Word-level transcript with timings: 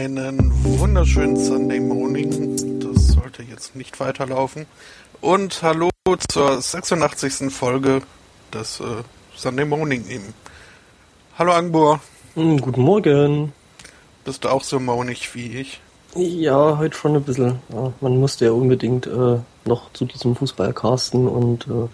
Einen 0.00 0.50
wunderschönen 0.80 1.36
Sunday 1.36 1.78
Morning. 1.78 2.56
Das 2.80 3.08
sollte 3.08 3.42
jetzt 3.42 3.76
nicht 3.76 4.00
weiterlaufen. 4.00 4.64
Und 5.20 5.62
hallo 5.62 5.90
zur 6.26 6.58
86. 6.58 7.52
Folge 7.52 8.00
des 8.50 8.80
äh, 8.80 9.02
Sunday 9.36 9.66
Morning 9.66 10.08
eben. 10.08 10.32
Hallo 11.36 11.52
Angbor. 11.52 12.00
Hm, 12.32 12.62
Guten 12.62 12.80
Morgen. 12.80 13.52
Bist 14.24 14.44
du 14.44 14.48
auch 14.48 14.62
so 14.64 14.80
monig 14.80 15.34
wie 15.34 15.58
ich? 15.58 15.82
Ja, 16.14 16.78
heute 16.78 16.96
schon 16.96 17.14
ein 17.16 17.22
bisschen. 17.22 17.58
Ja, 17.68 17.92
man 18.00 18.16
musste 18.16 18.46
ja 18.46 18.52
unbedingt 18.52 19.06
äh, 19.06 19.38
noch 19.66 19.92
zu 19.92 20.06
diesem 20.06 20.34
Fußball 20.34 20.72
casten 20.72 21.28
und 21.28 21.66
äh, 21.66 21.88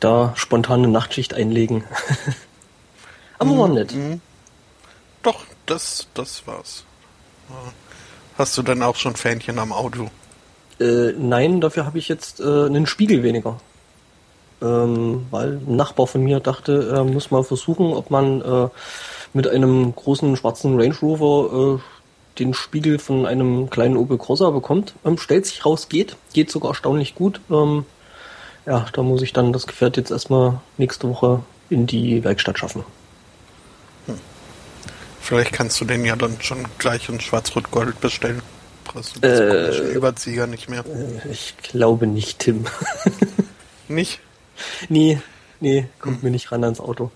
da 0.00 0.32
spontane 0.36 0.88
Nachtschicht 0.88 1.34
einlegen. 1.34 1.84
Aber 3.38 3.58
war 3.58 3.68
nett. 3.68 3.94
Mhm. 3.94 4.22
Doch, 5.22 5.44
das, 5.66 6.08
das 6.14 6.46
war's. 6.46 6.86
Hast 8.38 8.56
du 8.58 8.62
dann 8.62 8.82
auch 8.82 8.96
schon 8.96 9.16
Fähnchen 9.16 9.58
am 9.58 9.72
Auto? 9.72 10.10
Äh, 10.78 11.12
nein, 11.18 11.60
dafür 11.60 11.86
habe 11.86 11.98
ich 11.98 12.08
jetzt 12.08 12.40
äh, 12.40 12.66
einen 12.66 12.86
Spiegel 12.86 13.22
weniger. 13.22 13.58
Ähm, 14.62 15.26
weil 15.30 15.60
ein 15.66 15.76
Nachbar 15.76 16.06
von 16.06 16.22
mir 16.22 16.40
dachte, 16.40 16.90
er 16.92 17.04
muss 17.04 17.30
mal 17.30 17.44
versuchen, 17.44 17.92
ob 17.92 18.10
man 18.10 18.40
äh, 18.40 18.68
mit 19.32 19.48
einem 19.48 19.94
großen 19.94 20.36
schwarzen 20.36 20.80
Range 20.80 20.96
Rover 21.00 21.78
äh, 21.78 22.38
den 22.38 22.54
Spiegel 22.54 22.98
von 22.98 23.26
einem 23.26 23.70
kleinen 23.70 23.96
Opel 23.96 24.18
Corsa 24.18 24.50
bekommt. 24.50 24.94
Ähm, 25.04 25.18
stellt 25.18 25.46
sich 25.46 25.64
raus, 25.64 25.88
geht. 25.88 26.16
Geht 26.32 26.50
sogar 26.50 26.70
erstaunlich 26.70 27.14
gut. 27.14 27.40
Ähm, 27.50 27.84
ja, 28.66 28.86
da 28.92 29.02
muss 29.02 29.22
ich 29.22 29.32
dann 29.32 29.52
das 29.52 29.66
Gefährt 29.66 29.96
jetzt 29.96 30.10
erstmal 30.10 30.60
nächste 30.76 31.08
Woche 31.08 31.40
in 31.70 31.86
die 31.86 32.24
Werkstatt 32.24 32.58
schaffen. 32.58 32.84
Vielleicht 35.26 35.52
kannst 35.52 35.80
du 35.80 35.84
den 35.84 36.04
ja 36.04 36.14
dann 36.14 36.40
schon 36.40 36.64
gleich 36.78 37.08
in 37.08 37.20
Schwarz-Rot-Gold 37.20 38.00
bestellen. 38.00 38.40
Brauchst 38.84 39.16
du 39.16 39.20
das 39.20 39.40
Äh, 39.40 39.92
Überzieher 39.92 40.46
nicht 40.46 40.68
mehr. 40.70 40.84
Äh, 40.86 41.28
Ich 41.32 41.54
glaube 41.62 42.06
nicht, 42.06 42.38
Tim. 42.38 42.64
Nicht? 43.88 44.20
nee, 44.88 45.20
nee, 45.60 45.88
kommt 46.00 46.22
mir 46.22 46.30
nicht 46.30 46.50
ran 46.50 46.64
ans 46.64 46.80
Auto. 46.80 47.10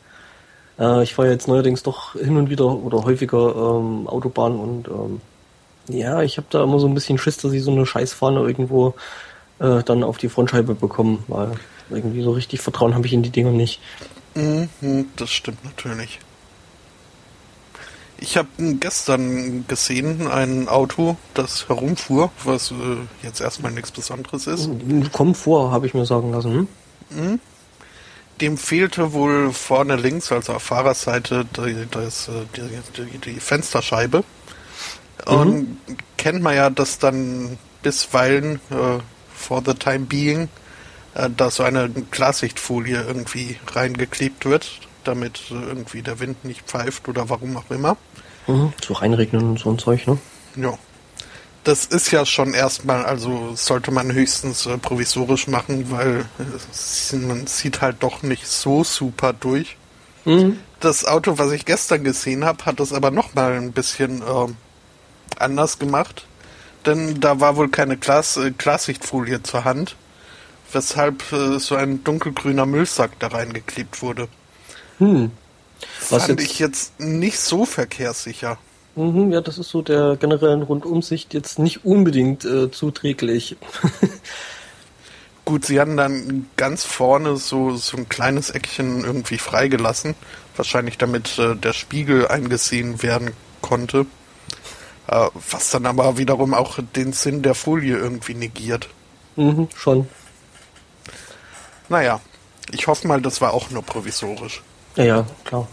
Äh, 0.79 1.03
ich 1.05 1.15
fahre 1.15 1.31
jetzt 1.31 1.49
neuerdings 1.49 1.83
doch 1.83 2.13
hin 2.15 2.37
und 2.37 2.51
wieder 2.51 2.67
oder 2.67 3.05
häufiger 3.05 3.55
ähm, 3.55 4.07
Autobahn 4.09 4.57
und 4.59 4.89
ähm, 4.89 5.21
ja, 5.89 6.23
ich 6.23 6.37
habe 6.37 6.47
da 6.51 6.63
immer 6.65 6.79
so 6.79 6.87
ein 6.87 6.95
bisschen 6.95 7.19
Schiss, 7.19 7.39
dass 7.39 7.53
ich 7.53 7.63
so 7.63 7.71
eine 7.73 7.87
Scheißfahne 7.87 8.41
irgendwo 8.41 8.95
äh, 9.59 9.83
dann 9.85 10.05
auf 10.05 10.19
die 10.19 10.29
Frontscheibe 10.29 10.75
bekomme, 10.75 11.19
weil 11.29 11.53
irgendwie 11.91 12.23
so 12.23 12.33
richtig 12.33 12.61
Vertrauen 12.61 12.95
habe 12.95 13.07
ich 13.07 13.13
in 13.13 13.23
die 13.23 13.31
Dinger 13.31 13.51
nicht. 13.53 13.81
Mhm, 14.35 14.69
das 15.17 15.31
stimmt 15.31 15.65
natürlich. 15.65 16.19
Ich 18.23 18.37
habe 18.37 18.49
gestern 18.79 19.67
gesehen 19.67 20.29
ein 20.29 20.69
Auto, 20.69 21.17
das 21.33 21.69
herumfuhr, 21.69 22.31
was 22.45 22.71
äh, 22.71 22.75
jetzt 23.23 23.41
erstmal 23.41 23.73
nichts 23.73 23.91
Besonderes 23.91 24.47
ist. 24.47 24.69
Komfort, 25.13 25.73
habe 25.73 25.87
ich 25.87 25.95
mir 25.95 26.05
sagen 26.05 26.31
lassen. 26.31 26.69
Hm? 27.09 27.41
Dem 28.43 28.59
fehlte 28.59 29.15
wohl 29.15 29.53
vorne 29.53 29.97
links, 29.97 30.31
also 30.33 30.53
auf 30.53 30.63
Fahrerseite, 30.63 31.47
die, 31.57 31.87
das, 31.91 32.29
äh, 32.29 32.33
die, 32.57 33.03
die, 33.03 33.19
die 33.19 33.41
Fensterscheibe. 33.41 34.23
Und 35.27 35.79
kennt 36.19 36.43
man 36.43 36.57
ja, 36.57 36.69
dass 36.71 36.99
dann 36.99 37.59
bisweilen, 37.83 38.57
äh, 38.71 38.99
for 39.35 39.63
the 39.65 39.75
time 39.75 40.01
being, 40.07 40.49
äh, 41.15 41.31
da 41.35 41.51
so 41.51 41.63
eine 41.63 41.89
Glassichtfolie 41.89 43.03
irgendwie 43.03 43.57
reingeklebt 43.73 44.45
wird, 44.45 44.81
damit 45.05 45.51
äh, 45.51 45.55
irgendwie 45.55 46.03
der 46.03 46.21
Wind 46.21 46.45
nicht 46.45 46.63
pfeift 46.63 47.09
oder 47.09 47.29
warum 47.29 47.57
auch 47.57 47.71
immer. 47.71 47.97
Mhm. 48.47 48.73
So 48.85 48.95
reinregnen 48.95 49.51
und 49.51 49.59
so 49.59 49.71
ein 49.71 49.79
Zeug, 49.79 50.07
ne? 50.07 50.19
Ja. 50.57 50.79
Das 51.63 51.85
ist 51.85 52.11
ja 52.11 52.25
schon 52.25 52.55
erstmal, 52.55 53.05
also 53.05 53.55
sollte 53.55 53.91
man 53.91 54.13
höchstens 54.13 54.65
äh, 54.65 54.79
provisorisch 54.79 55.47
machen, 55.47 55.91
weil 55.91 56.25
es, 56.73 57.13
man 57.13 57.47
sieht 57.47 57.83
halt 57.83 57.97
doch 58.01 58.23
nicht 58.23 58.47
so 58.47 58.83
super 58.83 59.35
durch. 59.35 59.77
Mhm. 60.25 60.59
Das 60.81 61.05
Auto, 61.05 61.37
was 61.37 61.53
ich 61.53 61.67
gestern 61.67 62.03
gesehen 62.03 62.47
habe, 62.47 62.65
hat 62.65 62.81
das 62.81 62.95
aber 62.95 63.11
noch 63.11 63.35
mal 63.35 63.53
ein 63.53 63.73
bisschen 63.73 64.23
ähm, 64.27 64.57
anders 65.39 65.79
gemacht. 65.79 66.25
Denn 66.87 67.21
da 67.21 67.41
war 67.41 67.57
wohl 67.57 67.69
keine 67.69 67.97
Glas, 67.99 68.39
äh, 68.39 68.53
Glassichtfolie 68.53 69.43
zur 69.43 69.65
Hand, 69.65 69.97
weshalb 70.73 71.31
äh, 71.33 71.59
so 71.59 71.75
ein 71.75 72.03
dunkelgrüner 72.05 72.65
Müllsack 72.65 73.19
da 73.19 73.29
reingeklebt 73.29 74.01
wurde. 74.01 74.29
Hm. 75.01 75.31
Was 76.11 76.27
Fand 76.27 76.41
jetzt- 76.41 76.51
ich 76.53 76.59
jetzt 76.59 77.01
nicht 77.01 77.39
so 77.41 77.65
verkehrssicher. 77.65 78.59
Mhm, 78.97 79.33
ja, 79.33 79.41
das 79.41 79.57
ist 79.59 79.71
so 79.71 79.83
der 79.83 80.17
generellen 80.17 80.63
Rundumsicht 80.63 81.33
jetzt 81.33 81.59
nicht 81.59 81.85
unbedingt 81.85 82.45
äh, 82.45 82.71
zuträglich. 82.71 83.57
Gut, 85.45 85.65
sie 85.65 85.81
hatten 85.81 85.97
dann 85.97 86.49
ganz 86.57 86.85
vorne 86.85 87.37
so, 87.37 87.77
so 87.77 87.97
ein 87.97 88.09
kleines 88.09 88.51
Eckchen 88.51 89.03
irgendwie 89.05 89.39
freigelassen. 89.39 90.15
Wahrscheinlich 90.57 90.99
damit 90.99 91.39
äh, 91.39 91.57
der 91.57 91.73
Spiegel 91.73 92.29
eingesehen 92.29 93.03
werden 93.03 93.31
konnte. 93.63 94.07
Äh, 95.09 95.29
was 95.51 95.71
dann 95.71 95.87
aber 95.87 96.19
wiederum 96.19 96.53
auch 96.53 96.79
den 96.95 97.13
Sinn 97.13 97.43
der 97.43 97.55
Folie 97.55 97.97
irgendwie 97.97 98.35
negiert. 98.35 98.89
mhm, 99.37 99.69
schon. 99.77 100.09
Naja, 101.89 102.21
ich 102.73 102.87
hoffe 102.87 103.09
mal, 103.09 103.21
das 103.21 103.41
war 103.41 103.53
auch 103.53 103.71
nur 103.71 103.83
provisorisch. 103.83 104.63
Ja, 105.01 105.07
ja, 105.07 105.27
klar. 105.45 105.67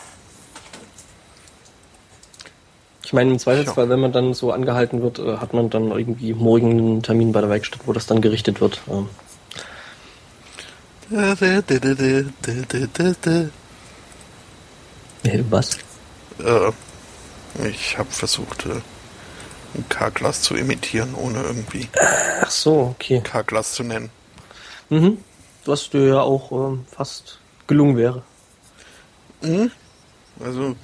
Ich 3.04 3.12
meine, 3.12 3.32
im 3.32 3.40
Zweifelsfall, 3.40 3.90
wenn 3.90 4.00
man 4.00 4.14
dann 4.14 4.34
so 4.34 4.54
angehalten 4.54 5.02
wird, 5.02 5.20
äh, 5.20 5.36
hat 5.38 5.54
man 5.54 5.70
dann 5.70 5.92
irgendwie 5.92 6.34
morgen 6.34 6.72
einen 6.72 7.04
Termin 7.04 7.34
bei 7.34 7.42
der 7.42 7.50
Werkstatt, 7.50 7.82
wo 7.86 7.92
das 7.92 8.06
dann 8.06 8.22
gerichtet 8.22 8.62
wird. 8.62 8.80
Ähm, 8.90 9.10
äh, 11.12 11.36
was? 15.50 15.78
Äh, 16.40 16.72
ich 17.68 17.98
habe 17.98 18.10
versucht, 18.10 18.66
äh, 18.66 18.80
ein 19.76 19.90
K-Glas 19.90 20.42
zu 20.42 20.56
imitieren, 20.56 21.16
ohne 21.16 21.44
irgendwie 21.44 21.90
Ach 22.42 22.50
so, 22.50 22.96
okay. 22.96 23.20
K-Glas 23.22 23.74
zu 23.74 23.84
nennen. 23.84 24.10
Mhm. 24.90 25.18
Was 25.66 25.90
dir 25.90 26.08
ja 26.08 26.22
auch 26.22 26.54
ähm, 26.54 26.86
fast 26.90 27.40
gelungen 27.68 27.98
wäre. 27.98 28.24
Mhm. 29.42 29.72
Also, 30.40 30.76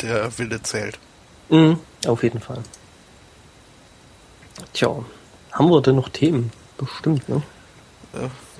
der 0.00 0.36
Wille 0.38 0.62
zählt. 0.62 0.98
Mhm, 1.48 1.78
auf 2.06 2.22
jeden 2.22 2.40
Fall. 2.40 2.62
Tja, 4.72 4.88
haben 5.52 5.68
wir 5.70 5.80
denn 5.82 5.96
noch 5.96 6.08
Themen? 6.08 6.50
Bestimmt, 6.78 7.28
ne? 7.28 7.42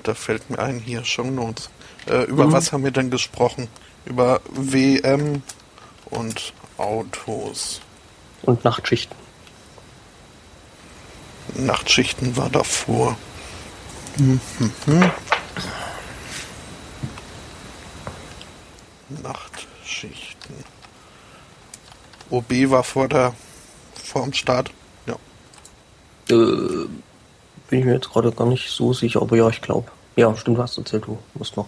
Da 0.03 0.13
fällt 0.13 0.49
mir 0.49 0.59
ein, 0.59 0.79
hier 0.79 1.03
Show 1.05 1.23
Notes. 1.23 1.69
Äh, 2.07 2.23
über 2.23 2.47
Mhm. 2.47 2.51
was 2.51 2.71
haben 2.71 2.83
wir 2.83 2.91
denn 2.91 3.09
gesprochen? 3.09 3.67
Über 4.05 4.41
WM 4.49 5.43
und 6.09 6.53
Autos. 6.77 7.79
Und 8.41 8.63
Nachtschichten. 8.65 9.15
Nachtschichten 11.55 12.35
war 12.35 12.49
davor. 12.49 13.15
Mhm, 14.17 14.39
mhm. 14.87 15.11
Nachtschichten. 19.21 20.55
OB 22.29 22.51
war 22.69 22.83
vor 22.83 23.07
der 23.07 23.33
vor 24.03 24.23
dem 24.23 24.33
Start. 24.33 24.71
Ja. 25.05 25.15
Äh, 26.29 26.87
bin 27.69 27.79
ich 27.79 27.85
mir 27.85 27.93
jetzt 27.95 28.09
gerade 28.09 28.31
gar 28.31 28.47
nicht 28.47 28.69
so 28.69 28.93
sicher, 28.93 29.21
aber 29.21 29.35
ja, 29.37 29.49
ich 29.49 29.61
glaube. 29.61 29.91
Ja, 30.15 30.35
stimmt, 30.35 30.57
was 30.57 30.77
erzählt, 30.77 31.07
du 31.07 31.17
musst 31.33 31.57
noch. 31.57 31.67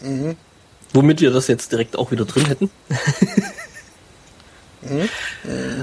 Mhm. 0.00 0.36
Womit 0.94 1.20
wir 1.20 1.30
das 1.30 1.48
jetzt 1.48 1.72
direkt 1.72 1.96
auch 1.96 2.10
wieder 2.10 2.24
drin 2.24 2.46
hätten. 2.46 2.70
mhm. 4.82 5.08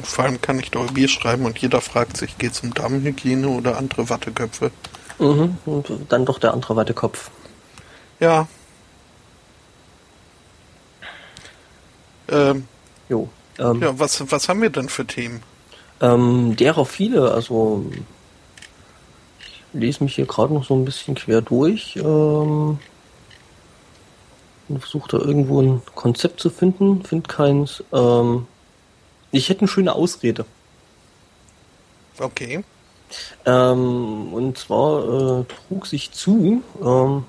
Vor 0.04 0.24
allem 0.24 0.42
kann 0.42 0.60
ich 0.60 0.72
da 0.72 0.80
OB 0.80 1.08
schreiben 1.08 1.46
und 1.46 1.60
jeder 1.60 1.82
fragt 1.82 2.18
sich, 2.18 2.38
geht 2.38 2.54
es 2.54 2.62
um 2.62 2.74
Darmhygiene 2.74 3.48
oder 3.48 3.78
andere 3.78 4.10
Watteköpfe? 4.10 4.72
Mhm. 5.20 5.58
Und 5.66 5.92
dann 6.10 6.26
doch 6.26 6.40
der 6.40 6.54
andere 6.54 6.76
Wattekopf. 6.76 7.30
Ja. 8.20 8.48
Ähm, 12.30 12.68
jo. 13.08 13.30
Ähm, 13.58 13.82
ja, 13.82 14.00
was, 14.00 14.32
was 14.32 14.48
haben 14.50 14.62
wir 14.62 14.70
denn 14.70 14.90
für 14.90 15.06
Themen? 15.06 15.42
Ähm, 16.02 16.56
derer 16.56 16.86
viele, 16.86 17.32
also 17.32 17.86
ich 19.40 19.64
lese 19.74 20.04
mich 20.04 20.16
hier 20.16 20.26
gerade 20.26 20.54
noch 20.54 20.64
so 20.64 20.74
ein 20.74 20.86
bisschen 20.86 21.16
quer 21.16 21.42
durch 21.42 21.98
ähm, 21.98 22.80
und 24.70 24.80
versuche 24.80 25.10
da 25.10 25.18
irgendwo 25.18 25.62
ein 25.62 25.82
Konzept 25.96 26.40
zu 26.40 26.50
finden, 26.50 27.04
finde 27.04 27.28
keins. 27.28 27.84
Ähm, 27.92 28.48
ich 29.32 29.50
hätte 29.50 29.62
eine 29.62 29.68
schöne 29.68 29.94
Ausrede. 29.94 30.46
Okay. 32.20 32.64
Ähm, 33.46 34.34
und 34.34 34.58
zwar 34.58 35.40
äh, 35.42 35.46
trug 35.46 35.88
sich 35.88 36.12
zu, 36.12 36.64
ähm, 36.82 37.26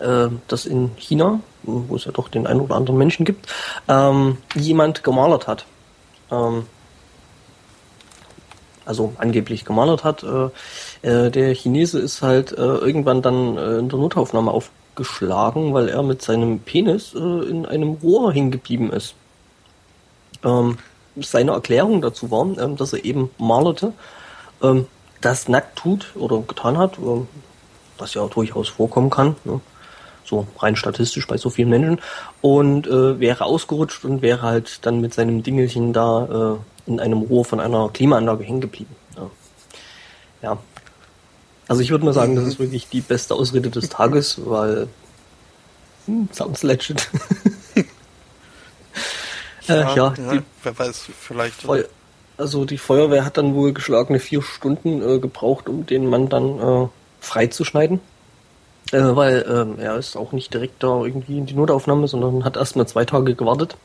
äh, 0.00 0.28
dass 0.48 0.66
in 0.66 0.90
China, 0.96 1.40
wo 1.62 1.96
es 1.96 2.04
ja 2.04 2.12
doch 2.12 2.28
den 2.28 2.46
einen 2.46 2.60
oder 2.60 2.76
anderen 2.76 2.98
Menschen 2.98 3.24
gibt, 3.24 3.46
ähm, 3.88 4.38
jemand 4.54 5.04
gemalert 5.04 5.46
hat. 5.46 5.66
Ähm, 6.30 6.66
also 8.88 9.12
angeblich 9.18 9.64
gemalert 9.64 10.02
hat. 10.02 10.24
Äh, 10.24 10.48
äh, 11.06 11.30
der 11.30 11.54
Chinese 11.54 11.98
ist 11.98 12.22
halt 12.22 12.52
äh, 12.52 12.62
irgendwann 12.62 13.20
dann 13.22 13.58
äh, 13.58 13.78
in 13.78 13.88
der 13.90 13.98
Notaufnahme 13.98 14.50
aufgeschlagen, 14.50 15.74
weil 15.74 15.88
er 15.88 16.02
mit 16.02 16.22
seinem 16.22 16.60
Penis 16.60 17.14
äh, 17.14 17.18
in 17.18 17.66
einem 17.66 17.98
Rohr 18.02 18.32
hängen 18.32 18.50
geblieben 18.50 18.90
ist. 18.90 19.14
Ähm, 20.42 20.78
seine 21.16 21.52
Erklärung 21.52 22.00
dazu 22.00 22.30
war, 22.30 22.46
ähm, 22.58 22.76
dass 22.76 22.94
er 22.94 23.04
eben 23.04 23.30
malerte, 23.38 23.92
ähm, 24.62 24.86
das 25.20 25.48
nackt 25.48 25.76
tut 25.76 26.12
oder 26.14 26.38
getan 26.38 26.78
hat, 26.78 26.98
ähm, 26.98 27.28
was 27.98 28.14
ja 28.14 28.26
durchaus 28.26 28.68
vorkommen 28.68 29.10
kann. 29.10 29.36
Ne? 29.44 29.60
So 30.28 30.46
rein 30.58 30.76
statistisch 30.76 31.26
bei 31.26 31.36
so 31.36 31.50
vielen 31.50 31.70
Menschen 31.70 32.00
und 32.40 32.86
äh, 32.86 33.18
wäre 33.18 33.44
ausgerutscht 33.44 34.04
und 34.04 34.22
wäre 34.22 34.42
halt 34.42 34.84
dann 34.86 35.00
mit 35.00 35.14
seinem 35.14 35.42
Dingelchen 35.42 35.92
da 35.92 36.58
äh, 36.86 36.90
in 36.90 37.00
einem 37.00 37.22
Rohr 37.22 37.44
von 37.44 37.60
einer 37.60 37.88
Klimaanlage 37.88 38.44
hängen 38.44 38.60
geblieben. 38.60 38.94
Ja. 39.16 39.30
ja. 40.42 40.58
Also 41.66 41.82
ich 41.82 41.90
würde 41.90 42.04
mal 42.04 42.14
sagen, 42.14 42.36
das 42.36 42.44
ist 42.46 42.58
wirklich 42.58 42.88
die 42.88 43.00
beste 43.00 43.34
Ausrede 43.34 43.70
des 43.70 43.88
Tages, 43.88 44.40
weil 44.44 44.88
hm, 46.06 46.28
sounds 46.32 46.62
legit. 46.62 47.10
ja, 49.66 49.92
äh, 49.92 49.96
ja, 49.96 50.10
die, 50.10 50.42
wer 50.62 50.78
weiß, 50.78 51.06
vielleicht. 51.18 51.62
Feu 51.62 51.84
also 52.38 52.64
die 52.64 52.78
Feuerwehr 52.78 53.24
hat 53.24 53.36
dann 53.36 53.54
wohl 53.54 53.72
geschlagene 53.72 54.20
vier 54.20 54.42
Stunden 54.42 55.02
äh, 55.02 55.18
gebraucht, 55.18 55.68
um 55.68 55.86
den 55.86 56.06
Mann 56.06 56.28
dann 56.28 56.58
äh, 56.58 56.88
freizuschneiden. 57.20 58.00
Äh, 58.92 59.16
weil 59.16 59.44
ähm, 59.48 59.78
er 59.78 59.96
ist 59.96 60.16
auch 60.16 60.32
nicht 60.32 60.52
direkt 60.54 60.82
da 60.82 61.04
irgendwie 61.04 61.38
in 61.38 61.46
die 61.46 61.54
Notaufnahme, 61.54 62.08
sondern 62.08 62.44
hat 62.44 62.56
erstmal 62.56 62.88
zwei 62.88 63.04
Tage 63.04 63.34
gewartet. 63.34 63.76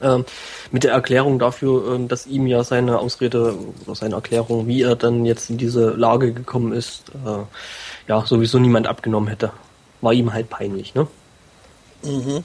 Ähm, 0.00 0.24
mit 0.70 0.84
der 0.84 0.92
Erklärung 0.92 1.38
dafür, 1.38 1.94
ähm, 1.94 2.08
dass 2.08 2.26
ihm 2.26 2.46
ja 2.46 2.64
seine 2.64 2.98
Ausrede 2.98 3.56
oder 3.84 3.94
seine 3.94 4.16
Erklärung, 4.16 4.66
wie 4.66 4.82
er 4.82 4.96
dann 4.96 5.24
jetzt 5.24 5.50
in 5.50 5.58
diese 5.58 5.90
Lage 5.90 6.32
gekommen 6.32 6.72
ist, 6.72 7.04
äh, 7.24 7.44
ja, 8.08 8.26
sowieso 8.26 8.58
niemand 8.58 8.86
abgenommen 8.86 9.28
hätte. 9.28 9.52
War 10.00 10.12
ihm 10.12 10.32
halt 10.32 10.50
peinlich, 10.50 10.94
ne? 10.94 11.06
Mhm. 12.02 12.44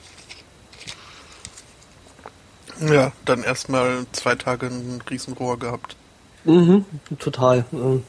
Ja, 2.81 3.11
dann 3.25 3.43
erstmal 3.43 4.05
zwei 4.13 4.35
Tage 4.35 4.67
ein 4.67 5.01
Riesenrohr 5.09 5.59
gehabt. 5.59 5.97
Mhm, 6.45 6.85
total. 7.19 7.65
Ähm, 7.73 8.03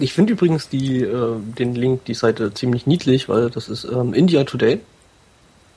ich 0.00 0.12
finde 0.12 0.32
übrigens 0.32 0.68
die, 0.68 1.02
äh, 1.02 1.36
den 1.58 1.74
Link, 1.74 2.04
die 2.06 2.14
Seite 2.14 2.54
ziemlich 2.54 2.86
niedlich, 2.86 3.28
weil 3.28 3.50
das 3.50 3.68
ist 3.68 3.84
ähm, 3.84 4.14
India 4.14 4.44
Today. 4.44 4.80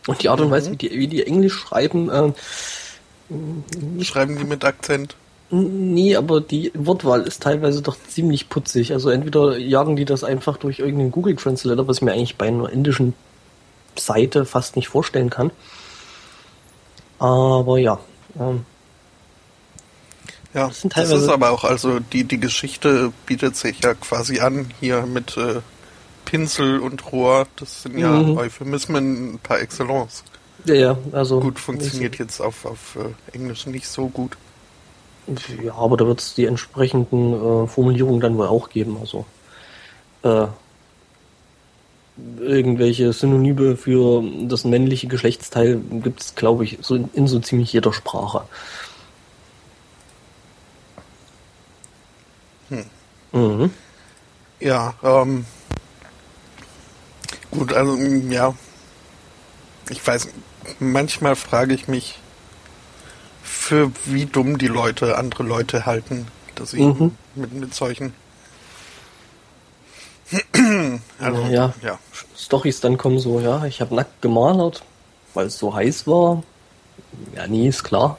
Und 0.07 0.23
die 0.23 0.29
Art 0.29 0.39
und 0.39 0.51
Weise, 0.51 0.69
mhm. 0.69 0.73
wie 0.73 0.77
die, 0.77 0.91
wie 0.91 1.07
die 1.07 1.27
Englisch 1.27 1.55
schreiben. 1.55 2.09
Äh, 2.09 4.03
schreiben 4.03 4.37
die 4.37 4.45
mit 4.45 4.63
Akzent? 4.63 5.15
Nee, 5.49 6.15
aber 6.15 6.41
die 6.41 6.71
Wortwahl 6.73 7.21
ist 7.21 7.41
teilweise 7.41 7.81
doch 7.81 7.97
ziemlich 8.07 8.49
putzig. 8.49 8.93
Also 8.93 9.09
entweder 9.09 9.57
jagen 9.57 9.95
die 9.95 10.05
das 10.05 10.23
einfach 10.23 10.57
durch 10.57 10.79
irgendeinen 10.79 11.11
Google 11.11 11.35
Translator, 11.35 11.87
was 11.87 11.97
ich 11.97 12.03
mir 12.03 12.13
eigentlich 12.13 12.37
bei 12.37 12.47
einer 12.47 12.69
indischen 12.69 13.13
Seite 13.97 14.45
fast 14.45 14.75
nicht 14.75 14.89
vorstellen 14.89 15.29
kann. 15.29 15.51
Aber 17.19 17.77
ja. 17.77 17.99
Ähm, 18.39 18.65
ja, 20.53 20.67
das, 20.67 20.81
das 20.81 21.11
ist 21.11 21.29
aber 21.29 21.51
auch, 21.51 21.63
also 21.63 21.99
die, 21.99 22.23
die 22.23 22.39
Geschichte 22.39 23.11
bietet 23.25 23.55
sich 23.55 23.83
ja 23.83 23.93
quasi 23.93 24.39
an, 24.39 24.71
hier 24.79 25.05
mit 25.05 25.37
äh, 25.37 25.61
Pinsel 26.25 26.79
und 26.79 27.11
Rohr, 27.11 27.47
das 27.55 27.83
sind 27.83 27.97
ja 27.97 28.11
mhm. 28.11 28.37
Euphemismen 28.37 29.39
par 29.43 29.59
excellence. 29.59 30.23
Ja, 30.65 30.73
ja, 30.73 30.97
also. 31.11 31.39
Gut, 31.39 31.59
funktioniert 31.59 32.17
jetzt 32.17 32.41
auf, 32.41 32.65
auf 32.65 32.97
äh, 32.97 33.35
Englisch 33.35 33.65
nicht 33.67 33.87
so 33.87 34.07
gut. 34.07 34.37
Ja, 35.63 35.75
aber 35.75 35.97
da 35.97 36.07
wird 36.07 36.21
es 36.21 36.35
die 36.35 36.45
entsprechenden 36.45 37.33
äh, 37.33 37.67
Formulierungen 37.67 38.21
dann 38.21 38.37
wohl 38.37 38.47
auch 38.47 38.69
geben, 38.69 38.97
also. 38.99 39.25
Äh, 40.23 40.47
irgendwelche 42.39 43.13
Synonyme 43.13 43.77
für 43.77 44.23
das 44.47 44.65
männliche 44.65 45.07
Geschlechtsteil 45.07 45.79
gibt 46.01 46.21
es, 46.21 46.35
glaube 46.35 46.63
ich, 46.63 46.79
so 46.81 46.95
in, 46.95 47.09
in 47.13 47.27
so 47.27 47.39
ziemlich 47.39 47.71
jeder 47.71 47.93
Sprache. 47.93 48.41
Hm. 52.69 52.85
Mhm. 53.31 53.71
Ja, 54.59 54.95
ähm, 55.03 55.45
gut, 57.51 57.73
also 57.73 57.95
ja, 57.95 58.55
ich 59.89 60.05
weiß, 60.05 60.29
manchmal 60.79 61.35
frage 61.35 61.73
ich 61.73 61.87
mich, 61.87 62.19
für 63.43 63.91
wie 64.05 64.25
dumm 64.25 64.57
die 64.57 64.67
Leute 64.67 65.17
andere 65.17 65.43
Leute 65.43 65.85
halten, 65.85 66.27
dass 66.55 66.71
sie 66.71 66.81
mhm. 66.81 67.15
mit, 67.35 67.53
mit 67.53 67.73
solchen 67.73 68.13
also, 71.19 71.41
ja, 71.49 71.73
ja. 71.81 71.99
Stories 72.35 72.81
dann 72.81 72.97
kommen 72.97 73.19
so, 73.19 73.39
ja, 73.39 73.63
ich 73.65 73.79
habe 73.79 73.95
nackt 73.95 74.21
gemalert, 74.21 74.83
weil 75.33 75.47
es 75.47 75.57
so 75.57 75.73
heiß 75.73 76.05
war. 76.07 76.43
Ja, 77.35 77.47
nee, 77.47 77.67
ist 77.67 77.83
klar. 77.83 78.17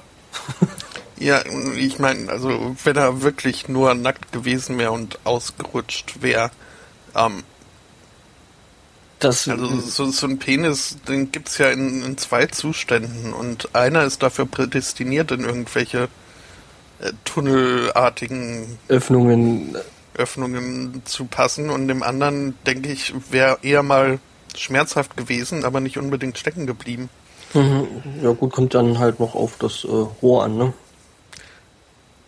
Ja, 1.19 1.43
ich 1.77 1.99
meine, 1.99 2.31
also 2.31 2.77
wenn 2.85 2.97
er 2.97 3.23
wirklich 3.23 3.69
nur 3.69 3.95
nackt 3.95 4.33
gewesen 4.33 4.79
wäre 4.79 4.93
und 4.93 5.19
ausgerutscht 5.25 6.23
wäre, 6.23 6.51
ähm, 7.15 7.43
das, 9.19 9.49
also 9.49 9.81
so, 9.81 10.11
so 10.11 10.27
ein 10.27 10.39
Penis, 10.39 10.97
den 11.09 11.33
gibt's 11.33 11.59
ja 11.59 11.71
in, 11.71 12.05
in, 12.05 12.19
zwei 12.19 12.47
Zuständen 12.47 13.33
und 13.33 13.75
einer 13.75 14.05
ist 14.05 14.23
dafür 14.23 14.47
prädestiniert 14.47 15.33
in 15.33 15.41
irgendwelche 15.41 16.09
äh, 17.01 17.13
tunnelartigen 17.25 18.79
Öffnungen 18.87 19.77
Öffnungen 20.15 21.03
zu 21.05 21.25
passen 21.25 21.71
und 21.71 21.89
dem 21.89 22.03
anderen 22.03 22.55
denke 22.67 22.91
ich 22.91 23.13
wäre 23.31 23.59
eher 23.63 23.83
mal 23.83 24.19
schmerzhaft 24.57 25.17
gewesen, 25.17 25.65
aber 25.65 25.81
nicht 25.81 25.99
unbedingt 25.99 26.39
stecken 26.39 26.67
geblieben. 26.67 27.09
Mhm. 27.55 27.87
Ja 28.23 28.33
gut, 28.33 28.53
kommt 28.53 28.75
dann 28.75 28.99
halt 28.99 29.21
noch 29.21 29.35
auf 29.35 29.57
das 29.59 29.85
äh, 29.85 29.89
Rohr 29.89 30.45
an, 30.45 30.57
ne? 30.57 30.73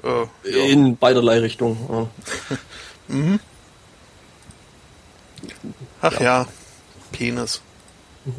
Äh, 0.02 0.50
ja. 0.50 0.64
In 0.66 0.96
beiderlei 0.96 1.40
Richtungen. 1.40 1.78
Ja. 1.88 2.08
mhm. 3.14 3.40
Ach 6.00 6.12
ja, 6.14 6.20
ja. 6.20 6.46
Penis. 7.12 7.60
ich 8.26 8.34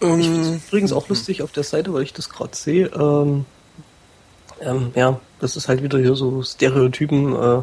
finde 0.00 0.40
es 0.40 0.64
übrigens 0.68 0.92
auch 0.92 1.08
lustig 1.08 1.42
auf 1.42 1.52
der 1.52 1.64
Seite, 1.64 1.92
weil 1.94 2.02
ich 2.02 2.12
das 2.12 2.28
gerade 2.28 2.54
sehe. 2.54 2.86
Ähm, 2.88 3.46
ähm, 4.60 4.92
ja, 4.94 5.20
das 5.40 5.56
ist 5.56 5.68
halt 5.68 5.82
wieder 5.82 5.98
hier 5.98 6.14
so 6.14 6.42
Stereotypen. 6.42 7.34
Äh, 7.34 7.62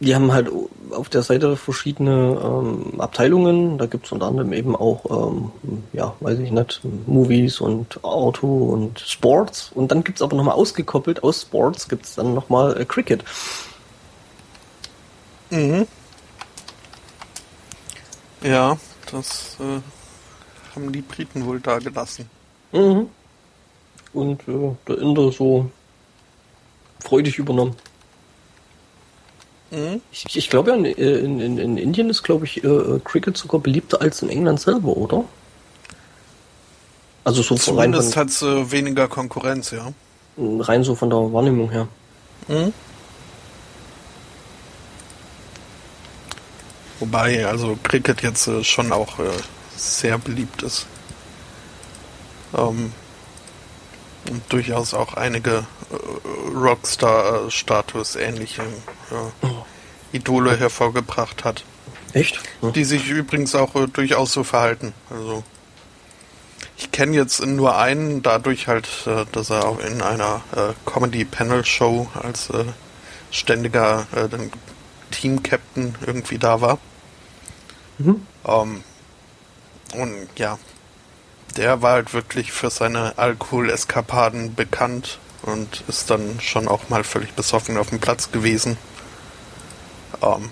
die 0.00 0.14
haben 0.14 0.32
halt 0.32 0.50
auf 0.90 1.08
der 1.08 1.22
Seite 1.22 1.56
verschiedene 1.56 2.38
ähm, 2.42 3.00
Abteilungen. 3.00 3.78
Da 3.78 3.86
gibt 3.86 4.06
es 4.06 4.12
unter 4.12 4.26
anderem 4.26 4.52
eben 4.52 4.76
auch, 4.76 5.30
ähm, 5.30 5.50
ja, 5.92 6.14
weiß 6.20 6.38
ich 6.40 6.50
nicht, 6.50 6.82
Movies 7.06 7.60
und 7.60 8.04
Auto 8.04 8.46
und 8.46 9.00
Sports. 9.00 9.70
Und 9.74 9.90
dann 9.90 10.04
gibt 10.04 10.18
es 10.18 10.22
aber 10.22 10.36
nochmal 10.36 10.54
ausgekoppelt, 10.54 11.22
aus 11.22 11.42
Sports 11.42 11.88
gibt 11.88 12.04
es 12.04 12.14
dann 12.14 12.34
nochmal 12.34 12.78
äh, 12.78 12.84
Cricket. 12.84 13.24
Mhm. 15.50 15.86
Ja, 18.42 18.76
das 19.10 19.56
äh, 19.60 19.80
haben 20.74 20.92
die 20.92 21.00
Briten 21.00 21.46
wohl 21.46 21.60
da 21.60 21.78
gelassen. 21.78 22.28
Mhm. 22.72 23.08
Und 24.12 24.46
äh, 24.46 24.76
der 24.86 24.98
Inder 24.98 25.32
so 25.32 25.70
freudig 27.00 27.38
übernommen. 27.38 27.76
Mhm. 29.76 30.00
Ich, 30.10 30.34
ich 30.34 30.48
glaube 30.48 30.70
ja, 30.70 30.76
in, 30.76 31.38
in, 31.38 31.58
in, 31.58 31.76
Indien 31.76 32.08
ist, 32.08 32.22
glaube 32.22 32.46
ich, 32.46 32.64
äh, 32.64 32.98
Cricket 33.04 33.36
sogar 33.36 33.60
beliebter 33.60 34.00
als 34.00 34.22
in 34.22 34.30
England 34.30 34.58
selber, 34.58 34.96
oder? 34.96 35.24
Also 37.24 37.42
so 37.42 37.56
Zumindest 37.56 38.16
hat 38.16 38.28
es 38.28 38.40
äh, 38.40 38.70
weniger 38.70 39.06
Konkurrenz, 39.06 39.72
ja. 39.72 39.92
Rein 40.38 40.82
so 40.82 40.94
von 40.94 41.10
der 41.10 41.18
Wahrnehmung 41.30 41.70
her. 41.70 41.88
Mhm. 42.48 42.72
Wobei 46.98 47.46
also 47.46 47.76
Cricket 47.82 48.22
jetzt 48.22 48.46
äh, 48.46 48.64
schon 48.64 48.92
auch 48.92 49.18
äh, 49.18 49.24
sehr 49.76 50.16
beliebt 50.16 50.62
ist. 50.62 50.86
Ähm, 52.56 52.92
und 54.30 54.42
durchaus 54.50 54.94
auch 54.94 55.14
einige 55.14 55.66
äh, 55.90 56.56
Rockstar-Status 56.56 58.16
ähnliche 58.16 58.62
ja, 59.10 59.32
Idole 60.12 60.56
hervorgebracht 60.56 61.44
hat. 61.44 61.64
Echt? 62.12 62.40
Ja. 62.62 62.70
Die 62.70 62.84
sich 62.84 63.08
übrigens 63.08 63.54
auch 63.54 63.74
äh, 63.74 63.86
durchaus 63.86 64.32
so 64.32 64.44
verhalten. 64.44 64.94
Also 65.10 65.44
ich 66.78 66.92
kenne 66.92 67.16
jetzt 67.16 67.44
nur 67.44 67.78
einen, 67.78 68.22
dadurch 68.22 68.68
halt, 68.68 68.88
äh, 69.06 69.24
dass 69.32 69.50
er 69.50 69.66
auch 69.66 69.80
in 69.80 70.02
einer 70.02 70.42
äh, 70.54 70.72
Comedy-Panel-Show 70.90 72.08
als 72.22 72.50
äh, 72.50 72.64
ständiger 73.30 74.06
äh, 74.14 74.28
Team-Captain 75.10 75.94
irgendwie 76.06 76.38
da 76.38 76.60
war. 76.60 76.78
Mhm. 77.98 78.26
Ähm, 78.46 78.82
und 79.94 80.28
ja, 80.36 80.58
der 81.56 81.82
war 81.82 81.92
halt 81.92 82.14
wirklich 82.14 82.52
für 82.52 82.70
seine 82.70 83.18
Alkoholeskapaden 83.18 84.54
bekannt 84.54 85.18
und 85.42 85.84
ist 85.88 86.10
dann 86.10 86.40
schon 86.40 86.68
auch 86.68 86.88
mal 86.88 87.04
völlig 87.04 87.32
besoffen 87.32 87.78
auf 87.78 87.90
dem 87.90 88.00
Platz 88.00 88.30
gewesen. 88.32 88.76
Ähm, 90.22 90.50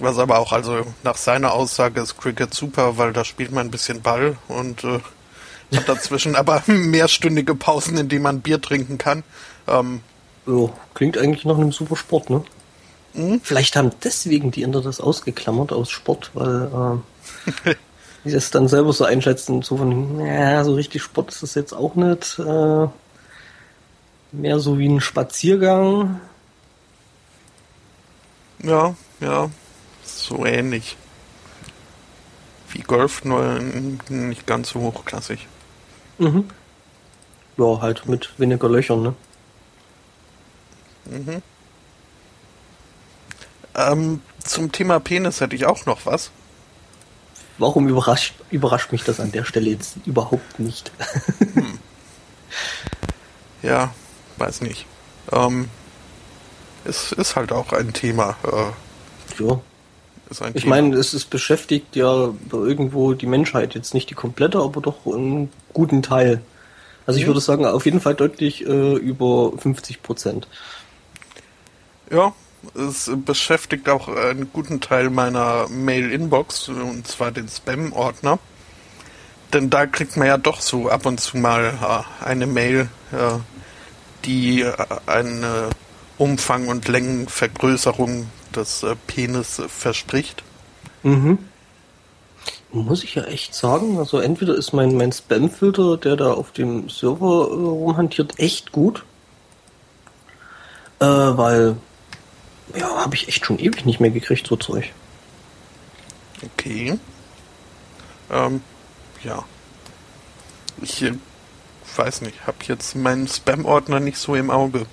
was 0.00 0.18
aber 0.18 0.38
auch, 0.38 0.52
also 0.52 0.84
nach 1.04 1.16
seiner 1.16 1.52
Aussage 1.52 2.00
ist 2.00 2.18
Cricket 2.18 2.52
super, 2.52 2.98
weil 2.98 3.12
da 3.12 3.24
spielt 3.24 3.52
man 3.52 3.66
ein 3.66 3.70
bisschen 3.70 4.02
Ball 4.02 4.36
und 4.48 4.84
äh, 4.84 5.00
hat 5.76 5.88
dazwischen 5.88 6.34
aber 6.36 6.62
mehrstündige 6.66 7.54
Pausen, 7.54 7.96
in 7.96 8.08
denen 8.08 8.22
man 8.22 8.40
Bier 8.40 8.60
trinken 8.60 8.98
kann. 8.98 9.22
Ähm, 9.68 10.00
jo, 10.46 10.72
klingt 10.94 11.16
eigentlich 11.18 11.44
nach 11.44 11.56
einem 11.56 11.72
super 11.72 11.96
Sport, 11.96 12.30
ne? 12.30 12.42
Mhm. 13.14 13.40
Vielleicht 13.44 13.76
haben 13.76 13.90
deswegen 14.02 14.50
die 14.50 14.62
Inder 14.62 14.80
das 14.80 15.00
ausgeklammert 15.00 15.72
aus 15.72 15.90
Sport, 15.90 16.30
weil 16.34 17.02
äh, 17.66 17.74
die 18.24 18.30
das 18.30 18.50
dann 18.50 18.68
selber 18.68 18.92
so 18.92 19.04
einschätzen, 19.04 19.62
so 19.62 19.76
von, 19.76 20.24
ja, 20.24 20.62
so 20.64 20.74
richtig 20.74 21.02
Sport 21.02 21.30
ist 21.30 21.42
das 21.42 21.54
jetzt 21.54 21.72
auch 21.72 21.94
nicht. 21.94 22.38
Äh, 22.38 22.88
mehr 24.32 24.58
so 24.60 24.78
wie 24.78 24.88
ein 24.88 25.00
Spaziergang. 25.00 26.20
Ja, 28.62 28.94
ja, 29.20 29.50
so 30.04 30.46
ähnlich. 30.46 30.96
Wie 32.70 32.80
Golf, 32.80 33.24
nur 33.24 33.58
nicht 34.08 34.46
ganz 34.46 34.70
so 34.70 34.80
hochklassig. 34.80 35.46
Mhm. 36.18 36.48
Ja, 37.58 37.80
halt 37.80 38.06
mit 38.08 38.38
weniger 38.38 38.68
Löchern, 38.68 39.02
ne? 39.02 39.14
Mhm. 41.04 41.42
Ähm, 43.74 44.20
zum 44.44 44.72
Thema 44.72 45.00
Penis 45.00 45.40
hätte 45.40 45.56
ich 45.56 45.66
auch 45.66 45.86
noch 45.86 46.06
was. 46.06 46.30
Warum 47.58 47.88
überrascht, 47.88 48.34
überrascht 48.50 48.92
mich 48.92 49.04
das 49.04 49.20
an 49.20 49.32
der 49.32 49.44
Stelle 49.44 49.70
jetzt 49.70 49.96
überhaupt 50.06 50.58
nicht? 50.58 50.90
hm. 51.54 51.78
Ja, 53.62 53.94
weiß 54.38 54.62
nicht. 54.62 54.86
Ähm, 55.30 55.68
es 56.84 57.12
ist 57.12 57.36
halt 57.36 57.52
auch 57.52 57.72
ein 57.72 57.92
Thema. 57.92 58.36
Äh, 58.44 59.42
ja. 59.42 59.60
ich 60.54 60.66
meine, 60.66 60.96
es 60.96 61.14
ist 61.14 61.30
beschäftigt 61.30 61.94
ja 61.94 62.34
irgendwo 62.50 63.14
die 63.14 63.26
Menschheit, 63.26 63.74
jetzt 63.74 63.94
nicht 63.94 64.10
die 64.10 64.14
komplette, 64.14 64.58
aber 64.58 64.80
doch 64.80 65.06
einen 65.06 65.50
guten 65.72 66.02
Teil. 66.02 66.42
Also 67.06 67.18
ich 67.18 67.24
mhm. 67.24 67.30
würde 67.30 67.40
sagen, 67.40 67.66
auf 67.66 67.84
jeden 67.84 68.00
Fall 68.00 68.14
deutlich 68.14 68.66
äh, 68.66 68.94
über 68.96 69.52
50 69.56 70.02
Prozent. 70.02 70.48
Ja, 72.10 72.34
es 72.74 73.10
beschäftigt 73.24 73.88
auch 73.88 74.08
einen 74.08 74.52
guten 74.52 74.80
Teil 74.80 75.10
meiner 75.10 75.68
Mail-Inbox, 75.68 76.68
und 76.68 77.06
zwar 77.06 77.30
den 77.30 77.48
Spam-Ordner. 77.48 78.38
Denn 79.52 79.68
da 79.68 79.86
kriegt 79.86 80.16
man 80.16 80.26
ja 80.26 80.38
doch 80.38 80.60
so 80.60 80.88
ab 80.88 81.04
und 81.04 81.20
zu 81.20 81.36
mal 81.36 81.74
äh, 82.20 82.24
eine 82.24 82.46
Mail, 82.46 82.88
äh, 83.12 83.38
die 84.24 84.62
äh, 84.62 84.72
eine 85.06 85.68
Umfang- 86.16 86.68
und 86.68 86.88
Längenvergrößerung 86.88 88.28
des 88.54 88.86
Penis 89.06 89.60
verspricht. 89.68 90.42
Mhm. 91.02 91.38
Muss 92.70 93.04
ich 93.04 93.14
ja 93.14 93.24
echt 93.24 93.54
sagen, 93.54 93.98
also 93.98 94.18
entweder 94.18 94.54
ist 94.54 94.72
mein, 94.72 94.96
mein 94.96 95.12
Spam-Filter, 95.12 95.98
der 95.98 96.16
da 96.16 96.32
auf 96.32 96.52
dem 96.52 96.88
Server 96.88 97.48
rumhantiert, 97.48 98.38
echt 98.38 98.72
gut. 98.72 99.04
Äh, 100.98 101.04
weil 101.04 101.76
ja, 102.74 102.88
habe 102.88 103.14
ich 103.14 103.28
echt 103.28 103.44
schon 103.44 103.58
ewig 103.58 103.84
nicht 103.84 104.00
mehr 104.00 104.10
gekriegt, 104.10 104.46
so 104.46 104.56
Zeug. 104.56 104.92
Okay. 106.42 106.98
Ähm, 108.30 108.62
ja. 109.22 109.44
Ich 110.80 111.02
äh, 111.02 111.14
weiß 111.96 112.22
nicht, 112.22 112.46
habe 112.46 112.58
jetzt 112.66 112.96
meinen 112.96 113.28
Spam-Ordner 113.28 114.00
nicht 114.00 114.18
so 114.18 114.34
im 114.34 114.50
Auge. 114.50 114.86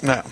Naja. 0.00 0.24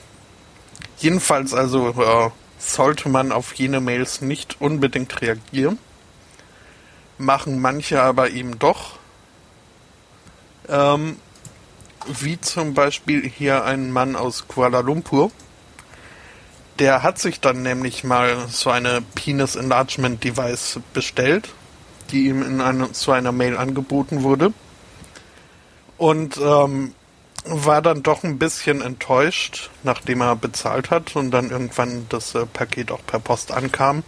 Jedenfalls 0.99 1.55
also 1.55 1.91
äh, 1.91 2.31
sollte 2.59 3.09
man 3.09 3.33
auf 3.33 3.55
jene 3.55 3.81
Mails 3.81 4.21
nicht 4.21 4.61
unbedingt 4.61 5.21
reagieren. 5.21 5.79
Machen 7.19 7.61
manche 7.61 8.03
aber 8.03 8.31
eben 8.31 8.59
doch. 8.59 8.99
Ähm, 10.69 11.17
wie 12.07 12.41
zum 12.41 12.75
Beispiel 12.75 13.29
hier 13.29 13.65
ein 13.65 13.93
Mann 13.93 14.17
aus 14.17 14.47
Kuala 14.49 14.81
Lumpur 14.81 15.31
der 16.79 17.03
hat 17.03 17.19
sich 17.19 17.41
dann 17.41 17.63
nämlich 17.63 18.05
mal 18.05 18.47
so 18.49 18.71
eine 18.71 19.03
Penis 19.15 19.57
Enlargement 19.57 20.23
Device 20.23 20.81
bestellt, 20.93 21.49
die 22.11 22.27
ihm 22.27 22.43
in 22.43 22.61
eine, 22.61 22.93
zu 22.93 23.13
einer 23.13 23.33
Mail 23.33 23.57
angeboten 23.57 24.23
wurde. 24.23 24.53
Und 25.97 26.37
ähm, 26.37 26.95
war 27.45 27.83
dann 27.83 28.03
doch 28.03 28.23
ein 28.23 28.39
bisschen 28.39 28.83
enttäuscht, 28.83 29.71
nachdem 29.83 30.21
er 30.21 30.37
bezahlt 30.37 30.91
hat 30.91 31.17
und 31.17 31.31
dann 31.31 31.51
irgendwann 31.51 32.07
das 32.09 32.35
äh, 32.35 32.47
Paket 32.47 32.93
auch 32.93 33.05
per 33.07 33.19
Post 33.19 33.53
ankam. 33.53 34.05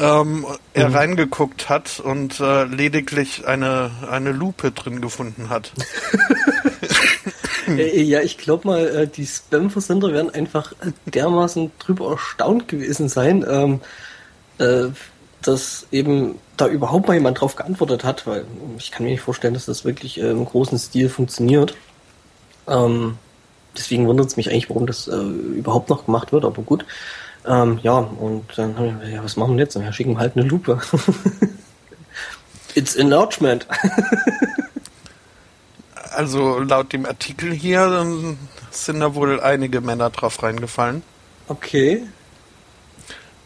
Ähm, 0.00 0.46
er 0.72 0.88
mhm. 0.88 0.94
reingeguckt 0.94 1.68
hat 1.68 2.00
und 2.00 2.40
äh, 2.40 2.64
lediglich 2.64 3.46
eine, 3.46 3.90
eine 4.10 4.32
Lupe 4.32 4.70
drin 4.72 5.00
gefunden 5.00 5.50
hat. 5.50 5.72
Äh, 7.68 8.02
ja, 8.02 8.20
ich 8.20 8.36
glaube 8.38 8.66
mal, 8.66 8.88
äh, 8.88 9.06
die 9.06 9.26
Spam-Versender 9.26 10.12
werden 10.12 10.30
einfach 10.30 10.72
dermaßen 11.06 11.70
drüber 11.78 12.10
erstaunt 12.12 12.66
gewesen 12.66 13.08
sein, 13.08 13.44
ähm, 13.48 13.80
äh, 14.58 14.90
dass 15.42 15.86
eben 15.90 16.38
da 16.56 16.66
überhaupt 16.68 17.08
mal 17.08 17.14
jemand 17.14 17.40
drauf 17.40 17.56
geantwortet 17.56 18.04
hat, 18.04 18.26
weil 18.26 18.44
ich 18.78 18.90
kann 18.90 19.04
mir 19.04 19.12
nicht 19.12 19.22
vorstellen, 19.22 19.54
dass 19.54 19.66
das 19.66 19.84
wirklich 19.84 20.20
äh, 20.20 20.30
im 20.30 20.44
großen 20.44 20.78
Stil 20.78 21.08
funktioniert. 21.08 21.76
Ähm, 22.68 23.16
deswegen 23.76 24.06
wundert 24.06 24.26
es 24.26 24.36
mich 24.36 24.50
eigentlich, 24.50 24.68
warum 24.68 24.86
das 24.86 25.08
äh, 25.08 25.16
überhaupt 25.16 25.88
noch 25.88 26.06
gemacht 26.06 26.32
wird, 26.32 26.44
aber 26.44 26.62
gut. 26.62 26.84
Ähm, 27.46 27.78
ja, 27.82 27.98
und 27.98 28.46
dann 28.56 28.76
haben 28.76 29.00
wir, 29.00 29.08
ja, 29.08 29.24
was 29.24 29.36
machen 29.36 29.56
wir 29.56 29.64
jetzt? 29.64 29.74
Ja, 29.74 29.92
schicken 29.92 30.12
wir 30.12 30.18
halt 30.18 30.36
eine 30.36 30.46
Lupe. 30.46 30.80
It's 32.74 32.96
enlargement. 32.96 33.66
Also 36.12 36.58
laut 36.58 36.92
dem 36.92 37.06
Artikel 37.06 37.52
hier 37.52 38.36
sind 38.72 39.00
da 39.00 39.14
wohl 39.14 39.40
einige 39.40 39.80
Männer 39.80 40.10
drauf 40.10 40.42
reingefallen. 40.42 41.04
Okay. 41.46 42.02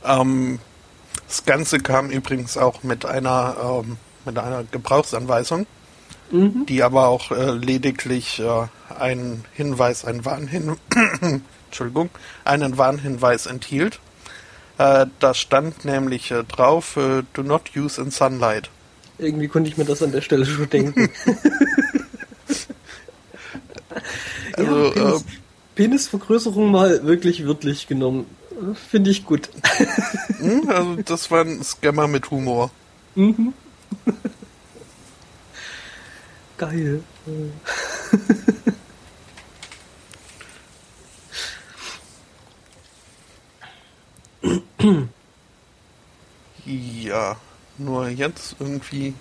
Ähm, 0.02 0.58
das 1.28 1.44
Ganze 1.44 1.78
kam 1.78 2.08
übrigens 2.08 2.56
auch 2.56 2.82
mit 2.82 3.04
einer, 3.04 3.82
ähm, 3.84 3.98
mit 4.24 4.38
einer 4.38 4.64
Gebrauchsanweisung. 4.64 5.66
mhm. 6.30 6.66
die 6.66 6.82
aber 6.82 7.08
auch 7.08 7.30
äh, 7.30 7.52
lediglich 7.52 8.40
äh, 8.40 8.66
einen 8.98 9.44
Hinweis, 9.52 10.04
einen 10.04 10.24
Warnhinweis, 10.24 10.78
Entschuldigung, 11.74 12.10
einen 12.44 12.78
Warnhinweis 12.78 13.46
enthielt. 13.46 13.98
Äh, 14.78 15.06
da 15.18 15.34
stand 15.34 15.84
nämlich 15.84 16.30
äh, 16.30 16.44
drauf, 16.44 16.96
äh, 16.96 17.24
do 17.32 17.42
not 17.42 17.72
use 17.76 18.00
in 18.00 18.12
sunlight. 18.12 18.70
Irgendwie 19.18 19.48
konnte 19.48 19.68
ich 19.68 19.76
mir 19.76 19.84
das 19.84 20.00
an 20.00 20.12
der 20.12 20.20
Stelle 20.20 20.46
schon 20.46 20.70
denken. 20.70 21.10
also, 24.52 24.86
ja, 24.86 24.92
Penis, 24.92 25.22
äh, 25.22 25.24
Penisvergrößerung 25.74 26.70
mal 26.70 27.04
wirklich 27.04 27.44
wörtlich 27.44 27.88
genommen. 27.88 28.26
Finde 28.88 29.10
ich 29.10 29.24
gut. 29.24 29.50
Hm, 30.38 30.68
also 30.68 30.96
das 30.96 31.30
war 31.30 31.40
ein 31.40 31.62
Scammer 31.64 32.06
mit 32.06 32.30
Humor. 32.30 32.70
Mhm. 33.14 33.54
Geil. 36.58 37.02
Ja, 46.64 47.36
nur 47.78 48.08
jetzt 48.08 48.56
irgendwie. 48.58 49.14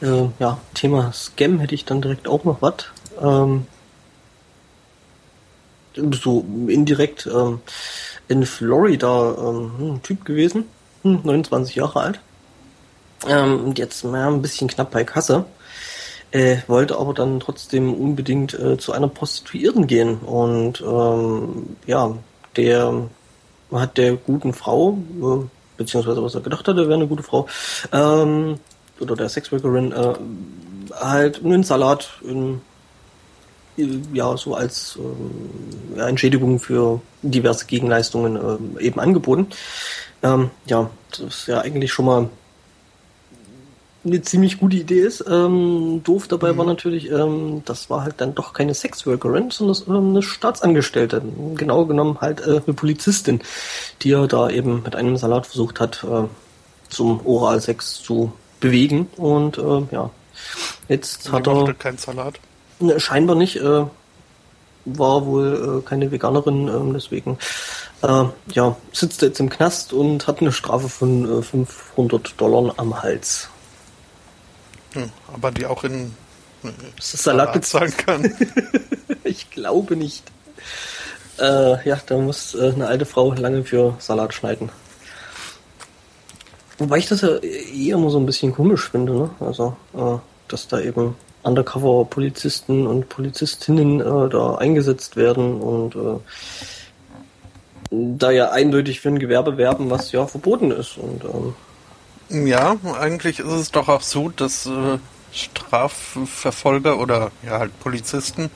Äh, 0.00 0.06
äh, 0.06 0.28
ja, 0.38 0.58
Thema 0.74 1.12
Scam 1.12 1.58
hätte 1.60 1.74
ich 1.74 1.84
dann 1.84 2.02
direkt 2.02 2.28
auch 2.28 2.44
noch 2.44 2.62
was. 2.62 2.86
Ähm, 3.20 3.66
so 6.12 6.44
indirekt 6.68 7.26
ähm, 7.26 7.60
in 8.28 8.44
Florida 8.44 9.34
ähm, 9.38 9.94
ein 9.94 10.02
Typ 10.02 10.24
gewesen, 10.24 10.64
29 11.02 11.74
hm, 11.74 11.80
Jahre 11.80 12.00
alt. 12.00 12.20
Ähm, 13.26 13.72
jetzt 13.76 14.04
ja, 14.04 14.28
ein 14.28 14.42
bisschen 14.42 14.68
knapp 14.68 14.90
bei 14.90 15.04
Kasse. 15.04 15.46
Äh, 16.32 16.58
wollte 16.66 16.98
aber 16.98 17.14
dann 17.14 17.40
trotzdem 17.40 17.94
unbedingt 17.94 18.54
äh, 18.54 18.76
zu 18.78 18.92
einer 18.92 19.08
Prostituierten 19.08 19.86
gehen. 19.86 20.18
Und 20.18 20.80
ähm, 20.80 21.76
ja, 21.86 22.16
der 22.56 23.08
hat 23.72 23.96
der 23.96 24.16
guten 24.16 24.52
Frau, 24.52 24.98
äh, 25.20 25.46
beziehungsweise 25.76 26.22
was 26.22 26.34
er 26.34 26.40
gedacht 26.40 26.66
hatte, 26.66 26.88
wäre 26.88 26.94
eine 26.94 27.06
gute 27.06 27.22
Frau, 27.22 27.48
ähm, 27.92 28.58
oder 29.00 29.14
der 29.14 29.28
Sexworkerin, 29.28 29.92
äh, 29.92 30.14
halt 30.94 31.44
einen 31.44 31.62
Salat 31.62 32.08
in 32.22 32.60
ja 34.12 34.36
so 34.36 34.54
als 34.54 34.98
äh, 35.96 36.00
Entschädigung 36.00 36.58
für 36.58 37.00
diverse 37.22 37.66
Gegenleistungen 37.66 38.36
äh, 38.78 38.82
eben 38.82 39.00
angeboten. 39.00 39.48
Ähm, 40.22 40.50
ja, 40.66 40.90
das 41.10 41.20
ist 41.20 41.48
ja 41.48 41.60
eigentlich 41.60 41.92
schon 41.92 42.06
mal 42.06 42.30
eine 44.06 44.22
ziemlich 44.22 44.58
gute 44.58 44.76
Idee 44.76 45.00
ist. 45.00 45.24
Ähm, 45.28 46.02
doof 46.04 46.28
dabei 46.28 46.52
mhm. 46.52 46.58
war 46.58 46.66
natürlich, 46.66 47.10
ähm, 47.10 47.62
das 47.64 47.90
war 47.90 48.02
halt 48.02 48.20
dann 48.20 48.34
doch 48.34 48.52
keine 48.52 48.74
Sexworkerin, 48.74 49.50
sondern 49.50 49.82
ähm, 49.88 50.10
eine 50.10 50.22
Staatsangestellte. 50.22 51.22
Genau 51.54 51.84
genommen 51.86 52.18
halt 52.20 52.40
äh, 52.40 52.60
eine 52.64 52.74
Polizistin, 52.74 53.40
die 54.02 54.12
er 54.12 54.26
da 54.26 54.48
eben 54.48 54.82
mit 54.82 54.96
einem 54.96 55.16
Salat 55.16 55.46
versucht 55.46 55.80
hat, 55.80 56.04
äh, 56.04 56.24
zum 56.88 57.26
Oralsex 57.26 58.02
zu 58.02 58.32
bewegen. 58.60 59.08
Und 59.16 59.58
äh, 59.58 59.82
ja, 59.90 60.10
jetzt 60.88 61.30
hat 61.32 61.46
er. 61.46 61.74
keinen 61.74 61.98
Salat. 61.98 62.34
Ne, 62.78 63.00
scheinbar 63.00 63.36
nicht. 63.36 63.56
Äh, 63.56 63.84
war 64.86 65.26
wohl 65.26 65.80
äh, 65.82 65.88
keine 65.88 66.12
Veganerin, 66.12 66.68
äh, 66.68 66.92
deswegen 66.94 67.38
äh, 68.02 68.24
ja, 68.52 68.76
sitzt 68.92 69.22
er 69.22 69.28
jetzt 69.28 69.40
im 69.40 69.50
Knast 69.50 69.92
und 69.92 70.26
hat 70.26 70.40
eine 70.40 70.52
Strafe 70.52 70.88
von 70.88 71.42
500 71.42 72.28
äh, 72.28 72.32
Dollar 72.36 72.74
am 72.76 73.02
Hals. 73.02 73.50
Hm, 74.96 75.10
aber 75.32 75.50
die 75.50 75.66
auch 75.66 75.84
in 75.84 76.14
äh, 76.64 76.68
Salat 76.98 77.52
bezahlen 77.52 77.94
kann. 77.96 78.34
ich 79.24 79.50
glaube 79.50 79.94
nicht. 79.94 80.24
Äh, 81.38 81.86
ja, 81.86 82.00
da 82.06 82.16
muss 82.16 82.56
eine 82.56 82.86
alte 82.86 83.04
Frau 83.04 83.34
lange 83.34 83.62
für 83.64 83.94
Salat 83.98 84.32
schneiden. 84.32 84.70
Wobei 86.78 86.98
ich 86.98 87.08
das 87.08 87.20
ja 87.20 87.36
eh 87.42 87.90
immer 87.90 88.10
so 88.10 88.18
ein 88.18 88.26
bisschen 88.26 88.52
komisch 88.52 88.90
finde, 88.90 89.12
ne? 89.14 89.30
Also, 89.40 89.76
dass 90.48 90.68
da 90.68 90.80
eben 90.80 91.16
Undercover-Polizisten 91.42 92.86
und 92.86 93.08
Polizistinnen 93.08 94.00
äh, 94.00 94.28
da 94.28 94.56
eingesetzt 94.56 95.16
werden 95.16 95.60
und 95.60 95.94
äh, 95.94 96.18
da 97.90 98.30
ja 98.30 98.50
eindeutig 98.50 99.00
für 99.00 99.08
ein 99.10 99.18
Gewerbe 99.18 99.56
werben, 99.56 99.90
was 99.90 100.10
ja 100.12 100.26
verboten 100.26 100.72
ist. 100.72 100.98
Und, 100.98 101.24
ähm, 101.24 101.54
ja, 102.28 102.76
eigentlich 102.98 103.38
ist 103.38 103.46
es 103.46 103.70
doch 103.70 103.88
auch 103.88 104.02
so, 104.02 104.28
dass 104.28 104.66
äh, 104.66 104.98
Strafverfolger 105.32 106.98
oder 106.98 107.30
ja 107.44 107.58
halt 107.58 107.78
Polizisten 107.80 108.50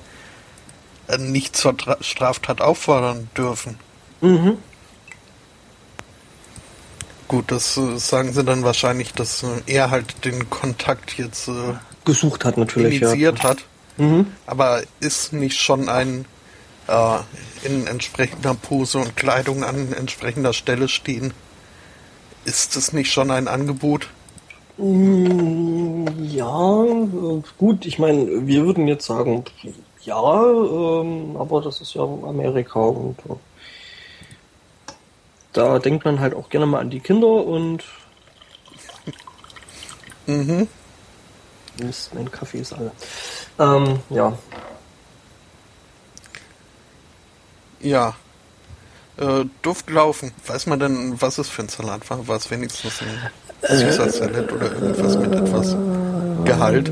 äh, 1.09 1.19
nicht 1.19 1.57
zur 1.57 1.77
Tra 1.77 1.97
Straftat 2.01 2.61
auffordern 2.61 3.29
dürfen. 3.37 3.79
Mhm. 4.21 4.59
Gut, 7.29 7.53
das 7.53 7.77
äh, 7.77 7.99
sagen 7.99 8.33
sie 8.33 8.45
dann 8.45 8.65
wahrscheinlich, 8.65 9.13
dass 9.13 9.43
äh, 9.43 9.63
er 9.67 9.91
halt 9.91 10.25
den 10.25 10.51
Kontakt 10.51 11.17
jetzt 11.19 11.51
gesucht 12.05 12.45
hat 12.45 12.57
natürlich. 12.57 13.01
Initiiert 13.01 13.39
ja. 13.39 13.51
hat. 13.51 13.59
Mhm. 13.97 14.27
Aber 14.47 14.83
ist 15.01 15.33
nicht 15.33 15.59
schon 15.59 15.89
ein 15.89 16.25
äh, 16.89 17.19
in 17.65 17.87
entsprechender 17.87 18.55
Pose 18.55 18.99
und 18.99 19.17
Kleidung 19.17 19.65
an 19.65 19.93
entsprechender 19.93 20.53
Stelle 20.53 20.89
stehen? 20.89 21.33
Ist 22.45 22.77
es 22.77 22.93
nicht 22.93 23.13
schon 23.13 23.31
ein 23.31 23.49
Angebot? 23.49 24.09
Mm, 24.79 26.07
ja, 26.23 26.85
gut, 27.59 27.85
ich 27.85 27.99
meine, 27.99 28.47
wir 28.47 28.65
würden 28.65 28.89
jetzt 28.89 29.05
sagen, 29.07 29.45
ja, 30.03 30.43
ähm, 30.43 31.37
aber 31.37 31.61
das 31.61 31.81
ist 31.81 31.95
ja 31.95 32.03
Amerika 32.03 32.81
und 32.81 33.19
äh, 33.29 33.35
da 35.53 35.79
denkt 35.79 36.05
man 36.05 36.21
halt 36.21 36.35
auch 36.35 36.49
gerne 36.49 36.67
mal 36.67 36.81
an 36.81 36.91
die 36.91 37.01
Kinder 37.01 37.27
und 37.27 37.85
mhm. 40.27 40.67
Mist, 41.83 42.15
mein 42.15 42.31
Kaffee 42.31 42.61
ist 42.61 42.73
alle. 42.73 42.93
Ähm, 43.59 44.01
ja. 44.09 44.33
Ja. 47.81 48.15
Äh, 49.21 49.45
Duft 49.61 49.91
laufen. 49.91 50.33
Weiß 50.47 50.67
man 50.67 50.81
denn, 50.81 51.21
was 51.21 51.37
es 51.39 51.49
für 51.49 51.63
ein 51.63 51.69
Salat 51.69 52.09
war? 52.09 52.27
War 52.27 52.37
es 52.37 52.51
wenigstens 52.51 53.01
ein 53.03 53.79
süßer 53.79 54.07
äh, 54.07 54.11
Salat 54.11 54.51
oder 54.53 54.73
irgendwas 54.73 55.19
mit 55.19 55.33
etwas 55.33 55.77
Gehalt? 56.45 56.91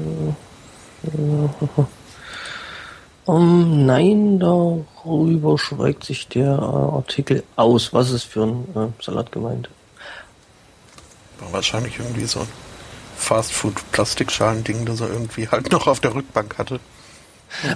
Um, 3.24 3.86
nein, 3.86 4.38
darüber 4.40 5.58
schweigt 5.58 6.04
sich 6.04 6.28
der 6.28 6.50
äh, 6.50 6.96
Artikel 6.96 7.44
aus. 7.56 7.92
Was 7.94 8.10
ist 8.10 8.24
für 8.24 8.42
ein 8.42 8.64
äh, 8.74 9.02
Salat 9.02 9.32
gemeint? 9.32 9.70
War 11.40 11.52
wahrscheinlich 11.52 11.98
irgendwie 11.98 12.26
so 12.26 12.40
ein 12.40 12.48
Fastfood-Plastikschalen-Ding, 13.16 14.84
das 14.84 15.00
er 15.00 15.08
irgendwie 15.08 15.48
halt 15.48 15.72
noch 15.72 15.86
auf 15.86 16.00
der 16.00 16.14
Rückbank 16.14 16.58
hatte. 16.58 16.80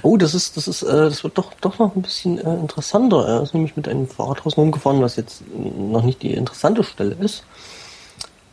Oh, 0.03 0.17
das 0.17 0.35
ist, 0.35 0.57
das 0.57 0.69
ist, 0.69 0.83
äh, 0.83 0.87
das 0.87 1.25
wird 1.25 1.39
doch, 1.39 1.53
doch 1.61 1.79
noch 1.79 1.97
ein 1.97 2.03
bisschen 2.03 2.39
äh, 2.39 2.55
interessanter. 2.55 3.27
Er 3.27 3.43
ist 3.43 3.55
nämlich 3.55 3.77
mit 3.77 3.89
einem 3.89 4.07
Fahrradhaus 4.07 4.57
rumgefahren, 4.57 5.01
was 5.01 5.17
jetzt 5.17 5.43
noch 5.55 6.03
nicht 6.03 6.23
die 6.23 6.35
interessante 6.35 6.85
Stelle 6.85 7.17
ist. 7.21 7.45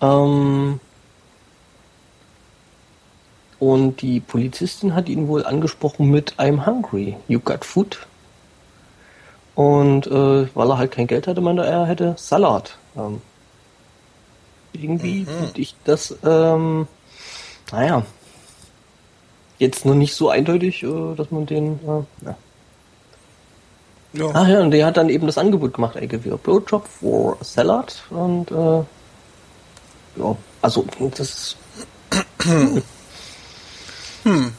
Ähm 0.01 0.79
und 3.59 4.01
die 4.01 4.21
Polizistin 4.21 4.95
hat 4.95 5.09
ihn 5.09 5.27
wohl 5.27 5.45
angesprochen 5.45 6.09
mit 6.09 6.35
I'm 6.37 6.65
hungry, 6.65 7.17
you 7.27 7.39
got 7.39 7.65
food. 7.65 7.99
Und 9.55 10.07
äh, 10.07 10.47
weil 10.55 10.69
er 10.69 10.77
halt 10.77 10.91
kein 10.91 11.07
Geld 11.07 11.27
hatte, 11.27 11.41
meinte 11.41 11.65
er, 11.65 11.81
er 11.81 11.85
hätte 11.85 12.15
Salat. 12.17 12.77
Ähm 12.95 13.21
irgendwie 14.73 15.21
mhm. 15.21 15.25
finde 15.25 15.61
ich 15.61 15.75
das, 15.83 16.15
ähm, 16.23 16.87
naja, 17.71 18.03
jetzt 19.59 19.85
noch 19.85 19.95
nicht 19.95 20.15
so 20.15 20.29
eindeutig, 20.29 20.83
äh, 20.83 21.15
dass 21.15 21.31
man 21.31 21.45
den, 21.45 21.79
äh, 21.83 22.25
ja. 22.25 22.37
Ja. 24.11 24.31
Ach 24.33 24.47
ja, 24.47 24.61
und 24.61 24.71
der 24.71 24.87
hat 24.87 24.97
dann 24.97 25.09
eben 25.09 25.27
das 25.27 25.37
Angebot 25.37 25.75
gemacht, 25.75 25.95
you 25.95 26.33
a 26.33 26.37
blowjob 26.37 26.87
for 26.87 27.37
salad 27.41 27.93
und 28.09 28.49
äh, 28.49 28.83
ja, 30.19 30.35
also 30.63 30.83
das 31.11 31.19
ist 31.19 31.57
hm. 32.41 32.81
hm. 34.23 34.51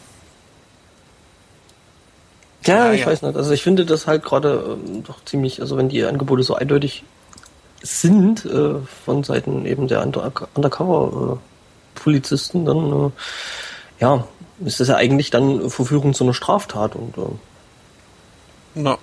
Ja, 2.64 2.86
ja, 2.86 2.92
ich 2.92 3.00
ja. 3.00 3.06
weiß 3.06 3.22
nicht. 3.22 3.36
Also 3.36 3.50
ich 3.52 3.62
finde 3.62 3.86
das 3.86 4.06
halt 4.06 4.22
gerade 4.22 4.78
ähm, 4.86 5.02
doch 5.02 5.24
ziemlich, 5.24 5.60
also 5.60 5.76
wenn 5.76 5.88
die 5.88 6.04
Angebote 6.04 6.44
so 6.44 6.54
eindeutig 6.54 7.02
sind 7.82 8.44
äh, 8.44 8.74
von 9.04 9.24
Seiten 9.24 9.66
eben 9.66 9.88
der 9.88 10.02
Undercover-Polizisten, 10.02 12.66
dann 12.66 13.06
äh, 13.06 13.10
ja, 14.00 14.28
ist 14.64 14.80
das 14.80 14.88
ja 14.88 14.96
eigentlich 14.96 15.30
dann 15.30 15.70
Verführung 15.70 16.14
zu 16.14 16.24
einer 16.24 16.34
Straftat 16.34 16.94
und 16.96 17.16
äh, 17.16 17.22
Na. 18.74 18.98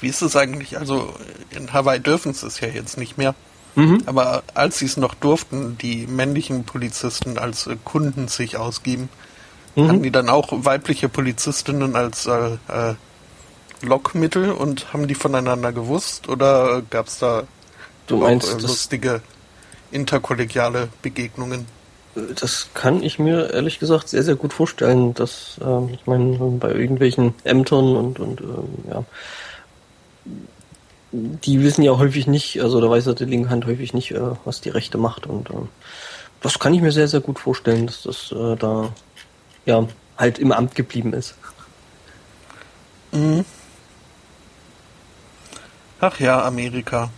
Wie 0.00 0.08
ist 0.08 0.22
es 0.22 0.36
eigentlich? 0.36 0.78
Also 0.78 1.12
in 1.50 1.72
Hawaii 1.72 2.00
dürfen 2.00 2.32
sie 2.32 2.46
es 2.46 2.60
ja 2.60 2.68
jetzt 2.68 2.98
nicht 2.98 3.18
mehr. 3.18 3.34
Mhm. 3.74 4.02
Aber 4.06 4.42
als 4.54 4.78
sie 4.78 4.86
es 4.86 4.96
noch 4.96 5.14
durften, 5.14 5.76
die 5.78 6.06
männlichen 6.06 6.64
Polizisten 6.64 7.38
als 7.38 7.66
äh, 7.66 7.76
Kunden 7.84 8.28
sich 8.28 8.56
ausgeben, 8.56 9.08
mhm. 9.76 9.88
hatten 9.88 10.02
die 10.02 10.10
dann 10.10 10.28
auch 10.28 10.48
weibliche 10.50 11.08
Polizistinnen 11.08 11.96
als 11.96 12.26
äh, 12.26 12.58
äh, 12.68 12.94
Lockmittel 13.82 14.50
und 14.50 14.92
haben 14.92 15.06
die 15.06 15.14
voneinander 15.14 15.72
gewusst 15.72 16.28
oder 16.28 16.82
gab 16.90 17.06
es 17.06 17.18
da 17.18 17.44
du 18.08 18.16
meinst, 18.18 18.52
auch, 18.52 18.58
äh, 18.58 18.62
lustige 18.62 19.20
interkollegiale 19.90 20.88
Begegnungen? 21.02 21.66
Das 22.38 22.68
kann 22.74 23.02
ich 23.02 23.18
mir 23.18 23.50
ehrlich 23.52 23.78
gesagt 23.78 24.08
sehr, 24.08 24.22
sehr 24.22 24.36
gut 24.36 24.52
vorstellen, 24.52 25.14
dass 25.14 25.58
ähm, 25.64 25.90
ich 25.92 26.06
meine, 26.06 26.36
bei 26.58 26.72
irgendwelchen 26.72 27.34
Ämtern 27.44 27.96
und, 27.96 28.20
und 28.20 28.40
ähm, 28.40 28.68
ja, 28.90 29.04
die 31.12 31.62
wissen 31.62 31.82
ja 31.82 31.96
häufig 31.96 32.26
nicht, 32.26 32.60
also 32.62 32.80
da 32.80 32.90
weiß 32.90 33.06
ja 33.06 33.14
die 33.14 33.24
linke 33.24 33.50
Hand 33.50 33.66
häufig 33.66 33.94
nicht, 33.94 34.12
äh, 34.12 34.20
was 34.44 34.60
die 34.60 34.70
rechte 34.70 34.98
macht 34.98 35.26
und 35.26 35.50
äh, 35.50 35.54
das 36.40 36.58
kann 36.58 36.74
ich 36.74 36.80
mir 36.80 36.92
sehr, 36.92 37.08
sehr 37.08 37.20
gut 37.20 37.38
vorstellen, 37.38 37.86
dass 37.86 38.02
das 38.02 38.32
äh, 38.32 38.56
da 38.56 38.92
ja 39.66 39.86
halt 40.16 40.38
im 40.38 40.52
Amt 40.52 40.74
geblieben 40.74 41.12
ist. 41.12 41.34
Mhm. 43.12 43.44
Ach 46.00 46.20
ja, 46.20 46.44
Amerika. 46.44 47.10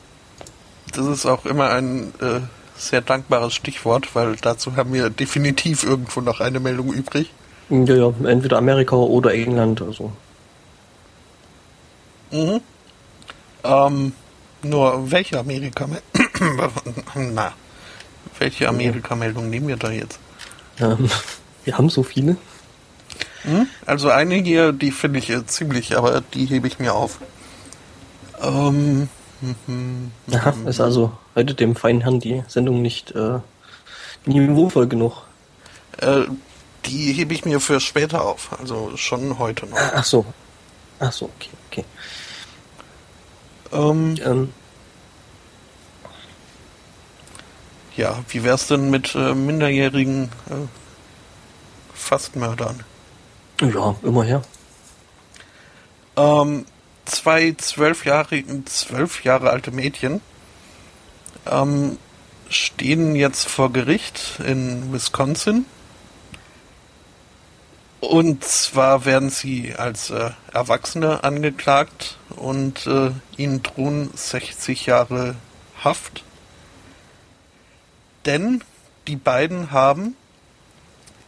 Das 0.95 1.07
ist 1.07 1.27
auch 1.27 1.45
immer 1.45 1.71
ein 1.71 2.13
äh, 2.21 2.41
sehr 2.81 3.01
dankbares 3.01 3.55
Stichwort, 3.55 4.15
weil 4.15 4.37
dazu 4.37 4.77
haben 4.77 4.93
wir 4.93 5.11
definitiv 5.11 5.85
irgendwo 5.85 6.21
noch 6.21 6.41
eine 6.41 6.61
Meldung 6.61 6.93
übrig. 6.93 7.31
Ja, 7.69 7.95
ja, 7.95 8.13
entweder 8.25 8.59
Amerika 8.59 8.97
oder 8.97 9.33
England, 9.33 9.83
also. 9.83 10.13
Mhm. 12.33 12.61
Ähm, 13.63 14.13
nur 14.63 15.11
welche 15.11 15.39
Amerika 15.39 15.89
Na, 17.15 17.53
welche 18.39 18.69
Amerika-Meldung 18.69 19.51
nehmen 19.51 19.69
wir 19.69 19.77
da 19.77 19.91
jetzt? 19.91 20.19
Ähm, 20.81 21.09
wir 21.65 21.79
haben 21.79 21.91
so 21.91 22.03
viele. 22.03 22.37
Hm? 23.43 23.67
Also 23.87 24.11
eine 24.11 24.35
hier, 24.37 24.73
die 24.73 24.91
finde 24.91 25.19
ich 25.19 25.31
äh, 25.31 25.47
ziemlich, 25.47 25.97
aber 25.97 26.23
die 26.35 26.47
hebe 26.47 26.67
ich 26.67 26.79
mir 26.79 26.95
auf. 26.95 27.19
Ähm, 28.41 29.09
Aha, 30.33 30.55
ist 30.67 30.81
also 30.81 31.13
heute 31.35 31.55
dem 31.55 31.77
feinen 31.77 32.03
Herrn 32.03 32.21
die 32.21 32.43
Sendung 32.49 32.83
nicht 32.83 33.13
äh, 33.13 33.39
niveauvoll 34.27 34.87
genug. 34.87 35.23
Äh, 35.99 36.23
die 36.87 37.13
hebe 37.13 37.35
ich 37.35 37.45
mir 37.45 37.61
für 37.61 37.81
später 37.81 38.25
auf, 38.25 38.59
also 38.59 38.97
schon 38.97 39.39
heute 39.39 39.67
noch. 39.67 39.79
Ach 39.79 40.05
so. 40.05 40.25
Ach 40.99 41.13
so, 41.13 41.31
okay, 41.37 41.51
okay. 41.71 41.85
Ähm, 43.73 44.17
ähm. 44.25 44.53
Ja, 47.97 48.19
wie 48.29 48.45
wär's 48.45 48.67
denn 48.67 48.91
mit 48.91 49.15
äh, 49.15 49.35
minderjährigen 49.35 50.31
äh, 50.49 50.67
Fastmördern? 51.95 52.85
Ja, 53.61 53.95
immer 54.03 54.25
her. 54.25 54.43
Ähm, 56.17 56.65
zwei 57.11 57.55
zwölf 57.59 58.05
Jahre, 58.05 58.43
zwölf 58.65 59.25
Jahre 59.25 59.51
alte 59.51 59.71
Mädchen 59.71 60.21
ähm, 61.47 61.99
stehen 62.49 63.15
jetzt 63.15 63.49
vor 63.49 63.73
Gericht 63.73 64.41
in 64.45 64.93
Wisconsin. 64.93 65.67
Und 68.01 68.45
zwar 68.45 69.05
werden 69.05 69.31
sie 69.31 69.75
als 69.75 70.11
äh, 70.11 70.31
Erwachsene 70.53 71.23
angeklagt 71.23 72.17
und 72.31 72.87
äh, 72.87 73.11
ihnen 73.37 73.63
drohen 73.63 74.11
60 74.15 74.87
Jahre 74.87 75.37
Haft. 75.85 76.25
Denn 78.25 78.65
die 79.07 79.17
beiden 79.17 79.71
haben 79.71 80.17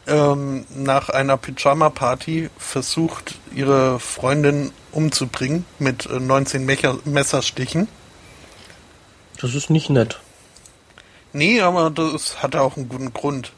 ähm, 0.06 0.66
nach 0.74 1.08
einer 1.08 1.36
Pyjama-Party 1.36 2.50
versucht, 2.58 3.38
ihre 3.54 4.00
Freundin 4.00 4.72
umzubringen 4.90 5.64
mit 5.78 6.08
19 6.10 6.62
äh, 6.62 6.64
Mecher 6.64 6.98
Messerstichen. 7.04 7.88
Das 9.40 9.54
ist 9.54 9.70
nicht 9.70 9.90
nett. 9.90 10.20
Nee, 11.32 11.60
aber 11.60 11.90
das 11.90 12.42
hatte 12.42 12.60
auch 12.60 12.76
einen 12.76 12.88
guten 12.88 13.12
Grund. 13.12 13.52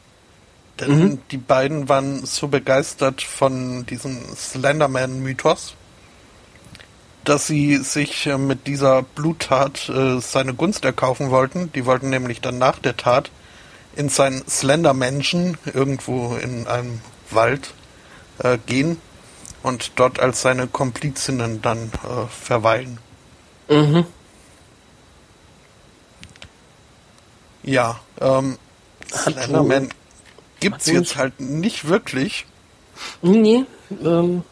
Denn 0.79 0.99
mhm. 0.99 1.19
die 1.31 1.37
beiden 1.37 1.89
waren 1.89 2.25
so 2.25 2.47
begeistert 2.47 3.21
von 3.21 3.85
diesem 3.85 4.17
Slenderman-Mythos, 4.35 5.75
dass 7.23 7.47
sie 7.47 7.77
sich 7.77 8.27
äh, 8.27 8.37
mit 8.37 8.67
dieser 8.67 9.03
Bluttat 9.03 9.89
äh, 9.89 10.19
seine 10.19 10.53
Gunst 10.53 10.85
erkaufen 10.85 11.31
wollten. 11.31 11.71
Die 11.73 11.85
wollten 11.85 12.09
nämlich 12.09 12.41
dann 12.41 12.57
nach 12.57 12.79
der 12.79 12.97
Tat 12.97 13.31
in 13.95 14.09
sein 14.09 14.43
Slender-Menschen 14.47 15.57
irgendwo 15.73 16.35
in 16.35 16.67
einem 16.67 17.01
Wald 17.31 17.73
äh, 18.39 18.57
gehen 18.65 18.99
und 19.63 19.93
dort 19.95 20.19
als 20.19 20.41
seine 20.41 20.67
Komplizinnen 20.67 21.61
dann 21.61 21.91
äh, 22.03 22.27
verweilen. 22.29 22.99
Mhm. 23.69 24.05
Ja, 27.63 27.99
ähm, 28.21 28.57
Slenderman 29.11 29.89
gibt's 30.59 30.85
jetzt 30.85 31.15
halt 31.15 31.39
nicht 31.39 31.87
wirklich. 31.87 32.45
Nee, 33.21 33.65
ähm. 34.03 34.43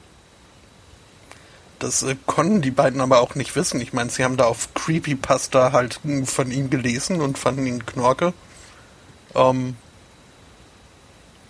Das 1.77 2.01
äh, 2.01 2.15
konnten 2.25 2.61
die 2.61 2.71
beiden 2.71 3.01
aber 3.01 3.19
auch 3.19 3.35
nicht 3.35 3.55
wissen. 3.55 3.81
Ich 3.81 3.93
meine, 3.93 4.09
sie 4.09 4.23
haben 4.23 4.37
da 4.37 4.45
auf 4.45 4.73
Creepypasta 4.73 5.73
halt 5.73 5.99
von 6.25 6.49
ihm 6.49 6.69
gelesen 6.69 7.21
und 7.21 7.37
fanden 7.37 7.67
ihn 7.67 7.85
Knorke. 7.85 8.33
Ähm, 9.35 9.75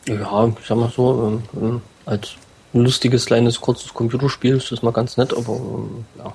ja, 0.08 0.48
ich 0.60 0.68
sag 0.68 0.78
mal 0.78 0.92
so, 0.92 1.42
ähm, 1.56 1.62
ähm, 1.62 1.82
als 2.06 2.36
lustiges, 2.74 3.26
kleines, 3.26 3.62
kurzes 3.62 3.94
Computerspiel 3.94 4.58
ist 4.58 4.72
das 4.72 4.82
mal 4.82 4.92
ganz 4.92 5.18
nett, 5.18 5.34
aber 5.34 5.54
ähm, 5.54 6.06
ja. 6.18 6.34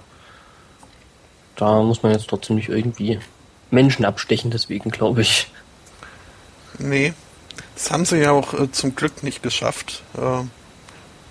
Da 1.56 1.82
muss 1.82 2.02
man 2.02 2.12
jetzt 2.12 2.28
trotzdem 2.28 2.56
nicht 2.56 2.68
irgendwie 2.68 3.18
Menschen 3.70 4.04
abstechen, 4.04 4.50
deswegen 4.50 4.90
glaube 4.90 5.22
ich. 5.22 5.50
Nee, 6.78 7.12
das 7.74 7.90
haben 7.90 8.04
sie 8.04 8.18
ja 8.18 8.30
auch 8.30 8.54
äh, 8.54 8.70
zum 8.70 8.94
Glück 8.94 9.22
nicht 9.22 9.42
geschafft. 9.42 10.02
Äh, 10.16 10.44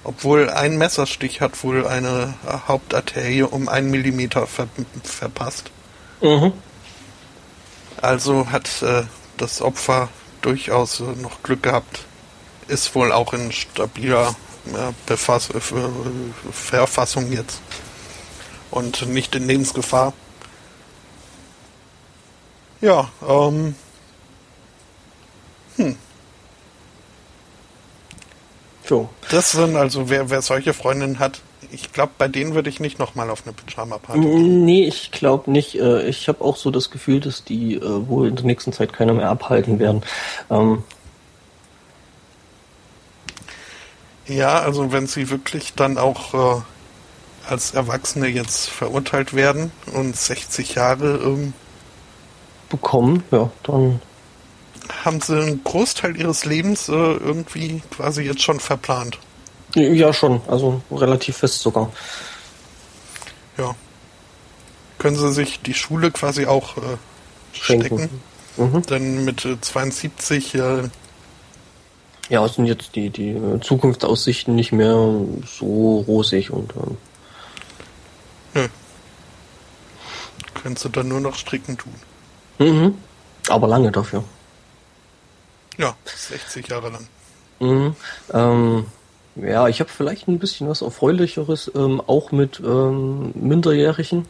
obwohl 0.04 0.50
ein 0.50 0.78
Messerstich 0.78 1.42
hat 1.42 1.64
wohl 1.64 1.86
eine 1.86 2.34
äh, 2.46 2.68
Hauptarterie 2.68 3.44
um 3.44 3.68
einen 3.68 3.90
Millimeter 3.92 4.48
ver 4.48 4.68
verpasst. 5.04 5.72
Mhm. 6.22 6.54
Also 8.02 8.52
hat 8.52 8.82
äh, 8.82 9.04
das 9.38 9.62
Opfer 9.62 10.10
durchaus 10.42 11.00
noch 11.00 11.44
Glück 11.44 11.64
gehabt. 11.64 12.06
Ist 12.68 12.94
wohl 12.96 13.12
auch 13.12 13.34
in 13.34 13.52
stabiler 13.52 14.36
Befass 15.06 15.50
äh, 15.50 15.62
Verfassung 16.52 17.32
jetzt. 17.32 17.62
Und 18.72 19.08
nicht 19.08 19.34
in 19.36 19.48
Lebensgefahr. 19.48 20.14
Ja, 22.82 23.10
ähm. 23.28 23.76
Hm. 25.78 25.98
So. 28.86 29.10
Das 29.30 29.52
sind 29.52 29.76
also, 29.76 30.10
wer, 30.10 30.30
wer 30.30 30.42
solche 30.42 30.74
Freundinnen 30.74 31.20
hat, 31.20 31.42
ich 31.72 31.92
glaube, 31.92 32.12
bei 32.18 32.28
denen 32.28 32.54
würde 32.56 32.70
ich 32.70 32.80
nicht 32.80 33.00
nochmal 33.00 33.30
auf 33.30 33.44
eine 33.46 33.54
Pyjama-Party 33.54 34.22
gehen. 34.22 34.66
Nee, 34.66 34.86
ich 34.86 35.12
glaube 35.12 35.52
nicht. 35.52 35.80
Äh, 35.80 36.08
ich 36.08 36.28
habe 36.28 36.44
auch 36.44 36.58
so 36.58 36.72
das 36.72 36.90
Gefühl, 36.90 37.20
dass 37.20 37.44
die 37.44 37.76
äh, 37.76 38.08
wohl 38.08 38.28
in 38.28 38.36
der 38.36 38.46
nächsten 38.46 38.74
Zeit 38.74 38.94
keiner 38.94 39.14
mehr 39.14 39.30
abhalten 39.30 39.80
werden. 39.80 40.04
Ähm 40.50 40.84
ja, 44.28 44.60
also 44.60 44.92
wenn 44.92 45.08
sie 45.08 45.30
wirklich 45.30 45.74
dann 45.74 45.98
auch 45.98 46.34
äh, 46.34 46.62
als 47.50 47.74
Erwachsene 47.74 48.28
jetzt 48.28 48.70
verurteilt 48.70 49.34
werden 49.34 49.72
und 49.94 50.16
60 50.16 50.76
Jahre 50.76 51.18
ähm, 51.18 51.54
bekommen, 52.70 53.24
ja, 53.32 53.50
dann 53.64 54.02
haben 55.04 55.22
sie 55.22 55.40
einen 55.40 55.64
Großteil 55.64 56.18
ihres 56.18 56.46
Lebens 56.46 56.90
äh, 56.90 56.94
irgendwie 56.94 57.82
quasi 57.92 58.24
jetzt 58.24 58.42
schon 58.42 58.60
verplant. 58.60 59.20
Ja, 59.76 60.14
schon. 60.14 60.42
Also 60.48 60.82
relativ 60.92 61.38
fest 61.38 61.60
sogar. 61.60 61.92
Ja. 63.58 63.76
Können 64.98 65.16
sie 65.16 65.32
sich 65.34 65.62
die 65.62 65.74
Schule 65.74 66.12
quasi 66.12 66.46
auch 66.46 66.78
äh, 66.78 66.98
stecken? 67.52 68.10
Mhm. 68.58 68.82
Denn 68.84 69.26
mit 69.26 69.46
äh, 69.46 69.60
72 69.60 70.56
äh, 70.56 70.90
ja, 72.30 72.48
sind 72.48 72.66
jetzt 72.66 72.96
die, 72.96 73.10
die 73.10 73.30
äh, 73.30 73.60
Zukunftsaussichten 73.62 74.56
nicht 74.56 74.72
mehr 74.72 74.96
so 75.46 76.04
rosig 76.08 76.52
und 76.52 76.74
ähm, 76.76 76.98
Nö. 78.54 78.68
Könntest 80.62 80.86
du 80.86 80.90
dann 80.90 81.08
nur 81.08 81.20
noch 81.20 81.36
stricken 81.36 81.78
tun. 81.78 81.94
Mhm. 82.58 82.98
Aber 83.48 83.68
lange 83.68 83.92
dafür. 83.92 84.24
Ja, 85.78 85.96
60 86.06 86.68
Jahre 86.68 86.90
lang. 86.90 87.08
Mhm. 87.60 87.96
Ähm, 88.34 88.86
ja, 89.42 89.68
ich 89.68 89.80
habe 89.80 89.90
vielleicht 89.90 90.28
ein 90.28 90.40
bisschen 90.40 90.68
was 90.70 90.82
Erfreulicheres, 90.82 91.72
ähm, 91.76 92.02
auch 92.06 92.32
mit 92.32 92.60
ähm, 92.60 93.32
Minderjährigen. 93.36 94.26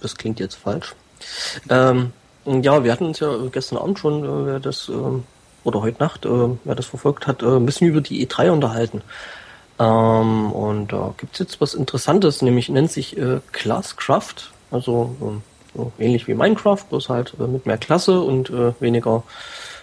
Das 0.00 0.16
klingt 0.16 0.40
jetzt 0.40 0.56
falsch. 0.56 0.94
Ähm, 1.68 2.12
Ja, 2.44 2.84
wir 2.84 2.92
hatten 2.92 3.06
uns 3.06 3.18
ja 3.18 3.34
gestern 3.50 3.78
Abend 3.78 3.98
schon, 3.98 4.22
äh, 4.24 4.46
wer 4.46 4.60
das, 4.60 4.88
ähm, 4.88 5.24
oder 5.64 5.82
heute 5.82 6.00
Nacht, 6.00 6.24
äh, 6.26 6.48
wer 6.64 6.74
das 6.76 6.86
verfolgt 6.86 7.26
hat, 7.26 7.42
äh, 7.42 7.56
ein 7.56 7.66
bisschen 7.66 7.88
über 7.88 8.00
die 8.00 8.24
E3 8.24 8.50
unterhalten. 8.50 9.02
Ähm, 9.80 10.52
und 10.52 10.92
da 10.92 11.12
gibt's 11.18 11.40
jetzt 11.40 11.60
was 11.60 11.74
Interessantes, 11.74 12.42
nämlich 12.42 12.68
nennt 12.68 12.92
sich 12.92 13.16
äh, 13.18 13.40
Classcraft, 13.52 14.52
also 14.70 15.16
ähm, 15.20 15.42
so 15.74 15.92
ähnlich 15.98 16.28
wie 16.28 16.34
Minecraft, 16.34 16.84
bloß 16.88 17.08
halt 17.08 17.34
äh, 17.40 17.48
mit 17.48 17.66
mehr 17.66 17.78
Klasse 17.78 18.20
und 18.20 18.48
äh, 18.50 18.72
weniger 18.80 19.24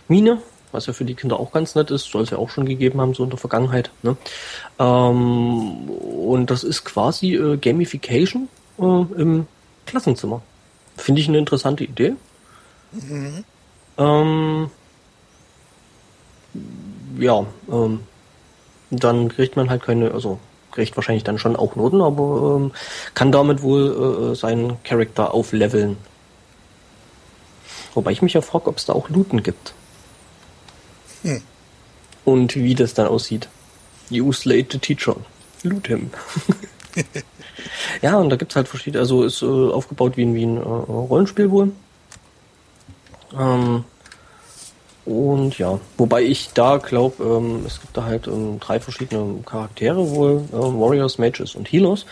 Mine, 0.08 0.42
was 0.74 0.88
ja 0.88 0.94
für 0.94 1.06
die 1.06 1.16
Kinder 1.16 1.40
auch 1.40 1.52
ganz 1.52 1.76
nett 1.76 1.92
ist, 1.92 2.10
soll 2.12 2.24
es 2.24 2.30
ja 2.32 2.38
auch 2.38 2.50
schon 2.50 2.66
gegeben 2.66 3.00
haben, 3.00 3.14
so 3.14 3.24
in 3.24 3.30
der 3.30 3.40
Vergangenheit. 3.40 3.92
Ne? 4.02 4.18
Ähm, 4.80 5.90
und 5.90 6.50
das 6.50 6.64
ist 6.64 6.84
quasi 6.84 7.36
äh, 7.36 7.58
Gamification 7.58 8.50
äh, 8.80 8.84
im 8.84 9.48
Klassenzimmer. 9.86 10.42
Finde 10.98 11.22
ich 11.22 11.28
eine 11.28 11.38
interessante 11.38 11.84
Idee. 11.84 12.16
Mhm. 12.92 13.44
Ähm, 13.98 14.70
ja, 17.20 17.46
ähm, 17.72 18.02
dann 18.90 19.30
kriegt 19.30 19.56
man 19.56 19.70
halt 19.70 19.84
keine, 19.84 20.12
also 20.12 20.40
kriegt 20.72 20.96
wahrscheinlich 20.96 21.24
dann 21.24 21.38
schon 21.38 21.56
auch 21.56 21.76
Noten, 21.76 22.02
aber 22.02 22.56
ähm, 22.58 22.72
kann 23.14 23.32
damit 23.32 23.62
wohl 23.62 24.32
äh, 24.32 24.36
seinen 24.36 24.82
Charakter 24.84 25.34
aufleveln. 25.34 25.98
Wobei 27.94 28.12
ich 28.12 28.22
mich 28.22 28.34
ja 28.34 28.42
frage, 28.42 28.68
ob 28.68 28.78
es 28.78 28.86
da 28.86 28.94
auch 28.94 29.10
Looten 29.10 29.44
gibt. 29.44 29.74
Hm. 31.24 31.42
Und 32.26 32.56
wie 32.56 32.76
das 32.76 32.94
dann 32.94 33.08
aussieht. 33.08 33.50
You 34.10 34.32
slate 34.32 34.68
the 34.72 34.78
teacher. 34.78 35.16
Loot 35.64 35.88
him. 35.88 36.12
ja, 38.02 38.18
und 38.18 38.30
da 38.30 38.36
gibt's 38.36 38.56
halt 38.56 38.68
verschiedene, 38.68 39.02
also 39.02 39.24
ist 39.24 39.42
äh, 39.42 39.46
aufgebaut 39.46 40.18
wie 40.18 40.24
ein, 40.24 40.36
wie 40.36 40.46
ein 40.46 40.58
äh, 40.58 40.62
Rollenspiel 40.62 41.52
wohl. 41.52 41.72
Ähm, 43.38 43.86
und 45.06 45.58
ja, 45.58 45.80
wobei 45.98 46.24
ich 46.24 46.52
da 46.54 46.78
glaube, 46.78 47.24
ähm, 47.24 47.64
es 47.66 47.82
gibt 47.82 47.98
da 47.98 48.06
halt 48.06 48.28
ähm, 48.28 48.60
drei 48.60 48.80
verschiedene 48.80 49.42
Charaktere 49.44 50.10
wohl, 50.12 50.44
äh, 50.52 50.56
Warriors, 50.56 51.18
Mages 51.18 51.56
und 51.56 51.72
Healers. 51.72 52.06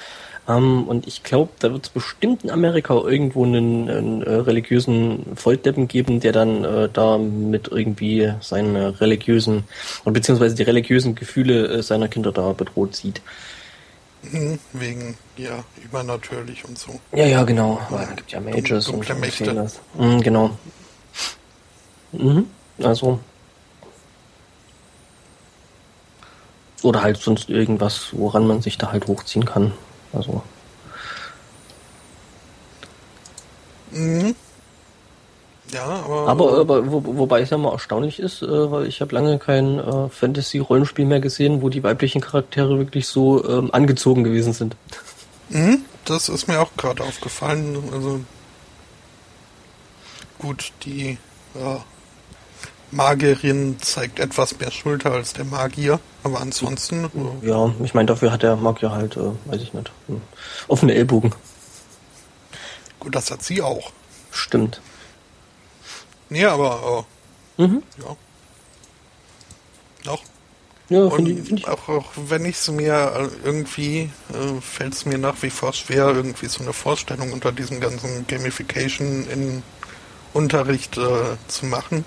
Ähm, 0.48 0.88
und 0.88 1.08
ich 1.08 1.24
glaube, 1.24 1.52
da 1.60 1.72
wird 1.72 1.86
es 1.86 1.90
bestimmt 1.90 2.44
in 2.44 2.50
Amerika 2.50 2.96
irgendwo 2.96 3.46
einen, 3.46 3.90
einen 3.90 4.22
äh, 4.24 4.34
religiösen 4.34 5.36
Volldeppen 5.36 5.88
geben, 5.88 6.20
der 6.20 6.32
dann 6.32 6.64
äh, 6.64 6.90
da 6.92 7.18
mit 7.18 7.68
irgendwie 7.68 8.34
seine 8.42 9.00
religiösen, 9.00 9.66
und 10.04 10.14
beziehungsweise 10.14 10.56
die 10.56 10.64
religiösen 10.64 11.16
Gefühle 11.16 11.68
äh, 11.68 11.84
seiner 11.84 12.08
Kinder 12.08 12.32
da 12.32 12.54
bedroht 12.54 12.96
sieht. 12.96 13.22
Mhm, 14.24 14.60
wegen, 14.74 15.18
ja, 15.38 15.64
übernatürlich 15.84 16.66
und 16.68 16.78
so. 16.78 17.00
Ja, 17.12 17.26
ja, 17.26 17.44
genau. 17.44 17.80
Weil 17.90 18.04
es 18.04 18.16
gibt 18.18 18.32
ja 18.32 18.40
Mages 18.40 18.86
Dunkle 18.86 19.16
und 19.16 19.22
Mächte. 19.22 19.72
Mhm, 19.98 20.22
genau. 20.22 20.58
Mhm. 22.12 22.46
Also. 22.84 23.20
Oder 26.84 27.04
halt 27.04 27.18
sonst 27.18 27.50
irgendwas, 27.50 28.10
woran 28.12 28.48
man 28.48 28.62
sich 28.62 28.78
da 28.78 28.92
halt 28.92 29.08
hochziehen 29.08 29.46
kann. 29.46 29.74
Also. 30.14 30.44
Mhm. 33.92 34.36
Ja, 35.72 35.86
aber. 35.86 36.28
Aber, 36.28 36.60
aber 36.60 36.92
wo, 36.92 37.04
wobei 37.18 37.42
es 37.42 37.50
ja 37.50 37.58
mal 37.58 37.72
erstaunlich 37.72 38.20
ist, 38.20 38.42
äh, 38.42 38.72
weil 38.72 38.88
ich 38.88 39.00
habe 39.02 39.16
lange 39.16 39.40
kein 39.40 39.80
äh, 39.80 40.10
Fantasy-Rollenspiel 40.10 41.06
mehr 41.06 41.22
gesehen, 41.22 41.62
wo 41.62 41.70
die 41.70 41.84
weiblichen 41.84 42.22
Charaktere 42.22 42.78
wirklich 42.78 43.08
so 43.08 43.48
ähm, 43.48 43.70
angezogen 43.74 44.24
gewesen 44.24 44.54
sind. 44.54 44.76
Mhm, 45.50 45.86
das 46.06 46.30
ist 46.30 46.48
mir 46.48 46.60
auch 46.60 46.72
gerade 46.78 47.04
aufgefallen. 47.04 47.78
Also 47.94 48.22
gut, 50.40 50.74
die 50.84 51.18
ja, 51.56 51.84
Magierin 52.92 53.78
zeigt 53.80 54.20
etwas 54.20 54.60
mehr 54.60 54.72
Schulter 54.72 55.12
als 55.12 55.34
der 55.34 55.46
Magier, 55.46 56.00
aber 56.24 56.42
ansonsten. 56.42 57.06
Äh, 57.42 57.48
ja, 57.48 57.74
ich 57.84 57.94
meine, 57.94 58.08
dafür 58.08 58.32
hat 58.32 58.44
der 58.44 58.56
Magier 58.58 58.92
halt, 58.92 59.18
äh, 59.18 59.32
weiß 59.46 59.62
ich 59.62 59.74
nicht, 59.74 59.92
offene 60.68 60.94
Ellbogen. 60.94 61.34
Gut, 63.00 63.16
das 63.16 63.32
hat 63.32 63.44
sie 63.44 63.62
auch. 63.62 63.92
Stimmt. 64.32 64.82
Nee, 66.30 66.46
aber 66.46 67.06
äh, 67.58 67.62
mhm. 67.64 67.84
ja. 67.98 68.16
Doch. 70.04 70.24
Ja, 70.90 71.10
finde 71.10 71.32
ich, 71.32 71.48
find 71.48 71.60
ich. 71.60 71.68
Auch, 71.68 71.88
auch 71.88 72.06
wenn 72.16 72.44
ich 72.46 72.58
es 72.58 72.70
mir 72.70 72.94
äh, 72.94 73.46
irgendwie, 73.46 74.10
äh, 74.34 74.62
fällt 74.62 74.94
es 74.94 75.06
mir 75.06 75.18
nach 75.18 75.42
wie 75.42 75.50
vor 75.50 75.72
schwer, 75.72 76.08
irgendwie 76.08 76.48
so 76.48 76.62
eine 76.64 76.74
Vorstellung 76.74 77.32
unter 77.32 77.52
diesem 77.52 77.80
ganzen 77.80 78.28
Gamification 78.28 79.26
in 79.30 79.64
Unterricht 80.34 80.98
äh, 80.98 81.38
zu 81.48 81.66
machen. 81.66 82.04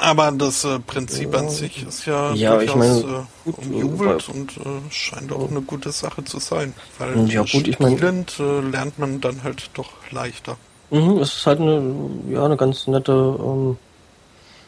Aber 0.00 0.32
das 0.32 0.64
äh, 0.64 0.78
Prinzip 0.80 1.32
ja. 1.32 1.38
an 1.40 1.48
sich 1.48 1.86
ist 1.86 2.06
ja, 2.06 2.32
ja 2.32 2.56
durchaus 2.56 2.70
ich 2.70 3.04
meine, 3.04 3.26
äh, 3.46 3.50
umjubelt 3.50 4.28
und 4.28 4.56
äh, 4.56 4.90
scheint 4.90 5.32
auch 5.32 5.50
eine 5.50 5.60
gute 5.60 5.92
Sache 5.92 6.24
zu 6.24 6.38
sein. 6.38 6.74
Weil 6.98 7.28
ja, 7.30 7.42
gut, 7.42 7.68
ich 7.68 7.78
mein, 7.78 7.96
spielend 7.96 8.34
äh, 8.40 8.60
lernt 8.60 8.98
man 8.98 9.20
dann 9.20 9.42
halt 9.42 9.70
doch 9.74 9.90
leichter. 10.10 10.56
Mhm, 10.90 11.18
es 11.18 11.34
ist 11.34 11.46
halt 11.46 11.60
eine, 11.60 11.82
ja, 12.30 12.44
eine 12.44 12.56
ganz 12.56 12.86
nette, 12.86 13.12
ähm, 13.12 13.76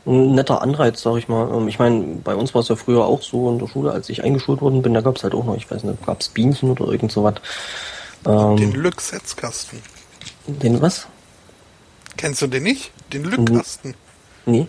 ein 0.06 0.34
netter 0.34 0.62
Anreiz, 0.62 1.02
sag 1.02 1.16
ich 1.16 1.28
mal. 1.28 1.50
Ähm, 1.52 1.68
ich 1.68 1.78
meine, 1.78 2.18
bei 2.22 2.34
uns 2.34 2.54
war 2.54 2.60
es 2.60 2.68
ja 2.68 2.76
früher 2.76 3.04
auch 3.04 3.22
so 3.22 3.50
in 3.50 3.58
der 3.58 3.68
Schule, 3.68 3.92
als 3.92 4.08
ich 4.10 4.22
eingeschult 4.22 4.60
worden 4.60 4.82
bin, 4.82 4.94
da 4.94 5.00
gab 5.00 5.16
es 5.16 5.24
halt 5.24 5.34
auch 5.34 5.44
noch, 5.44 5.56
ich 5.56 5.70
weiß 5.70 5.84
nicht, 5.84 6.04
gab 6.04 6.20
es 6.20 6.28
Bienchen 6.28 6.70
oder 6.70 6.86
irgend 6.86 7.12
sowas. 7.12 7.34
Ähm, 8.26 8.56
den 8.56 8.72
Lücksetzkasten. 8.72 9.80
Den 10.46 10.80
was? 10.82 11.06
Kennst 12.20 12.42
du 12.42 12.48
den 12.48 12.64
nicht? 12.64 12.92
Den 13.14 13.24
Lückkasten? 13.24 13.94
Nee. 14.44 14.66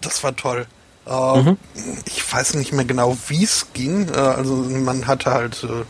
Das 0.00 0.24
war 0.24 0.34
toll. 0.34 0.66
Äh, 1.06 1.42
mhm. 1.42 1.58
Ich 2.06 2.32
weiß 2.32 2.54
nicht 2.54 2.72
mehr 2.72 2.86
genau, 2.86 3.18
wie 3.28 3.44
es 3.44 3.66
ging. 3.74 4.08
Äh, 4.08 4.16
also 4.16 4.54
man 4.54 5.06
hatte 5.06 5.32
halt 5.32 5.64
äh, 5.64 5.84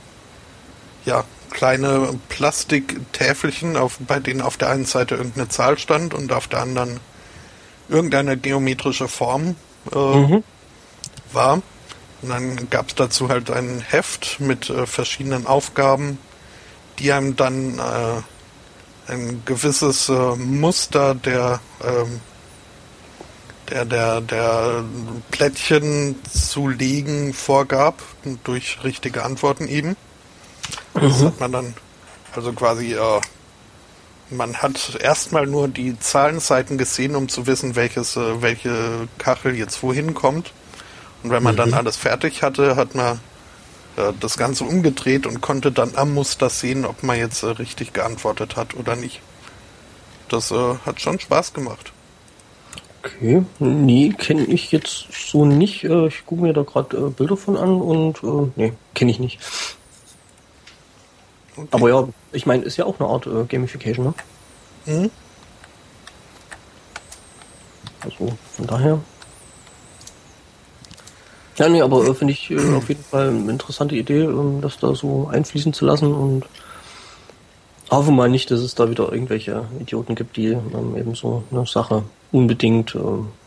ja 1.09 1.23
kleine 1.51 2.19
Plastiktäfelchen, 2.31 3.77
auf, 3.77 3.99
bei 4.01 4.19
denen 4.19 4.41
auf 4.41 4.57
der 4.57 4.71
einen 4.71 4.87
Seite 4.87 5.15
irgendeine 5.15 5.51
Zahl 5.51 5.79
stand 5.79 6.15
und 6.15 6.33
auf 6.33 6.49
der 6.49 6.63
anderen 6.63 6.99
irgendeine 7.89 8.37
geometrische 8.37 9.07
Form 9.07 9.55
äh, 9.93 9.97
mhm. 9.97 10.43
war. 11.33 11.63
Und 12.23 12.29
dann 12.29 12.71
gab 12.71 12.89
es 12.89 12.97
dazu 12.97 13.29
halt 13.29 13.53
ein 13.53 13.85
Heft 13.89 14.41
mit 14.41 14.69
äh, 14.69 14.85
verschiedenen 14.85 15.47
Aufgaben, 15.47 16.19
die 16.99 17.13
einem 17.13 17.37
dann 17.37 17.79
ein 19.07 19.43
gewisses 19.45 20.09
Muster 20.09 21.15
der 21.15 21.61
ähm, 21.83 22.21
der, 23.71 23.85
der, 23.85 24.21
der 24.21 24.85
Plättchen 25.31 26.17
zu 26.31 26.69
legen 26.69 27.33
vorgab, 27.33 28.03
durch 28.45 28.85
richtige 28.85 29.25
Antworten 29.25 29.69
eben. 29.69 29.97
Das 30.95 31.21
mhm. 31.21 31.27
hat 31.27 31.41
man 31.41 31.53
dann, 31.53 31.75
also 32.35 32.53
quasi, 32.53 32.95
äh, 32.95 33.21
man 34.31 34.57
hat 34.57 34.99
erstmal 35.01 35.47
nur 35.47 35.69
die 35.69 35.99
Zahlenseiten 35.99 36.79
gesehen, 36.79 37.17
um 37.17 37.29
zu 37.29 37.47
wissen, 37.47 37.77
welches, 37.77 38.17
äh, 38.17 38.43
welche 38.43 39.09
Kachel 39.19 39.55
jetzt 39.55 39.83
wohin 39.83 40.15
kommt. 40.15 40.53
Und 41.23 41.31
wenn 41.31 41.43
man 41.43 41.55
mhm. 41.55 41.59
dann 41.59 41.75
alles 41.75 41.97
fertig 41.97 42.43
hatte, 42.43 42.77
hat 42.77 42.95
man 42.95 43.21
äh, 43.97 44.13
das 44.21 44.37
Ganze 44.37 44.65
umgedreht 44.65 45.27
und 45.27 45.41
konnte 45.41 45.73
dann 45.73 45.93
am 45.97 46.15
Muster 46.15 46.51
sehen, 46.51 46.85
ob 46.85 47.03
man 47.03 47.19
jetzt 47.19 47.43
äh, 47.43 47.49
richtig 47.49 47.93
geantwortet 47.93 48.57
hat 48.57 48.75
oder 48.75 48.97
nicht. 48.97 49.21
Das 50.29 50.51
äh, 50.51 50.75
hat 50.85 51.01
schon 51.01 51.21
Spaß 51.21 51.53
gemacht. 51.53 51.93
Okay, 53.03 53.45
nee, 53.59 54.15
kenne 54.17 54.45
ich 54.45 54.73
jetzt 54.73 55.07
so 55.13 55.45
nicht. 55.45 55.85
Äh, 55.85 56.07
ich 56.09 56.25
gucke 56.27 56.43
mir 56.43 56.53
da 56.53 56.63
gerade 56.63 56.97
äh, 56.97 57.11
Bilder 57.11 57.37
von 57.37 57.57
an 57.57 57.81
und 57.81 58.23
nee, 58.57 58.73
kenne 58.95 59.11
ich 59.11 59.21
nicht. 59.21 59.41
Okay. 61.57 61.69
Aber 61.71 61.89
ja, 61.89 62.09
ich 62.33 62.47
meine, 62.47 62.65
ist 62.65 62.77
ja 62.77 62.85
auch 62.85 62.99
eine 62.99 63.09
Art 63.09 63.29
Gamification, 63.49 64.07
ne? 64.07 64.15
Mhm. 64.87 65.11
Also 68.01 68.37
von 68.57 68.67
daher. 68.67 69.01
Ja, 71.57 71.69
nee, 71.69 71.81
aber 71.81 72.07
äh, 72.07 72.15
finde 72.15 72.33
ich 72.33 72.51
äh, 72.51 72.75
auf 72.75 72.89
jeden 72.89 73.05
Fall 73.05 73.29
eine 73.29 73.51
interessante 73.51 73.95
Idee, 73.95 74.23
ähm, 74.23 74.61
das 74.61 74.79
da 74.79 74.95
so 74.95 75.29
einfließen 75.31 75.73
zu 75.73 75.85
lassen 75.85 76.13
und 76.13 76.45
hoffe 77.91 78.11
mal 78.11 78.29
nicht, 78.29 78.51
dass 78.51 78.61
es 78.61 78.75
da 78.75 78.91
wieder 78.91 79.13
irgendwelche 79.13 79.65
Idioten 79.81 80.15
gibt, 80.15 80.37
die 80.37 80.49
ähm, 80.49 80.97
eben 80.97 81.15
so 81.15 81.45
eine 81.51 81.67
Sache 81.67 82.03
unbedingt 82.33 82.95
äh, 82.95 82.99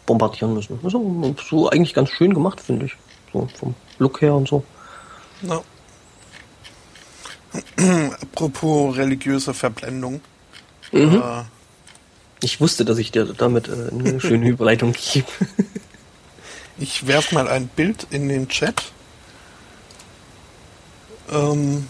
bombardieren 0.06 0.54
müssen. 0.54 0.80
Also 0.84 1.36
so 1.50 1.70
eigentlich 1.70 1.94
ganz 1.94 2.10
schön 2.10 2.34
gemacht, 2.34 2.62
finde 2.62 2.86
ich. 2.86 2.94
So 3.34 3.48
vom 3.60 3.76
Look 4.00 4.22
her 4.22 4.36
und 4.36 4.48
so. 4.48 4.64
No. 5.42 5.64
Apropos 8.22 8.96
religiöse 8.96 9.54
Verblendung. 9.54 10.22
Mhm. 10.92 11.16
Äh, 11.16 11.44
ich 12.42 12.62
wusste, 12.62 12.86
dass 12.86 12.98
ich 12.98 13.12
dir 13.12 13.26
damit 13.26 13.68
äh, 13.68 13.90
eine 13.92 14.20
schöne 14.22 14.48
Überleitung 14.50 14.94
gebe. 14.94 15.28
Ich 16.80 17.08
werf 17.08 17.32
mal 17.32 17.48
ein 17.48 17.68
Bild 17.68 18.08
in 18.12 18.30
den 18.30 18.48
Chat. 18.50 18.92
Ähm, 21.30 21.88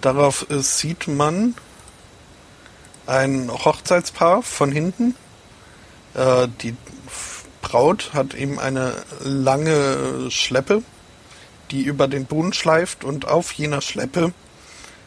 darauf 0.00 0.50
äh, 0.50 0.60
sieht 0.60 1.08
man 1.08 1.54
ein 3.06 3.50
Hochzeitspaar 3.50 4.42
von 4.42 4.72
hinten. 4.72 5.14
Äh, 6.14 6.48
die 6.62 6.76
Braut 7.62 8.12
hat 8.12 8.34
eben 8.34 8.58
eine 8.58 9.04
lange 9.20 10.30
Schleppe, 10.30 10.82
die 11.70 11.82
über 11.82 12.08
den 12.08 12.26
Boden 12.26 12.52
schleift 12.52 13.04
und 13.04 13.26
auf 13.26 13.52
jener 13.52 13.80
Schleppe 13.80 14.32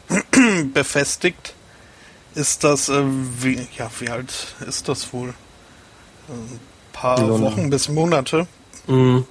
befestigt 0.72 1.54
ist 2.34 2.64
das, 2.64 2.88
äh, 2.88 3.02
wie, 3.04 3.66
ja, 3.76 3.90
wie 3.98 4.08
alt 4.08 4.54
ist 4.66 4.88
das 4.88 5.12
wohl? 5.12 5.34
Paar 6.92 7.18
Ja, 7.18 7.40
Wochen 7.40 7.70
bis 7.70 7.88
Monate. 7.88 8.46
Mhm. 8.86 9.24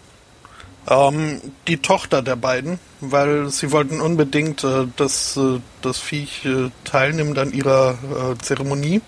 Ähm, 0.88 1.42
die 1.68 1.78
Tochter 1.78 2.22
der 2.22 2.36
beiden, 2.36 2.80
weil 3.00 3.50
sie 3.50 3.72
wollten 3.72 4.02
unbedingt, 4.02 4.64
äh, 4.64 4.88
dass 4.96 5.38
äh, 5.38 5.60
das 5.82 6.00
Viech 6.00 6.46
äh, 6.46 6.72
teilnimmt 6.84 7.38
an 7.38 7.54
ihrer 7.54 7.92
äh, 7.94 8.38
Zeremonie. 8.42 9.02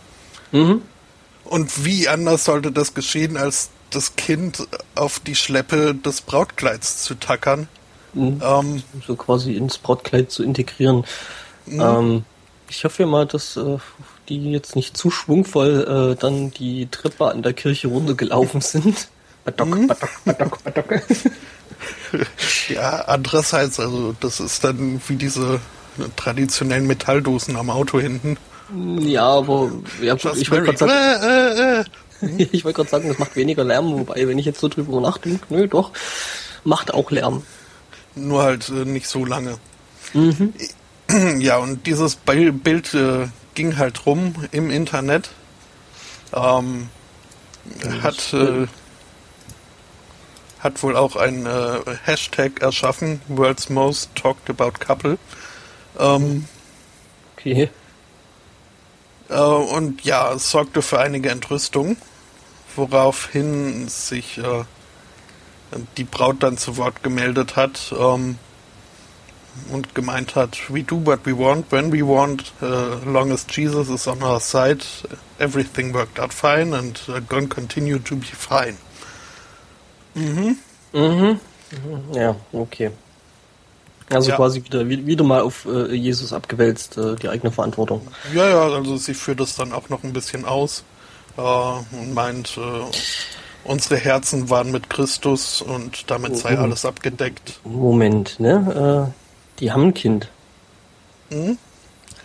Mhm. 0.51 0.81
Und 1.45 1.85
wie 1.85 2.07
anders 2.07 2.45
sollte 2.45 2.71
das 2.71 2.93
geschehen, 2.93 3.35
als 3.35 3.71
das 3.89 4.15
Kind 4.15 4.67
auf 4.95 5.19
die 5.19 5.35
Schleppe 5.35 5.95
des 5.95 6.21
Brautkleids 6.21 7.03
zu 7.03 7.15
tackern? 7.15 7.67
Mhm. 8.13 8.41
Ähm, 8.43 8.83
So 9.07 9.15
quasi 9.15 9.55
ins 9.55 9.77
Brautkleid 9.77 10.31
zu 10.31 10.43
integrieren. 10.43 11.05
Ähm, 11.67 12.25
ich 12.69 12.83
hoffe 12.83 13.05
mal, 13.05 13.25
dass 13.25 13.57
äh, 13.57 13.77
die 14.39 14.51
jetzt 14.51 14.75
nicht 14.75 14.95
zu 14.97 15.11
schwungvoll 15.11 16.13
äh, 16.13 16.19
dann 16.19 16.51
die 16.51 16.87
Treppe 16.89 17.31
an 17.31 17.41
der 17.43 17.53
Kirche 17.53 17.87
runtergelaufen 17.87 18.61
sind. 18.61 19.07
Badock, 19.43 19.87
badock, 19.87 20.23
badock, 20.23 20.63
badock. 20.63 21.01
ja, 22.69 23.05
andererseits, 23.07 23.79
also 23.79 24.15
das 24.19 24.39
ist 24.39 24.63
dann 24.63 25.01
wie 25.07 25.15
diese 25.15 25.59
traditionellen 26.15 26.85
Metalldosen 26.85 27.55
am 27.55 27.71
Auto 27.71 27.99
hinten. 27.99 28.37
Ja, 28.99 29.25
aber 29.27 29.71
ja, 29.99 30.15
Just 30.15 30.41
ich 30.41 30.51
wollte 30.51 30.65
gerade 30.73 30.77
sagen, 30.77 30.91
äh, 30.91 31.79
äh, 32.41 32.47
ich 32.51 32.63
wollte 32.63 32.77
gerade 32.77 32.89
sagen, 32.89 33.07
das 33.09 33.17
macht 33.17 33.35
weniger 33.35 33.63
Lärm, 33.63 33.91
wobei, 33.91 34.27
wenn 34.27 34.37
ich 34.37 34.45
jetzt 34.45 34.59
so 34.59 34.67
drüber 34.67 35.01
nachdenke, 35.01 35.43
nö, 35.49 35.67
doch, 35.67 35.91
macht 36.63 36.93
auch 36.93 37.09
Lärm. 37.09 37.41
Nur 38.15 38.43
halt 38.43 38.69
äh, 38.69 38.85
nicht 38.85 39.07
so 39.07 39.25
lange. 39.25 39.57
Ja, 41.39 41.57
und 41.57 41.85
dieses 41.87 42.15
Bi- 42.15 42.51
Bild 42.51 42.93
äh, 42.93 43.27
ging 43.53 43.77
halt 43.77 44.05
rum 44.05 44.35
im 44.51 44.69
Internet. 44.69 45.31
Ähm, 46.33 46.89
hat, 48.01 48.33
äh, 48.33 48.67
hat 50.59 50.81
wohl 50.83 50.95
auch 50.95 51.15
ein 51.15 51.45
äh, 51.45 51.79
Hashtag 52.03 52.61
erschaffen, 52.61 53.21
World's 53.27 53.69
Most 53.69 54.15
Talked 54.15 54.49
About 54.49 54.79
Couple. 54.79 55.17
Ähm, 55.99 56.47
Okay. 57.41 57.69
Äh, 59.29 59.39
und 59.39 60.03
ja, 60.03 60.31
es 60.33 60.51
sorgte 60.51 60.81
für 60.81 60.99
einige 60.99 61.29
Entrüstung, 61.29 61.97
woraufhin 62.75 63.87
sich 63.87 64.37
äh, 64.37 64.63
die 65.97 66.03
Braut 66.03 66.43
dann 66.43 66.57
zu 66.57 66.77
Wort 66.77 67.01
gemeldet 67.01 67.55
hat 67.55 67.93
ähm, 67.97 68.37
und 69.71 69.93
gemeint 69.95 70.35
hat, 70.35 70.57
we 70.69 70.83
do 70.83 70.95
what 71.05 71.19
we 71.25 71.37
want, 71.37 71.71
when 71.71 71.91
we 71.91 72.01
want, 72.05 72.53
uh, 72.61 72.95
long 73.05 73.31
as 73.31 73.45
Jesus 73.49 73.89
is 73.89 74.07
on 74.07 74.21
our 74.23 74.39
side, 74.39 74.83
everything 75.39 75.93
worked 75.93 76.19
out 76.19 76.33
fine 76.33 76.73
and 76.73 76.99
uh, 77.09 77.19
gonna 77.27 77.47
continue 77.47 77.99
to 77.99 78.15
be 78.15 78.25
fine. 78.25 78.77
Ja, 82.13 82.35
okay. 82.53 82.91
Also 84.09 84.31
Ja. 84.31 84.35
quasi 84.35 84.63
wieder, 84.63 84.87
wie- 84.89 85.05
wieder 85.05 85.23
mal 85.23 85.41
auf 85.41 85.65
äh, 85.65 85.93
Jesus 85.93 86.33
abgewälzt, 86.33 86.97
äh, 86.97 87.15
die 87.15 87.29
eigene 87.29 87.49
Verantwortung. 87.51 88.05
Ja, 88.33 88.47
ja, 88.49 88.61
also 88.63 88.97
sie 88.97 89.13
führt 89.13 89.39
es 89.39 89.55
dann 89.55 89.71
auch 89.71 89.87
noch 89.87 90.03
ein 90.03 90.11
bisschen 90.11 90.43
aus 90.43 90.83
äh, 91.37 91.41
und 91.41 92.13
meint, 92.13 92.57
äh, 92.57 92.61
unsere 93.63 93.95
Herzen 93.95 94.49
waren 94.49 94.71
mit 94.71 94.89
Christus 94.89 95.61
und 95.61 96.11
damit 96.11 96.35
sei 96.35 96.57
Mhm. 96.57 96.63
alles 96.63 96.83
abgedeckt. 96.83 97.61
Moment, 97.63 98.37
ne? 98.41 99.13
Die 99.61 99.71
haben 99.71 99.83
ein 99.83 99.93
Kind. 99.93 100.27
Hm? 101.29 101.57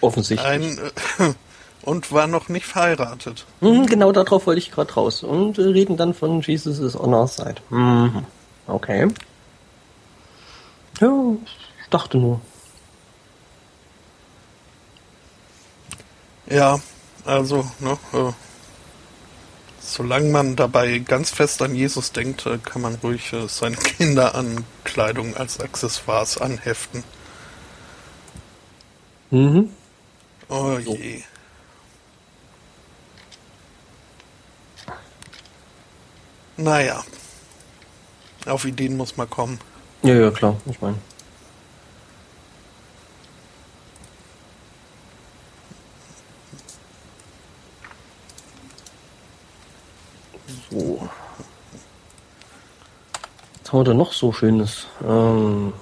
Offensichtlich. 0.01 0.49
Ein, 0.51 0.79
äh, 1.19 1.35
und 1.83 2.11
war 2.11 2.27
noch 2.27 2.49
nicht 2.49 2.67
verheiratet. 2.67 3.45
Mhm, 3.61 3.87
genau 3.87 4.11
darauf 4.11 4.47
wollte 4.47 4.59
ich 4.59 4.73
gerade 4.73 4.93
raus. 4.95 5.23
Und 5.23 5.59
reden 5.59 5.97
dann 5.97 6.15
von 6.15 6.41
Jesus 6.41 6.79
is 6.79 6.99
on 6.99 7.15
our 7.15 7.29
side. 7.29 7.57
Mhm. 7.71 8.25
Okay. 8.67 9.09
Ja, 11.01 11.13
ich 11.83 11.91
dachte 11.91 12.17
nur. 12.17 12.41
Ja, 16.49 16.81
also, 17.25 17.71
ne, 17.81 17.99
äh, 18.15 18.33
solange 19.81 20.31
man 20.31 20.57
dabei 20.57 20.99
ganz 20.99 21.31
fest 21.31 21.61
an 21.61 21.75
Jesus 21.75 22.13
denkt, 22.13 22.47
äh, 22.47 22.59
kann 22.59 22.81
man 22.81 22.95
ruhig 22.95 23.33
äh, 23.33 23.47
seine 23.47 23.77
Kinder 23.99 24.35
an 24.35 24.65
Kleidung 24.85 25.37
als 25.37 25.61
Accessoires 25.61 26.41
anheften. 26.41 27.05
Mhm. 29.31 29.71
Oh 30.49 30.79
je. 30.79 31.23
Naja. 36.57 37.05
Auf 38.47 38.65
Ideen 38.65 38.97
muss 38.97 39.17
man 39.17 39.29
kommen. 39.29 39.59
Ja, 40.03 40.15
ja, 40.15 40.31
klar. 40.31 40.57
Ich 40.67 40.81
meine. 40.81 40.97
So. 50.71 51.09
Was 53.63 53.73
haben 53.73 53.81
wir 53.81 53.85
denn 53.85 53.97
noch 53.97 54.13
so 54.13 54.33
Schönes? 54.33 54.87
Ähm, 55.05 55.73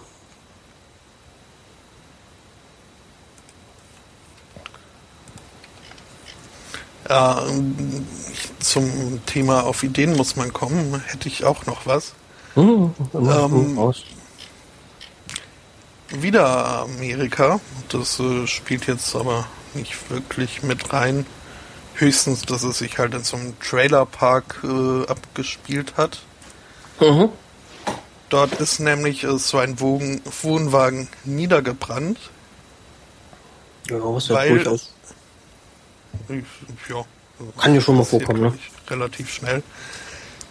Ja, 7.08 7.44
ähm, 7.46 8.06
zum 8.60 9.24
Thema 9.26 9.64
auf 9.64 9.82
Ideen 9.82 10.16
muss 10.16 10.36
man 10.36 10.52
kommen, 10.52 11.02
hätte 11.06 11.28
ich 11.28 11.44
auch 11.44 11.66
noch 11.66 11.86
was. 11.86 12.14
hm, 12.54 12.94
immer 13.12 13.44
Ähm, 13.44 13.78
raus. 13.78 14.04
Wieder 16.10 16.80
Amerika. 16.80 17.60
Das 17.88 18.20
äh, 18.20 18.46
spielt 18.46 18.86
jetzt 18.86 19.14
aber 19.16 19.46
nicht 19.74 20.10
wirklich 20.10 20.62
mit 20.62 20.92
rein. 20.92 21.26
Höchstens, 21.94 22.42
dass 22.42 22.62
es 22.62 22.78
sich 22.78 22.98
halt 22.98 23.14
in 23.14 23.22
so 23.22 23.36
einem 23.36 23.58
Trailerpark 23.60 24.60
äh, 24.64 25.06
abgespielt 25.06 25.94
hat. 25.96 26.20
Mhm. 27.00 27.28
Dort 28.28 28.54
ist 28.54 28.80
nämlich 28.80 29.24
äh, 29.24 29.38
so 29.38 29.58
ein 29.58 29.78
Wogen, 29.80 30.20
Wohnwagen 30.42 31.08
niedergebrannt. 31.24 32.18
Ja, 33.90 33.98
was 34.00 34.28
ja 34.28 34.36
weil-. 34.36 34.80
Ja. 36.88 37.04
Kann 37.60 37.74
ja 37.74 37.80
schon 37.80 37.96
mal 37.96 38.04
vorkommen, 38.04 38.42
ne? 38.42 38.54
Relativ 38.88 39.32
schnell. 39.32 39.62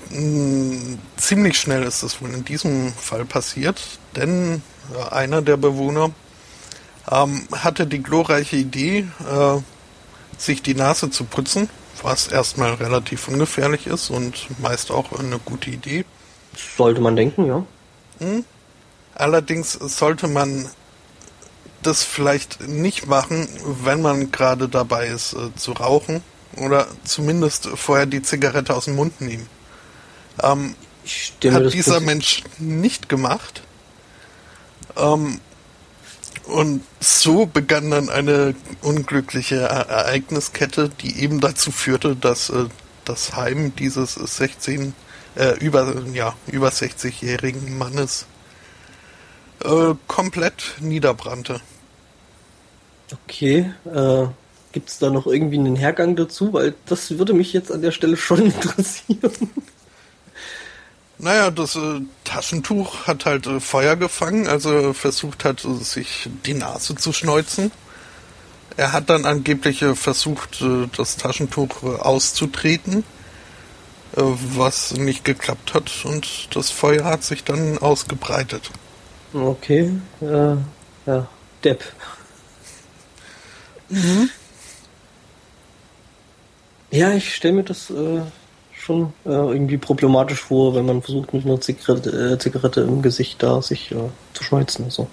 Mm, 0.09 0.95
Ziemlich 1.17 1.57
schnell 1.57 1.83
ist 1.83 2.03
es 2.03 2.21
wohl 2.21 2.31
in 2.33 2.43
diesem 2.43 2.93
Fall 2.93 3.25
passiert, 3.25 3.81
denn 4.15 4.61
äh, 4.93 5.13
einer 5.13 5.41
der 5.41 5.57
Bewohner 5.57 6.11
ähm, 7.09 7.47
hatte 7.51 7.87
die 7.87 8.03
glorreiche 8.03 8.57
Idee, 8.57 9.07
äh, 9.29 9.59
sich 10.37 10.61
die 10.61 10.75
Nase 10.75 11.09
zu 11.09 11.23
putzen, 11.23 11.69
was 12.01 12.27
erstmal 12.27 12.73
relativ 12.73 13.27
ungefährlich 13.27 13.87
ist 13.87 14.09
und 14.09 14.47
meist 14.59 14.91
auch 14.91 15.17
eine 15.17 15.39
gute 15.39 15.69
Idee. 15.69 16.05
Sollte 16.77 17.01
man 17.01 17.15
denken, 17.15 17.45
ja. 17.45 17.65
Allerdings 19.15 19.73
sollte 19.73 20.27
man 20.27 20.69
das 21.85 22.03
vielleicht 22.03 22.67
nicht 22.67 23.07
machen, 23.07 23.47
wenn 23.83 24.01
man 24.01 24.31
gerade 24.31 24.69
dabei 24.69 25.07
ist 25.07 25.33
äh, 25.33 25.55
zu 25.55 25.73
rauchen 25.73 26.21
oder 26.57 26.87
zumindest 27.03 27.67
vorher 27.75 28.05
die 28.05 28.21
Zigarette 28.21 28.75
aus 28.75 28.85
dem 28.85 28.95
Mund 28.95 29.21
nehmen. 29.21 29.47
Ähm, 30.41 30.75
hat 31.53 31.73
dieser 31.73 31.99
Mensch 31.99 32.43
nicht 32.59 33.09
gemacht. 33.09 33.61
Ähm, 34.95 35.39
und 36.45 36.83
so 36.99 37.45
begann 37.45 37.91
dann 37.91 38.09
eine 38.09 38.53
unglückliche 38.81 39.55
E- 39.55 39.59
Ereigniskette, 39.59 40.89
die 40.89 41.21
eben 41.21 41.39
dazu 41.39 41.71
führte, 41.71 42.15
dass 42.15 42.49
äh, 42.49 42.65
das 43.05 43.35
Heim 43.35 43.75
dieses 43.75 44.15
16, 44.15 44.93
äh, 45.35 45.57
über, 45.59 46.03
ja, 46.13 46.35
über 46.47 46.69
60-jährigen 46.69 47.77
Mannes 47.77 48.25
äh, 49.63 49.93
komplett 50.07 50.75
niederbrannte. 50.79 51.61
Okay, 53.11 53.71
äh, 53.85 54.25
gibt 54.71 54.89
es 54.89 54.99
da 54.99 55.09
noch 55.09 55.27
irgendwie 55.27 55.59
einen 55.59 55.75
Hergang 55.75 56.15
dazu? 56.15 56.53
Weil 56.53 56.73
das 56.85 57.17
würde 57.17 57.33
mich 57.33 57.53
jetzt 57.53 57.71
an 57.71 57.81
der 57.81 57.91
Stelle 57.91 58.17
schon 58.17 58.41
interessieren. 58.45 59.31
Naja, 61.19 61.51
das 61.51 61.75
äh, 61.75 62.01
Taschentuch 62.23 63.07
hat 63.07 63.25
halt 63.25 63.47
äh, 63.47 63.59
Feuer 63.59 63.95
gefangen, 63.95 64.47
also 64.47 64.93
versucht 64.93 65.45
hat, 65.45 65.63
äh, 65.63 65.75
sich 65.75 66.29
die 66.45 66.53
Nase 66.53 66.95
zu 66.95 67.13
schneuzen. 67.13 67.71
Er 68.75 68.91
hat 68.91 69.09
dann 69.09 69.25
angeblich 69.25 69.83
äh, 69.83 69.95
versucht, 69.95 70.61
äh, 70.61 70.87
das 70.97 71.17
Taschentuch 71.17 71.83
auszutreten, 71.83 73.03
was 74.15 74.93
nicht 74.93 75.25
geklappt 75.25 75.73
hat 75.73 75.91
und 76.03 76.55
das 76.55 76.69
Feuer 76.69 77.03
hat 77.03 77.23
sich 77.23 77.43
dann 77.43 77.79
ausgebreitet. 77.79 78.69
Okay, 79.33 79.91
äh, 80.21 80.55
ja, 81.07 81.27
Depp. 81.63 81.83
Ja, 86.91 87.11
ich 87.13 87.33
stelle 87.33 87.55
mir 87.55 87.63
das 87.63 87.89
äh, 87.89 88.21
schon 88.71 89.13
äh, 89.25 89.29
irgendwie 89.29 89.77
problematisch 89.77 90.41
vor, 90.41 90.75
wenn 90.75 90.85
man 90.85 91.01
versucht, 91.01 91.33
mit 91.33 91.45
einer 91.45 91.59
Zigarette, 91.59 92.33
äh, 92.33 92.37
Zigarette 92.37 92.81
im 92.81 93.01
Gesicht 93.01 93.41
da 93.41 93.61
sich 93.61 93.91
äh, 93.91 94.09
zu 94.33 94.43
schmeißen. 94.43 94.85
Also. 94.85 95.07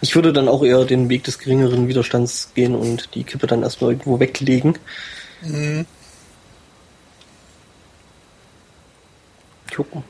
Ich 0.00 0.14
würde 0.14 0.32
dann 0.32 0.48
auch 0.48 0.62
eher 0.62 0.84
den 0.84 1.08
Weg 1.08 1.24
des 1.24 1.38
geringeren 1.38 1.88
Widerstands 1.88 2.52
gehen 2.54 2.74
und 2.74 3.14
die 3.14 3.24
Kippe 3.24 3.46
dann 3.46 3.62
erstmal 3.62 3.92
irgendwo 3.92 4.20
weglegen. 4.20 4.78
Mhm. 5.42 5.86
Gucken. 9.74 10.04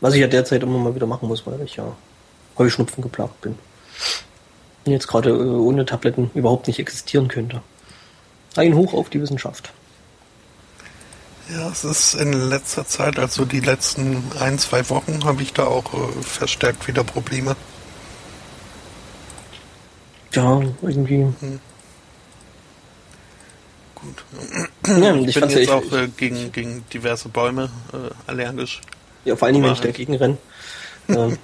Was 0.00 0.14
ich 0.14 0.20
ja 0.20 0.26
derzeit 0.26 0.62
immer 0.62 0.78
mal 0.78 0.94
wieder 0.94 1.06
machen 1.06 1.28
muss, 1.28 1.46
weil 1.46 1.60
ich 1.62 1.76
ja 1.76 1.96
Heuschnupfen 2.58 3.02
geplagt 3.02 3.40
bin. 3.40 3.56
Jetzt 4.92 5.08
gerade 5.08 5.30
äh, 5.30 5.32
ohne 5.32 5.84
Tabletten 5.84 6.30
überhaupt 6.34 6.66
nicht 6.66 6.78
existieren 6.78 7.28
könnte. 7.28 7.62
Ein 8.56 8.74
Hoch 8.74 8.94
auf 8.94 9.10
die 9.10 9.20
Wissenschaft. 9.20 9.72
Ja, 11.48 11.68
es 11.70 11.84
ist 11.84 12.14
in 12.14 12.32
letzter 12.32 12.86
Zeit, 12.86 13.18
also 13.18 13.44
die 13.44 13.60
letzten 13.60 14.22
ein, 14.40 14.58
zwei 14.58 14.88
Wochen, 14.90 15.24
habe 15.24 15.42
ich 15.42 15.52
da 15.52 15.66
auch 15.66 15.92
äh, 15.94 16.22
verstärkt 16.22 16.88
wieder 16.88 17.04
Probleme. 17.04 17.54
Ja, 20.32 20.60
irgendwie. 20.82 21.26
Gut. 23.94 24.24
Ja, 24.86 25.14
Ich, 25.14 25.28
ich 25.28 25.40
bin 25.40 25.50
jetzt 25.50 25.70
auch 25.70 25.92
äh, 25.92 26.08
gegen, 26.16 26.52
gegen 26.52 26.84
diverse 26.92 27.28
Bäume 27.28 27.70
äh, 27.92 28.30
allergisch. 28.30 28.80
Ja, 29.24 29.36
vor 29.36 29.46
allen 29.46 29.54
Dingen, 29.54 29.66
wenn 29.66 29.72
ich 29.72 29.80
dagegen 29.80 30.14
renne. 30.14 30.38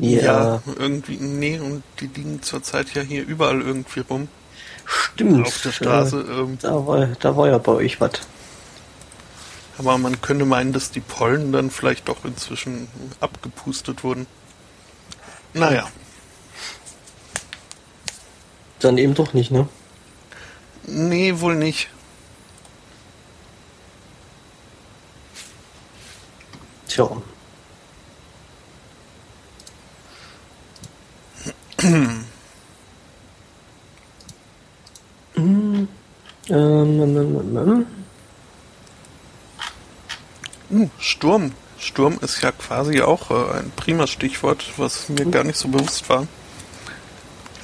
ähm, 0.00 0.20
ja, 0.24 0.62
irgendwie, 0.76 1.16
nee, 1.18 1.58
und 1.58 1.82
die 2.00 2.06
liegen 2.06 2.42
zurzeit 2.42 2.94
ja 2.94 3.02
hier 3.02 3.24
überall 3.26 3.60
irgendwie 3.60 4.00
rum. 4.00 4.28
stimmt. 4.86 5.46
Auf 5.46 5.60
der 5.62 5.72
Straße. 5.72 6.20
Ähm, 6.28 6.54
Äh, 6.54 6.56
da, 6.62 6.86
war, 6.86 7.06
da 7.06 7.36
war 7.36 7.48
ja 7.48 7.58
bei 7.58 7.72
euch 7.72 8.00
was. 8.00 8.12
aber 9.78 9.98
man 9.98 10.20
könnte 10.20 10.44
meinen, 10.44 10.72
dass 10.72 10.90
die 10.90 11.00
Pollen 11.00 11.52
dann 11.52 11.70
vielleicht 11.70 12.08
doch 12.08 12.24
inzwischen 12.24 12.88
abgepustet 13.20 14.04
wurden. 14.04 14.26
Naja, 15.54 15.88
Dann 18.80 18.98
eben 18.98 19.14
doch 19.14 19.32
nicht, 19.34 19.50
ne? 19.50 19.68
nee, 20.84 21.40
wohl 21.40 21.54
nicht. 21.56 21.88
Tja. 26.88 27.08
Ähm, 31.82 32.26
Sturm. 40.98 41.52
Sturm 41.78 42.18
ist 42.20 42.42
ja 42.42 42.50
quasi 42.52 43.00
auch 43.00 43.30
äh, 43.30 43.58
ein 43.58 43.70
prima 43.76 44.06
Stichwort, 44.06 44.64
was 44.76 45.08
mir 45.08 45.26
gar 45.26 45.44
nicht 45.44 45.58
so 45.58 45.68
bewusst 45.68 46.08
war. 46.08 46.26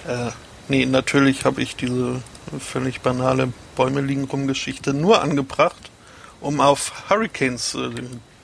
Äh, 0.07 0.31
nee, 0.69 0.87
natürlich 0.87 1.45
habe 1.45 1.63
ich 1.63 1.75
diese 1.75 2.23
völlig 2.61 3.01
banale 3.01 3.53
Bäume 3.75 4.01
liegen 4.01 4.25
rum 4.25 4.47
Geschichte 4.47 4.95
nur 4.95 5.21
angebracht, 5.23 5.91
um 6.41 6.61
auf 6.61 7.11
Hurricanes 7.11 7.75
äh, 7.75 7.91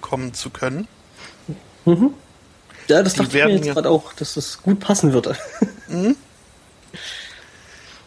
kommen 0.00 0.34
zu 0.34 0.50
können. 0.50 0.88
Ja, 2.90 3.02
das 3.04 3.12
Die 3.14 3.20
dachte 3.20 3.38
ich 3.38 3.44
mir 3.44 3.54
jetzt 3.54 3.66
ja- 3.66 3.74
gerade 3.74 3.88
auch, 3.88 4.12
dass 4.14 4.34
das 4.34 4.60
gut 4.62 4.80
passen 4.80 5.12
würde. 5.12 5.36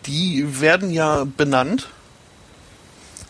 Die 0.06 0.60
werden 0.62 0.92
ja 0.92 1.26
benannt. 1.26 1.88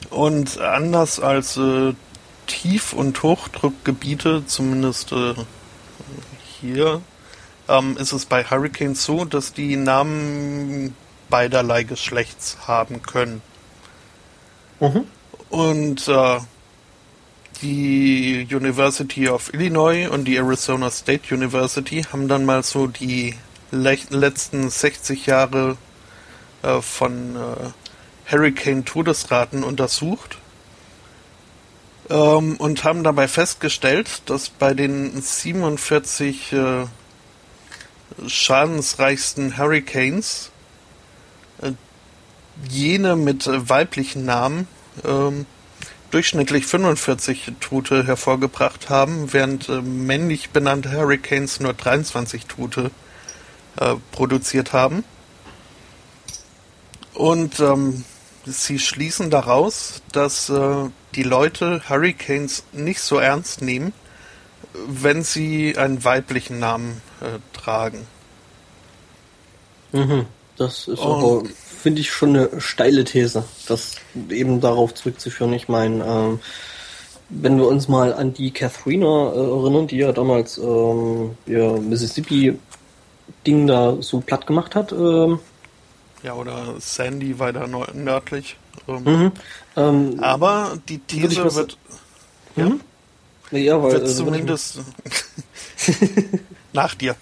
Und 0.10 0.60
anders 0.60 1.20
als 1.20 1.58
äh, 1.58 1.93
Tief- 2.47 2.93
und 2.93 3.22
Hochdruckgebiete, 3.24 4.43
zumindest 4.45 5.12
äh, 5.12 5.34
hier, 6.62 7.01
ähm, 7.68 7.97
ist 7.97 8.12
es 8.12 8.26
bei 8.26 8.43
Hurricanes 8.43 9.04
so, 9.06 9.26
dass 9.26 9.54
die 9.54 9.76
Namen 9.76 10.95
beiderlei 11.30 11.84
Geschlechts 11.84 12.58
haben 12.68 13.01
können. 13.01 13.41
Mhm. 14.80 15.06
Und 15.49 16.08
äh, 16.08 16.39
die 17.64 18.47
University 18.51 19.30
of 19.30 19.53
Illinois 19.53 20.07
und 20.07 20.26
die 20.26 20.36
Arizona 20.36 20.91
State 20.91 21.34
University 21.34 22.03
haben 22.03 22.28
dann 22.28 22.45
mal 22.45 22.61
so 22.64 22.88
die 22.88 23.36
le 23.72 23.97
letzten 24.09 24.70
60 24.70 25.26
Jahre 25.26 25.78
äh, 26.61 26.82
von 26.82 27.36
äh, 27.36 28.32
Hurricane-Todesraten 28.32 29.64
untersucht 29.64 30.38
ähm, 32.09 32.57
und 32.57 32.84
haben 32.84 33.03
dabei 33.03 33.28
festgestellt, 33.28 34.22
dass 34.26 34.49
bei 34.49 34.74
den 34.74 35.20
47 35.20 36.53
äh, 36.53 36.86
schadensreichsten 38.28 39.57
Hurricanes 39.57 40.51
äh, 41.61 41.72
jene 42.70 43.16
mit 43.16 43.47
weiblichen 43.47 44.26
Namen 44.26 44.68
ähm, 45.03 45.45
durchschnittlich 46.14 46.68
45 46.68 47.53
Tote 47.59 48.05
hervorgebracht 48.05 48.89
haben, 48.89 49.34
während 49.34 49.68
äh, 49.70 49.82
männlich 49.82 50.51
benannte 50.51 50.91
Hurricanes 50.91 51.59
nur 51.59 51.74
23 51.74 52.45
Tote 52.45 52.91
äh, 53.80 53.95
produziert 54.11 54.74
haben. 54.74 55.03
Und 57.16 57.59
ähm, 57.59 58.05
sie 58.45 58.78
schließen 58.78 59.32
daraus, 59.32 60.01
dass 60.11 60.49
äh, 60.49 60.89
die 61.16 61.24
Leute 61.24 61.82
Hurricanes 61.89 62.64
nicht 62.72 63.01
so 63.01 63.18
ernst 63.18 63.61
nehmen, 63.61 63.93
wenn 64.88 65.24
sie 65.24 65.78
einen 65.78 66.03
weiblichen 66.03 66.59
Namen 66.59 67.01
äh, 67.22 67.39
tragen. 67.57 68.05
Mhm. 69.91 70.28
Das 70.57 70.88
ist 70.88 70.99
Oh. 70.99 71.43
Finde 71.84 72.02
ich, 72.02 72.12
schon 72.12 72.30
eine 72.36 72.62
steile 72.62 73.04
These, 73.04 73.44
das 73.68 73.96
eben 74.30 74.62
darauf 74.62 74.94
zurückzuführen. 74.94 75.54
Ich 75.54 75.68
meine, 75.68 76.04
ähm, 76.06 76.40
wenn 77.30 77.58
wir 77.58 77.68
uns 77.68 77.88
mal 77.90 78.14
an 78.14 78.34
die 78.34 78.52
Katharina 78.52 79.34
äh, 79.34 79.36
erinnern, 79.38 79.88
die 79.88 79.98
ja 79.98 80.12
damals 80.14 80.58
ähm, 80.58 81.32
ihr 81.46 81.74
Mississippi-Ding 81.74 83.68
da 83.68 83.98
so 84.02 84.22
platt 84.22 84.48
gemacht 84.48 84.76
hat, 84.76 84.92
ähm, 84.94 85.40
Ja, 86.24 86.36
oder 86.36 86.76
Sandy 86.80 87.38
weiter 87.40 87.68
nördlich. 87.94 88.56
Ähm, 88.88 89.04
mhm. 89.04 89.32
ähm, 89.76 90.20
Aber 90.22 90.78
die 90.88 91.00
These 91.00 91.44
was- 91.44 91.56
wird, 91.56 91.78
mhm. 92.56 92.80
ja, 93.52 93.82
weil, 93.84 93.92
wird 93.94 94.08
ich- 94.10 94.16
zumindest 94.16 94.80
nach 96.74 96.96
dir. 96.96 97.16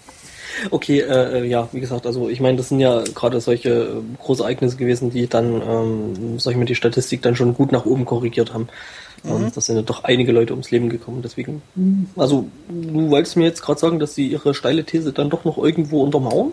Okay, 0.70 1.00
äh, 1.00 1.40
äh, 1.40 1.44
ja, 1.44 1.68
wie 1.72 1.80
gesagt, 1.80 2.06
also 2.06 2.28
ich 2.28 2.40
meine, 2.40 2.56
das 2.56 2.68
sind 2.68 2.80
ja 2.80 3.02
gerade 3.14 3.40
solche 3.40 3.70
äh, 3.70 4.02
Großereignisse 4.18 4.76
gewesen, 4.76 5.10
die 5.10 5.26
dann, 5.26 5.62
ähm, 5.62 6.38
sag 6.38 6.52
ich 6.52 6.56
mal, 6.56 6.64
die 6.64 6.74
Statistik 6.74 7.22
dann 7.22 7.36
schon 7.36 7.54
gut 7.54 7.72
nach 7.72 7.86
oben 7.86 8.04
korrigiert 8.04 8.52
haben. 8.52 8.68
Und 9.24 9.56
da 9.56 9.60
sind 9.60 9.76
ja 9.76 9.82
doch 9.82 10.02
einige 10.02 10.32
Leute 10.32 10.52
ums 10.52 10.72
Leben 10.72 10.88
gekommen. 10.88 11.22
Deswegen, 11.22 11.62
also 12.16 12.48
du 12.68 13.08
wolltest 13.08 13.36
mir 13.36 13.44
jetzt 13.44 13.62
gerade 13.62 13.78
sagen, 13.78 14.00
dass 14.00 14.16
sie 14.16 14.26
ihre 14.26 14.52
steile 14.52 14.82
These 14.82 15.12
dann 15.12 15.30
doch 15.30 15.44
noch 15.44 15.58
irgendwo 15.58 16.02
untermauern? 16.02 16.50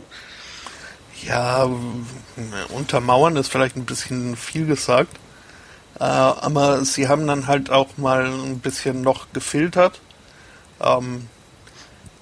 Ja, 1.26 1.68
untermauern 2.70 3.38
ist 3.38 3.48
vielleicht 3.48 3.76
ein 3.76 3.86
bisschen 3.86 4.36
viel 4.36 4.68
gesagt. 4.68 5.18
Äh, 6.00 6.04
aber 6.04 6.86
sie 6.86 7.08
haben 7.08 7.26
dann 7.28 7.48
halt 7.48 7.72
auch 7.72 7.98
mal 7.98 8.26
ein 8.26 8.60
bisschen 8.60 9.02
noch 9.02 9.28
gefiltert 9.34 10.00
ähm, 10.80 11.28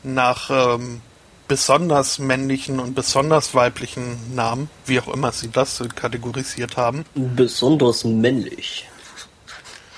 nach 0.03 0.49
ähm, 0.49 1.01
besonders 1.47 2.19
männlichen 2.19 2.79
und 2.79 2.93
besonders 2.93 3.53
weiblichen 3.53 4.35
Namen, 4.35 4.69
wie 4.85 4.99
auch 4.99 5.07
immer 5.07 5.31
sie 5.31 5.49
das 5.49 5.81
kategorisiert 5.95 6.77
haben. 6.77 7.05
Besonders 7.15 8.03
männlich. 8.03 8.87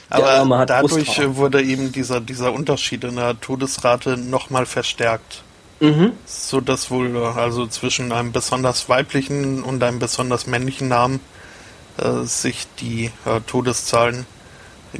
Aber 0.10 0.66
dadurch 0.66 1.06
Brusthaar. 1.06 1.36
wurde 1.36 1.62
eben 1.62 1.92
dieser, 1.92 2.20
dieser 2.20 2.52
Unterschied 2.52 3.04
in 3.04 3.16
der 3.16 3.40
Todesrate 3.40 4.18
nochmal 4.18 4.66
verstärkt. 4.66 5.44
Mhm. 5.80 6.14
So 6.26 6.62
dass 6.62 6.92
wohl 6.92 7.16
also 7.18 7.68
zwischen 7.68 8.12
einem 8.12 8.32
besonders 8.32 8.90
weiblichen 8.90 9.64
und 9.64 9.82
einem 9.82 10.00
besonders 10.00 10.46
männlichen 10.46 10.88
Namen 10.88 11.20
äh, 11.98 12.24
sich 12.24 12.68
die 12.80 13.12
äh, 13.26 13.40
Todeszahlen 13.46 14.26
äh, 14.94 15.00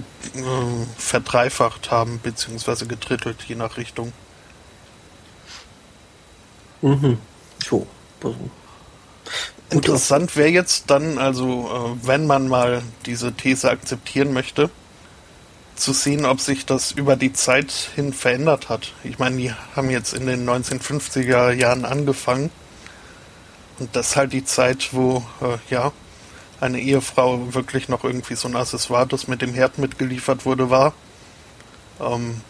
verdreifacht 0.98 1.92
haben, 1.92 2.20
beziehungsweise 2.22 2.86
gedrittelt, 2.86 3.38
je 3.48 3.56
nach 3.56 3.78
Richtung. 3.78 4.14
Mhm. 6.82 7.18
So. 7.64 7.86
Also, 8.24 8.38
Interessant 9.70 10.36
wäre 10.36 10.50
jetzt 10.50 10.90
dann, 10.90 11.20
also 11.20 11.96
äh, 12.04 12.08
wenn 12.08 12.26
man 12.26 12.48
mal 12.48 12.82
diese 13.06 13.34
These 13.34 13.70
akzeptieren 13.70 14.34
möchte, 14.34 14.72
zu 15.76 15.94
sehen, 15.94 16.26
ob 16.26 16.42
sich 16.42 16.66
das 16.66 16.92
über 16.92 17.16
die 17.16 17.34
Zeit 17.34 17.72
hin 17.96 18.12
verändert 18.12 18.70
hat. 18.70 18.94
Ich 19.04 19.20
meine, 19.20 19.38
die 19.38 19.54
haben 19.76 19.90
jetzt 19.90 20.14
in 20.14 20.26
den 20.26 20.48
1950er 20.50 21.52
Jahren 21.54 21.86
angefangen. 21.86 22.52
Und 23.80 23.96
das 23.96 24.10
ist 24.10 24.16
halt 24.16 24.34
die 24.34 24.44
Zeit, 24.44 24.90
wo, 24.92 25.24
äh, 25.42 25.58
ja, 25.70 25.92
eine 26.60 26.82
Ehefrau 26.82 27.54
wirklich 27.54 27.88
noch 27.88 28.04
irgendwie 28.04 28.36
so 28.36 28.48
ein 28.50 28.56
Accessoire, 28.56 29.08
das 29.08 29.28
mit 29.30 29.42
dem 29.42 29.54
Herd 29.54 29.78
mitgeliefert 29.78 30.46
wurde, 30.46 30.70
war. 30.70 30.94
Ähm, 32.02 32.42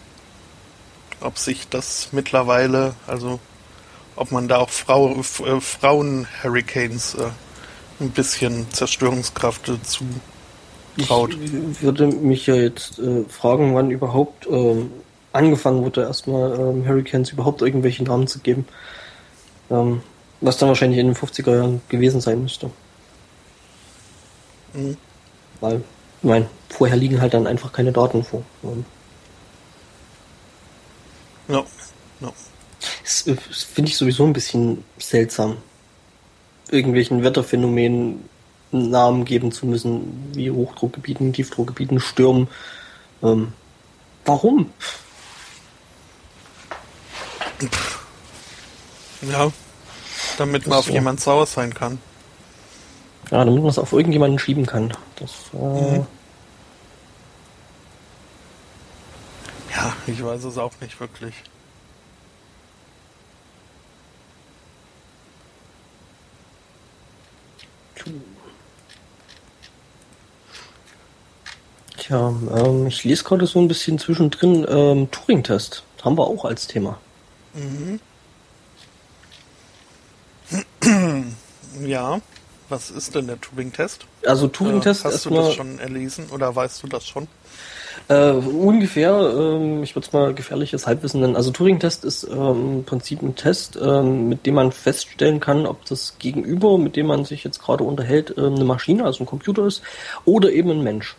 ob 1.21 1.37
sich 1.37 1.67
das 1.67 2.09
mittlerweile, 2.11 2.95
also 3.05 3.39
ob 4.19 4.31
man 4.31 4.47
da 4.47 4.57
auch 4.57 4.69
Frau, 4.69 5.15
äh, 5.15 5.61
Frauen-Hurricanes 5.61 7.15
äh, 7.15 7.29
ein 7.99 8.11
bisschen 8.11 8.69
Zerstörungskraft 8.71 9.67
dazu 9.67 10.03
traut. 11.05 11.37
Ich 11.41 11.81
würde 11.81 12.07
mich 12.07 12.47
ja 12.47 12.55
jetzt 12.55 12.99
äh, 12.99 13.23
fragen, 13.25 13.75
wann 13.75 13.91
überhaupt 13.91 14.47
ähm, 14.47 14.91
angefangen 15.31 15.83
wurde, 15.83 16.01
erstmal 16.01 16.53
ähm, 16.59 16.87
Hurricanes 16.87 17.31
überhaupt 17.31 17.61
irgendwelche 17.61 18.03
Namen 18.03 18.27
zu 18.27 18.39
geben. 18.39 18.67
Ähm, 19.69 20.01
was 20.41 20.57
dann 20.57 20.69
wahrscheinlich 20.69 20.99
in 20.99 21.07
den 21.07 21.15
50er 21.15 21.55
Jahren 21.55 21.81
gewesen 21.89 22.21
sein 22.21 22.41
müsste. 22.41 22.69
Mhm. 24.73 24.97
Weil, 25.59 25.83
meine, 26.21 26.49
vorher 26.69 26.95
liegen 26.95 27.21
halt 27.21 27.33
dann 27.33 27.47
einfach 27.47 27.73
keine 27.73 27.91
Daten 27.91 28.23
vor. 28.23 28.43
Ähm, 28.63 28.85
No. 31.49 31.65
Das, 33.03 33.23
das 33.25 33.63
finde 33.63 33.89
ich 33.89 33.97
sowieso 33.97 34.25
ein 34.25 34.33
bisschen 34.33 34.83
seltsam. 34.97 35.57
Irgendwelchen 36.69 37.23
Wetterphänomenen 37.23 38.29
Namen 38.71 39.25
geben 39.25 39.51
zu 39.51 39.65
müssen, 39.65 40.31
wie 40.33 40.51
Hochdruckgebieten, 40.51 41.33
Tiefdruckgebieten, 41.33 41.99
Stürmen. 41.99 42.47
Ähm, 43.23 43.53
warum? 44.25 44.71
Ja, 49.21 49.51
damit 50.37 50.67
man 50.67 50.77
auf 50.79 50.85
so. 50.85 50.93
jemand 50.93 51.19
sauer 51.19 51.45
sein 51.45 51.73
kann. 51.73 51.99
Ja, 53.31 53.43
damit 53.43 53.61
man 53.61 53.69
es 53.69 53.79
auf 53.79 53.91
irgendjemanden 53.91 54.39
schieben 54.39 54.65
kann. 54.65 54.93
Das, 55.17 55.31
äh, 55.53 55.97
mhm. 55.97 56.07
Ja, 59.75 59.93
ich 60.07 60.23
weiß 60.23 60.43
es 60.45 60.57
auch 60.57 60.73
nicht 60.81 60.99
wirklich. 60.99 61.33
Tja, 71.97 72.33
ähm, 72.55 72.87
ich 72.87 73.03
lese 73.03 73.23
gerade 73.23 73.45
so 73.45 73.59
ein 73.59 73.67
bisschen 73.67 73.99
zwischendrin 73.99 74.65
ähm, 74.69 75.11
Turing-Test. 75.11 75.83
Haben 76.01 76.17
wir 76.17 76.27
auch 76.27 76.45
als 76.45 76.67
Thema. 76.67 76.99
Mhm. 77.53 77.99
Ja, 81.81 82.19
was 82.67 82.89
ist 82.89 83.15
denn 83.15 83.27
der 83.27 83.39
Turing-Test? 83.39 84.05
Also 84.25 84.47
Turing-Test 84.47 85.05
äh, 85.05 85.09
Hast 85.09 85.25
du 85.25 85.29
das 85.29 85.53
schon 85.53 85.79
erlesen 85.79 86.29
oder 86.29 86.55
weißt 86.55 86.83
du 86.83 86.87
das 86.87 87.07
schon? 87.07 87.27
Äh, 88.07 88.31
ungefähr, 88.31 89.11
ähm, 89.11 89.83
ich 89.83 89.95
würde 89.95 90.07
es 90.07 90.13
mal 90.13 90.33
gefährliches 90.33 90.87
Halbwissen 90.87 91.21
nennen. 91.21 91.35
Also 91.35 91.51
Turing-Test 91.51 92.05
ist 92.05 92.23
ähm, 92.23 92.77
im 92.77 92.83
Prinzip 92.83 93.21
ein 93.21 93.35
Test, 93.35 93.77
ähm, 93.81 94.29
mit 94.29 94.45
dem 94.45 94.55
man 94.55 94.71
feststellen 94.71 95.39
kann, 95.39 95.65
ob 95.65 95.85
das 95.85 96.17
Gegenüber, 96.17 96.77
mit 96.77 96.95
dem 96.95 97.07
man 97.07 97.25
sich 97.25 97.43
jetzt 97.43 97.61
gerade 97.61 97.83
unterhält, 97.83 98.33
ähm, 98.37 98.55
eine 98.55 98.63
Maschine, 98.63 99.05
also 99.05 99.23
ein 99.23 99.27
Computer 99.27 99.65
ist, 99.65 99.81
oder 100.25 100.51
eben 100.51 100.71
ein 100.71 100.83
Mensch. 100.83 101.15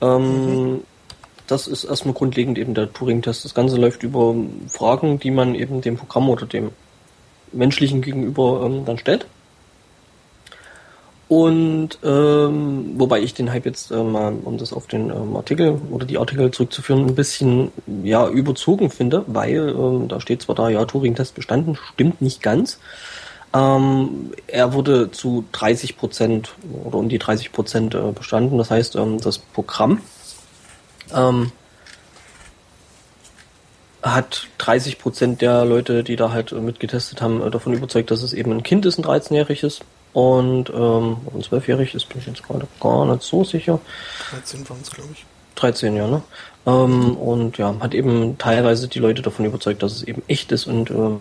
Ähm, 0.00 0.72
mhm. 0.72 0.80
Das 1.46 1.66
ist 1.66 1.84
erstmal 1.84 2.14
grundlegend 2.14 2.58
eben 2.58 2.74
der 2.74 2.92
Turing-Test. 2.92 3.44
Das 3.44 3.54
Ganze 3.54 3.76
läuft 3.76 4.02
über 4.02 4.34
Fragen, 4.68 5.18
die 5.18 5.30
man 5.30 5.54
eben 5.54 5.82
dem 5.82 5.96
Programm 5.96 6.30
oder 6.30 6.46
dem 6.46 6.70
menschlichen 7.52 8.02
Gegenüber 8.02 8.62
ähm, 8.64 8.84
dann 8.84 8.98
stellt. 8.98 9.26
Und 11.34 11.98
ähm, 12.04 12.94
wobei 12.96 13.18
ich 13.18 13.34
den 13.34 13.50
Hype 13.50 13.66
jetzt 13.66 13.90
äh, 13.90 14.00
mal, 14.00 14.32
um 14.44 14.56
das 14.56 14.72
auf 14.72 14.86
den 14.86 15.10
ähm, 15.10 15.34
Artikel 15.34 15.80
oder 15.90 16.06
die 16.06 16.16
Artikel 16.16 16.52
zurückzuführen, 16.52 17.06
ein 17.06 17.16
bisschen 17.16 17.72
ja 18.04 18.28
überzogen 18.28 18.88
finde, 18.88 19.24
weil 19.26 19.70
ähm, 19.70 20.06
da 20.06 20.20
steht 20.20 20.42
zwar 20.42 20.54
da, 20.54 20.68
ja, 20.68 20.84
Turing-Test 20.84 21.34
bestanden, 21.34 21.76
stimmt 21.92 22.22
nicht 22.22 22.40
ganz. 22.40 22.78
Ähm, 23.52 24.30
er 24.46 24.74
wurde 24.74 25.10
zu 25.10 25.44
30 25.50 25.96
Prozent 25.96 26.54
oder 26.84 26.98
um 26.98 27.08
die 27.08 27.18
30 27.18 27.50
Prozent 27.50 27.96
äh, 27.96 28.12
bestanden. 28.12 28.56
Das 28.56 28.70
heißt, 28.70 28.94
ähm, 28.94 29.20
das 29.20 29.38
Programm 29.38 30.02
ähm, 31.12 31.50
hat 34.04 34.46
30 34.58 35.00
Prozent 35.00 35.42
der 35.42 35.64
Leute, 35.64 36.04
die 36.04 36.14
da 36.14 36.30
halt 36.30 36.52
äh, 36.52 36.60
mitgetestet 36.60 37.20
haben, 37.20 37.42
äh, 37.42 37.50
davon 37.50 37.72
überzeugt, 37.72 38.12
dass 38.12 38.22
es 38.22 38.34
eben 38.34 38.52
ein 38.52 38.62
Kind 38.62 38.86
ist, 38.86 38.98
ein 38.98 39.04
13-jähriges. 39.04 39.80
Und 40.14 40.70
ähm, 40.70 41.16
ein 41.34 41.42
zwölfjähriges 41.42 42.04
bin 42.04 42.18
ich 42.18 42.26
jetzt 42.26 42.44
gerade 42.44 42.66
gar 42.80 43.04
nicht 43.04 43.22
so 43.22 43.42
sicher. 43.42 43.80
13 44.30 44.68
waren 44.70 44.78
es, 44.80 44.90
glaube 44.90 45.10
ich. 45.12 45.26
13, 45.56 45.96
ja, 45.96 46.06
ne? 46.06 46.22
Ähm, 46.66 47.16
und 47.16 47.58
ja, 47.58 47.74
hat 47.80 47.94
eben 47.94 48.38
teilweise 48.38 48.88
die 48.88 49.00
Leute 49.00 49.22
davon 49.22 49.44
überzeugt, 49.44 49.82
dass 49.82 49.92
es 49.92 50.02
eben 50.04 50.22
echt 50.28 50.52
ist 50.52 50.66
und 50.66 50.90
ähm, 50.90 51.20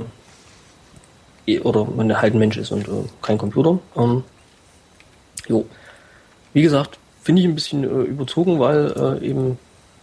oder 1.64 1.88
er 1.98 2.22
halt 2.22 2.36
ein 2.36 2.40
Mensch 2.40 2.56
ist 2.56 2.72
und 2.72 2.88
äh, 2.88 3.04
kein 3.22 3.38
Computer. 3.38 3.80
Ähm, 3.98 4.24
jo. 5.48 5.66
Wie 6.54 6.62
gesagt, 6.62 7.00
finde 7.24 7.42
ich 7.42 7.48
ein 7.48 7.56
bisschen 7.56 7.84
äh, 7.84 8.04
überzogen, 8.04 8.60
weil 8.60 8.94
äh, 8.96 9.28
eben 9.28 9.58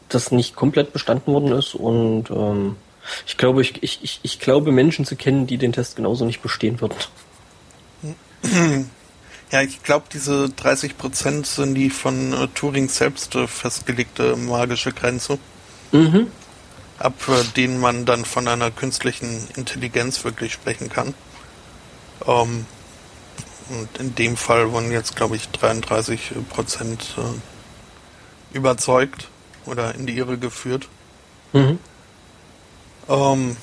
das 0.08 0.32
nicht 0.32 0.56
komplett 0.56 0.92
bestanden 0.92 1.32
worden 1.32 1.52
ist 1.52 1.76
und 1.76 2.28
ähm, 2.30 2.76
ich 3.26 3.36
glaube, 3.36 3.62
ich, 3.62 3.82
ich, 3.82 4.20
ich 4.22 4.40
glaube 4.40 4.72
Menschen 4.72 5.04
zu 5.04 5.16
kennen, 5.16 5.46
die 5.46 5.56
den 5.56 5.72
Test 5.72 5.96
genauso 5.96 6.24
nicht 6.24 6.42
bestehen 6.42 6.80
würden. 6.80 6.96
Ja, 9.50 9.62
ich 9.62 9.82
glaube, 9.82 10.06
diese 10.12 10.48
30 10.48 10.96
Prozent 10.96 11.44
sind 11.44 11.74
die 11.74 11.90
von 11.90 12.32
äh, 12.32 12.46
Turing 12.54 12.88
selbst 12.88 13.34
äh, 13.34 13.48
festgelegte 13.48 14.36
magische 14.36 14.92
Grenze. 14.92 15.38
Mhm. 15.90 16.28
Ab 17.00 17.14
äh, 17.26 17.42
denen 17.56 17.80
man 17.80 18.04
dann 18.04 18.24
von 18.24 18.46
einer 18.46 18.70
künstlichen 18.70 19.48
Intelligenz 19.56 20.22
wirklich 20.22 20.52
sprechen 20.52 20.88
kann. 20.88 21.14
Ähm, 22.26 22.64
und 23.70 23.98
in 23.98 24.14
dem 24.14 24.36
Fall 24.36 24.70
wurden 24.70 24.92
jetzt, 24.92 25.16
glaube 25.16 25.34
ich, 25.34 25.48
33 25.48 26.32
Prozent 26.48 27.16
äh, 27.18 28.56
überzeugt 28.56 29.28
oder 29.66 29.96
in 29.96 30.06
die 30.06 30.16
Irre 30.16 30.38
geführt. 30.38 30.88
Mhm. 31.52 31.80
Ähm, 33.08 33.56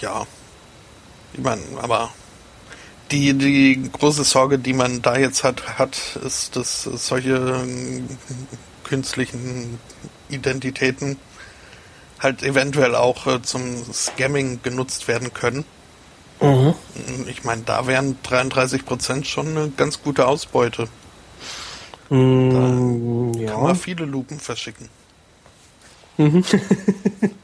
ja. 0.00 0.26
Ich 1.32 1.40
meine, 1.40 1.62
aber 1.80 2.10
die, 3.10 3.34
die 3.34 3.90
große 3.92 4.24
Sorge, 4.24 4.58
die 4.58 4.72
man 4.72 5.02
da 5.02 5.16
jetzt 5.16 5.44
hat, 5.44 5.78
hat, 5.78 5.98
ist, 6.24 6.56
dass 6.56 6.82
solche 6.82 7.36
äh, 7.36 8.02
künstlichen 8.84 9.78
Identitäten 10.28 11.16
halt 12.20 12.42
eventuell 12.42 12.94
auch 12.94 13.26
äh, 13.26 13.42
zum 13.42 13.84
Scamming 13.92 14.60
genutzt 14.62 15.08
werden 15.08 15.32
können. 15.32 15.64
Mhm. 16.40 16.74
Ich 17.26 17.44
meine, 17.44 17.62
da 17.62 17.86
wären 17.86 18.16
33 18.22 18.84
Prozent 18.84 19.26
schon 19.26 19.48
eine 19.48 19.70
ganz 19.70 20.02
gute 20.02 20.26
Ausbeute. 20.26 20.88
Mm, 22.10 23.32
da 23.32 23.40
ja. 23.40 23.52
kann 23.52 23.62
man 23.62 23.76
viele 23.76 24.04
Lupen 24.04 24.38
verschicken. 24.38 24.88
Mhm. 26.16 26.44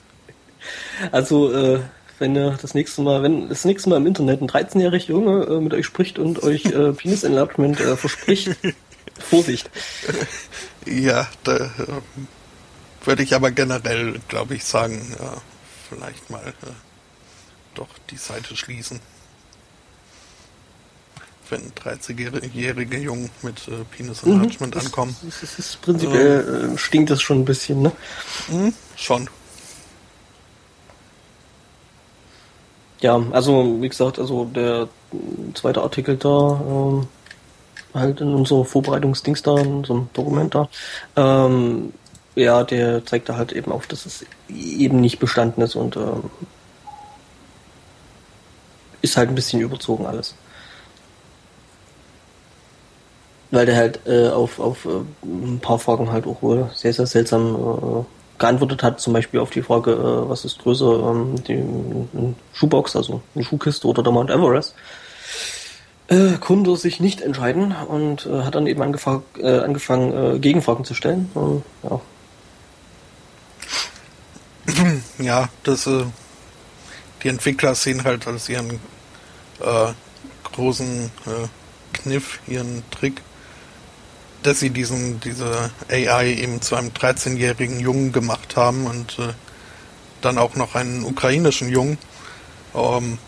also, 1.12 1.52
äh, 1.52 1.80
wenn 2.24 2.34
ihr 2.34 2.58
das 2.60 2.72
nächste 2.72 3.02
Mal, 3.02 3.22
wenn 3.22 3.50
das 3.50 3.66
nächste 3.66 3.90
Mal 3.90 3.98
im 3.98 4.06
Internet 4.06 4.40
ein 4.40 4.48
13-jähriger 4.48 5.08
Junge 5.08 5.44
äh, 5.44 5.60
mit 5.60 5.74
euch 5.74 5.84
spricht 5.84 6.18
und 6.18 6.42
euch 6.42 6.64
äh, 6.64 6.92
Penis 6.96 7.22
Enlargement 7.22 7.78
äh, 7.80 7.98
verspricht, 7.98 8.56
Vorsicht. 9.18 9.70
Ja, 10.86 11.28
da 11.44 11.56
äh, 11.56 11.70
würde 13.04 13.22
ich 13.22 13.34
aber 13.34 13.50
generell, 13.50 14.18
glaube 14.28 14.54
ich, 14.54 14.64
sagen, 14.64 15.14
vielleicht 15.90 16.30
mal 16.30 16.42
äh, 16.46 16.70
doch 17.74 17.88
die 18.10 18.16
Seite 18.16 18.56
schließen. 18.56 19.00
Wenn 21.50 21.72
13-jährige 21.72 22.96
Jungen 22.96 23.28
mit 23.42 23.68
äh, 23.68 23.84
Penis 23.94 24.22
Enlargement 24.22 24.74
mhm, 24.74 24.80
ankommen. 24.80 25.16
Das, 25.22 25.42
das 25.42 25.58
ist 25.58 25.82
prinzipiell 25.82 26.72
äh, 26.72 26.78
stinkt 26.78 27.10
das 27.10 27.20
schon 27.20 27.40
ein 27.40 27.44
bisschen, 27.44 27.82
ne? 27.82 27.92
Mhm, 28.48 28.72
schon. 28.96 29.28
Ja, 33.04 33.22
also 33.32 33.82
wie 33.82 33.88
gesagt, 33.90 34.18
also 34.18 34.46
der 34.46 34.88
zweite 35.52 35.82
Artikel 35.82 36.16
da, 36.16 36.58
ähm, 36.66 37.06
halt 37.92 38.22
in 38.22 38.34
unserem 38.34 38.64
Vorbereitungsdings 38.64 39.42
da, 39.42 39.58
in 39.58 39.74
unserem 39.74 40.08
Dokument 40.14 40.54
da, 40.54 40.70
ähm, 41.14 41.92
ja, 42.34 42.64
der 42.64 43.04
zeigt 43.04 43.28
da 43.28 43.36
halt 43.36 43.52
eben 43.52 43.72
auf, 43.72 43.86
dass 43.88 44.06
es 44.06 44.24
eben 44.48 45.02
nicht 45.02 45.18
bestanden 45.18 45.60
ist 45.60 45.74
und 45.76 45.96
ähm, 45.96 46.30
ist 49.02 49.18
halt 49.18 49.28
ein 49.28 49.34
bisschen 49.34 49.60
überzogen 49.60 50.06
alles. 50.06 50.34
Weil 53.50 53.66
der 53.66 53.76
halt 53.76 54.00
äh, 54.06 54.28
auf, 54.30 54.58
auf 54.58 54.86
äh, 54.86 55.00
ein 55.22 55.60
paar 55.60 55.78
Fragen 55.78 56.10
halt 56.10 56.26
auch 56.26 56.40
wohl 56.40 56.70
sehr, 56.74 56.94
sehr 56.94 57.06
seltsam 57.06 57.54
äh, 57.54 58.13
geantwortet 58.38 58.82
hat. 58.82 59.00
Zum 59.00 59.12
Beispiel 59.12 59.40
auf 59.40 59.50
die 59.50 59.62
Frage, 59.62 59.92
äh, 59.92 60.28
was 60.28 60.44
ist 60.44 60.58
größer, 60.60 61.10
ähm, 61.10 61.42
die 61.44 61.54
eine 61.54 62.34
Schuhbox, 62.52 62.96
also 62.96 63.22
eine 63.34 63.44
Schuhkiste 63.44 63.86
oder 63.86 64.02
der 64.02 64.12
Mount 64.12 64.30
Everest. 64.30 64.74
Äh, 66.06 66.34
konnte 66.38 66.76
sich 66.76 67.00
nicht 67.00 67.22
entscheiden 67.22 67.74
und 67.88 68.26
äh, 68.26 68.42
hat 68.42 68.54
dann 68.54 68.66
eben 68.66 68.82
angefang, 68.82 69.22
äh, 69.38 69.60
angefangen, 69.60 70.36
äh, 70.36 70.38
Gegenfragen 70.38 70.84
zu 70.84 70.94
stellen. 70.94 71.30
Und, 71.34 71.62
ja. 71.82 72.00
Ja, 75.18 75.48
das, 75.62 75.86
äh, 75.86 76.04
die 77.22 77.28
Entwickler 77.28 77.74
sehen 77.74 78.04
halt 78.04 78.26
als 78.26 78.48
ihren 78.48 78.80
äh, 79.60 79.92
großen 80.52 81.10
äh, 81.26 81.48
Kniff, 81.94 82.40
ihren 82.46 82.82
Trick, 82.90 83.22
dass 84.44 84.60
sie 84.60 84.70
diesen, 84.70 85.20
diese 85.20 85.70
AI 85.90 86.34
eben 86.34 86.60
zu 86.60 86.76
einem 86.76 86.90
13-jährigen 86.90 87.80
Jungen 87.80 88.12
gemacht 88.12 88.56
haben 88.56 88.86
und 88.86 89.18
äh, 89.18 89.32
dann 90.20 90.38
auch 90.38 90.54
noch 90.54 90.74
einen 90.74 91.04
ukrainischen 91.04 91.68
Jungen. 91.68 91.98
Ähm, 92.74 93.18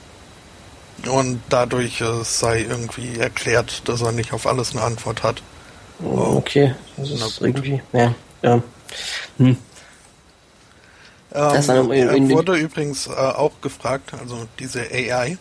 und 1.09 1.41
dadurch 1.49 2.01
äh, 2.01 2.23
sei 2.23 2.63
irgendwie 2.63 3.19
erklärt, 3.19 3.89
dass 3.89 4.03
er 4.03 4.13
nicht 4.13 4.33
auf 4.33 4.47
alles 4.47 4.73
eine 4.73 4.83
Antwort 4.83 5.23
hat. 5.23 5.43
Oh, 6.03 6.37
okay, 6.37 6.75
das 6.97 7.11
ist 7.11 7.41
irgendwie, 7.41 7.81
ja, 7.93 8.15
ja. 8.43 8.63
Hm. 9.39 9.57
Ähm, 11.33 11.91
er 11.93 12.29
wurde 12.31 12.57
übrigens 12.57 13.07
äh, 13.07 13.11
auch 13.11 13.61
gefragt, 13.61 14.13
also 14.15 14.47
diese 14.59 14.81
AI, 14.81 15.39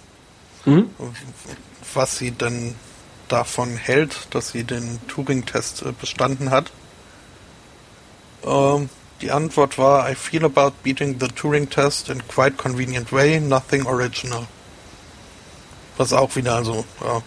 hm? 0.63 0.89
was 1.93 2.17
sie 2.17 2.31
denn 2.31 2.75
davon 3.27 3.75
hält, 3.75 4.27
dass 4.31 4.49
sie 4.49 4.63
den 4.63 4.99
Turing-Test 5.07 5.83
äh, 5.83 5.91
bestanden 5.91 6.51
hat. 6.51 6.71
Ähm, 8.45 8.89
die 9.21 9.31
Antwort 9.31 9.77
war, 9.77 10.09
I 10.09 10.15
feel 10.15 10.45
about 10.45 10.73
beating 10.83 11.17
the 11.19 11.27
Turing-Test 11.27 12.09
in 12.09 12.25
quite 12.27 12.57
convenient 12.57 13.11
way, 13.11 13.39
nothing 13.39 13.85
original. 13.85 14.45
Was 15.97 16.11
auch 16.11 16.35
wieder, 16.35 16.55
also, 16.55 16.83
ja, 17.03 17.21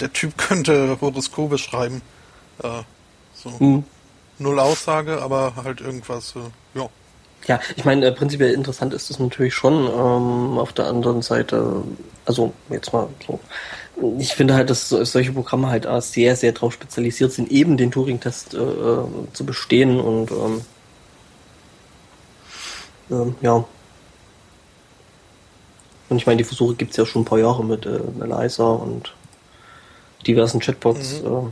der 0.00 0.12
Typ 0.12 0.36
könnte 0.38 0.98
Horoskope 1.00 1.58
schreiben. 1.58 2.02
Äh, 2.62 2.82
so. 3.34 3.58
Hm. 3.58 3.84
Null 4.38 4.58
Aussage, 4.58 5.20
aber 5.20 5.52
halt 5.56 5.82
irgendwas, 5.82 6.34
äh, 6.34 6.78
ja. 6.78 6.88
Ja, 7.46 7.60
ich 7.76 7.84
meine, 7.84 8.06
äh, 8.06 8.12
prinzipiell 8.12 8.52
interessant 8.52 8.92
ist 8.94 9.10
es 9.10 9.18
natürlich 9.18 9.54
schon. 9.54 9.86
Ähm, 9.86 10.58
auf 10.58 10.72
der 10.72 10.86
anderen 10.86 11.22
Seite, 11.22 11.82
also 12.24 12.52
jetzt 12.68 12.92
mal 12.92 13.08
so, 13.26 13.40
ich 14.18 14.34
finde 14.34 14.54
halt, 14.54 14.70
dass 14.70 14.88
solche 14.88 15.32
Programme 15.32 15.68
halt 15.68 15.86
sehr, 16.02 16.36
sehr 16.36 16.52
darauf 16.52 16.72
spezialisiert 16.72 17.32
sind, 17.32 17.50
eben 17.50 17.76
den 17.76 17.90
Turing-Test 17.90 18.54
äh, 18.54 18.58
äh, 18.58 19.04
zu 19.32 19.44
bestehen 19.44 20.00
und 20.00 20.30
ähm, 20.30 20.60
ähm, 23.10 23.34
ja. 23.40 23.64
Und 26.08 26.16
ich 26.16 26.26
meine, 26.26 26.38
die 26.38 26.44
Versuche 26.44 26.74
gibt 26.74 26.92
es 26.92 26.96
ja 26.96 27.06
schon 27.06 27.22
ein 27.22 27.26
paar 27.26 27.38
Jahre 27.38 27.64
mit 27.64 27.86
äh, 27.86 28.00
Eliza 28.20 28.64
und 28.64 29.14
diversen 30.26 30.60
Chatbots, 30.60 31.22
mhm. 31.22 31.28
äh, 31.28 31.50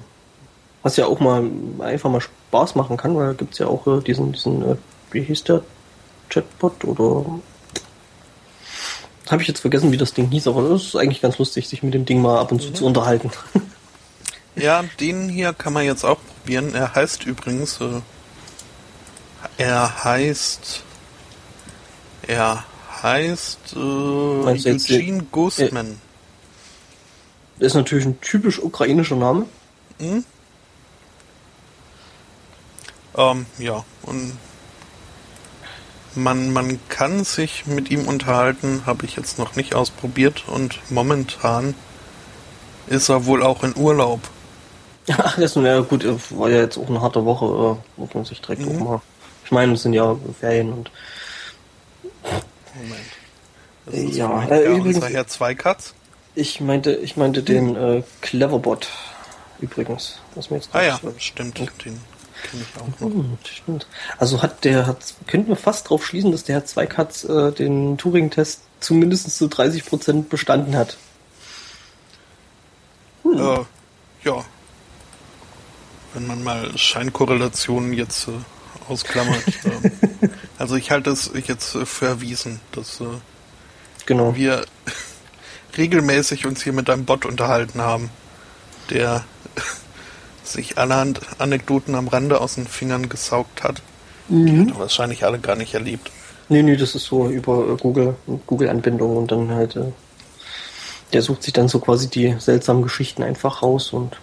was 0.83 0.97
ja 0.97 1.07
auch 1.07 1.21
mal 1.21 1.49
einfach 1.81 2.11
mal 2.11 2.21
Spaß 2.21 2.75
machen 2.75 2.97
kann, 2.97 3.17
weil 3.17 3.29
da 3.29 3.33
gibt 3.33 3.53
es 3.53 3.59
ja 3.59 3.67
auch 3.67 3.87
äh, 3.87 4.01
diesen, 4.01 4.33
diesen 4.33 4.63
äh, 4.63 4.77
wie 5.11 5.23
hieß 5.23 5.45
der, 5.45 5.63
Chatbot 6.29 6.85
oder 6.85 7.25
habe 9.33 9.43
ich 9.43 9.49
jetzt 9.49 9.61
vergessen, 9.61 9.93
wie 9.93 9.97
das 9.97 10.15
Ding 10.15 10.31
hieß, 10.31 10.47
aber 10.49 10.63
es 10.71 10.87
ist 10.87 10.97
eigentlich 10.97 11.21
ganz 11.21 11.39
lustig, 11.39 11.69
sich 11.69 11.83
mit 11.83 11.95
dem 11.95 12.05
Ding 12.05 12.23
mal 12.23 12.39
ab 12.39 12.53
und 12.53 12.63
zu 12.63 12.71
mhm. 12.71 12.75
zu 12.75 12.87
unterhalten. 12.87 13.31
Ja, 14.61 14.85
den 14.99 15.29
hier 15.29 15.53
kann 15.53 15.73
man 15.73 15.85
jetzt 15.85 16.05
auch 16.05 16.19
probieren. 16.19 16.75
Er 16.75 16.95
heißt 16.95 17.25
übrigens, 17.27 17.81
äh, 17.81 18.01
er 19.57 20.05
heißt, 20.05 20.83
er 22.27 22.65
heißt 23.03 23.75
äh, 23.77 23.79
Eugene 23.79 25.23
Ghostman. 25.31 26.01
Das 27.59 27.69
ist 27.69 27.75
natürlich 27.75 28.05
ein 28.05 28.21
typisch 28.21 28.59
ukrainischer 28.59 29.17
Name. 29.17 29.47
Mhm. 30.01 30.25
Ähm, 33.17 33.47
ja, 33.59 33.85
und 34.03 34.33
man, 36.23 36.53
man 36.53 36.79
kann 36.89 37.25
sich 37.25 37.67
mit 37.67 37.91
ihm 37.91 38.07
unterhalten, 38.07 38.83
habe 38.87 39.07
ich 39.07 39.17
jetzt 39.17 39.39
noch 39.39 39.57
nicht 39.57 39.75
ausprobiert 39.75 40.45
und 40.47 40.79
momentan 40.91 41.75
ist 42.87 43.09
er 43.09 43.27
wohl 43.27 43.43
auch 43.43 43.65
in 43.65 43.77
Urlaub. 43.77 44.21
Ach, 45.11 45.37
das 45.41 45.57
ist 45.57 45.63
ja 45.63 45.81
gut, 45.81 46.05
war 46.31 46.51
ja 46.51 46.59
jetzt 46.59 46.79
auch 46.79 46.89
eine 46.89 47.01
harte 47.01 47.25
Woche, 47.25 47.47
äh, 47.47 48.01
muss 48.01 48.15
man 48.15 48.25
sich 48.25 48.41
direkt 48.41 48.63
mhm. 48.63 48.83
auch 48.83 48.85
mal. 48.85 49.01
Ich 49.45 49.51
meine, 49.51 49.73
es 49.73 49.83
sind 49.83 49.95
ja 49.95 50.17
Ferien 50.39 50.73
und. 50.73 50.91
Moment. 52.75 53.01
Das 53.87 53.95
ist 53.95 54.17
ja, 54.17 54.45
äh, 54.45 54.67
übrigens. 54.67 55.09
Herr 55.09 55.27
Zweikatz? 55.27 55.95
Ich 56.35 56.61
meinte, 56.61 56.93
ich 56.93 57.17
meinte 57.17 57.43
den 57.43 57.75
äh, 57.75 58.03
Cleverbot 58.21 58.89
übrigens. 59.61 60.19
Was 60.35 60.51
mir 60.51 60.59
jetzt 60.59 60.69
ah 60.73 60.83
ja, 60.83 61.01
stimmt. 61.19 61.59
Den 61.59 62.01
Kenne 62.43 62.63
ich 62.63 62.81
auch 62.81 63.01
noch. 63.01 63.15
Hm, 63.15 63.39
stimmt. 63.45 63.87
Also 64.19 64.43
hat 64.43 64.65
der 64.65 64.87
hat, 64.87 65.15
könnten 65.27 65.49
wir 65.49 65.57
fast 65.57 65.89
drauf 65.89 66.07
schließen, 66.07 66.33
dass 66.33 66.45
der 66.45 66.57
Herr 66.57 66.65
Zweikatz 66.65 67.25
äh, 67.25 67.53
den 67.53 67.99
Turing-Test 67.99 68.63
zumindest 68.81 69.37
zu 69.37 69.49
30 69.49 69.85
Prozent 69.85 70.29
bestanden 70.29 70.77
hat. 70.77 70.97
Hm. 73.23 73.39
Äh, 73.39 73.65
ja. 74.25 74.45
Wenn 76.15 76.27
man 76.27 76.43
mal 76.43 76.77
Scheinkorrelationen 76.77 77.93
jetzt 77.93 78.29
äh, 78.29 78.33
ausklammert. 78.89 79.43
äh, 79.65 80.29
also 80.59 80.77
ich 80.77 80.91
halte 80.91 81.11
es 81.11 81.31
jetzt 81.47 81.75
äh, 81.75 81.87
für 81.87 82.07
erwiesen, 82.07 82.61
dass 82.73 83.01
äh, 83.01 83.05
genau. 84.07 84.35
wir 84.37 84.65
regelmäßig 85.77 86.47
uns 86.47 86.63
hier 86.63 86.73
mit 86.73 86.89
einem 86.89 87.05
Bot 87.05 87.27
unterhalten 87.27 87.83
haben, 87.83 88.11
der 88.91 89.25
sich 90.53 90.79
allerhand 90.79 91.21
Anekdoten 91.39 91.95
am 91.95 92.09
Rande 92.09 92.41
aus 92.41 92.57
den 92.57 92.67
Fingern 92.67 93.09
gesaugt 93.09 93.63
hat. 93.63 93.83
Mhm. 94.29 94.47
Die 94.47 94.71
hat 94.71 94.79
wahrscheinlich 94.79 95.25
alle 95.25 95.39
gar 95.39 95.57
nicht 95.57 95.75
erlebt. 95.75 96.11
Nee, 96.49 96.63
nee, 96.63 96.77
das 96.77 96.95
ist 96.95 97.05
so 97.05 97.29
über 97.29 97.69
äh, 97.69 97.77
Google, 97.77 98.15
Google-Anbindung 98.47 99.17
und 99.17 99.31
dann 99.31 99.51
halt, 99.51 99.77
äh, 99.77 99.93
der 101.13 101.23
sucht 101.23 101.43
sich 101.43 101.53
dann 101.53 101.69
so 101.69 101.79
quasi 101.79 102.09
die 102.09 102.37
seltsamen 102.39 102.83
Geschichten 102.83 103.23
einfach 103.23 103.63
raus 103.63 103.93
und 103.93 104.17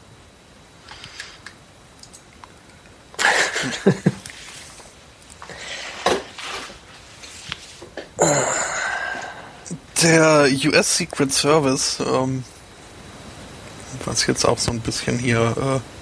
Der 10.01 10.47
US 10.65 10.97
Secret 10.97 11.33
Service, 11.33 11.99
ähm, 11.99 12.43
was 14.03 14.27
jetzt 14.27 14.45
auch 14.45 14.59
so 14.59 14.71
ein 14.71 14.81
bisschen 14.81 15.17
hier 15.17 15.55
äh, 15.57 15.94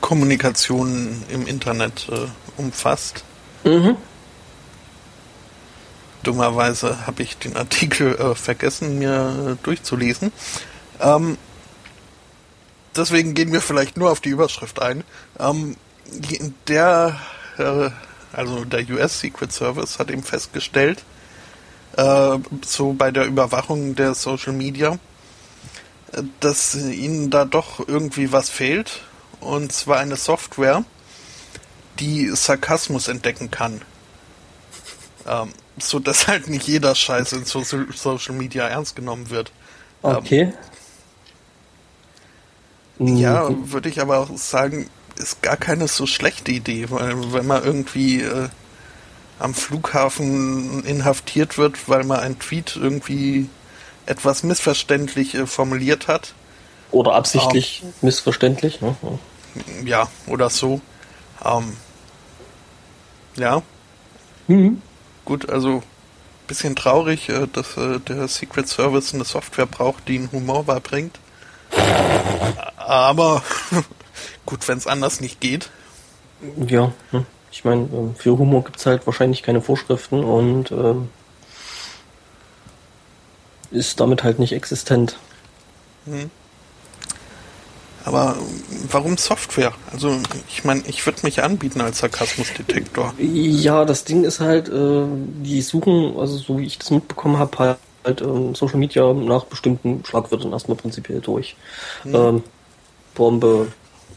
Kommunikation 0.00 1.22
im 1.28 1.46
Internet 1.46 2.08
äh, 2.10 2.26
umfasst. 2.56 3.24
Mhm. 3.64 3.96
Dummerweise 6.22 7.06
habe 7.06 7.22
ich 7.22 7.36
den 7.38 7.56
Artikel 7.56 8.14
äh, 8.16 8.34
vergessen, 8.34 8.98
mir 8.98 9.56
äh, 9.58 9.64
durchzulesen. 9.64 10.32
Ähm, 11.00 11.38
deswegen 12.96 13.34
gehen 13.34 13.52
wir 13.52 13.60
vielleicht 13.60 13.96
nur 13.96 14.10
auf 14.10 14.20
die 14.20 14.30
Überschrift 14.30 14.80
ein. 14.80 15.04
Ähm, 15.38 15.76
der, 16.66 17.16
äh, 17.58 17.90
also 18.32 18.64
der 18.64 18.88
US 18.90 19.20
Secret 19.20 19.52
Service 19.52 19.98
hat 19.98 20.10
eben 20.10 20.22
festgestellt, 20.22 21.02
äh, 21.96 22.38
so 22.64 22.92
bei 22.92 23.10
der 23.10 23.26
Überwachung 23.26 23.94
der 23.94 24.14
Social 24.14 24.52
Media, 24.52 24.98
äh, 26.12 26.22
dass 26.40 26.74
ihnen 26.74 27.30
da 27.30 27.44
doch 27.44 27.86
irgendwie 27.86 28.32
was 28.32 28.48
fehlt 28.50 29.00
und 29.40 29.72
zwar 29.72 29.98
eine 29.98 30.16
Software, 30.16 30.84
die 31.98 32.28
Sarkasmus 32.28 33.08
entdecken 33.08 33.50
kann. 33.50 33.82
Ähm, 35.26 35.52
so 35.78 35.98
dass 35.98 36.26
halt 36.26 36.48
nicht 36.48 36.66
jeder 36.66 36.94
Scheiß 36.94 37.32
in 37.32 37.44
Social, 37.44 37.86
Social 37.94 38.34
Media 38.34 38.66
ernst 38.66 38.96
genommen 38.96 39.30
wird. 39.30 39.52
Ähm, 40.02 40.16
okay. 40.16 40.52
Ähm, 42.98 43.16
ja, 43.16 43.48
würde 43.70 43.88
ich 43.88 44.00
aber 44.00 44.18
auch 44.18 44.36
sagen, 44.36 44.88
ist 45.16 45.42
gar 45.42 45.56
keine 45.56 45.88
so 45.88 46.06
schlechte 46.06 46.52
Idee, 46.52 46.90
weil 46.90 47.32
wenn 47.32 47.46
man 47.46 47.64
irgendwie 47.64 48.22
äh, 48.22 48.48
am 49.38 49.54
Flughafen 49.54 50.84
inhaftiert 50.84 51.58
wird, 51.58 51.88
weil 51.88 52.04
man 52.04 52.20
ein 52.20 52.38
Tweet 52.38 52.76
irgendwie 52.76 53.48
etwas 54.06 54.42
missverständlich 54.42 55.34
äh, 55.34 55.46
formuliert 55.46 56.08
hat, 56.08 56.34
oder 56.90 57.14
absichtlich 57.14 57.82
ähm, 57.84 57.92
missverständlich. 58.02 58.80
Ne? 58.80 58.96
Ja, 59.84 60.08
oder 60.26 60.50
so. 60.50 60.80
Ähm, 61.44 61.76
ja. 63.36 63.62
Mhm. 64.46 64.82
Gut, 65.24 65.48
also 65.48 65.82
bisschen 66.48 66.74
traurig, 66.74 67.28
äh, 67.28 67.46
dass 67.46 67.76
äh, 67.76 68.00
der 68.00 68.26
Secret 68.26 68.66
Service 68.68 69.14
eine 69.14 69.24
Software 69.24 69.66
braucht, 69.66 70.08
die 70.08 70.18
einen 70.18 70.32
Humor 70.32 70.64
beibringt. 70.64 71.18
Aber 72.76 73.42
gut, 74.46 74.66
wenn 74.66 74.78
es 74.78 74.86
anders 74.86 75.20
nicht 75.20 75.40
geht. 75.40 75.70
Ja, 76.56 76.92
hm. 77.10 77.26
ich 77.52 77.64
meine, 77.64 77.82
ähm, 77.92 78.14
für 78.16 78.38
Humor 78.38 78.64
gibt 78.64 78.78
es 78.78 78.86
halt 78.86 79.06
wahrscheinlich 79.06 79.42
keine 79.42 79.60
Vorschriften 79.60 80.24
und 80.24 80.70
ähm, 80.72 81.10
ist 83.70 84.00
damit 84.00 84.24
halt 84.24 84.38
nicht 84.38 84.52
existent. 84.52 85.18
Hm. 86.06 86.30
Aber 88.08 88.36
warum 88.90 89.18
Software? 89.18 89.74
Also 89.92 90.16
ich 90.48 90.64
meine, 90.64 90.82
ich 90.86 91.04
würde 91.04 91.18
mich 91.24 91.42
anbieten 91.42 91.82
als 91.82 91.98
Sarkasmusdetektor. 91.98 93.12
Ja, 93.18 93.84
das 93.84 94.04
Ding 94.04 94.24
ist 94.24 94.40
halt, 94.40 94.70
äh, 94.70 95.04
die 95.42 95.60
suchen, 95.60 96.16
also 96.18 96.38
so 96.38 96.58
wie 96.58 96.64
ich 96.64 96.78
das 96.78 96.90
mitbekommen 96.90 97.38
habe, 97.38 97.58
halt, 97.58 97.78
halt 98.04 98.22
ähm, 98.22 98.54
Social 98.54 98.78
Media 98.78 99.12
nach 99.12 99.44
bestimmten 99.44 100.02
Schlagwörtern 100.06 100.52
erstmal 100.52 100.78
prinzipiell 100.78 101.20
durch. 101.20 101.54
Hm. 102.04 102.14
Ähm, 102.14 102.42
Bombe, 103.14 103.68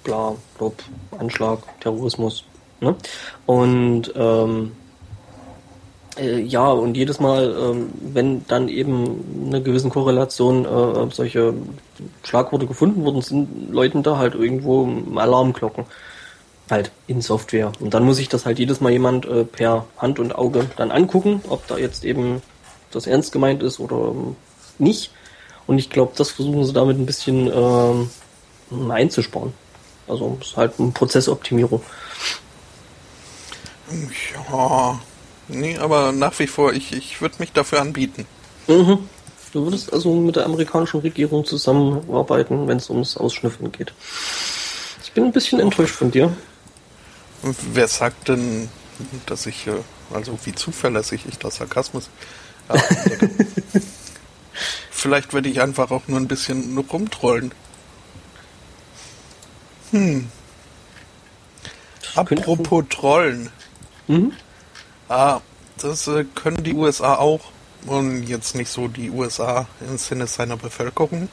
bla, 0.05 0.35
blub, 0.57 0.81
Anschlag, 1.19 1.59
Terrorismus. 1.81 2.45
Ne? 2.79 2.95
Und 3.45 4.13
ähm, 4.15 4.71
äh, 6.17 6.39
ja, 6.39 6.65
und 6.71 6.95
jedes 6.95 7.19
Mal, 7.19 7.53
ähm, 7.59 7.89
wenn 8.13 8.47
dann 8.47 8.69
eben 8.69 9.47
eine 9.47 9.61
gewisse 9.61 9.89
Korrelation 9.89 10.63
äh, 10.63 11.13
solche 11.13 11.53
Schlagworte 12.23 12.67
gefunden 12.67 13.03
wurden, 13.03 13.21
sind 13.21 13.71
Leuten 13.71 14.03
da 14.03 14.17
halt 14.17 14.35
irgendwo 14.35 14.89
Alarmglocken. 15.15 15.85
Halt 16.69 16.91
in 17.07 17.21
Software. 17.21 17.71
Und 17.79 17.93
dann 17.93 18.05
muss 18.05 18.17
sich 18.17 18.29
das 18.29 18.45
halt 18.45 18.57
jedes 18.57 18.79
Mal 18.79 18.91
jemand 18.91 19.25
äh, 19.25 19.43
per 19.43 19.85
Hand 19.97 20.19
und 20.19 20.33
Auge 20.33 20.69
dann 20.77 20.91
angucken, 20.91 21.41
ob 21.49 21.67
da 21.67 21.77
jetzt 21.77 22.05
eben 22.05 22.41
das 22.91 23.07
ernst 23.07 23.33
gemeint 23.33 23.61
ist 23.61 23.79
oder 23.79 24.11
ähm, 24.11 24.35
nicht. 24.77 25.11
Und 25.67 25.79
ich 25.79 25.89
glaube, 25.89 26.13
das 26.15 26.29
versuchen 26.31 26.63
sie 26.63 26.73
damit 26.73 26.97
ein 26.97 27.05
bisschen 27.05 27.51
ähm, 27.53 28.09
einzusparen. 28.89 29.53
Also 30.07 30.37
es 30.39 30.47
ist 30.47 30.57
halt 30.57 30.79
eine 30.79 30.91
Prozessoptimierung. 30.91 31.81
Ja, 34.49 34.97
Nee, 35.53 35.77
aber 35.77 36.11
nach 36.11 36.37
wie 36.39 36.47
vor, 36.47 36.73
ich, 36.73 36.93
ich 36.93 37.21
würde 37.21 37.35
mich 37.39 37.51
dafür 37.51 37.81
anbieten. 37.81 38.25
Mhm. 38.67 39.09
Du 39.51 39.63
würdest 39.65 39.91
also 39.91 40.13
mit 40.15 40.35
der 40.35 40.45
amerikanischen 40.45 41.01
Regierung 41.01 41.43
zusammenarbeiten, 41.45 42.67
wenn 42.67 42.77
es 42.77 42.89
ums 42.89 43.17
Ausschnüffeln 43.17 43.71
geht. 43.71 43.93
Ich 45.03 45.11
bin 45.11 45.25
ein 45.25 45.31
bisschen 45.31 45.59
enttäuscht 45.59 45.95
von 45.95 46.11
dir. 46.11 46.33
Wer 47.73 47.87
sagt 47.87 48.29
denn, 48.29 48.69
dass 49.25 49.45
ich, 49.45 49.67
äh, 49.67 49.73
also 50.13 50.37
wie 50.45 50.53
zuverlässig 50.53 51.25
ich 51.27 51.37
das 51.37 51.55
Sarkasmus 51.57 52.09
Vielleicht 54.91 55.33
werde 55.33 55.49
ich 55.49 55.59
einfach 55.61 55.91
auch 55.91 56.07
nur 56.07 56.19
ein 56.19 56.27
bisschen 56.27 56.77
rumtrollen. 56.77 57.51
Hm. 59.91 60.29
Apropos 62.15 62.85
Trollen. 62.89 63.49
Mhm. 64.07 64.33
Ah, 65.09 65.41
das 65.77 66.07
äh, 66.07 66.25
können 66.35 66.63
die 66.63 66.73
USA 66.73 67.15
auch. 67.15 67.41
Und 67.85 68.23
jetzt 68.27 68.55
nicht 68.55 68.69
so 68.69 68.87
die 68.87 69.09
USA 69.09 69.65
im 69.81 69.97
Sinne 69.97 70.27
seiner 70.27 70.57
Bevölkerung, 70.57 71.29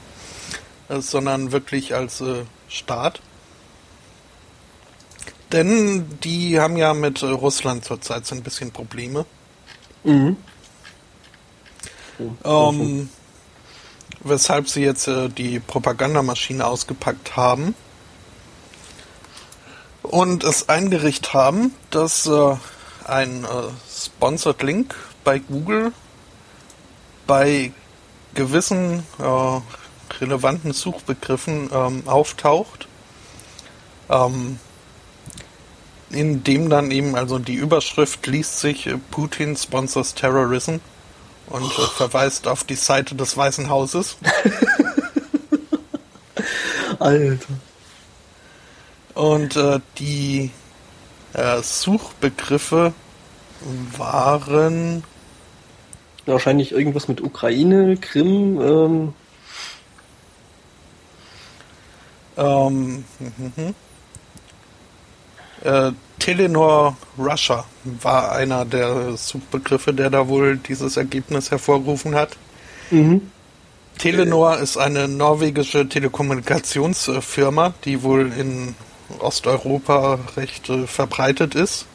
äh, 0.89 1.01
sondern 1.01 1.53
wirklich 1.53 1.95
als 1.95 2.21
äh, 2.21 2.45
Staat. 2.69 3.21
Denn 5.53 6.19
die 6.21 6.61
haben 6.61 6.77
ja 6.77 6.95
mit 6.95 7.23
äh, 7.23 7.27
Russland 7.27 7.85
zurzeit 7.85 8.27
so 8.27 8.35
ein 8.35 8.43
bisschen 8.43 8.71
Probleme. 8.71 9.27
Mhm. 10.05 10.37
Ähm, 12.45 13.09
weshalb 14.21 14.69
sie 14.69 14.83
jetzt 14.83 15.07
äh, 15.09 15.29
die 15.29 15.61
Propagandamaschine 15.61 16.67
ausgepackt 16.67 17.37
haben 17.37 17.75
und 20.03 20.45
es 20.45 20.69
eingerichtet 20.69 21.35
haben, 21.35 21.75
dass 21.91 22.27
äh, 22.27 22.57
ein 23.05 23.45
äh, 23.45 23.49
Sponsored 23.91 24.63
Link 24.63 24.95
bei 25.25 25.39
Google 25.39 25.93
bei 27.29 27.71
gewissen 28.35 29.05
äh, 29.21 29.61
relevanten 30.21 30.73
Suchbegriffen 30.73 31.71
ähm, 31.73 32.03
auftaucht, 32.07 32.89
ähm, 34.09 34.59
in 36.11 36.43
dem 36.43 36.71
dann 36.71 36.91
eben 36.91 37.15
also 37.15 37.39
die 37.39 37.55
Überschrift 37.55 38.27
liest 38.27 38.59
sich 38.59 38.89
äh, 38.89 38.99
Putin 39.13 39.57
sponsors 39.57 40.15
Terrorism 40.15 40.79
und 41.47 41.79
äh, 41.79 41.87
verweist 41.97 42.49
auf 42.49 42.65
die 42.65 42.75
Seite 42.75 43.15
des 43.15 43.37
Weißen 43.37 43.69
Hauses. 43.69 44.17
Alter. 46.99 47.47
Und 49.15 49.57
äh, 49.57 49.81
die 49.99 50.51
äh, 51.35 51.63
Suchbegriffe 51.63 52.93
waren 53.97 55.05
wahrscheinlich 56.33 56.73
irgendwas 56.73 57.09
mit 57.09 57.21
Ukraine, 57.21 57.97
Krim. 57.97 58.61
Ähm. 58.61 59.15
Ähm, 62.37 63.05
mhm. 63.19 63.75
äh, 65.65 65.93
Telenor 66.19 66.97
Russia 67.19 67.65
war 67.85 68.33
einer 68.33 68.65
der 68.65 69.17
Suchbegriffe, 69.17 69.93
der 69.93 70.11
da 70.11 70.29
wohl 70.29 70.57
dieses 70.57 70.97
Ergebnis 70.97 71.51
hervorgerufen 71.51 72.15
hat. 72.15 72.37
Mhm. 72.91 73.31
Telenor 73.99 74.59
ist 74.59 74.77
eine 74.77 75.09
norwegische 75.09 75.89
Telekommunikationsfirma, 75.89 77.75
die 77.85 78.03
wohl 78.03 78.33
in 78.33 78.77
Osteuropa 79.19 80.21
recht 80.37 80.69
äh, 80.69 80.87
verbreitet 80.87 81.55
ist. 81.55 81.87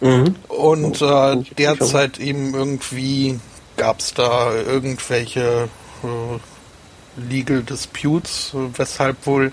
Mhm. 0.00 0.36
Und 0.48 1.02
äh, 1.02 1.36
derzeit 1.56 2.18
eben 2.18 2.54
irgendwie 2.54 3.40
gab 3.76 4.00
es 4.00 4.14
da 4.14 4.54
irgendwelche 4.54 5.68
äh, 6.02 7.20
Legal 7.30 7.62
Disputes, 7.62 8.50
weshalb 8.52 9.26
wohl 9.26 9.52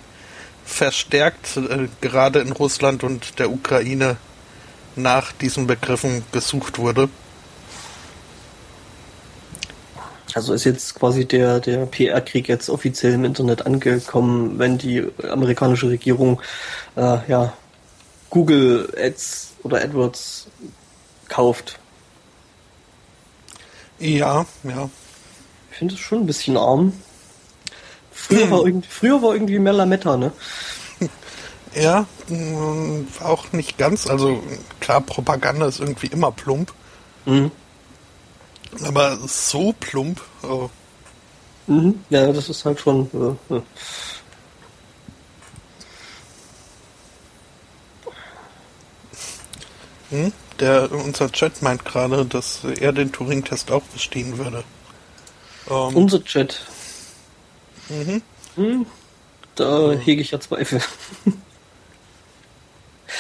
verstärkt 0.66 1.58
äh, 1.58 1.88
gerade 2.02 2.40
in 2.40 2.52
Russland 2.52 3.04
und 3.04 3.40
der 3.40 3.52
Ukraine 3.52 4.18
nach 4.96 5.32
diesen 5.32 5.68
Begriffen 5.68 6.24
gesucht 6.32 6.78
wurde. 6.78 7.10
Also 10.34 10.54
ist 10.54 10.64
jetzt 10.64 10.96
quasi 10.96 11.26
der, 11.26 11.60
der 11.60 11.86
PR-Krieg 11.86 12.48
jetzt 12.48 12.70
offiziell 12.70 13.14
im 13.14 13.24
Internet 13.24 13.66
angekommen, 13.66 14.58
wenn 14.58 14.78
die 14.78 15.06
amerikanische 15.30 15.90
Regierung 15.90 16.42
äh, 16.96 17.18
ja, 17.28 17.54
Google 18.30 18.92
Ads 18.98 19.53
oder 19.64 19.82
AdWords 19.82 20.48
kauft. 21.30 21.80
Ja, 24.00 24.46
ja. 24.64 24.90
Ich 25.72 25.78
finde 25.78 25.96
es 25.96 26.00
schon 26.00 26.20
ein 26.20 26.26
bisschen 26.26 26.58
arm. 26.58 26.94
Früher, 28.12 28.44
hm. 28.44 28.52
war, 28.52 28.66
irgendwie, 28.66 28.88
früher 28.90 29.22
war 29.22 29.34
irgendwie 29.34 29.60
mehr 29.60 29.74
Lametta, 29.74 30.18
ne? 30.18 30.32
Ja, 31.76 32.06
mm, 32.28 33.08
auch 33.24 33.52
nicht 33.52 33.80
ganz. 33.80 34.06
Also 34.06 34.44
klar, 34.80 35.02
Propaganda 35.02 35.66
ist 35.66 35.80
irgendwie 35.80 36.06
immer 36.06 36.32
plump. 36.32 36.72
Mhm. 37.26 37.50
Aber 38.84 39.18
so 39.26 39.74
plump. 39.80 40.22
Oh. 40.44 40.70
Mhm. 41.66 42.04
Ja, 42.12 42.32
das 42.32 42.50
ist 42.50 42.64
halt 42.66 42.80
schon. 42.80 43.10
Äh, 43.50 43.62
hm? 50.14 50.32
Der, 50.60 50.92
unser 50.92 51.32
Chat 51.32 51.64
meint 51.64 51.86
gerade, 51.86 52.24
dass 52.24 52.60
er 52.80 52.92
den 52.92 53.12
Turing-Test 53.12 53.72
auch 53.72 53.82
bestehen 53.82 54.38
würde. 54.38 54.64
Ähm, 55.68 55.96
unser 55.96 56.24
Chat. 56.24 56.62
Mhm. 57.90 58.22
Hm, 58.56 58.86
da 59.56 59.94
ja. 59.94 60.00
hege 60.00 60.22
ich 60.22 60.30
ja 60.30 60.40
Zweifel. 60.40 60.82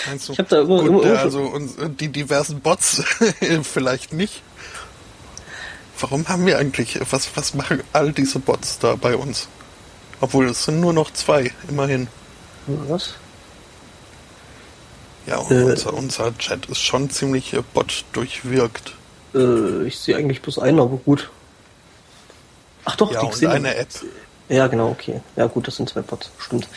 Meinst 0.07 0.29
du? 0.29 0.33
Ich 0.33 0.39
habe 0.39 0.49
da 0.49 0.61
immer, 0.61 0.81
Gut, 0.81 0.87
immer, 0.87 1.03
immer 1.03 1.19
also 1.19 1.41
uns, 1.41 1.73
die 1.99 2.09
diversen 2.09 2.59
Bots 2.61 3.03
vielleicht 3.63 4.13
nicht. 4.13 4.43
Warum 5.99 6.27
haben 6.27 6.45
wir 6.45 6.59
eigentlich, 6.59 6.99
was, 7.09 7.35
was 7.35 7.55
machen 7.55 7.81
all 7.91 8.11
diese 8.11 8.37
Bots 8.37 8.77
da 8.77 8.95
bei 8.95 9.15
uns? 9.15 9.47
Obwohl 10.21 10.47
es 10.47 10.65
sind 10.65 10.79
nur 10.79 10.93
noch 10.93 11.11
zwei, 11.11 11.51
immerhin. 11.67 12.07
Was? 12.67 13.15
Ja, 15.25 15.39
äh, 15.49 15.63
unser, 15.63 15.93
unser 15.93 16.37
Chat 16.37 16.65
ist 16.67 16.81
schon 16.81 17.09
ziemlich 17.09 17.55
Bot 17.73 18.05
durchwirkt. 18.13 18.93
Äh, 19.33 19.83
ich 19.83 19.99
sehe 19.99 20.17
eigentlich 20.17 20.41
bloß 20.41 20.59
einen, 20.59 20.79
aber 20.79 20.97
gut. 20.97 21.29
Ach 22.85 22.95
doch, 22.95 23.11
ja, 23.11 23.21
die 23.21 23.45
und 23.45 23.51
eine 23.51 23.75
App. 23.75 23.87
Ja, 24.49 24.67
genau, 24.67 24.89
okay. 24.89 25.21
Ja 25.35 25.47
gut, 25.47 25.67
das 25.67 25.77
sind 25.77 25.89
zwei 25.89 26.01
Bots, 26.01 26.29
stimmt. 26.37 26.67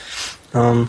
Ähm. 0.55 0.88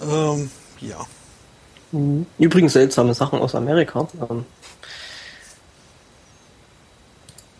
Ähm, 0.00 0.50
ja. 0.80 1.06
Mhm. 1.92 2.26
Übrigens 2.38 2.72
seltsame 2.72 3.14
Sachen 3.14 3.40
aus 3.40 3.54
Amerika. 3.54 4.08
Ähm, 4.30 4.46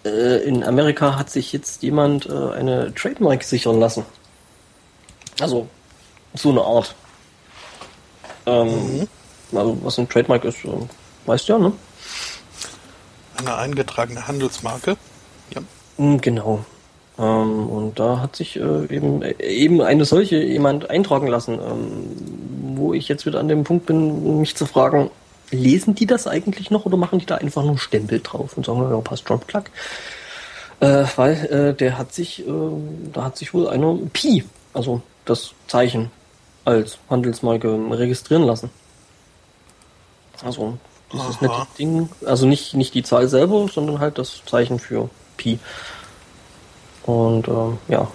äh, 0.05 0.45
in 0.45 0.63
Amerika 0.63 1.19
hat 1.19 1.31
sich 1.31 1.53
jetzt 1.53 1.83
jemand 1.83 2.27
äh, 2.27 2.53
eine 2.53 2.95
Trademark 2.95 3.43
sichern 3.43 3.81
lassen. 3.81 4.05
Also 5.41 5.69
so 6.35 6.51
eine 6.51 6.63
Art. 6.63 6.95
Ähm, 8.47 8.99
mhm. 8.99 9.09
Also 9.53 9.79
was 9.83 9.99
ein 9.99 10.09
Trademark 10.09 10.45
ist, 10.45 10.65
äh, 10.65 10.69
weißt 11.27 11.49
du 11.49 11.53
ja, 11.53 11.59
ne? 11.59 11.73
Eine 13.37 13.57
eingetragene 13.57 14.27
Handelsmarke. 14.27 14.97
Ja. 15.55 15.63
Mm, 15.97 16.19
genau. 16.19 16.65
Ähm, 17.19 17.69
und 17.69 17.99
da 17.99 18.21
hat 18.21 18.37
sich 18.37 18.57
äh, 18.57 18.95
eben, 18.95 19.23
äh, 19.23 19.35
eben 19.43 19.83
eine 19.83 20.05
solche 20.05 20.37
jemand 20.43 20.89
eintragen 20.89 21.27
lassen, 21.27 21.55
ähm, 21.55 22.77
wo 22.77 22.95
ich 22.95 23.09
jetzt 23.09 23.27
wieder 23.27 23.41
an 23.41 23.49
dem 23.49 23.65
Punkt 23.65 23.87
bin, 23.87 24.41
mich 24.41 24.57
zu 24.57 24.67
fragen, 24.67 25.11
lesen 25.51 25.95
die 25.95 26.07
das 26.07 26.27
eigentlich 26.27 26.71
noch 26.71 26.87
oder 26.87 26.97
machen 26.97 27.19
die 27.19 27.27
da 27.27 27.37
einfach 27.37 27.65
nur 27.65 27.79
Stempel 27.79 28.21
drauf 28.21 28.57
und 28.57 28.65
sagen, 28.65 28.81
ja, 28.91 29.01
passt 29.01 29.29
schon, 29.29 29.47
klack. 29.47 29.71
Äh, 30.81 31.05
weil 31.17 31.35
äh, 31.47 31.75
der 31.75 31.99
hat 31.99 32.15
sich, 32.15 32.47
äh, 32.47 32.53
da 33.13 33.25
hat 33.25 33.37
sich 33.37 33.53
wohl 33.53 33.69
einer 33.69 33.99
Pi, 34.13 34.45
also 34.73 35.03
das 35.25 35.53
Zeichen, 35.67 36.11
als 36.65 36.99
Handelsmarke 37.09 37.79
registrieren 37.91 38.45
lassen. 38.45 38.71
Also 40.43 40.79
dieses 41.13 41.43
Aha. 41.43 41.47
nette 41.47 41.67
Ding, 41.79 42.09
also 42.25 42.47
nicht, 42.47 42.73
nicht 42.75 42.95
die 42.95 43.03
Zahl 43.03 43.29
selber, 43.29 43.69
sondern 43.73 43.99
halt 43.99 44.19
das 44.19 44.43
Zeichen 44.47 44.79
für 44.79 45.11
Pi. 45.37 45.59
Und 47.05 47.49
ähm, 47.49 47.79
ja. 47.89 48.09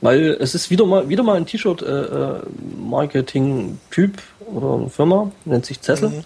Weil 0.00 0.38
es 0.40 0.54
ist 0.54 0.70
wieder 0.70 0.86
mal 0.86 1.08
wieder 1.08 1.22
mal 1.22 1.36
ein 1.36 1.44
T-Shirt-Marketing-Typ 1.46 4.16
äh, 4.16 4.20
äh 4.20 4.22
oder 4.50 4.88
Firma, 4.88 5.30
nennt 5.44 5.66
sich 5.66 5.82
Zessel. 5.82 6.08
Mhm. 6.10 6.24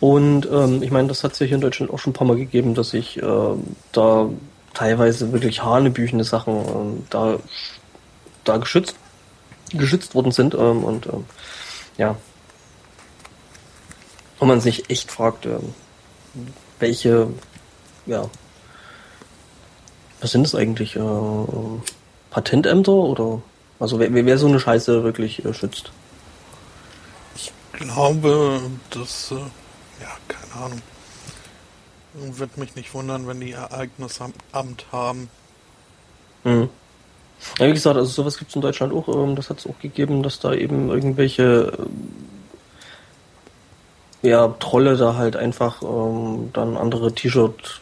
Und 0.00 0.48
ähm, 0.50 0.82
ich 0.82 0.90
meine, 0.90 1.06
das 1.08 1.22
hat 1.24 1.32
es 1.32 1.38
ja 1.38 1.46
hier 1.46 1.54
in 1.56 1.60
Deutschland 1.60 1.92
auch 1.92 1.98
schon 1.98 2.10
ein 2.10 2.14
paar 2.14 2.26
Mal 2.26 2.36
gegeben, 2.36 2.74
dass 2.74 2.94
ich 2.94 3.22
äh, 3.22 3.54
da 3.92 4.28
teilweise 4.74 5.32
wirklich 5.32 5.64
hanebüchende 5.64 6.24
Sachen 6.24 6.56
äh, 6.56 7.00
da, 7.10 7.38
da 8.44 8.56
geschützt, 8.58 8.96
geschützt 9.70 10.14
worden 10.14 10.32
sind. 10.32 10.54
Ähm, 10.54 10.84
und 10.84 11.06
ähm, 11.06 11.24
ja. 11.96 12.16
Und 14.38 14.48
man 14.48 14.60
sich 14.60 14.88
echt 14.90 15.10
fragt, 15.10 15.46
ähm, 15.46 15.74
welche, 16.78 17.28
ja, 18.06 18.28
was 20.20 20.30
sind 20.30 20.44
das 20.44 20.54
eigentlich? 20.54 20.96
Äh, 20.96 21.00
Patentämter 22.30 22.92
oder 22.92 23.42
also 23.80 23.98
wer, 24.00 24.12
wer 24.12 24.38
so 24.38 24.46
eine 24.46 24.60
Scheiße 24.60 25.04
wirklich 25.04 25.44
äh, 25.44 25.54
schützt? 25.54 25.90
Ich 27.36 27.52
glaube, 27.72 28.60
dass 28.90 29.30
äh, 29.30 29.36
ja, 29.36 30.10
keine 30.26 30.64
Ahnung. 30.64 30.82
Wird 32.14 32.56
mich 32.56 32.74
nicht 32.74 32.92
wundern, 32.94 33.28
wenn 33.28 33.40
die 33.40 33.52
Ereignisamt 33.52 34.86
haben. 34.90 35.30
Mhm. 36.42 36.68
Ja, 37.58 37.66
wie 37.66 37.72
gesagt, 37.72 37.96
also 37.96 38.10
sowas 38.10 38.38
gibt 38.38 38.50
es 38.50 38.54
in 38.54 38.62
Deutschland 38.62 38.92
auch. 38.92 39.08
Ähm, 39.08 39.34
das 39.34 39.50
hat 39.50 39.58
es 39.58 39.66
auch 39.66 39.78
gegeben, 39.80 40.22
dass 40.22 40.38
da 40.38 40.52
eben 40.52 40.90
irgendwelche 40.90 41.72
ähm, 41.78 42.14
ja, 44.22 44.48
Trolle 44.60 44.96
da 44.96 45.16
halt 45.16 45.36
einfach 45.36 45.82
ähm, 45.82 46.50
dann 46.52 46.76
andere 46.76 47.12
T-Shirt 47.12 47.80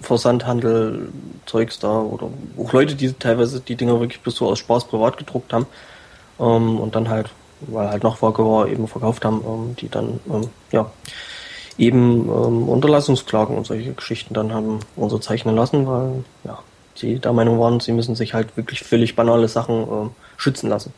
Versandhandel 0.00 1.08
Zeugs 1.46 1.78
da 1.78 2.00
oder 2.00 2.28
auch 2.58 2.72
Leute, 2.72 2.94
die 2.94 3.12
teilweise 3.12 3.60
die 3.60 3.76
Dinger 3.76 4.00
wirklich 4.00 4.20
bis 4.20 4.36
so 4.36 4.48
aus 4.48 4.58
Spaß 4.58 4.86
privat 4.86 5.16
gedruckt 5.16 5.52
haben 5.52 5.66
ähm, 6.40 6.80
und 6.80 6.94
dann 6.96 7.08
halt, 7.08 7.30
weil 7.60 7.88
halt 7.88 8.02
Nachfrage 8.02 8.44
war, 8.44 8.68
eben 8.68 8.88
verkauft 8.88 9.24
haben, 9.24 9.42
ähm, 9.46 9.76
die 9.76 9.88
dann 9.88 10.20
ähm, 10.30 10.48
ja 10.72 10.90
eben 11.78 12.28
Unterlassungsklagen 12.28 13.56
und 13.56 13.66
solche 13.66 13.94
Geschichten 13.94 14.34
dann 14.34 14.52
haben 14.52 14.80
unterzeichnen 14.94 15.56
lassen, 15.56 15.86
weil 15.86 16.24
ja, 16.44 16.58
die 17.00 17.18
der 17.18 17.32
Meinung 17.32 17.58
waren, 17.58 17.80
sie 17.80 17.92
müssen 17.92 18.14
sich 18.14 18.34
halt 18.34 18.56
wirklich 18.56 18.80
völlig 18.80 19.16
banale 19.16 19.48
Sachen 19.48 19.82
äh, 19.82 20.10
schützen 20.36 20.68
lassen. 20.68 20.92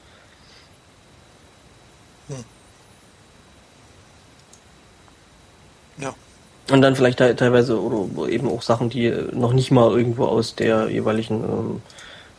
Hm. 2.28 2.44
Ja. 5.98 6.14
Und 6.70 6.82
dann 6.82 6.96
vielleicht 6.96 7.18
teilweise 7.18 7.80
oder 7.80 8.28
eben 8.28 8.48
auch 8.48 8.62
Sachen, 8.62 8.90
die 8.90 9.12
noch 9.32 9.52
nicht 9.52 9.70
mal 9.70 9.96
irgendwo 9.96 10.24
aus 10.24 10.54
der 10.54 10.88
jeweiligen, 10.88 11.44
ähm, 11.44 11.82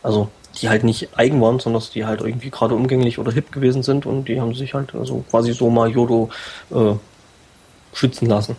also 0.02 0.28
die 0.60 0.68
halt 0.68 0.84
nicht 0.84 1.10
eigen 1.16 1.40
waren, 1.40 1.60
sondern 1.60 1.82
die 1.94 2.04
halt 2.04 2.20
irgendwie 2.20 2.50
gerade 2.50 2.74
umgänglich 2.74 3.18
oder 3.18 3.32
hip 3.32 3.52
gewesen 3.52 3.82
sind 3.82 4.06
und 4.06 4.26
die 4.26 4.40
haben 4.40 4.54
sich 4.54 4.74
halt 4.74 4.94
also 4.94 5.24
quasi 5.30 5.52
so 5.52 5.70
mal 5.70 5.90
Yodo 5.90 6.30
äh, 6.70 6.94
schützen 7.92 8.26
lassen. 8.26 8.56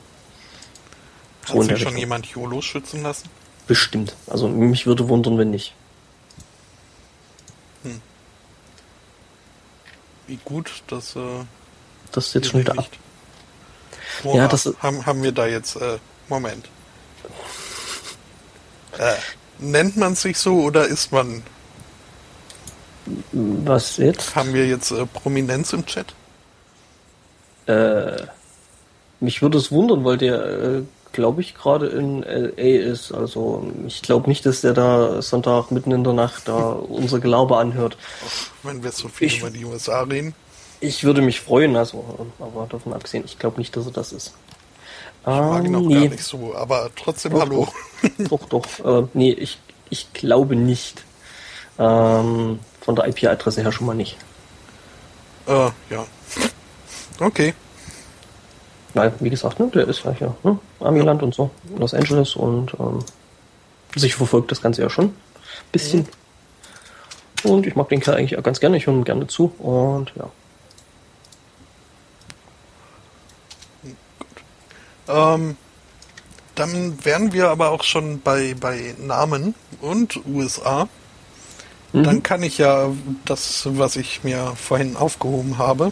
Hat 1.47 1.55
so 1.55 1.61
sich 1.61 1.79
schon 1.79 1.97
jemand 1.97 2.25
YOLO 2.25 2.61
schützen 2.61 3.03
lassen? 3.03 3.29
Bestimmt. 3.67 4.15
Also 4.27 4.47
mich 4.47 4.85
würde 4.85 5.09
wundern, 5.09 5.37
wenn 5.37 5.51
nicht. 5.51 5.73
Hm. 7.83 8.01
Wie 10.27 10.39
gut, 10.43 10.83
dass 10.87 11.15
äh, 11.15 11.19
das 12.11 12.27
ist 12.27 12.33
jetzt 12.35 12.47
schon 12.49 12.61
wieder 12.61 12.77
ab. 12.77 12.87
Oha, 14.23 14.37
ja, 14.37 14.47
das 14.47 14.73
haben, 14.79 15.05
haben 15.05 15.21
wir 15.21 15.31
da 15.31 15.45
jetzt 15.45 15.75
äh, 15.75 15.99
Moment. 16.29 16.67
Äh, 18.97 19.15
nennt 19.59 19.97
man 19.97 20.15
sich 20.15 20.37
so 20.37 20.61
oder 20.61 20.85
ist 20.87 21.11
man? 21.11 21.43
Was 23.31 23.97
jetzt? 23.97 24.35
Haben 24.35 24.53
wir 24.53 24.67
jetzt 24.67 24.91
äh, 24.91 25.05
Prominenz 25.05 25.73
im 25.73 25.85
Chat? 25.85 26.13
Äh, 27.67 28.27
mich 29.19 29.41
würde 29.41 29.57
es 29.57 29.71
wundern, 29.71 30.03
weil 30.03 30.17
der, 30.17 30.43
äh, 30.45 30.83
glaube 31.17 31.41
ich, 31.41 31.55
gerade 31.55 31.87
in 31.87 32.21
LA 32.21 32.91
ist. 32.91 33.11
Also 33.11 33.73
ich 33.87 34.03
glaube 34.03 34.29
nicht, 34.29 34.45
dass 34.45 34.61
der 34.61 34.73
da 34.73 35.19
Sonntag 35.23 35.71
mitten 35.71 35.91
in 35.91 36.03
der 36.03 36.13
Nacht 36.13 36.47
da 36.47 36.55
unser 36.89 37.19
Glaube 37.19 37.57
anhört. 37.57 37.97
Wenn 38.61 38.83
wir 38.83 38.91
so 38.91 39.07
viel 39.07 39.25
ich, 39.25 39.39
über 39.39 39.49
die 39.49 39.65
USA 39.65 40.03
reden. 40.03 40.35
Ich 40.79 41.03
würde 41.03 41.23
mich 41.23 41.41
freuen, 41.41 41.75
also, 41.75 42.27
aber 42.37 42.67
davon 42.69 42.93
abgesehen, 42.93 43.23
ich 43.25 43.39
glaube 43.39 43.57
nicht, 43.57 43.75
dass 43.75 43.87
er 43.87 43.93
das 43.93 44.11
ist. 44.11 44.35
Ich 45.21 45.25
mag 45.25 45.65
ihn 45.65 45.75
auch 45.75 45.81
nee. 45.81 45.95
gar 45.95 46.01
nicht 46.01 46.23
so, 46.23 46.55
aber 46.55 46.91
trotzdem 46.95 47.31
doch, 47.31 47.41
hallo. 47.41 47.67
Doch, 48.29 48.45
doch. 48.47 48.65
doch. 48.77 49.03
Äh, 49.03 49.07
nee, 49.15 49.31
ich, 49.31 49.57
ich 49.89 50.13
glaube 50.13 50.55
nicht. 50.55 51.03
Ähm, 51.79 52.59
von 52.81 52.95
der 52.95 53.07
IP-Adresse 53.07 53.63
her 53.63 53.71
schon 53.71 53.87
mal 53.87 53.95
nicht. 53.95 54.17
Äh, 55.47 55.71
ja. 55.89 56.05
Okay. 57.19 57.55
Weil, 58.97 59.13
wie 59.19 59.29
gesagt, 59.29 59.59
ne, 59.59 59.69
der 59.73 59.87
ist 59.87 60.03
ja 60.03 60.11
hier, 60.11 60.35
ne? 60.43 60.57
Amiland 60.79 61.21
und 61.23 61.33
so, 61.33 61.49
Los 61.77 61.93
Angeles 61.93 62.35
und 62.35 62.73
ähm, 62.79 62.99
sich 63.95 64.15
verfolgt 64.15 64.51
das 64.51 64.61
Ganze 64.61 64.81
ja 64.81 64.89
schon. 64.89 65.13
Bisschen. 65.71 66.07
Mhm. 67.43 67.51
Und 67.51 67.67
ich 67.67 67.75
mag 67.75 67.89
den 67.89 67.99
Kerl 67.99 68.17
eigentlich 68.17 68.37
auch 68.37 68.43
ganz 68.43 68.59
gerne, 68.59 68.77
ich 68.77 68.87
höre 68.87 68.93
ihm 68.95 69.03
gerne 69.03 69.27
zu 69.27 69.53
und 69.59 70.11
ja. 70.15 70.29
Ähm, 75.09 75.55
dann 76.55 77.05
wären 77.05 77.33
wir 77.33 77.49
aber 77.49 77.69
auch 77.69 77.83
schon 77.83 78.19
bei, 78.21 78.55
bei 78.59 78.95
Namen 78.97 79.53
und 79.79 80.19
USA. 80.25 80.89
Mhm. 81.93 82.03
Dann 82.03 82.23
kann 82.23 82.43
ich 82.43 82.57
ja 82.57 82.89
das, 83.25 83.67
was 83.71 83.95
ich 83.95 84.23
mir 84.23 84.53
vorhin 84.55 84.97
aufgehoben 84.97 85.59
habe, 85.59 85.91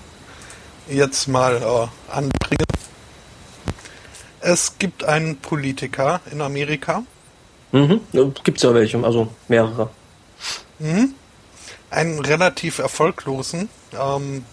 jetzt 0.89 1.27
mal 1.27 1.55
äh, 1.57 2.11
anbringen. 2.11 2.64
Es 4.45 4.77
gibt 4.77 5.03
einen 5.03 5.37
Politiker 5.37 6.21
in 6.31 6.39
Amerika. 6.39 7.01
Mhm. 7.71 8.01
Gibt 8.43 8.57
es 8.57 8.63
ja 8.63 8.75
welche, 8.75 9.03
also 9.03 9.29
mehrere. 9.47 9.89
Mhm. 10.77 11.15
Einen 11.89 12.19
relativ 12.19 12.77
erfolglosen. 12.77 13.69
Ähm, 13.99 14.45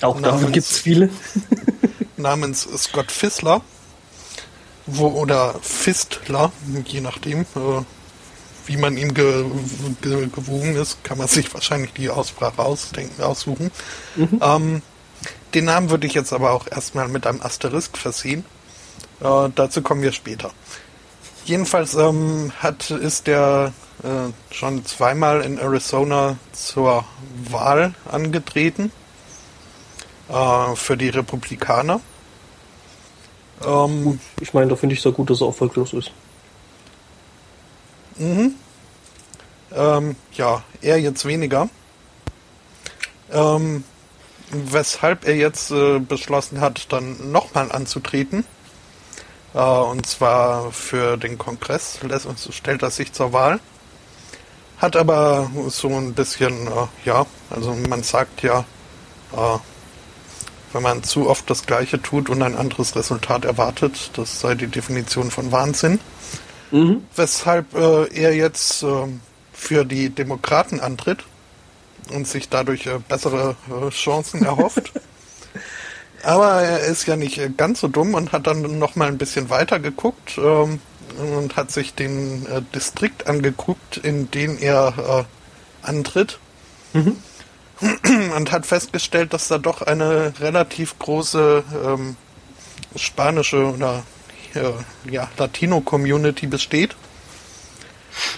Auch 0.00 0.20
davon 0.20 0.52
gibt 0.52 0.66
es 0.66 0.78
viele. 0.78 1.10
namens 2.16 2.68
Scott 2.76 3.10
Fissler. 3.10 3.62
Wo, 4.86 5.08
oder 5.08 5.56
Fistler, 5.60 6.52
je 6.84 7.00
nachdem, 7.00 7.40
äh, 7.40 7.82
wie 8.66 8.76
man 8.76 8.96
ihm 8.96 9.12
ge, 9.12 9.44
ge, 10.02 10.28
gewogen 10.28 10.76
ist, 10.76 11.02
kann 11.02 11.18
man 11.18 11.26
sich 11.26 11.52
wahrscheinlich 11.52 11.94
die 11.94 12.10
Aussprache 12.10 12.60
ausdenken, 12.62 13.20
aussuchen. 13.24 13.72
Mhm. 14.14 14.40
Ähm, 14.40 14.82
den 15.54 15.64
Namen 15.64 15.90
würde 15.90 16.06
ich 16.06 16.14
jetzt 16.14 16.32
aber 16.32 16.52
auch 16.52 16.68
erstmal 16.70 17.08
mit 17.08 17.26
einem 17.26 17.42
Asterisk 17.42 17.98
versehen. 17.98 18.44
Äh, 19.20 19.50
dazu 19.54 19.82
kommen 19.82 20.02
wir 20.02 20.12
später. 20.12 20.50
Jedenfalls 21.44 21.94
ähm, 21.94 22.52
hat, 22.58 22.90
ist 22.90 23.26
der 23.26 23.72
äh, 24.02 24.54
schon 24.54 24.84
zweimal 24.84 25.42
in 25.42 25.58
Arizona 25.58 26.36
zur 26.52 27.04
Wahl 27.50 27.94
angetreten 28.10 28.90
äh, 30.28 30.74
für 30.74 30.96
die 30.96 31.08
Republikaner. 31.08 32.00
Ähm, 33.64 34.20
ich 34.40 34.52
meine, 34.54 34.68
da 34.70 34.76
finde 34.76 34.94
ich 34.94 34.98
es 34.98 35.04
ja 35.04 35.12
gut, 35.12 35.30
dass 35.30 35.40
er 35.40 35.46
erfolglos 35.46 35.92
ist. 35.92 36.10
Mhm. 38.16 38.54
Ähm, 39.72 40.16
ja, 40.32 40.62
er 40.82 40.98
jetzt 40.98 41.24
weniger. 41.24 41.68
Ähm, 43.30 43.84
weshalb 44.50 45.26
er 45.26 45.36
jetzt 45.36 45.70
äh, 45.70 45.98
beschlossen 46.00 46.60
hat, 46.60 46.92
dann 46.92 47.30
nochmal 47.30 47.72
anzutreten 47.72 48.44
und 49.60 50.06
zwar 50.06 50.70
für 50.72 51.16
den 51.16 51.38
Kongress 51.38 51.98
stellt 52.50 52.82
er 52.82 52.90
sich 52.90 53.12
zur 53.12 53.32
Wahl. 53.32 53.60
Hat 54.78 54.96
aber 54.96 55.50
so 55.68 55.88
ein 55.88 56.12
bisschen, 56.12 56.66
äh, 56.66 56.86
ja, 57.04 57.24
also 57.48 57.74
man 57.88 58.02
sagt 58.02 58.42
ja, 58.42 58.60
äh, 59.32 59.58
wenn 60.72 60.82
man 60.82 61.02
zu 61.02 61.28
oft 61.28 61.48
das 61.48 61.64
Gleiche 61.64 62.02
tut 62.02 62.28
und 62.28 62.42
ein 62.42 62.54
anderes 62.54 62.94
Resultat 62.94 63.46
erwartet, 63.46 64.10
das 64.14 64.40
sei 64.40 64.54
die 64.54 64.66
Definition 64.66 65.30
von 65.30 65.50
Wahnsinn. 65.52 66.00
Mhm. 66.70 67.04
Weshalb 67.14 67.74
äh, 67.74 68.04
er 68.14 68.34
jetzt 68.34 68.82
äh, 68.82 69.06
für 69.52 69.86
die 69.86 70.10
Demokraten 70.10 70.80
antritt 70.80 71.24
und 72.12 72.28
sich 72.28 72.50
dadurch 72.50 72.86
äh, 72.86 72.98
bessere 73.08 73.56
äh, 73.70 73.88
Chancen 73.88 74.44
erhofft. 74.44 74.92
Aber 76.22 76.62
er 76.62 76.80
ist 76.80 77.06
ja 77.06 77.16
nicht 77.16 77.56
ganz 77.56 77.80
so 77.80 77.88
dumm 77.88 78.14
und 78.14 78.32
hat 78.32 78.46
dann 78.46 78.78
noch 78.78 78.96
mal 78.96 79.08
ein 79.08 79.18
bisschen 79.18 79.50
weiter 79.50 79.78
geguckt 79.78 80.38
ähm, 80.38 80.80
und 81.18 81.56
hat 81.56 81.70
sich 81.70 81.94
den 81.94 82.46
äh, 82.46 82.62
Distrikt 82.74 83.26
angeguckt, 83.26 83.96
in 83.96 84.30
den 84.30 84.58
er 84.58 85.26
äh, 85.82 85.86
antritt. 85.86 86.38
Mhm. 86.92 87.16
Und 88.36 88.52
hat 88.52 88.64
festgestellt, 88.64 89.34
dass 89.34 89.48
da 89.48 89.58
doch 89.58 89.82
eine 89.82 90.32
relativ 90.40 90.98
große 90.98 91.62
ähm, 91.84 92.16
spanische 92.96 93.70
oder 93.70 94.02
äh, 94.54 94.72
ja, 95.10 95.28
Latino-Community 95.36 96.46
besteht. 96.46 96.96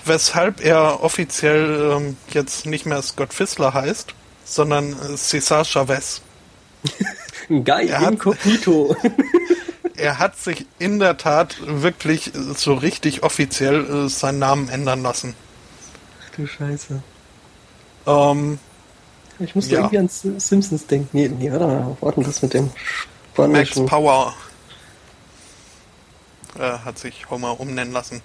Weshalb 0.05 0.61
er 0.65 1.05
offiziell 1.05 1.93
ähm, 1.93 2.17
jetzt 2.31 2.67
nicht 2.67 2.85
mehr 2.85 3.01
Scott 3.01 3.33
Fissler 3.33 3.75
heißt, 3.75 4.15
sondern 4.45 4.93
äh, 4.93 5.17
Cesar 5.17 5.65
Chavez. 5.65 6.21
Geil, 7.65 7.89
er 7.89 8.09
inkognito. 8.09 8.95
Hat, 9.03 9.13
er 9.97 10.19
hat 10.19 10.39
sich 10.39 10.67
in 10.79 10.99
der 10.99 11.17
Tat 11.17 11.57
wirklich 11.65 12.33
so 12.35 12.75
richtig 12.75 13.23
offiziell 13.23 14.07
äh, 14.07 14.09
seinen 14.09 14.39
Namen 14.39 14.69
ändern 14.69 15.03
lassen. 15.03 15.35
Ach 16.25 16.37
du 16.37 16.47
Scheiße. 16.47 17.03
Ähm, 18.07 18.59
ich 19.39 19.55
musste 19.55 19.75
ja. 19.75 19.81
irgendwie 19.81 19.99
an 19.99 20.09
Simpsons 20.09 20.87
denken. 20.87 21.09
Nee, 21.13 21.29
nee, 21.29 21.51
warte 21.51 21.67
mal, 21.67 21.97
warten 22.01 22.25
das 22.25 22.43
mit 22.43 22.55
dem 22.55 22.71
spanischen... 23.33 23.83
Max 23.83 23.91
Power 23.91 24.35
äh, 26.59 26.79
hat 26.85 26.99
sich 26.99 27.31
Homer 27.31 27.59
umnennen 27.59 27.93
lassen. 27.93 28.21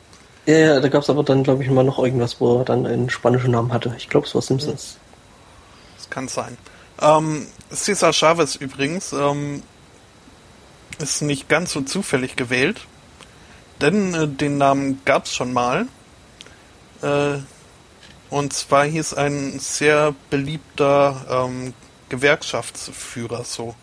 Ja, 0.45 0.57
ja 0.57 0.79
da 0.79 0.87
gab 0.89 1.03
es 1.03 1.09
aber 1.09 1.23
dann, 1.23 1.43
glaube 1.43 1.63
ich, 1.63 1.69
mal 1.69 1.83
noch 1.83 1.99
irgendwas, 1.99 2.39
wo 2.41 2.59
er 2.59 2.65
dann 2.65 2.85
einen 2.85 3.09
spanischen 3.09 3.51
Namen 3.51 3.71
hatte. 3.71 3.93
Ich 3.97 4.09
glaube, 4.09 4.27
es 4.27 4.35
war 4.35 4.41
Simpsons. 4.41 4.97
Das 5.97 6.09
kann 6.09 6.27
sein. 6.27 6.57
Ähm, 7.01 7.47
Cesar 7.71 8.13
Chavez 8.13 8.55
übrigens 8.55 9.13
ähm, 9.13 9.63
ist 10.99 11.21
nicht 11.21 11.49
ganz 11.49 11.73
so 11.73 11.81
zufällig 11.81 12.35
gewählt, 12.35 12.81
denn 13.81 14.13
äh, 14.13 14.27
den 14.27 14.57
Namen 14.57 15.01
gab 15.05 15.25
es 15.25 15.33
schon 15.33 15.53
mal. 15.53 15.87
Äh, 17.01 17.39
und 18.29 18.53
zwar 18.53 18.85
hieß 18.85 19.13
ein 19.13 19.59
sehr 19.59 20.15
beliebter 20.29 21.47
ähm, 21.47 21.73
Gewerkschaftsführer 22.09 23.43
so. 23.43 23.75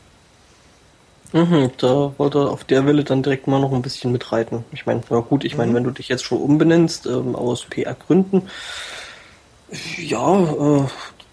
Mhm, 1.32 1.70
da 1.76 2.12
wollte 2.18 2.38
er 2.38 2.50
auf 2.50 2.64
der 2.64 2.86
Welle 2.86 3.04
dann 3.04 3.22
direkt 3.22 3.46
mal 3.46 3.60
noch 3.60 3.72
ein 3.72 3.82
bisschen 3.82 4.10
mitreiten. 4.10 4.64
Ich 4.72 4.86
meine, 4.86 5.02
na 5.10 5.20
gut, 5.20 5.44
ich 5.44 5.56
meine, 5.56 5.70
mhm. 5.70 5.76
wenn 5.76 5.84
du 5.84 5.90
dich 5.92 6.08
jetzt 6.08 6.24
schon 6.24 6.40
umbenennst, 6.40 7.06
ähm, 7.06 7.36
aus 7.36 7.64
PR-Gründen, 7.66 8.48
ja, 9.98 10.40
äh, 10.40 10.86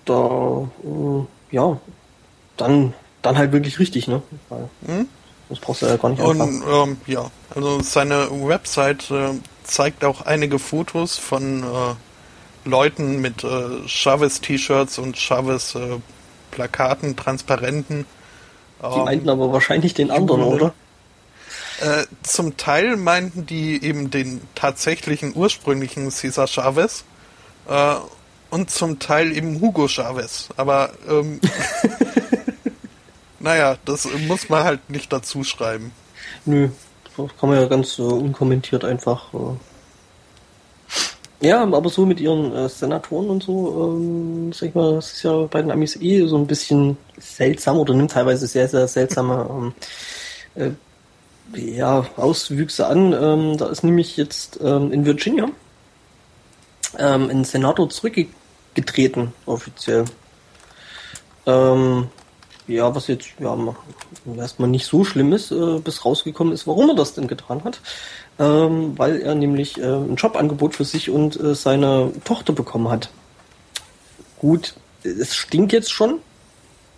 da, 0.05 0.69
äh, 0.83 1.25
ja, 1.51 1.77
dann, 2.57 2.93
dann 3.21 3.37
halt 3.37 3.51
wirklich 3.51 3.79
richtig, 3.79 4.07
ne? 4.07 4.21
Weil, 4.49 4.69
mhm. 4.81 5.07
Das 5.49 5.59
brauchst 5.59 5.81
du 5.81 5.85
ja 5.85 5.95
gar 5.95 6.09
nicht 6.09 6.21
Und 6.21 6.63
ähm, 6.69 6.97
ja, 7.07 7.31
also 7.55 7.81
seine 7.81 8.27
Website 8.31 9.09
äh, 9.11 9.29
zeigt 9.63 10.03
auch 10.03 10.21
einige 10.23 10.59
Fotos 10.59 11.17
von 11.17 11.63
äh, 11.63 12.67
Leuten 12.67 13.21
mit 13.21 13.45
äh, 13.45 13.87
Chavez-T-Shirts 13.87 14.97
und 14.97 15.17
Chavez-Plakaten, 15.17 17.15
Transparenten 17.15 18.05
die 18.81 18.99
meinten 18.99 19.29
aber 19.29 19.51
wahrscheinlich 19.51 19.93
den 19.93 20.11
anderen, 20.11 20.43
oder? 20.43 20.73
Äh, 21.79 22.05
zum 22.23 22.57
Teil 22.57 22.95
meinten 22.95 23.45
die 23.45 23.83
eben 23.83 24.09
den 24.11 24.41
tatsächlichen 24.55 25.35
ursprünglichen 25.35 26.11
Cesar 26.11 26.47
Chavez 26.47 27.03
äh, 27.67 27.95
und 28.49 28.69
zum 28.69 28.99
Teil 28.99 29.35
eben 29.35 29.61
Hugo 29.61 29.87
Chavez. 29.87 30.49
Aber 30.57 30.91
ähm, 31.09 31.39
naja, 33.39 33.77
das 33.85 34.07
muss 34.27 34.49
man 34.49 34.63
halt 34.63 34.89
nicht 34.89 35.11
dazu 35.11 35.43
schreiben. 35.43 35.91
Nö, 36.45 36.69
das 37.15 37.29
kann 37.39 37.49
man 37.49 37.59
ja 37.59 37.67
ganz 37.67 37.99
äh, 37.99 38.03
unkommentiert 38.03 38.83
einfach 38.83 39.33
äh, 39.33 39.55
ja, 41.39 41.61
aber 41.61 41.89
so 41.89 42.05
mit 42.05 42.19
ihren 42.19 42.51
äh, 42.55 42.67
Senatoren 42.67 43.29
und 43.29 43.43
so, 43.43 43.95
ähm, 43.95 44.51
sag 44.53 44.69
ich 44.69 44.75
mal, 44.75 44.95
das 44.95 45.13
ist 45.13 45.23
ja 45.23 45.43
bei 45.43 45.61
den 45.61 45.69
Amis 45.69 45.95
eh 45.97 46.25
so 46.25 46.35
ein 46.35 46.47
bisschen 46.47 46.97
seltsam 47.19 47.77
oder 47.77 47.93
nimmt 47.93 48.11
teilweise 48.11 48.47
sehr, 48.47 48.67
sehr 48.67 48.87
seltsame 48.87 49.73
ähm, 50.55 50.73
äh, 51.53 51.77
ja, 51.77 52.05
Auswüchse 52.17 52.87
an. 52.87 53.13
Ähm, 53.13 53.57
da 53.57 53.67
ist 53.67 53.83
nämlich 53.83 54.17
jetzt 54.17 54.59
ähm, 54.63 54.91
in 54.91 55.05
Virginia 55.05 55.47
ähm, 56.97 57.29
ein 57.29 57.43
Senator 57.43 57.87
zurückgetreten, 58.77 59.33
offiziell. 59.45 60.05
Ähm, 61.45 62.07
ja, 62.67 62.93
was 62.93 63.07
jetzt 63.07 63.27
ja, 63.39 63.57
erstmal 64.37 64.69
nicht 64.69 64.85
so 64.85 65.03
schlimm 65.03 65.33
ist, 65.33 65.51
äh, 65.51 65.79
bis 65.79 66.03
rausgekommen 66.03 66.53
ist, 66.53 66.67
warum 66.67 66.89
er 66.89 66.95
das 66.95 67.13
denn 67.13 67.27
getan 67.27 67.63
hat 67.63 67.79
ähm, 68.39 68.97
weil 68.97 69.21
er 69.21 69.35
nämlich 69.35 69.77
äh, 69.79 69.85
ein 69.85 70.15
Jobangebot 70.15 70.75
für 70.75 70.85
sich 70.85 71.09
und 71.09 71.39
äh, 71.39 71.55
seine 71.55 72.11
Tochter 72.23 72.53
bekommen 72.53 72.89
hat. 72.89 73.09
Gut, 74.39 74.75
es 75.03 75.35
stinkt 75.35 75.73
jetzt 75.73 75.91
schon, 75.91 76.19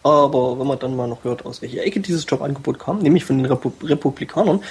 aber 0.04 0.60
wenn 0.60 0.68
man 0.68 0.80
dann 0.80 0.96
mal 0.96 1.08
noch 1.08 1.24
hört, 1.24 1.46
aus 1.46 1.62
welcher 1.62 1.84
Ecke 1.84 2.02
dieses 2.02 2.26
Jobangebot 2.28 2.80
kam, 2.80 3.00
nämlich 3.00 3.24
von 3.24 3.38
den 3.38 3.46
Repu 3.46 3.72
Republikanern, 3.84 4.62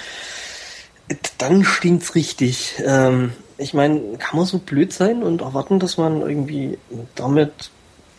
dann 1.39 1.63
stinkt's 1.63 2.13
richtig. 2.13 2.75
Ähm, 2.85 3.33
ich 3.59 3.73
meine, 3.73 4.17
kann 4.17 4.37
man 4.37 4.45
so 4.45 4.57
blöd 4.57 4.93
sein 4.93 5.21
und 5.21 5.41
erwarten, 5.41 5.79
dass 5.79 5.97
man 5.97 6.21
irgendwie 6.21 6.77
damit 7.15 7.71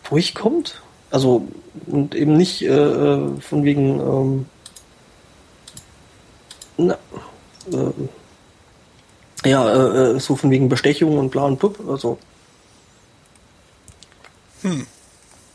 durchkommt? 0.07 0.81
Also, 1.09 1.47
und 1.87 2.15
eben 2.15 2.37
nicht 2.37 2.61
äh, 2.61 2.67
äh 2.67 3.41
von 3.41 3.63
wegen, 3.63 3.99
ähm, 3.99 4.45
na, 6.77 6.97
äh, 7.71 9.49
ja, 9.49 9.69
äh, 9.73 10.11
äh, 10.11 10.19
so 10.19 10.35
von 10.35 10.51
wegen 10.51 10.69
Bestechung 10.69 11.17
und 11.17 11.31
bla 11.31 11.43
und 11.43 11.57
pup, 11.57 11.79
also. 11.89 12.17
Hm. 14.61 14.85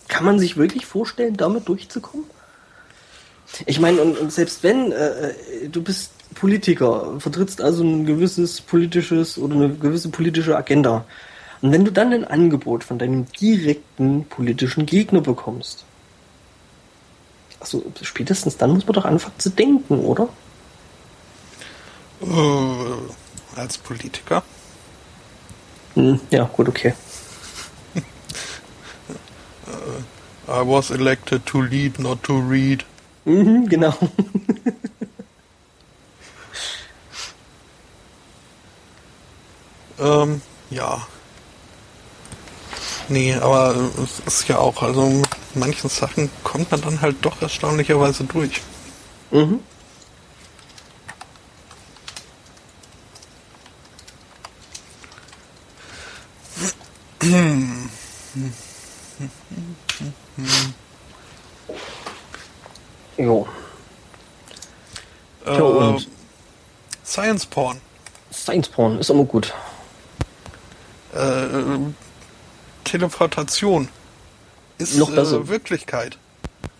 Kann 0.08 0.24
man 0.24 0.38
sich 0.38 0.56
wirklich 0.56 0.84
vorstellen, 0.84 1.36
damit 1.36 1.68
durchzukommen? 1.68 2.26
Ich 3.66 3.80
meine, 3.80 4.00
und, 4.02 4.18
und, 4.18 4.32
selbst 4.32 4.62
wenn 4.62 4.92
äh, 4.92 5.30
äh, 5.30 5.68
du 5.70 5.82
bist 5.82 6.12
Politiker, 6.34 7.18
vertrittst 7.18 7.60
also 7.60 7.82
ein 7.82 8.04
gewisses 8.04 8.60
politisches 8.60 9.38
oder 9.38 9.54
eine 9.54 9.74
gewisse 9.74 10.08
politische 10.10 10.56
Agenda. 10.56 11.04
Und 11.62 11.72
wenn 11.72 11.84
du 11.84 11.92
dann 11.92 12.12
ein 12.12 12.24
Angebot 12.24 12.84
von 12.84 12.98
deinem 12.98 13.26
direkten 13.32 14.26
politischen 14.26 14.84
Gegner 14.84 15.20
bekommst, 15.20 15.84
also 17.60 17.82
spätestens 18.02 18.58
dann 18.58 18.72
muss 18.72 18.86
man 18.86 18.94
doch 18.94 19.06
anfangen 19.06 19.38
zu 19.38 19.50
denken, 19.50 20.00
oder? 20.00 20.28
Äh 22.20 23.12
als 23.56 23.78
Politiker. 23.78 24.42
Hm, 25.94 26.20
ja, 26.30 26.44
gut, 26.44 26.68
okay. 26.68 26.92
I 30.48 30.62
was 30.62 30.90
elected 30.90 31.46
to 31.46 31.62
lead, 31.62 31.98
not 31.98 32.22
to 32.24 32.38
read. 32.38 32.84
Mhm, 33.26 33.68
genau. 33.68 33.92
ähm, 39.98 40.40
ja. 40.70 41.06
Nee, 43.08 43.34
aber 43.34 43.74
es 44.02 44.20
ist 44.26 44.48
ja 44.48 44.58
auch, 44.58 44.82
also 44.82 45.22
manchen 45.54 45.88
Sachen 45.90 46.30
kommt 46.42 46.70
man 46.70 46.80
dann 46.80 47.00
halt 47.00 47.16
doch 47.22 47.40
erstaunlicherweise 47.42 48.24
durch. 48.24 48.62
Mhm. 49.30 49.60
Jo. 63.18 63.46
Äh, 65.44 65.60
und 65.60 66.08
Science 67.04 67.46
Porn. 67.46 67.80
Science 68.32 68.68
Porn 68.68 68.98
ist 68.98 69.10
immer 69.10 69.24
gut. 69.24 69.54
Äh, 71.14 71.46
Teleportation 72.84 73.88
ist 74.78 74.96
Noch 74.96 75.10
besser. 75.10 75.38
Äh, 75.38 75.48
Wirklichkeit. 75.48 76.18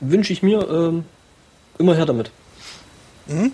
Wünsche 0.00 0.32
ich 0.32 0.42
mir 0.42 0.68
ähm, 0.68 1.04
immer 1.78 1.94
her 1.94 2.06
damit. 2.06 2.30
Mhm. 3.26 3.52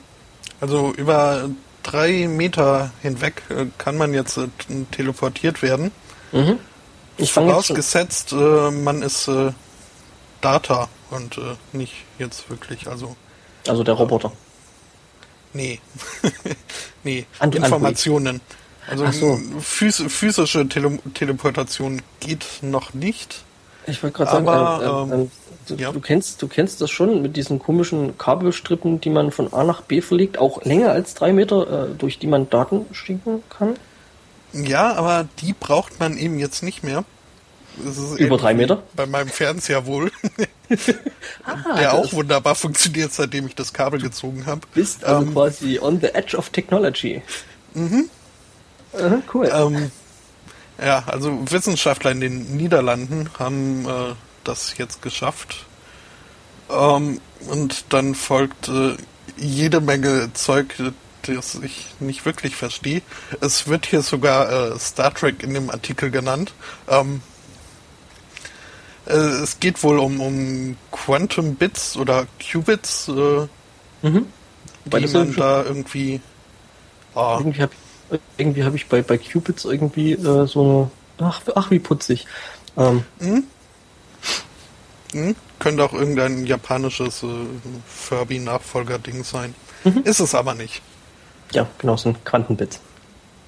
Also 0.60 0.92
über 0.96 1.48
drei 1.82 2.26
Meter 2.28 2.90
hinweg 3.02 3.42
äh, 3.48 3.66
kann 3.78 3.96
man 3.96 4.14
jetzt 4.14 4.38
äh, 4.38 4.48
teleportiert 4.90 5.62
werden. 5.62 5.90
Mhm. 6.32 6.58
Ich. 7.16 7.32
Vorausgesetzt, 7.32 8.32
äh, 8.32 8.70
man 8.70 9.02
ist 9.02 9.28
äh, 9.28 9.52
Data 10.40 10.88
und 11.12 11.38
äh, 11.38 11.56
nicht 11.72 11.94
jetzt 12.18 12.48
wirklich, 12.50 12.86
also 12.88 13.16
Also 13.68 13.84
der 13.84 13.94
Roboter. 13.94 14.32
nee. 15.52 15.78
nee, 17.04 17.26
Ant- 17.38 17.54
Informationen. 17.54 18.40
Also 18.88 19.06
so. 19.12 19.38
phys 19.60 20.02
physische 20.08 20.68
Tele 20.68 20.98
Teleportation 21.14 22.02
geht 22.20 22.44
noch 22.62 22.94
nicht. 22.94 23.44
Ich 23.86 24.02
wollte 24.02 24.16
gerade 24.16 24.30
sagen, 24.32 24.48
Aber, 24.48 25.04
ähm, 25.04 25.12
ähm, 25.12 25.30
du, 25.68 25.74
ja. 25.76 25.92
du 25.92 26.00
kennst, 26.00 26.42
du 26.42 26.48
kennst 26.48 26.80
das 26.80 26.90
schon 26.90 27.22
mit 27.22 27.36
diesen 27.36 27.58
komischen 27.60 28.18
Kabelstrippen, 28.18 29.00
die 29.00 29.10
man 29.10 29.30
von 29.30 29.52
A 29.52 29.62
nach 29.64 29.82
B 29.82 30.00
verlegt, 30.00 30.38
auch 30.38 30.64
länger 30.64 30.90
als 30.90 31.14
drei 31.14 31.32
Meter, 31.32 31.90
äh, 31.90 31.94
durch 31.96 32.18
die 32.18 32.26
man 32.26 32.50
Daten 32.50 32.86
schicken 32.92 33.42
kann. 33.50 33.76
Ja, 34.52 34.94
aber 34.94 35.26
die 35.40 35.52
braucht 35.52 35.98
man 36.00 36.16
eben 36.16 36.38
jetzt 36.38 36.62
nicht 36.62 36.82
mehr. 36.84 37.04
Über 38.18 38.36
drei 38.36 38.54
Meter? 38.54 38.82
Bei 38.94 39.06
meinem 39.06 39.28
Fernseher 39.28 39.86
wohl. 39.86 40.10
Ah, 41.44 41.76
der 41.76 41.92
auch 41.92 42.10
wunderbar 42.14 42.54
funktioniert, 42.54 43.12
seitdem 43.12 43.46
ich 43.46 43.54
das 43.54 43.74
Kabel 43.74 44.00
gezogen 44.00 44.46
habe. 44.46 44.62
bist 44.72 45.04
also 45.04 45.26
Ähm, 45.26 45.34
quasi 45.34 45.78
on 45.78 46.00
the 46.00 46.06
edge 46.06 46.34
of 46.34 46.48
technology. 46.48 47.20
Mhm. 47.74 48.08
cool. 49.34 49.50
Ähm, 49.52 49.90
ja, 50.82 51.02
also 51.06 51.38
Wissenschaftler 51.50 52.12
in 52.12 52.20
den 52.20 52.56
Niederlanden 52.56 53.28
haben 53.38 53.84
äh, 53.86 54.14
das 54.44 54.78
jetzt 54.78 55.02
geschafft. 55.02 55.66
Ähm, 56.70 57.20
und 57.48 57.84
dann 57.90 58.14
folgt 58.14 58.68
äh, 58.68 58.96
jede 59.36 59.80
Menge 59.80 60.32
Zeug, 60.32 60.74
das 61.22 61.56
ich 61.62 61.86
nicht 62.00 62.24
wirklich 62.24 62.56
verstehe. 62.56 63.02
Es 63.40 63.68
wird 63.68 63.86
hier 63.86 64.02
sogar 64.02 64.72
äh, 64.72 64.78
Star 64.78 65.12
Trek 65.12 65.42
in 65.42 65.54
dem 65.54 65.70
Artikel 65.70 66.10
genannt. 66.10 66.52
Ähm, 66.88 67.20
äh, 69.06 69.42
es 69.42 69.60
geht 69.60 69.82
wohl 69.82 69.98
um, 69.98 70.20
um 70.20 70.76
Quantum 70.90 71.54
Bits 71.54 71.96
oder 71.96 72.26
Qubits, 72.40 73.08
äh, 73.08 73.46
mhm. 74.02 74.26
Wobei 74.84 75.00
die 75.00 75.08
man 75.08 75.34
da 75.36 75.62
irgendwie... 75.62 76.20
ah, 77.14 77.36
Irgendwie 77.38 77.62
habe 77.62 77.72
irgendwie 78.36 78.64
hab 78.64 78.74
ich 78.74 78.88
bei, 78.88 79.02
bei 79.02 79.16
Cupids 79.16 79.64
irgendwie 79.64 80.12
äh, 80.12 80.46
so 80.46 80.90
eine. 81.18 81.28
Ach, 81.28 81.40
ach, 81.54 81.70
wie 81.70 81.78
putzig. 81.78 82.26
Ähm, 82.76 83.04
Hm? 85.12 85.36
Könnte 85.58 85.84
auch 85.84 85.92
irgendein 85.92 86.46
japanisches 86.46 87.22
äh, 87.22 87.26
Furby-Nachfolger-Ding 87.86 89.24
sein. 89.24 89.54
Mhm. 89.84 90.02
Ist 90.04 90.20
es 90.20 90.34
aber 90.34 90.54
nicht. 90.54 90.82
ja, 91.52 91.66
genau, 91.78 91.96
so 91.96 92.10
ein 92.10 92.24
Quantenbits. 92.24 92.80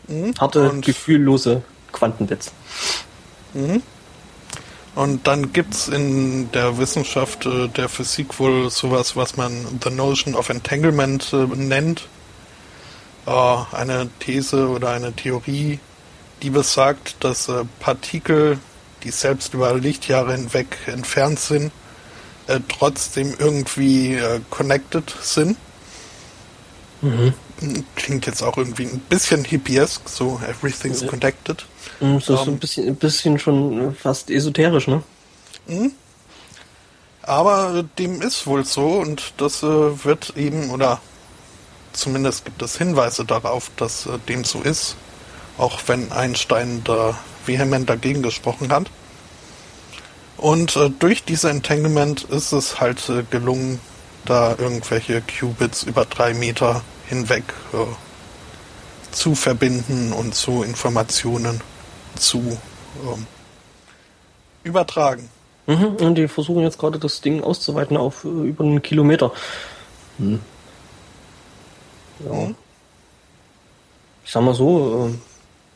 Mhm. 0.09 0.35
Harte, 0.39 0.71
und, 0.71 0.85
gefühllose 0.85 1.63
Quantenbits. 1.93 2.53
Und 4.95 5.27
dann 5.27 5.53
gibt's 5.53 5.89
in 5.89 6.51
der 6.53 6.79
Wissenschaft 6.79 7.47
äh, 7.47 7.69
der 7.69 7.89
Physik 7.89 8.39
wohl 8.39 8.71
sowas, 8.71 9.17
was 9.17 9.37
man 9.37 9.53
The 9.83 9.91
Notion 9.91 10.35
of 10.35 10.49
Entanglement 10.51 11.33
äh, 11.33 11.47
nennt. 11.57 12.09
Äh, 13.27 13.57
eine 13.73 14.09
These 14.21 14.69
oder 14.69 14.91
eine 14.91 15.13
Theorie, 15.13 15.81
die 16.43 16.51
besagt, 16.51 17.17
dass 17.21 17.49
äh, 17.49 17.65
Partikel, 17.81 18.59
die 19.03 19.11
selbst 19.11 19.55
über 19.55 19.75
Lichtjahre 19.75 20.37
hinweg 20.37 20.79
entfernt 20.87 21.41
sind, 21.41 21.73
äh, 22.47 22.61
trotzdem 22.69 23.35
irgendwie 23.39 24.15
äh, 24.15 24.41
connected 24.51 25.13
sind. 25.23 25.57
Klingt 27.97 28.27
jetzt 28.27 28.43
auch 28.43 28.57
irgendwie 28.57 28.85
ein 28.85 29.01
bisschen 29.09 29.45
hippiesk, 29.45 30.09
so 30.09 30.41
everything's 30.49 31.07
connected. 31.07 31.65
Mm, 32.01 32.19
So, 32.19 32.37
so 32.37 32.43
Ähm. 32.43 32.49
ein 32.55 32.59
bisschen, 32.59 32.87
ein 32.89 32.97
bisschen 32.97 33.39
schon 33.39 33.95
fast 33.95 34.31
esoterisch, 34.31 34.89
ne? 34.89 35.03
Aber 37.23 37.75
äh, 37.77 37.85
dem 37.99 38.21
ist 38.21 38.47
wohl 38.47 38.65
so 38.65 38.87
und 38.99 39.33
das 39.39 39.63
äh, 39.63 40.05
wird 40.05 40.35
eben, 40.37 40.71
oder 40.71 41.01
zumindest 41.93 42.45
gibt 42.45 42.61
es 42.63 42.77
Hinweise 42.77 43.25
darauf, 43.25 43.71
dass 43.77 44.07
äh, 44.07 44.19
dem 44.29 44.45
so 44.45 44.61
ist, 44.61 44.97
auch 45.57 45.81
wenn 45.87 46.13
Einstein 46.13 46.83
da 46.85 47.19
vehement 47.47 47.89
dagegen 47.89 48.23
gesprochen 48.23 48.73
hat. 48.73 48.87
Und 50.37 50.77
äh, 50.77 50.91
durch 50.91 51.25
diese 51.25 51.49
Entanglement 51.49 52.25
ist 52.25 52.53
es 52.53 52.81
halt 52.81 53.09
äh, 53.09 53.23
gelungen, 53.31 53.81
da 54.27 54.55
irgendwelche 54.59 55.23
Qubits 55.23 55.83
über 55.83 56.05
drei 56.07 56.35
Meter 56.35 56.83
hinweg 57.09 57.45
äh, 57.73 57.77
zu 59.13 59.35
verbinden 59.35 60.13
und 60.13 60.35
so 60.35 60.63
Informationen 60.63 61.61
zu 62.17 62.59
ähm, 63.03 63.27
übertragen. 64.63 65.29
Mhm, 65.67 65.97
und 65.97 66.15
die 66.17 66.29
versuchen 66.29 66.63
jetzt 66.63 66.79
gerade 66.79 66.99
das 66.99 67.21
Ding 67.21 67.43
auszuweiten 67.43 67.97
auf 67.97 68.25
äh, 68.25 68.29
über 68.29 68.65
einen 68.65 68.83
Kilometer. 68.83 69.33
Hm. 70.19 70.41
Ja. 72.25 72.33
Mhm. 72.33 72.55
Ich 74.25 74.33
sag 74.33 74.43
mal 74.43 74.55
so, 74.55 75.09
äh, 75.09 75.19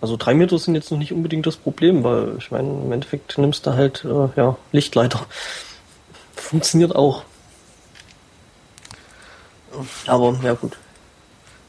also 0.01 0.17
drei 0.17 0.35
Meter 0.35 0.59
sind 0.59 0.75
jetzt 0.75 0.91
noch 0.91 0.99
nicht 0.99 1.13
unbedingt 1.13 1.47
das 1.47 1.57
Problem, 1.57 2.05
weil 2.05 2.37
ich 2.39 2.51
meine, 2.51 2.69
im 2.69 2.93
Endeffekt 2.93 3.37
nimmst 3.39 3.67
du 3.67 3.73
halt 3.73 4.05
äh, 4.05 4.29
ja, 4.37 4.57
Lichtleiter. 4.73 5.27
Funktioniert 6.37 6.95
auch. 6.95 7.23
Aber 10.07 10.39
ja 10.43 10.55
gut. 10.55 10.77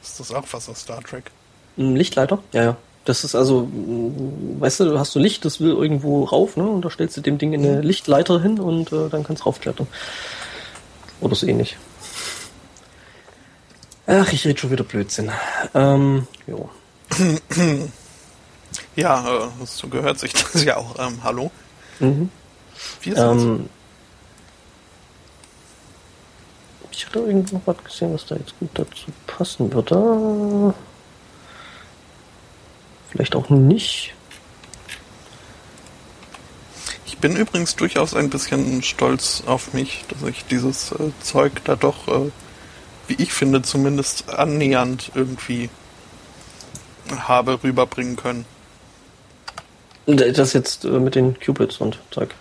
Ist 0.09 0.19
das 0.19 0.33
auch 0.33 0.45
was 0.51 0.67
aus 0.67 0.81
Star 0.81 1.01
Trek? 1.01 1.31
Ein 1.77 1.95
Lichtleiter? 1.95 2.39
Ja, 2.51 2.63
ja. 2.63 2.77
Das 3.05 3.23
ist 3.23 3.35
also, 3.35 3.61
mm, 3.61 4.59
weißt 4.59 4.81
du, 4.81 4.99
hast 4.99 5.15
du 5.15 5.19
Licht, 5.19 5.45
das 5.45 5.59
will 5.59 5.71
irgendwo 5.71 6.23
rauf, 6.23 6.57
ne? 6.57 6.63
Und 6.63 6.83
da 6.83 6.89
stellst 6.89 7.15
du 7.17 7.21
dem 7.21 7.37
Ding 7.37 7.53
eine 7.53 7.81
Lichtleiter 7.81 8.41
hin 8.41 8.59
und 8.59 8.91
äh, 8.91 9.09
dann 9.09 9.23
kannst 9.23 9.41
du 9.41 9.45
raufklettern. 9.45 9.87
Oder 11.21 11.35
so 11.35 11.47
ähnlich. 11.47 11.77
Ach, 14.07 14.31
ich 14.33 14.45
rede 14.45 14.59
schon 14.59 14.71
wieder 14.71 14.83
Blödsinn. 14.83 15.31
Ähm, 15.73 16.27
jo. 16.47 16.69
Ja, 18.95 19.45
äh, 19.45 19.65
so 19.65 19.87
gehört 19.87 20.19
sich 20.19 20.33
das 20.33 20.63
ja 20.63 20.77
auch. 20.77 20.99
Ähm, 20.99 21.23
hallo? 21.23 21.51
Mhm. 21.99 22.29
Wir 23.01 23.15
sind's. 23.15 23.43
Ähm, 23.43 23.69
ich 26.99 27.05
hatte 27.05 27.19
irgendwo 27.19 27.55
noch 27.55 27.61
was 27.65 27.81
gesehen, 27.81 28.13
was 28.13 28.25
da 28.25 28.35
jetzt 28.35 28.59
gut 28.59 28.71
dazu 28.73 29.05
passen 29.25 29.71
würde. 29.71 30.73
Vielleicht 33.09 33.37
auch 33.37 33.49
nicht. 33.49 34.13
Ich 37.05 37.17
bin 37.19 37.37
übrigens 37.37 37.77
durchaus 37.77 38.13
ein 38.13 38.29
bisschen 38.29 38.83
stolz 38.83 39.43
auf 39.45 39.73
mich, 39.73 40.03
dass 40.09 40.27
ich 40.29 40.43
dieses 40.45 40.91
äh, 40.91 41.11
Zeug 41.21 41.63
da 41.63 41.77
doch, 41.77 42.09
äh, 42.09 42.31
wie 43.07 43.15
ich 43.23 43.31
finde, 43.31 43.61
zumindest 43.61 44.29
annähernd 44.29 45.11
irgendwie 45.15 45.69
habe 47.17 47.63
rüberbringen 47.63 48.17
können. 48.17 48.43
Und 50.05 50.19
Das 50.37 50.51
jetzt 50.51 50.83
äh, 50.83 50.89
mit 50.89 51.15
den 51.15 51.39
Qubits 51.39 51.77
und 51.77 51.97
Zeug. 52.11 52.35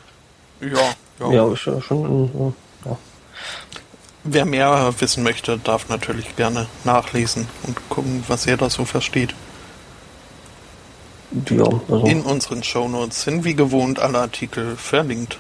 Ja, 0.61 0.97
ja. 1.21 1.33
Ja, 1.33 1.57
schon. 1.57 2.31
äh, 2.35 2.39
Ja. 2.39 2.53
Wer 4.31 4.45
mehr 4.45 4.95
wissen 4.99 5.23
möchte, 5.23 5.59
darf 5.59 5.89
natürlich 5.89 6.37
gerne 6.37 6.67
nachlesen 6.85 7.49
und 7.63 7.89
gucken, 7.89 8.23
was 8.29 8.47
er 8.47 8.57
da 8.59 8.69
so 8.69 8.85
versteht. 8.85 9.35
Ja, 11.51 11.65
also. 11.65 12.07
In 12.07 12.23
unseren 12.23 12.63
Shownotes 12.63 13.23
sind 13.23 13.45
wie 13.45 13.55
gewohnt 13.55 13.99
alle 14.01 14.19
Artikel 14.19 14.77
verlinkt. 14.77 15.39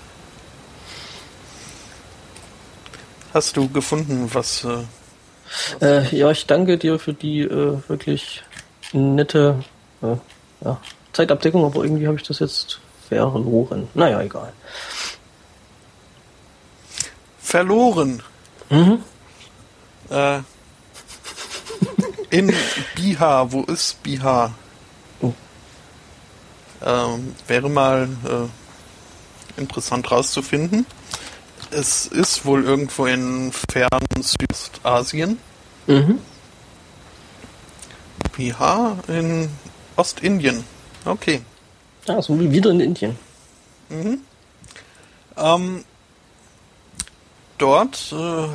Hast 3.34 3.56
du 3.56 3.68
gefunden, 3.68 4.30
was 4.32 4.64
äh, 4.64 5.84
Äh, 5.84 6.16
ja, 6.16 6.30
ich 6.30 6.46
danke 6.46 6.78
dir 6.78 6.98
für 6.98 7.12
die 7.12 7.40
äh, 7.40 7.78
wirklich 7.88 8.42
nette 8.92 9.64
äh, 10.02 10.16
ja, 10.64 10.80
Zeitabdeckung, 11.12 11.64
aber 11.64 11.82
irgendwie 11.82 12.06
habe 12.06 12.16
ich 12.16 12.22
das 12.22 12.38
jetzt 12.38 12.80
verloren. 13.08 13.88
Naja, 13.94 14.20
egal. 14.22 14.52
verloren? 17.48 18.22
Mhm. 18.70 19.02
Äh, 20.10 20.40
in 22.30 22.52
Bihar, 22.94 23.52
wo 23.52 23.62
ist 23.62 24.02
Bihar? 24.02 24.54
Oh. 25.20 25.32
Ähm, 26.84 27.34
wäre 27.46 27.70
mal 27.70 28.08
äh, 28.24 29.60
interessant 29.60 30.10
rauszufinden. 30.10 30.86
Es 31.70 32.06
ist 32.06 32.44
wohl 32.44 32.64
irgendwo 32.64 33.06
in 33.06 33.52
fernen 33.52 34.22
Südostasien. 34.22 35.38
Mhm. 35.86 36.20
Bihar 38.36 38.98
in 39.08 39.50
Ostindien. 39.96 40.64
Okay. 41.04 41.42
Ja, 42.06 42.22
so 42.22 42.38
wie 42.38 42.50
wieder 42.50 42.70
in 42.70 42.80
Indien. 42.80 43.18
Ähm, 45.36 45.84
dort 47.58 48.12
äh, 48.12 48.48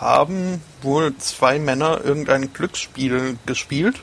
haben 0.00 0.62
wohl 0.82 1.16
zwei 1.18 1.58
Männer 1.58 2.04
irgendein 2.04 2.52
Glücksspiel 2.52 3.38
gespielt. 3.46 4.00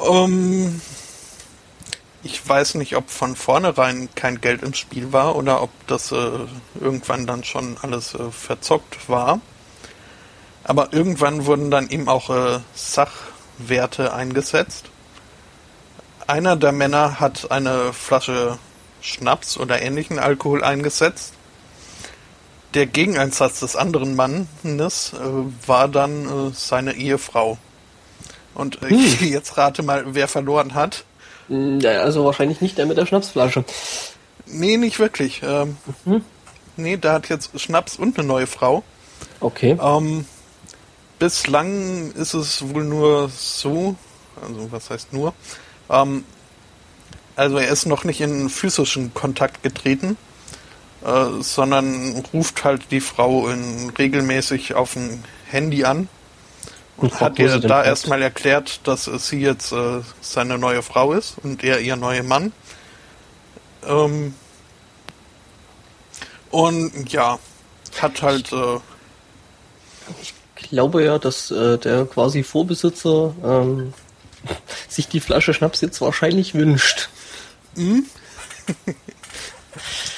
Ähm, 0.00 0.80
ich 2.22 2.46
weiß 2.46 2.76
nicht, 2.76 2.96
ob 2.96 3.10
von 3.10 3.36
vornherein 3.36 4.08
kein 4.14 4.40
Geld 4.40 4.62
im 4.62 4.74
Spiel 4.74 5.12
war 5.12 5.36
oder 5.36 5.62
ob 5.62 5.70
das 5.86 6.10
äh, 6.10 6.30
irgendwann 6.80 7.26
dann 7.26 7.44
schon 7.44 7.76
alles 7.82 8.14
äh, 8.14 8.30
verzockt 8.30 9.08
war. 9.08 9.40
Aber 10.64 10.92
irgendwann 10.92 11.44
wurden 11.44 11.70
dann 11.70 11.90
eben 11.90 12.08
auch 12.08 12.30
äh, 12.30 12.60
Sachwerte 12.74 14.14
eingesetzt. 14.14 14.86
Einer 16.26 16.56
der 16.56 16.72
Männer 16.72 17.20
hat 17.20 17.50
eine 17.50 17.92
Flasche 17.92 18.58
Schnaps 19.02 19.58
oder 19.58 19.82
ähnlichen 19.82 20.18
Alkohol 20.18 20.64
eingesetzt. 20.64 21.34
Der 22.74 22.86
Gegeneinsatz 22.86 23.60
des 23.60 23.76
anderen 23.76 24.16
Mannes 24.16 25.12
äh, 25.14 25.68
war 25.68 25.88
dann 25.88 26.24
äh, 26.24 26.52
seine 26.54 26.94
Ehefrau. 26.94 27.56
Und 28.54 28.82
äh, 28.82 28.90
hm. 28.90 29.16
jetzt 29.28 29.56
rate 29.56 29.82
mal, 29.82 30.14
wer 30.14 30.28
verloren 30.28 30.74
hat. 30.74 31.04
Ja, 31.48 32.00
also 32.00 32.24
wahrscheinlich 32.24 32.60
nicht 32.60 32.78
der 32.78 32.86
mit 32.86 32.96
der 32.96 33.06
Schnapsflasche. 33.06 33.64
Nee, 34.46 34.76
nicht 34.76 34.98
wirklich. 34.98 35.42
Ähm, 35.44 35.76
mhm. 36.04 36.24
Nee, 36.76 36.96
der 36.96 37.12
hat 37.12 37.28
jetzt 37.28 37.58
Schnaps 37.60 37.96
und 37.96 38.18
eine 38.18 38.26
neue 38.26 38.46
Frau. 38.46 38.82
Okay. 39.40 39.76
Ähm, 39.80 40.24
bislang 41.18 42.12
ist 42.12 42.34
es 42.34 42.68
wohl 42.74 42.84
nur 42.84 43.28
so, 43.28 43.94
also 44.40 44.72
was 44.72 44.90
heißt 44.90 45.12
nur? 45.12 45.34
Ähm, 45.90 46.24
also 47.36 47.58
er 47.58 47.68
ist 47.68 47.86
noch 47.86 48.04
nicht 48.04 48.20
in 48.20 48.48
physischen 48.48 49.12
Kontakt 49.14 49.62
getreten, 49.62 50.16
äh, 51.04 51.42
sondern 51.42 52.24
ruft 52.32 52.64
halt 52.64 52.90
die 52.90 53.00
Frau 53.00 53.48
in, 53.48 53.90
regelmäßig 53.90 54.74
auf 54.74 54.94
dem 54.94 55.22
Handy 55.46 55.84
an 55.84 56.08
und 56.96 57.20
hat 57.20 57.38
ihr 57.38 57.58
da 57.58 57.84
erstmal 57.84 58.22
erklärt, 58.22 58.80
dass 58.84 59.04
sie 59.04 59.40
jetzt 59.40 59.72
äh, 59.72 60.00
seine 60.20 60.58
neue 60.58 60.82
Frau 60.82 61.12
ist 61.12 61.36
und 61.42 61.62
er 61.64 61.80
ihr 61.80 61.96
neuer 61.96 62.22
Mann. 62.22 62.52
Ähm, 63.86 64.34
und 66.50 67.12
ja, 67.12 67.38
hat 68.00 68.22
halt. 68.22 68.52
Äh, 68.52 68.78
ich 70.22 70.34
glaube 70.54 71.04
ja, 71.04 71.18
dass 71.18 71.50
äh, 71.50 71.78
der 71.78 72.06
quasi 72.06 72.42
Vorbesitzer 72.42 73.34
ähm, 73.44 73.92
sich 74.88 75.08
die 75.08 75.20
Flasche 75.20 75.52
Schnaps 75.52 75.80
jetzt 75.80 76.00
wahrscheinlich 76.00 76.54
wünscht. 76.54 77.08
Mhm. 77.74 78.06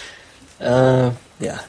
äh, 0.59 1.07
ja. 1.39 1.61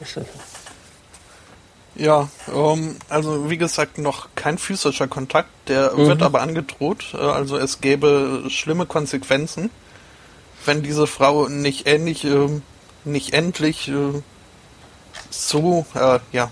Ja, 1.96 2.30
ähm, 2.54 2.98
also 3.10 3.50
wie 3.50 3.58
gesagt, 3.58 3.98
noch 3.98 4.30
kein 4.36 4.60
physischer 4.60 5.08
Kontakt, 5.08 5.50
der 5.68 5.94
mhm. 5.94 6.08
wird 6.08 6.22
aber 6.22 6.42
angedroht. 6.42 7.14
Äh, 7.14 7.18
also 7.18 7.58
es 7.58 7.82
gäbe 7.82 8.44
schlimme 8.50 8.86
Konsequenzen, 8.86 9.72
wenn 10.66 10.84
diese 10.84 11.08
Frau 11.08 11.48
nicht 11.48 11.88
ähnlich, 11.88 12.24
äh, 12.24 12.62
nicht 13.04 13.34
endlich 13.34 13.88
äh, 13.88 14.22
so, 15.32 15.86
äh, 15.96 16.20
ja, 16.32 16.52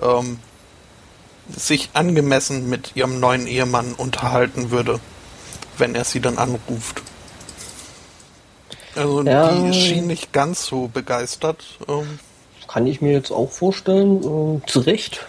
ähm, 0.00 0.38
sich 1.48 1.90
angemessen 1.94 2.68
mit 2.68 2.94
ihrem 2.94 3.18
neuen 3.18 3.48
Ehemann 3.48 3.92
unterhalten 3.92 4.70
würde, 4.70 5.00
wenn 5.78 5.96
er 5.96 6.04
sie 6.04 6.20
dann 6.20 6.38
anruft. 6.38 7.02
Also 8.94 9.22
ja, 9.22 9.52
die 9.52 9.72
schien 9.72 10.06
nicht 10.06 10.32
ganz 10.32 10.66
so 10.66 10.88
begeistert. 10.88 11.64
Ähm, 11.88 12.18
kann 12.68 12.86
ich 12.86 13.00
mir 13.00 13.12
jetzt 13.12 13.30
auch 13.30 13.50
vorstellen, 13.50 14.18
äh, 14.18 14.66
zu 14.66 14.80
Recht. 14.80 15.26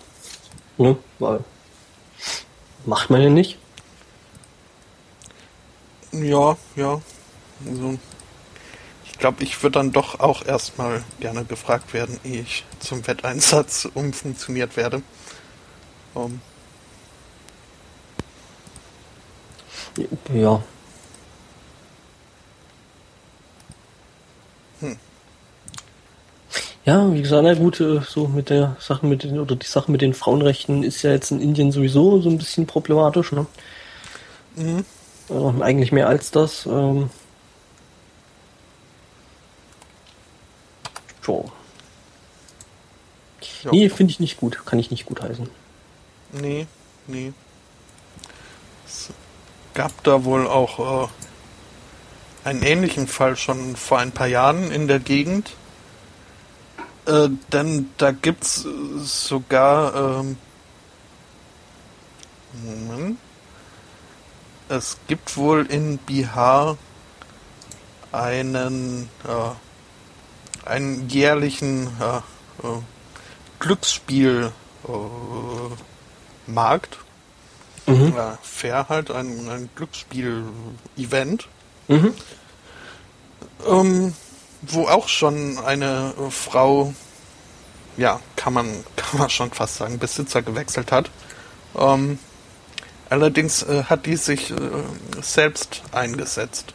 Ne? 0.77 0.97
Weil 1.19 1.39
macht 2.85 3.09
man 3.09 3.21
ja 3.21 3.29
nicht. 3.29 3.57
Ja, 6.11 6.57
ja. 6.75 7.01
Also, 7.67 7.97
ich 9.05 9.17
glaube, 9.17 9.43
ich 9.43 9.61
würde 9.63 9.79
dann 9.79 9.91
doch 9.91 10.19
auch 10.19 10.45
erstmal 10.45 11.03
gerne 11.19 11.45
gefragt 11.45 11.93
werden, 11.93 12.19
ehe 12.23 12.41
ich 12.41 12.65
zum 12.79 13.05
Wetteinsatz 13.07 13.87
umfunktioniert 13.93 14.75
werde. 14.75 15.01
Ähm. 16.15 16.41
Ja, 20.33 20.63
Ja, 26.85 27.13
wie 27.13 27.21
gesagt, 27.21 27.43
na 27.43 27.53
gut, 27.53 27.79
äh, 27.79 28.01
so 28.01 28.27
mit 28.27 28.49
der 28.49 28.75
Sache 28.79 29.05
mit 29.05 29.23
den, 29.23 29.39
oder 29.39 29.55
die 29.55 29.65
Sache 29.65 29.89
mit 29.89 30.01
den 30.01 30.13
Frauenrechten 30.13 30.83
ist 30.83 31.01
ja 31.01 31.11
jetzt 31.11 31.31
in 31.31 31.39
Indien 31.39 31.71
sowieso 31.71 32.19
so 32.21 32.29
ein 32.29 32.37
bisschen 32.37 32.67
problematisch, 32.67 33.31
ne? 33.31 33.45
Mhm. 34.57 34.85
Also 35.29 35.55
eigentlich 35.61 35.93
mehr 35.93 36.07
als 36.09 36.31
das. 36.31 36.65
Ähm. 36.65 37.09
So. 41.21 41.49
Ja. 43.63 43.71
Nee, 43.71 43.87
finde 43.87 44.11
ich 44.11 44.19
nicht 44.19 44.37
gut. 44.37 44.65
Kann 44.65 44.77
ich 44.77 44.91
nicht 44.91 45.05
gut 45.05 45.21
heißen. 45.21 45.49
Nee, 46.33 46.67
nee. 47.07 47.31
Es 48.85 49.09
gab 49.73 50.03
da 50.03 50.25
wohl 50.25 50.47
auch 50.47 51.05
äh, 51.05 52.49
einen 52.49 52.61
ähnlichen 52.61 53.07
Fall 53.07 53.37
schon 53.37 53.77
vor 53.77 53.99
ein 53.99 54.11
paar 54.11 54.27
Jahren 54.27 54.69
in 54.69 54.89
der 54.89 54.99
Gegend 54.99 55.53
äh, 57.05 57.29
denn 57.51 57.89
da 57.97 58.11
gibt's 58.11 58.65
sogar 59.03 60.19
ähm, 60.19 60.37
Moment. 62.61 63.17
Es 64.69 64.97
gibt 65.07 65.35
wohl 65.37 65.65
in 65.65 65.97
Bihar 65.97 66.77
einen 68.11 69.09
äh, 69.27 70.67
einen 70.69 71.09
jährlichen 71.09 71.87
äh, 71.99 72.17
äh, 72.65 72.81
Glücksspielmarkt. 73.59 74.53
Mhm. 77.85 78.13
Ja, 78.15 78.37
fair 78.41 78.87
halt, 78.87 79.11
ein, 79.11 79.49
ein 79.49 79.69
Glücksspiel-Event. 79.75 81.49
Mhm. 81.89 82.13
Ähm, 83.67 84.13
wo 84.67 84.87
auch 84.87 85.07
schon 85.07 85.57
eine 85.57 86.13
Frau, 86.29 86.93
ja, 87.97 88.19
kann 88.35 88.53
man, 88.53 88.67
kann 88.95 89.19
man 89.19 89.29
schon 89.29 89.51
fast 89.51 89.75
sagen, 89.75 89.99
Besitzer 89.99 90.41
gewechselt 90.41 90.91
hat. 90.91 91.09
Ähm, 91.77 92.19
allerdings 93.09 93.63
äh, 93.63 93.83
hat 93.83 94.05
die 94.05 94.15
sich 94.15 94.51
äh, 94.51 94.55
selbst 95.21 95.81
eingesetzt. 95.91 96.73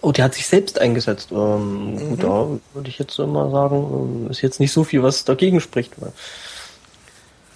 Oh, 0.00 0.12
die 0.12 0.22
hat 0.22 0.34
sich 0.34 0.46
selbst 0.46 0.80
eingesetzt. 0.80 1.30
Ähm, 1.32 1.94
mhm. 1.94 2.08
Gut, 2.10 2.22
da 2.22 2.48
würde 2.74 2.88
ich 2.88 2.98
jetzt 2.98 3.18
mal 3.18 3.50
sagen, 3.50 4.24
ähm, 4.24 4.30
ist 4.30 4.42
jetzt 4.42 4.60
nicht 4.60 4.72
so 4.72 4.84
viel, 4.84 5.02
was 5.02 5.24
dagegen 5.24 5.60
spricht. 5.60 6.00
Weil 6.00 6.12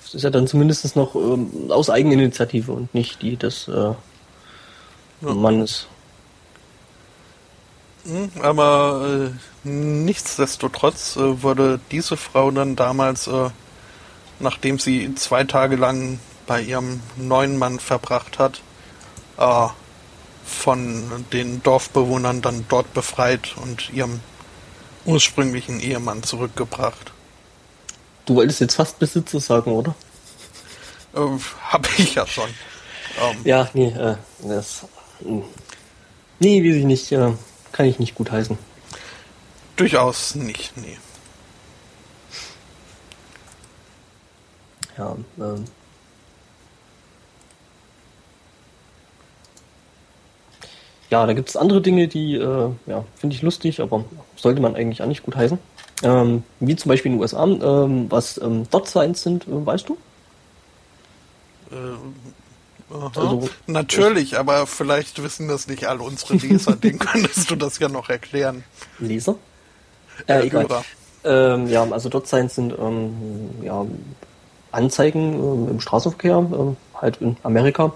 es 0.04 0.14
ist 0.14 0.22
ja 0.22 0.30
dann 0.30 0.46
zumindest 0.46 0.96
noch 0.96 1.14
ähm, 1.14 1.70
aus 1.70 1.88
Eigeninitiative 1.88 2.72
und 2.72 2.92
nicht 2.94 3.22
die 3.22 3.36
des 3.36 3.68
äh, 3.68 3.72
ja. 3.72 3.96
Mannes. 5.20 5.86
Hm, 8.04 8.30
aber 8.40 9.30
äh, 9.64 9.68
nichtsdestotrotz 9.68 11.16
äh, 11.16 11.42
wurde 11.42 11.78
diese 11.90 12.16
Frau 12.16 12.50
dann 12.50 12.74
damals, 12.74 13.28
äh, 13.28 13.50
nachdem 14.40 14.78
sie 14.78 15.14
zwei 15.14 15.44
Tage 15.44 15.76
lang 15.76 16.18
bei 16.46 16.60
ihrem 16.60 17.00
neuen 17.16 17.58
Mann 17.58 17.78
verbracht 17.78 18.38
hat, 18.38 18.60
äh, 19.38 19.68
von 20.44 21.24
den 21.32 21.62
Dorfbewohnern 21.62 22.42
dann 22.42 22.64
dort 22.68 22.92
befreit 22.92 23.54
und 23.56 23.90
ihrem 23.92 24.20
ursprünglichen 25.04 25.80
Ehemann 25.80 26.22
zurückgebracht. 26.22 27.12
Du 28.26 28.36
wolltest 28.36 28.60
jetzt 28.60 28.74
fast 28.74 28.98
Besitzer 28.98 29.40
sagen, 29.40 29.72
oder? 29.72 29.94
Äh, 31.14 31.38
hab 31.68 31.88
ich 31.98 32.14
ja 32.14 32.26
schon. 32.26 32.48
Ähm, 33.20 33.36
ja, 33.44 33.68
nee, 33.74 33.88
äh, 33.88 34.16
das. 34.42 34.86
Hm. 35.20 35.42
Nee, 36.38 36.62
weiß 36.62 36.76
ich 36.76 36.84
nicht. 36.84 37.12
Äh, 37.12 37.32
kann 37.72 37.86
ich 37.86 37.98
nicht 37.98 38.14
gut 38.14 38.30
heißen. 38.30 38.58
Durchaus 39.76 40.34
nicht, 40.34 40.76
nee. 40.76 40.98
Ja, 44.98 45.16
ähm. 45.38 45.64
Ja, 51.10 51.26
da 51.26 51.34
gibt 51.34 51.50
es 51.50 51.56
andere 51.56 51.82
Dinge, 51.82 52.08
die 52.08 52.36
äh, 52.36 52.70
ja, 52.86 53.04
finde 53.16 53.36
ich 53.36 53.42
lustig, 53.42 53.80
aber 53.80 54.04
sollte 54.36 54.62
man 54.62 54.76
eigentlich 54.76 55.02
auch 55.02 55.06
nicht 55.06 55.22
gut 55.22 55.36
heißen. 55.36 55.58
Ähm, 56.02 56.42
wie 56.60 56.74
zum 56.74 56.88
Beispiel 56.88 57.12
in 57.12 57.18
den 57.18 57.22
USA, 57.22 57.44
ähm, 57.44 58.10
was 58.10 58.38
ähm, 58.38 58.66
Dot 58.70 58.88
Signs 58.88 59.22
sind, 59.22 59.46
äh, 59.46 59.66
weißt 59.66 59.88
du? 59.88 59.98
Ähm, 62.92 63.10
also, 63.14 63.48
Natürlich, 63.66 64.38
aber 64.38 64.66
vielleicht 64.66 65.22
wissen 65.22 65.48
das 65.48 65.66
nicht 65.66 65.86
alle 65.86 66.02
unsere 66.02 66.34
Leser. 66.34 66.76
Den 66.82 66.98
könntest 66.98 67.50
du 67.50 67.56
das 67.56 67.78
ja 67.78 67.88
noch 67.88 68.08
erklären. 68.08 68.64
Leser? 68.98 69.36
Äh, 70.26 70.46
egal. 70.46 70.66
Ähm, 71.24 71.68
ja, 71.68 71.88
also 71.88 72.08
dort 72.08 72.26
sein 72.26 72.48
sind 72.48 72.74
ähm, 72.78 73.50
ja, 73.62 73.86
Anzeigen 74.72 75.34
ähm, 75.34 75.68
im 75.70 75.80
Straßenverkehr, 75.80 76.36
ähm, 76.38 76.76
halt 76.94 77.18
in 77.18 77.36
Amerika, 77.44 77.92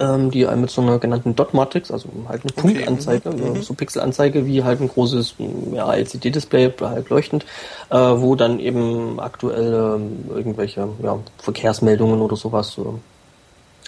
ähm, 0.00 0.32
die 0.32 0.44
mit 0.44 0.70
so 0.70 0.82
einer 0.82 0.98
genannten 0.98 1.36
Dot-Matrix, 1.36 1.92
also 1.92 2.08
halt 2.28 2.42
eine 2.42 2.52
okay. 2.56 2.74
Punktanzeige, 2.74 3.30
mhm. 3.30 3.56
äh, 3.56 3.62
so 3.62 3.74
Pixelanzeige 3.74 4.46
wie 4.46 4.64
halt 4.64 4.80
ein 4.80 4.88
großes 4.88 5.36
ja, 5.72 5.94
LCD-Display 5.94 6.72
halt 6.80 7.08
leuchtend, 7.10 7.44
äh, 7.90 7.96
wo 7.96 8.34
dann 8.34 8.58
eben 8.58 9.20
aktuell 9.20 9.72
äh, 9.72 10.34
irgendwelche 10.34 10.88
ja, 11.02 11.18
Verkehrsmeldungen 11.38 12.20
oder 12.20 12.34
sowas 12.34 12.76
äh, 12.78 12.82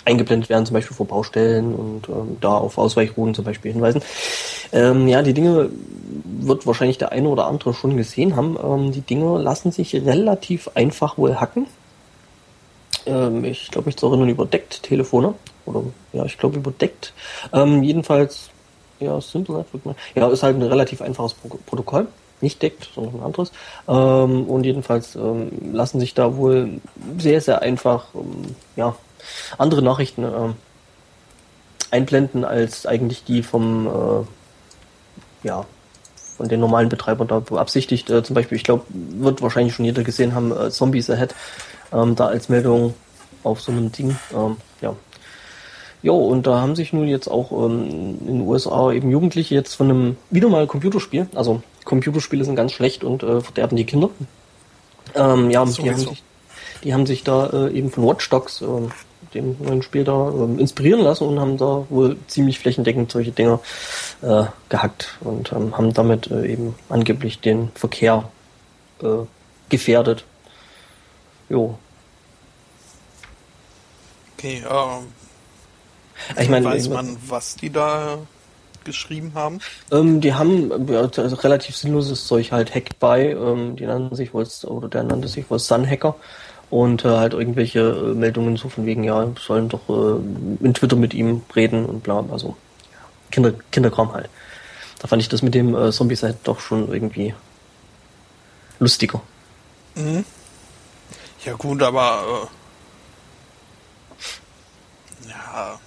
eingeblendet 0.06 0.48
werden, 0.48 0.64
zum 0.64 0.74
Beispiel 0.74 0.96
vor 0.96 1.06
Baustellen 1.06 1.74
und 1.74 2.08
ähm, 2.08 2.38
da 2.40 2.54
auf 2.54 2.78
Ausweichrouten 2.78 3.34
zum 3.34 3.44
Beispiel 3.44 3.72
hinweisen. 3.72 4.00
Ähm, 4.72 5.08
ja, 5.08 5.22
die 5.22 5.34
Dinge 5.34 5.70
wird 6.24 6.66
wahrscheinlich 6.66 6.98
der 6.98 7.12
eine 7.12 7.28
oder 7.28 7.46
andere 7.46 7.74
schon 7.74 7.96
gesehen 7.96 8.36
haben. 8.36 8.56
Ähm, 8.62 8.92
die 8.92 9.00
Dinge 9.00 9.38
lassen 9.38 9.72
sich 9.72 9.94
relativ 9.94 10.70
einfach 10.74 11.18
wohl 11.18 11.36
hacken. 11.36 11.66
Ähm, 13.04 13.44
ich 13.44 13.70
glaube, 13.70 13.86
mich 13.86 13.96
zu 13.96 14.06
erinnern, 14.06 14.28
überdeckt 14.28 14.82
Telefone. 14.84 15.34
Oder 15.66 15.82
ja, 16.12 16.24
ich 16.24 16.38
glaube 16.38 16.58
überdeckt. 16.58 17.12
Ähm, 17.52 17.82
jedenfalls, 17.82 18.50
ja, 19.00 19.20
Simple 19.20 19.56
Network. 19.56 19.96
Ja, 20.14 20.28
ist 20.28 20.42
halt 20.42 20.56
ein 20.56 20.62
relativ 20.62 21.02
einfaches 21.02 21.34
Pro 21.34 21.58
Protokoll. 21.66 22.06
Nicht 22.40 22.62
deckt, 22.62 22.90
sondern 22.94 23.16
ein 23.16 23.22
anderes. 23.22 23.50
Ähm, 23.88 24.44
und 24.44 24.64
jedenfalls 24.64 25.16
ähm, 25.16 25.50
lassen 25.72 25.98
sich 26.00 26.14
da 26.14 26.36
wohl 26.36 26.80
sehr, 27.18 27.40
sehr 27.40 27.62
einfach 27.62 28.06
ähm, 28.14 28.54
ja, 28.76 28.94
andere 29.58 29.82
Nachrichten 29.82 30.24
äh, 30.24 30.52
einblenden 31.90 32.44
als 32.44 32.86
eigentlich 32.86 33.24
die 33.24 33.42
vom 33.42 33.86
äh, 33.86 35.46
ja, 35.46 35.64
von 36.36 36.48
den 36.48 36.60
normalen 36.60 36.88
Betreibern 36.88 37.28
da 37.28 37.40
beabsichtigt. 37.40 38.10
Äh, 38.10 38.22
zum 38.22 38.34
Beispiel, 38.34 38.56
ich 38.56 38.64
glaube, 38.64 38.84
wird 38.88 39.42
wahrscheinlich 39.42 39.74
schon 39.74 39.84
jeder 39.84 40.02
gesehen 40.02 40.34
haben, 40.34 40.52
äh, 40.52 40.70
Zombies 40.70 41.10
Ahead, 41.10 41.34
ähm, 41.92 42.14
da 42.14 42.26
als 42.26 42.48
Meldung 42.48 42.94
auf 43.42 43.60
so 43.60 43.72
einem 43.72 43.92
Ding. 43.92 44.16
Ähm, 44.34 44.56
ja. 44.80 44.94
Jo, 46.02 46.16
und 46.16 46.46
da 46.46 46.60
haben 46.60 46.76
sich 46.76 46.92
nun 46.92 47.08
jetzt 47.08 47.28
auch 47.28 47.50
ähm, 47.52 48.18
in 48.20 48.26
den 48.26 48.40
USA 48.42 48.92
eben 48.92 49.10
Jugendliche 49.10 49.54
jetzt 49.54 49.74
von 49.74 49.90
einem 49.90 50.16
wieder 50.30 50.48
mal 50.48 50.66
Computerspiel, 50.66 51.28
also 51.34 51.62
Computerspiele 51.84 52.44
sind 52.44 52.56
ganz 52.56 52.72
schlecht 52.72 53.02
und 53.02 53.22
äh, 53.22 53.40
verderben 53.40 53.76
die 53.76 53.86
Kinder. 53.86 54.10
Ähm, 55.14 55.50
ja, 55.50 55.64
die 55.64 55.90
haben, 55.90 55.98
sich, 55.98 56.22
die 56.84 56.92
haben 56.92 57.06
sich 57.06 57.24
da 57.24 57.46
äh, 57.46 57.72
eben 57.72 57.90
von 57.90 58.06
Watch 58.06 58.28
Dogs 58.28 58.60
äh, 58.60 58.66
dem 59.36 59.56
neuen 59.60 59.82
Spiel 59.82 60.04
da 60.04 60.28
ähm, 60.28 60.58
inspirieren 60.58 61.00
lassen 61.00 61.26
und 61.26 61.38
haben 61.40 61.56
da 61.56 61.86
wohl 61.88 62.16
ziemlich 62.26 62.58
flächendeckend 62.58 63.10
solche 63.10 63.30
Dinger 63.30 63.60
äh, 64.22 64.44
gehackt 64.68 65.16
und 65.20 65.52
ähm, 65.52 65.76
haben 65.76 65.92
damit 65.92 66.30
äh, 66.30 66.46
eben 66.46 66.74
angeblich 66.88 67.40
den 67.40 67.70
Verkehr 67.74 68.28
äh, 69.02 69.24
gefährdet. 69.68 70.24
Jo. 71.48 71.78
Okay, 74.36 74.62
ähm, 74.68 75.06
ich 76.40 76.48
meine, 76.48 76.66
weiß 76.66 76.88
man, 76.88 77.16
was 77.26 77.56
die 77.56 77.70
da 77.70 78.18
geschrieben 78.84 79.32
haben? 79.34 79.58
Ähm, 79.90 80.22
die 80.22 80.32
haben 80.32 80.88
ja, 80.88 81.00
also 81.00 81.36
relativ 81.36 81.76
sinnloses 81.76 82.26
Zeug 82.26 82.52
halt 82.52 82.74
Hacked 82.74 82.98
by, 82.98 83.32
ähm, 83.32 83.76
die 83.76 83.84
nannten 83.84 84.16
sich 84.16 84.32
wohl, 84.32 84.46
oder 84.64 84.88
der 84.88 85.02
nannte 85.02 85.28
sich 85.28 85.50
wohl 85.50 85.58
Sun 85.58 85.86
Hacker 85.86 86.14
und 86.70 87.04
äh, 87.04 87.08
halt 87.08 87.32
irgendwelche 87.32 87.80
äh, 87.80 88.14
Meldungen 88.14 88.56
so 88.56 88.68
von 88.68 88.86
wegen, 88.86 89.04
ja, 89.04 89.26
sollen 89.38 89.68
doch 89.68 89.88
äh, 89.88 90.64
in 90.64 90.74
Twitter 90.74 90.96
mit 90.96 91.14
ihm 91.14 91.42
reden 91.54 91.86
und 91.86 92.02
bla, 92.02 92.24
also 92.30 92.56
Kinder, 93.30 93.52
Kinderkram 93.70 94.12
halt. 94.12 94.28
Da 94.98 95.08
fand 95.08 95.22
ich 95.22 95.28
das 95.28 95.42
mit 95.42 95.54
dem 95.54 95.74
äh, 95.74 95.92
Zombies 95.92 96.22
halt 96.22 96.38
doch 96.44 96.60
schon 96.60 96.92
irgendwie 96.92 97.34
lustiger. 98.78 99.20
Mhm. 99.94 100.24
Ja 101.44 101.54
gut, 101.54 101.82
aber 101.82 102.48
äh, 105.24 105.28
ja 105.30 105.78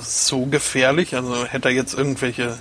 so 0.00 0.46
gefährlich, 0.46 1.14
also 1.14 1.44
hätte 1.44 1.68
er 1.68 1.74
jetzt 1.74 1.94
irgendwelche 1.94 2.58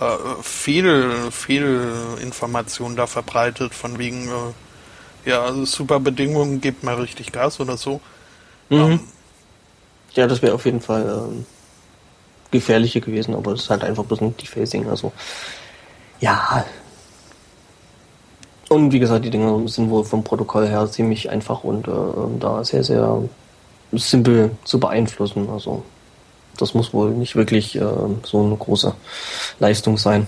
äh, 0.00 0.42
Fehl, 0.42 1.30
Fehlinformationen 1.30 2.96
da 2.96 3.06
verbreitet, 3.06 3.74
von 3.74 3.98
wegen, 3.98 4.28
äh, 4.28 5.30
ja, 5.30 5.42
also 5.42 5.64
super 5.64 6.00
Bedingungen, 6.00 6.60
gebt 6.60 6.82
mal 6.82 6.94
richtig 6.94 7.32
Gas 7.32 7.60
oder 7.60 7.76
so. 7.76 8.00
Mhm. 8.70 8.78
Ähm, 8.78 9.00
ja, 10.14 10.26
das 10.26 10.42
wäre 10.42 10.54
auf 10.54 10.64
jeden 10.64 10.80
Fall 10.80 11.02
ähm, 11.02 11.46
gefährlicher 12.50 13.00
gewesen, 13.00 13.34
aber 13.34 13.52
es 13.52 13.62
ist 13.62 13.70
halt 13.70 13.84
einfach 13.84 14.04
bloß 14.04 14.22
ein 14.22 14.36
Defacing, 14.36 14.88
also 14.88 15.12
ja. 16.20 16.64
Und 18.68 18.92
wie 18.92 19.00
gesagt, 19.00 19.24
die 19.24 19.30
Dinge 19.30 19.68
sind 19.68 19.90
wohl 19.90 20.04
vom 20.04 20.22
Protokoll 20.22 20.68
her 20.68 20.88
ziemlich 20.90 21.28
einfach 21.28 21.64
und 21.64 21.88
äh, 21.88 21.90
da 22.38 22.62
sehr, 22.62 22.84
sehr 22.84 23.22
simpel 23.92 24.52
zu 24.64 24.78
beeinflussen. 24.78 25.48
Also 25.50 25.82
das 26.60 26.74
muss 26.74 26.92
wohl 26.92 27.10
nicht 27.10 27.36
wirklich 27.36 27.76
äh, 27.76 27.80
so 28.22 28.44
eine 28.44 28.56
große 28.56 28.94
Leistung 29.58 29.96
sein. 29.96 30.26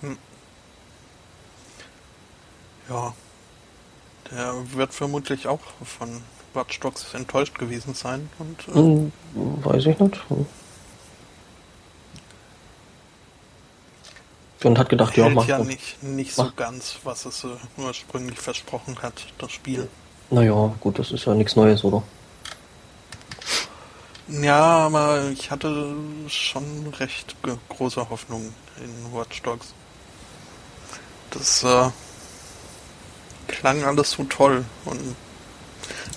Hm. 0.00 0.16
Ja, 2.88 3.14
der 4.30 4.54
wird 4.72 4.92
vermutlich 4.92 5.46
auch 5.46 5.60
von 5.84 6.22
Watch 6.54 6.80
Dogs 6.80 7.14
enttäuscht 7.14 7.58
gewesen 7.58 7.94
sein. 7.94 8.28
Und, 8.38 8.68
äh, 8.68 8.72
hm, 8.72 9.12
weiß 9.64 9.86
ich 9.86 9.98
nicht. 9.98 10.20
Und 14.64 14.78
hat 14.78 14.88
gedacht, 14.88 15.16
ja, 15.16 15.28
mach 15.28 15.46
ja 15.46 15.58
nicht, 15.58 16.02
nicht 16.02 16.34
so 16.34 16.50
ganz, 16.56 16.98
was 17.04 17.26
es 17.26 17.44
äh, 17.44 17.48
ursprünglich 17.76 18.38
versprochen 18.38 19.00
hat, 19.02 19.26
das 19.38 19.52
Spiel. 19.52 19.88
Naja, 20.30 20.74
gut, 20.80 20.98
das 20.98 21.12
ist 21.12 21.26
ja 21.26 21.34
nichts 21.34 21.54
Neues, 21.54 21.84
oder? 21.84 22.02
Ja, 24.30 24.86
aber 24.86 25.30
ich 25.32 25.50
hatte 25.50 25.94
schon 26.28 26.92
recht 26.98 27.34
große 27.70 28.10
Hoffnung 28.10 28.52
in 28.76 29.14
Watch 29.14 29.40
Dogs. 29.42 29.72
Das 31.30 31.64
äh, 31.64 31.90
klang 33.46 33.84
alles 33.84 34.12
so 34.12 34.24
toll 34.24 34.64
und 34.84 35.16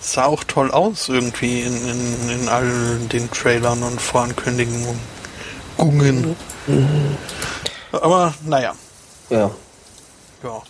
sah 0.02 0.26
auch 0.26 0.44
toll 0.44 0.72
aus 0.72 1.08
irgendwie 1.08 1.62
in, 1.62 1.88
in, 1.88 2.30
in 2.30 2.50
all 2.50 3.00
den 3.12 3.32
Trailern 3.32 3.82
und 3.84 4.02
Vorankündigungen. 4.02 5.00
Mhm. 5.78 6.36
Aber 7.92 8.34
naja. 8.46 8.74
Ja. 9.30 9.52
Ja. 10.44 10.62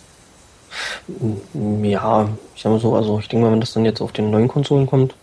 Ja, 1.82 2.28
ich 2.54 2.62
sag 2.62 2.70
mal 2.70 2.80
so, 2.80 2.94
also 2.94 3.18
ich 3.18 3.28
denke 3.28 3.46
mal, 3.46 3.52
wenn 3.52 3.60
das 3.60 3.72
dann 3.72 3.84
jetzt 3.84 4.00
auf 4.00 4.12
den 4.12 4.30
neuen 4.30 4.48
Konsolen 4.48 4.86
kommt, 4.86 5.14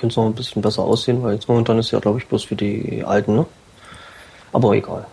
könnte 0.00 0.14
es 0.14 0.16
noch 0.16 0.24
ein 0.24 0.34
bisschen 0.34 0.62
besser 0.62 0.82
aussehen, 0.82 1.22
weil 1.22 1.34
jetzt 1.34 1.46
momentan 1.46 1.78
ist 1.78 1.90
ja, 1.90 2.00
glaube 2.00 2.18
ich, 2.18 2.26
bloß 2.26 2.44
für 2.44 2.56
die 2.56 3.04
alten, 3.04 3.36
ne? 3.36 3.46
Aber 4.50 4.72
egal. 4.72 5.06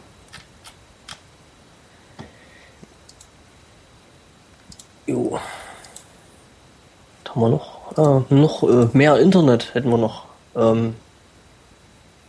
Jo. 5.05 5.39
Was 7.23 7.35
haben 7.35 7.41
wir 7.41 7.49
noch? 7.49 7.97
Äh, 7.97 8.33
noch 8.33 8.63
äh, 8.63 8.87
mehr 8.93 9.19
Internet 9.19 9.73
hätten 9.75 9.89
wir 9.89 9.97
noch. 9.97 10.23
Ähm, 10.55 10.95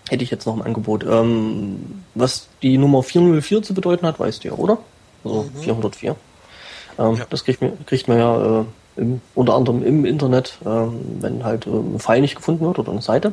hätte 0.08 0.24
ich 0.24 0.30
jetzt 0.30 0.46
noch 0.46 0.54
im 0.56 0.62
Angebot. 0.62 1.04
Ähm, 1.04 2.02
was 2.14 2.48
die 2.62 2.76
Nummer 2.76 3.04
404 3.04 3.62
zu 3.62 3.72
bedeuten 3.72 4.06
hat, 4.06 4.18
weißt 4.18 4.42
du 4.42 4.48
ja, 4.48 4.54
oder? 4.54 4.78
Also 5.22 5.44
mhm. 5.54 5.60
404. 5.60 6.16
Ähm, 6.98 7.16
ja. 7.16 7.26
Das 7.30 7.44
kriegt, 7.44 7.62
kriegt 7.86 8.08
man 8.08 8.18
ja 8.18 8.60
äh, 8.60 8.64
im, 8.98 9.20
unter 9.34 9.54
anderem 9.54 9.82
im 9.82 10.04
Internet, 10.04 10.58
ähm, 10.64 11.00
wenn 11.20 11.44
halt 11.44 11.66
äh, 11.66 11.70
ein 11.70 11.98
File 11.98 12.20
nicht 12.20 12.36
gefunden 12.36 12.64
wird 12.66 12.78
oder 12.78 12.92
eine 12.92 13.02
Seite, 13.02 13.32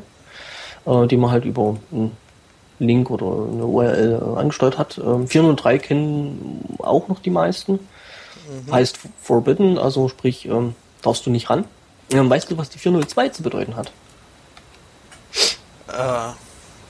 äh, 0.85 1.07
die 1.07 1.17
man 1.17 1.31
halt 1.31 1.45
über 1.45 1.75
einen 1.91 2.15
Link 2.79 3.09
oder 3.09 3.25
eine 3.25 3.65
URL 3.65 4.21
äh, 4.21 4.39
angesteuert 4.39 4.77
hat. 4.77 4.97
Ähm, 4.97 5.27
403 5.27 5.79
kennen 5.79 6.77
auch 6.79 7.07
noch 7.07 7.19
die 7.19 7.29
meisten. 7.29 7.73
Mhm. 7.73 8.71
Heißt 8.71 8.99
forbidden, 9.21 9.77
also 9.77 10.07
sprich, 10.07 10.45
ähm, 10.45 10.75
darfst 11.01 11.25
du 11.25 11.29
nicht 11.29 11.49
ran. 11.49 11.65
Ähm, 12.11 12.29
weißt 12.29 12.51
du, 12.51 12.57
was 12.57 12.69
die 12.69 12.79
402 12.79 13.29
zu 13.29 13.43
bedeuten 13.43 13.75
hat? 13.75 13.91
Äh, 15.87 16.33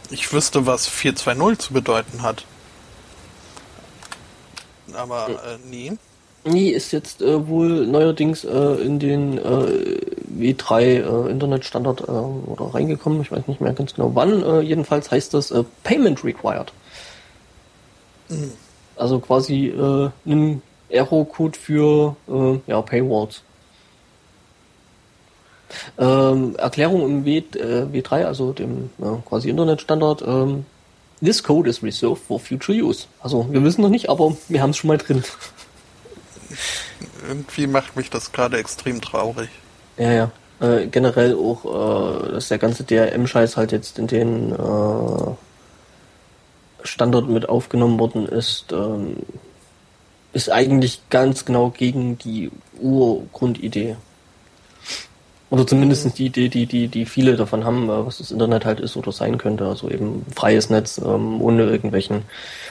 ich 0.10 0.32
wüsste, 0.32 0.66
was 0.66 0.88
420 0.88 1.60
zu 1.60 1.74
bedeuten 1.74 2.22
hat. 2.22 2.46
Aber 4.94 5.30
äh, 5.30 5.58
nee. 5.70 5.94
Nee, 6.48 6.70
ist 6.70 6.92
jetzt 6.92 7.24
äh, 7.24 7.48
wohl 7.48 7.88
neuerdings 7.88 8.44
äh, 8.44 8.76
in 8.84 9.00
den 9.00 9.40
äh, 9.40 10.00
W3 10.38 10.82
äh, 10.82 11.32
Internetstandard 11.32 12.02
äh, 12.02 12.12
oder 12.12 12.76
reingekommen. 12.76 13.20
Ich 13.22 13.32
weiß 13.32 13.48
nicht 13.48 13.62
mehr 13.62 13.74
ganz 13.74 13.96
genau 13.96 14.12
wann. 14.14 14.44
Äh, 14.44 14.60
jedenfalls 14.62 15.10
heißt 15.10 15.34
das 15.34 15.50
äh, 15.50 15.64
Payment 15.84 16.24
Required. 16.24 16.72
Mhm. 18.30 18.52
Also 18.96 19.20
quasi 19.20 19.74
ein 20.26 20.62
Error-Code 20.88 21.60
für 21.60 22.16
ja, 22.66 22.82
Paywalls. 22.82 23.42
Ähm, 25.98 26.56
Erklärung 26.56 27.02
im 27.02 27.26
w, 27.26 27.40
äh, 27.40 27.88
W3, 27.92 28.24
also 28.24 28.54
dem 28.54 28.90
quasi 29.26 29.50
Internetstandard, 29.50 30.24
ähm, 30.26 30.66
This 31.22 31.42
code 31.42 31.70
is 31.70 31.82
reserved 31.82 32.22
for 32.22 32.40
future 32.40 32.74
use. 32.74 33.08
Also 33.20 33.48
wir 33.50 33.64
wissen 33.64 33.82
noch 33.82 33.90
nicht, 33.90 34.10
aber 34.10 34.36
wir 34.48 34.62
haben 34.62 34.72
es 34.72 34.78
schon 34.78 34.90
mal 34.90 34.98
drin. 34.98 35.24
Irgendwie 37.28 37.68
macht 37.68 37.96
mich 37.96 38.10
das 38.10 38.32
gerade 38.32 38.58
extrem 38.58 39.02
traurig. 39.02 39.50
Ja, 39.98 40.12
ja. 40.12 40.32
Äh, 40.60 40.88
generell 40.88 41.36
auch, 41.36 41.66
äh, 41.66 42.32
dass 42.32 42.48
der 42.48 42.58
ganze 42.58 42.84
DRM-Scheiß 42.84 43.58
halt 43.58 43.72
jetzt 43.72 44.00
in 44.00 44.08
den 44.08 44.54
äh, 44.54 45.36
Standard 46.84 47.28
mit 47.28 47.50
aufgenommen 47.50 48.00
worden 48.00 48.26
ist, 48.26 48.72
ähm, 48.72 49.18
ist 50.34 50.52
eigentlich 50.52 51.02
ganz 51.10 51.46
genau 51.46 51.72
gegen 51.72 52.18
die 52.18 52.52
Urgrundidee. 52.80 53.96
Oder 55.50 55.68
zumindest 55.68 56.18
die 56.18 56.26
Idee, 56.26 56.50
die, 56.50 56.66
die, 56.66 56.88
die 56.88 57.06
viele 57.06 57.36
davon 57.36 57.66
haben, 57.66 57.90
äh, 57.90 58.06
was 58.06 58.18
das 58.18 58.32
Internet 58.32 58.66
halt 58.66 58.80
ist 58.80 58.98
oder 58.98 59.12
sein 59.12 59.38
könnte. 59.38 59.66
Also 59.66 59.90
eben 59.90 60.26
freies 60.36 60.70
Netz, 60.70 60.98
ähm, 60.98 61.42
ohne 61.42 61.64
irgendwelchen, 61.64 62.24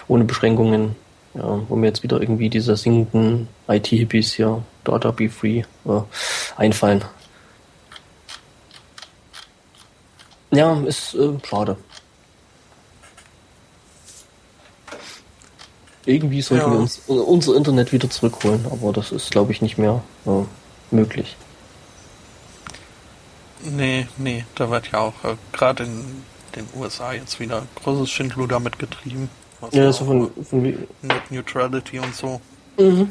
ohne 0.09 0.25
Beschränkungen. 0.25 0.97
Ja, 1.35 1.61
wo 1.69 1.75
mir 1.75 1.87
jetzt 1.87 2.03
wieder 2.03 2.21
irgendwie 2.21 2.49
diese 2.49 2.77
singenden 2.77 3.49
IT-Hippies 3.67 4.35
hier, 4.35 4.63
Data 4.85 5.11
Be 5.11 5.29
Free, 5.29 5.65
äh, 5.85 6.01
einfallen. 6.57 7.05
Ja, 10.53 10.81
ist 10.83 11.15
äh, 11.15 11.33
schade. 11.45 11.77
Irgendwie 16.07 16.43
sollten 16.43 16.67
ja. 16.67 16.73
wir 16.73 16.79
uns 16.79 16.99
unser 17.07 17.57
Internet 17.57 17.93
wieder 17.93 18.11
zurückholen, 18.11 18.67
aber 18.71 18.93
das 18.93 19.11
ist, 19.11 19.31
glaube 19.31 19.53
ich, 19.53 19.63
nicht 19.63 19.79
mehr 19.79 20.03
äh, 20.27 20.43
möglich. 20.95 21.37
Nee, 23.63 24.07
nee, 24.19 24.45
da 24.55 24.71
wird 24.71 24.93
ja 24.93 25.01
auch 25.01 25.25
äh, 25.25 25.37
gerade 25.53 25.85
in 25.85 26.23
den 26.55 26.69
USA 26.77 27.13
jetzt 27.15 27.41
wieder 27.41 27.67
großes 27.77 28.11
Schindluder 28.11 28.61
mitgetrieben. 28.61 29.31
Ja, 29.73 29.93
so 29.93 30.05
von, 30.05 30.31
von 30.45 30.63
Net 30.63 31.31
Neutrality 31.31 31.99
und 31.99 32.15
so. 32.15 32.41
Mhm. 32.79 33.11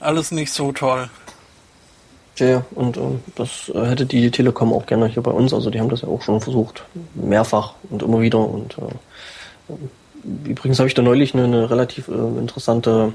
Alles 0.00 0.30
nicht 0.30 0.52
so 0.52 0.72
toll. 0.72 1.08
Ja, 2.38 2.64
und 2.74 2.96
äh, 2.96 3.00
das 3.36 3.70
äh, 3.72 3.86
hätte 3.86 4.06
die 4.06 4.30
Telekom 4.30 4.72
auch 4.72 4.86
gerne 4.86 5.06
hier 5.06 5.22
bei 5.22 5.30
uns. 5.30 5.54
Also 5.54 5.70
die 5.70 5.78
haben 5.80 5.88
das 5.88 6.02
ja 6.02 6.08
auch 6.08 6.22
schon 6.22 6.40
versucht, 6.40 6.84
mehrfach 7.14 7.74
und 7.90 8.02
immer 8.02 8.20
wieder. 8.20 8.38
Und 8.38 8.76
äh, 8.78 10.50
übrigens 10.50 10.78
habe 10.78 10.88
ich 10.88 10.94
da 10.94 11.02
neulich 11.02 11.34
eine, 11.34 11.44
eine 11.44 11.70
relativ 11.70 12.08
äh, 12.08 12.12
interessante 12.12 13.12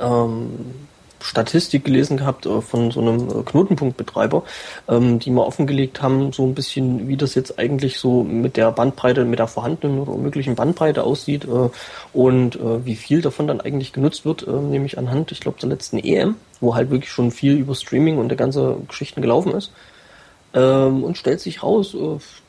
ähm, 0.00 0.88
Statistik 1.20 1.84
gelesen 1.84 2.16
gehabt 2.16 2.46
äh, 2.46 2.60
von 2.60 2.90
so 2.90 3.00
einem 3.00 3.28
äh, 3.28 3.42
Knotenpunktbetreiber, 3.42 4.42
ähm, 4.88 5.18
die 5.18 5.30
mal 5.30 5.42
offengelegt 5.42 6.02
haben, 6.02 6.32
so 6.32 6.44
ein 6.44 6.54
bisschen, 6.54 7.08
wie 7.08 7.16
das 7.16 7.34
jetzt 7.34 7.58
eigentlich 7.58 7.98
so 7.98 8.22
mit 8.22 8.56
der 8.56 8.70
Bandbreite, 8.72 9.24
mit 9.24 9.38
der 9.38 9.46
vorhandenen 9.46 10.00
oder 10.00 10.16
möglichen 10.16 10.54
Bandbreite 10.54 11.02
aussieht 11.04 11.44
äh, 11.44 11.70
und 12.12 12.58
wie 12.84 12.96
viel 12.96 13.20
davon 13.22 13.46
dann 13.46 13.60
eigentlich 13.60 13.92
genutzt 13.92 14.24
wird, 14.24 14.46
nämlich 14.46 14.98
anhand, 14.98 15.32
ich 15.32 15.40
glaube, 15.40 15.58
der 15.60 15.68
letzten 15.68 15.98
EM, 15.98 16.36
wo 16.60 16.74
halt 16.74 16.90
wirklich 16.90 17.10
schon 17.10 17.30
viel 17.30 17.56
über 17.56 17.74
Streaming 17.74 18.18
und 18.18 18.28
der 18.28 18.36
ganze 18.36 18.76
Geschichten 18.88 19.22
gelaufen 19.22 19.52
ist. 19.52 19.72
Ähm, 20.54 21.04
und 21.04 21.18
stellt 21.18 21.40
sich 21.40 21.62
raus, 21.62 21.96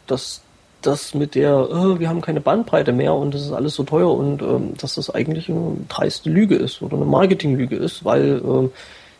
dass 0.07 0.41
das 0.81 1.13
mit 1.13 1.35
der, 1.35 1.67
äh, 1.71 1.99
wir 1.99 2.09
haben 2.09 2.21
keine 2.21 2.41
Bandbreite 2.41 2.91
mehr 2.91 3.13
und 3.13 3.33
das 3.33 3.41
ist 3.41 3.51
alles 3.51 3.73
so 3.75 3.83
teuer 3.83 4.11
und 4.11 4.41
ähm, 4.41 4.73
dass 4.77 4.95
das 4.95 5.09
eigentlich 5.09 5.49
eine 5.49 5.77
dreiste 5.89 6.29
Lüge 6.29 6.55
ist 6.55 6.81
oder 6.81 6.95
eine 6.95 7.05
Marketinglüge 7.05 7.75
ist, 7.75 8.05
weil 8.05 8.41
ähm, 8.43 8.71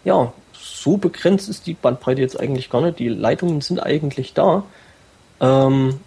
ja, 0.04 0.32
so 0.54 0.98
begrenzt 0.98 1.50
ist 1.50 1.68
die 1.68 1.74
Bandbreite 1.74 2.22
jetzt 2.22 2.40
eigentlich 2.40 2.70
gar 2.70 2.82
nicht. 2.82 3.00
Die 3.00 3.10
Leitungen 3.10 3.62
sind 3.62 3.80
eigentlich 3.80 4.34
da. 4.34 4.64
Ähm, 5.40 6.00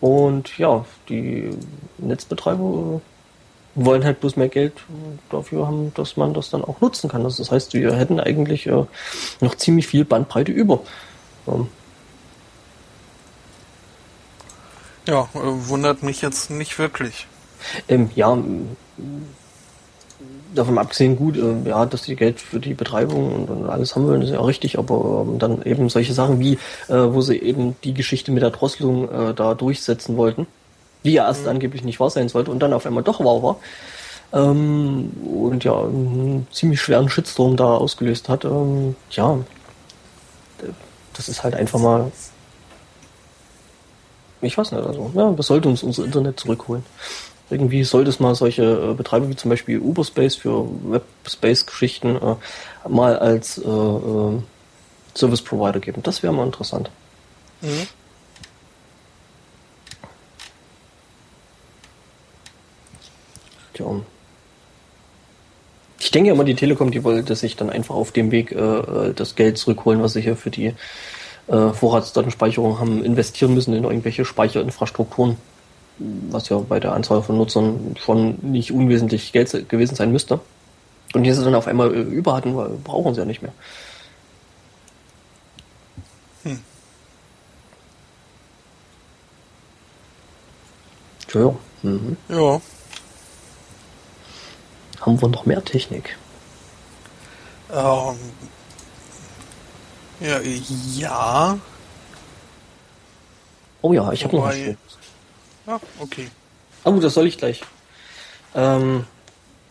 und 0.00 0.58
ja, 0.58 0.84
die 1.08 1.50
Netzbetreiber 1.98 3.00
äh, 3.00 3.84
wollen 3.84 4.04
halt 4.04 4.20
bloß 4.20 4.36
mehr 4.36 4.48
Geld 4.48 4.74
dafür 5.30 5.66
haben, 5.66 5.92
dass 5.94 6.16
man 6.16 6.34
das 6.34 6.50
dann 6.50 6.64
auch 6.64 6.80
nutzen 6.80 7.08
kann. 7.08 7.24
Das 7.24 7.50
heißt, 7.50 7.74
wir 7.74 7.94
hätten 7.94 8.20
eigentlich 8.20 8.66
äh, 8.66 8.84
noch 9.40 9.54
ziemlich 9.56 9.86
viel 9.86 10.04
Bandbreite 10.04 10.52
über. 10.52 10.80
Ähm, 11.46 11.68
Ja, 15.08 15.22
äh, 15.34 15.38
wundert 15.68 16.02
mich 16.02 16.20
jetzt 16.20 16.50
nicht 16.50 16.78
wirklich. 16.78 17.26
Ähm, 17.88 18.10
ja, 18.14 18.36
davon 20.54 20.78
abgesehen 20.78 21.16
gut, 21.16 21.36
äh, 21.36 21.68
ja, 21.68 21.86
dass 21.86 22.02
die 22.02 22.14
Geld 22.14 22.40
für 22.40 22.60
die 22.60 22.74
Betreibung 22.74 23.32
und, 23.32 23.48
und 23.48 23.70
alles 23.70 23.96
haben 23.96 24.06
wollen, 24.06 24.20
ist 24.20 24.30
ja 24.30 24.38
auch 24.38 24.46
richtig, 24.48 24.78
aber 24.78 25.24
ähm, 25.26 25.38
dann 25.38 25.62
eben 25.62 25.88
solche 25.88 26.12
Sachen 26.12 26.38
wie, 26.40 26.58
äh, 26.88 26.94
wo 26.94 27.22
sie 27.22 27.38
eben 27.38 27.74
die 27.84 27.94
Geschichte 27.94 28.32
mit 28.32 28.42
der 28.42 28.50
Drosselung 28.50 29.10
äh, 29.10 29.34
da 29.34 29.54
durchsetzen 29.54 30.18
wollten, 30.18 30.46
die 31.04 31.12
ja 31.12 31.26
erst 31.26 31.44
mhm. 31.44 31.50
angeblich 31.50 31.84
nicht 31.84 32.00
wahr 32.00 32.10
sein 32.10 32.28
sollte 32.28 32.50
und 32.50 32.58
dann 32.60 32.74
auf 32.74 32.84
einmal 32.84 33.02
doch 33.02 33.20
wahr 33.20 33.42
war. 33.42 33.56
Ähm, 34.34 35.10
und 35.24 35.64
ja, 35.64 35.72
einen 35.72 36.46
ziemlich 36.52 36.82
schweren 36.82 37.08
Shitstorm 37.08 37.56
da 37.56 37.76
ausgelöst 37.76 38.28
hat. 38.28 38.44
Ähm, 38.44 38.94
ja, 39.12 39.38
das 41.14 41.30
ist 41.30 41.44
halt 41.44 41.54
einfach 41.54 41.80
mal 41.80 42.12
ich 44.40 44.56
weiß 44.56 44.72
nicht, 44.72 44.84
also, 44.84 45.10
ja, 45.14 45.30
das 45.32 45.46
sollte 45.46 45.68
uns 45.68 45.82
unser 45.82 46.04
Internet 46.04 46.38
zurückholen. 46.40 46.84
Irgendwie 47.50 47.82
sollte 47.82 48.10
es 48.10 48.20
mal 48.20 48.34
solche 48.34 48.90
äh, 48.90 48.94
Betreiber 48.94 49.28
wie 49.28 49.36
zum 49.36 49.48
Beispiel 49.48 49.78
Uberspace 49.78 50.36
für 50.36 50.68
Webspace-Geschichten 50.84 52.16
äh, 52.16 52.88
mal 52.88 53.18
als 53.18 53.58
äh, 53.58 53.62
äh, 53.62 54.38
Service 55.14 55.42
Provider 55.42 55.80
geben. 55.80 56.02
Das 56.02 56.22
wäre 56.22 56.32
mal 56.32 56.44
interessant. 56.44 56.90
Mhm. 57.62 57.86
Tja. 63.72 63.86
Ich 66.00 66.10
denke 66.10 66.30
immer, 66.30 66.44
die 66.44 66.54
Telekom, 66.54 66.90
die 66.90 67.02
wollte 67.02 67.34
sich 67.34 67.56
dann 67.56 67.70
einfach 67.70 67.94
auf 67.94 68.12
dem 68.12 68.30
Weg 68.30 68.52
äh, 68.52 68.56
äh 68.56 69.14
das 69.14 69.34
Geld 69.34 69.58
zurückholen, 69.58 70.02
was 70.02 70.12
sie 70.12 70.20
hier 70.20 70.36
für 70.36 70.50
die 70.50 70.74
äh, 71.48 71.72
Vorratsdatenspeicherung 71.72 72.78
haben 72.78 73.04
investieren 73.04 73.54
müssen 73.54 73.74
in 73.74 73.84
irgendwelche 73.84 74.24
Speicherinfrastrukturen, 74.24 75.36
was 75.98 76.48
ja 76.48 76.58
bei 76.58 76.80
der 76.80 76.92
Anzahl 76.92 77.22
von 77.22 77.36
Nutzern 77.36 77.96
schon 77.98 78.38
nicht 78.42 78.72
unwesentlich 78.72 79.32
Geld 79.32 79.68
gewesen 79.68 79.94
sein 79.96 80.12
müsste. 80.12 80.40
Und 81.14 81.22
die 81.22 81.32
sie 81.32 81.42
dann 81.42 81.54
auf 81.54 81.66
einmal 81.66 81.94
äh, 81.94 82.00
über 82.00 82.34
hatten, 82.34 82.54
weil 82.54 82.68
brauchen 82.84 83.14
sie 83.14 83.20
ja 83.20 83.26
nicht 83.26 83.42
mehr. 83.42 83.52
Hm. 86.44 86.60
Ja. 91.32 91.54
Mhm. 91.82 92.16
Ja. 92.28 92.60
Haben 95.00 95.22
wir 95.22 95.28
noch 95.28 95.46
mehr 95.46 95.64
Technik? 95.64 96.16
Ähm, 97.72 98.16
ja, 100.20 100.40
ja. 100.96 101.58
Oh 103.82 103.92
ja, 103.92 104.12
ich 104.12 104.24
habe 104.24 104.36
noch 104.36 104.44
was. 104.44 104.56
Ah, 105.66 105.80
okay. 106.00 106.28
Ah 106.84 106.90
gut, 106.90 107.04
das 107.04 107.14
soll 107.14 107.26
ich 107.26 107.38
gleich. 107.38 107.62
Ähm, 108.54 109.04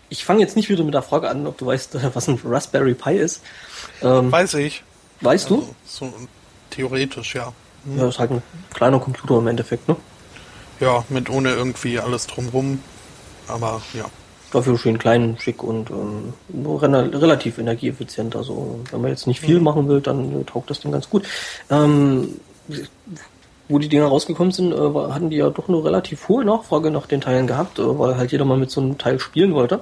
ich 0.10 0.24
fange 0.24 0.40
jetzt 0.40 0.56
nicht 0.56 0.70
wieder 0.70 0.84
mit 0.84 0.94
der 0.94 1.02
Frage 1.02 1.30
an, 1.30 1.48
ob 1.48 1.58
du 1.58 1.66
weißt, 1.66 1.98
was 2.16 2.28
ein 2.28 2.40
Raspberry 2.44 2.94
Pi 2.94 3.18
ist. 3.18 3.42
Ähm, 4.02 4.32
Weiß 4.32 4.54
ich. 4.56 4.84
Weißt 5.22 5.46
also, 5.46 5.62
du? 5.62 5.76
So 5.86 6.14
theoretisch, 6.70 7.36
ja. 7.36 7.52
Hm. 7.86 7.98
Ja, 7.98 8.08
ist 8.08 8.20
halt 8.20 8.32
ein 8.32 8.44
kleiner 8.74 9.00
Computer 9.00 9.40
im 9.40 9.48
Endeffekt, 9.48 9.88
ne? 9.88 9.96
Ja, 10.80 11.04
mit 11.10 11.30
ohne 11.30 11.54
irgendwie 11.54 12.00
alles 12.00 12.28
drumrum. 12.28 12.82
Aber 13.48 13.82
ja. 13.94 14.06
Dafür 14.52 14.78
schön 14.78 14.98
klein, 14.98 15.38
schick 15.40 15.62
und 15.62 15.90
ähm, 15.90 16.34
relativ 16.56 17.58
energieeffizient. 17.58 18.36
Also 18.36 18.80
wenn 18.92 19.02
man 19.02 19.12
jetzt 19.12 19.28
nicht 19.28 19.42
viel 19.42 19.58
mhm. 19.58 19.64
machen 19.64 19.88
will, 19.88 20.02
dann 20.02 20.46
taugt 20.46 20.70
das 20.70 20.80
Ding 20.80 20.92
ganz 20.92 21.10
gut. 21.10 21.26
Ähm, 21.70 22.40
wo 23.70 23.80
die 23.80 23.90
Dinger 23.90 24.06
rausgekommen 24.08 24.52
sind, 24.52 24.72
äh, 24.72 24.78
hatten 24.78 25.30
die 25.30 25.38
ja 25.38 25.50
doch 25.50 25.68
eine 25.68 25.84
relativ 25.84 26.30
hohe 26.30 26.46
Nachfrage 26.46 26.92
nach 26.92 27.06
den 27.06 27.22
Teilen 27.22 27.48
gehabt, 27.48 27.80
äh, 27.80 28.00
weil 28.00 28.18
halt 28.18 28.32
jeder 28.32 28.46
mal 28.46 28.58
mit 28.58 28.72
so 28.72 28.82
einem 28.82 28.98
Teil 28.98 29.20
spielen 29.20 29.54
wollte. 29.54 29.82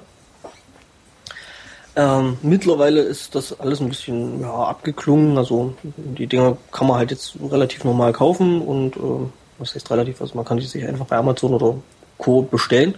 Ähm, 1.95 2.37
mittlerweile 2.41 3.01
ist 3.01 3.35
das 3.35 3.57
alles 3.57 3.79
ein 3.79 3.87
bisschen 3.87 4.41
ja, 4.41 4.51
abgeklungen. 4.51 5.37
Also 5.37 5.75
die 5.83 6.27
Dinger 6.27 6.57
kann 6.71 6.87
man 6.87 6.97
halt 6.97 7.11
jetzt 7.11 7.37
relativ 7.49 7.83
normal 7.85 8.11
kaufen 8.11 8.61
und 8.61 8.97
äh, 8.97 9.29
was 9.59 9.75
heißt 9.75 9.89
relativ, 9.91 10.19
also 10.19 10.35
man 10.35 10.43
kann 10.43 10.57
die 10.57 10.65
sich 10.65 10.85
einfach 10.85 11.05
bei 11.05 11.15
Amazon 11.15 11.53
oder 11.53 11.75
Co. 12.17 12.41
bestellen. 12.41 12.95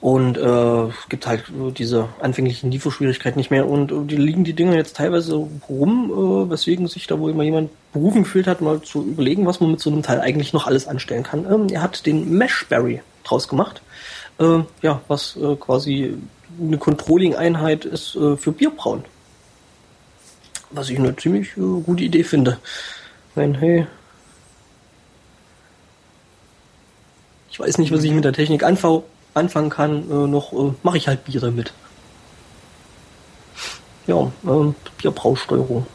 Und 0.00 0.38
äh, 0.38 0.92
gibt 1.08 1.26
halt 1.26 1.44
diese 1.76 2.08
anfänglichen 2.20 2.70
Lieferschwierigkeiten 2.70 3.38
nicht 3.38 3.50
mehr. 3.50 3.68
Und 3.68 3.90
äh, 3.90 4.04
die 4.04 4.16
liegen 4.16 4.44
die 4.44 4.52
Dinge 4.52 4.76
jetzt 4.76 4.96
teilweise 4.96 5.34
rum, 5.68 6.10
äh, 6.12 6.50
weswegen 6.50 6.86
sich 6.86 7.08
da 7.08 7.18
wohl 7.18 7.34
mal 7.34 7.42
jemand 7.42 7.70
berufen 7.92 8.22
gefühlt 8.22 8.46
hat, 8.46 8.60
mal 8.60 8.80
zu 8.80 9.04
überlegen, 9.04 9.46
was 9.46 9.60
man 9.60 9.72
mit 9.72 9.80
so 9.80 9.90
einem 9.90 10.02
Teil 10.02 10.20
eigentlich 10.20 10.52
noch 10.52 10.68
alles 10.68 10.86
anstellen 10.86 11.24
kann. 11.24 11.44
Ähm, 11.52 11.66
er 11.70 11.82
hat 11.82 12.06
den 12.06 12.30
Meshberry 12.30 13.02
draus 13.24 13.48
gemacht. 13.48 13.82
Äh, 14.38 14.60
ja, 14.82 15.00
was 15.08 15.36
äh, 15.36 15.56
quasi 15.56 16.14
eine 16.60 16.78
Controlling-Einheit 16.78 17.84
ist 17.84 18.14
äh, 18.14 18.36
für 18.36 18.52
Bierbrauen. 18.52 19.04
Was 20.70 20.90
ich 20.90 20.98
eine 20.98 21.16
ziemlich 21.16 21.56
äh, 21.56 21.80
gute 21.84 22.04
Idee 22.04 22.22
finde. 22.22 22.58
Meine, 23.34 23.58
hey, 23.58 23.86
ich 27.50 27.58
weiß 27.58 27.78
nicht, 27.78 27.92
was 27.92 28.04
ich 28.04 28.12
mit 28.12 28.24
der 28.24 28.32
Technik 28.32 28.62
anfangen 29.38 29.70
kann, 29.70 30.10
äh, 30.10 30.26
noch 30.26 30.52
äh, 30.52 30.72
mache 30.82 30.98
ich 30.98 31.08
halt 31.08 31.24
Bier 31.24 31.40
damit. 31.40 31.72
Ja, 34.06 34.30
ähm, 34.46 34.74
Bierbrausteuerung. 34.96 35.86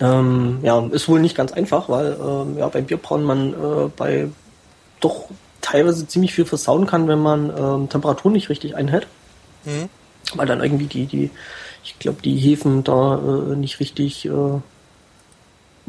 Ähm, 0.00 0.60
ja, 0.62 0.86
ist 0.86 1.08
wohl 1.08 1.20
nicht 1.20 1.36
ganz 1.36 1.52
einfach, 1.52 1.88
weil 1.88 2.16
ähm, 2.18 2.56
ja, 2.58 2.68
beim 2.68 2.86
Bierbrauen 2.86 3.22
man 3.22 3.52
äh, 3.52 3.90
bei 3.94 4.30
doch 5.00 5.26
teilweise 5.60 6.06
ziemlich 6.06 6.34
viel 6.34 6.46
versauen 6.46 6.86
kann, 6.86 7.06
wenn 7.06 7.20
man 7.20 7.52
ähm, 7.56 7.88
Temperatur 7.88 8.30
nicht 8.30 8.48
richtig 8.48 8.76
einhält. 8.76 9.06
Mhm. 9.64 9.90
Weil 10.34 10.46
dann 10.46 10.62
irgendwie 10.62 10.86
die, 10.86 11.06
die, 11.06 11.30
ich 11.84 11.98
glaube, 11.98 12.22
die 12.22 12.36
Hefen 12.36 12.82
da 12.82 13.16
äh, 13.16 13.56
nicht 13.56 13.80
richtig 13.80 14.24
äh, 14.26 14.60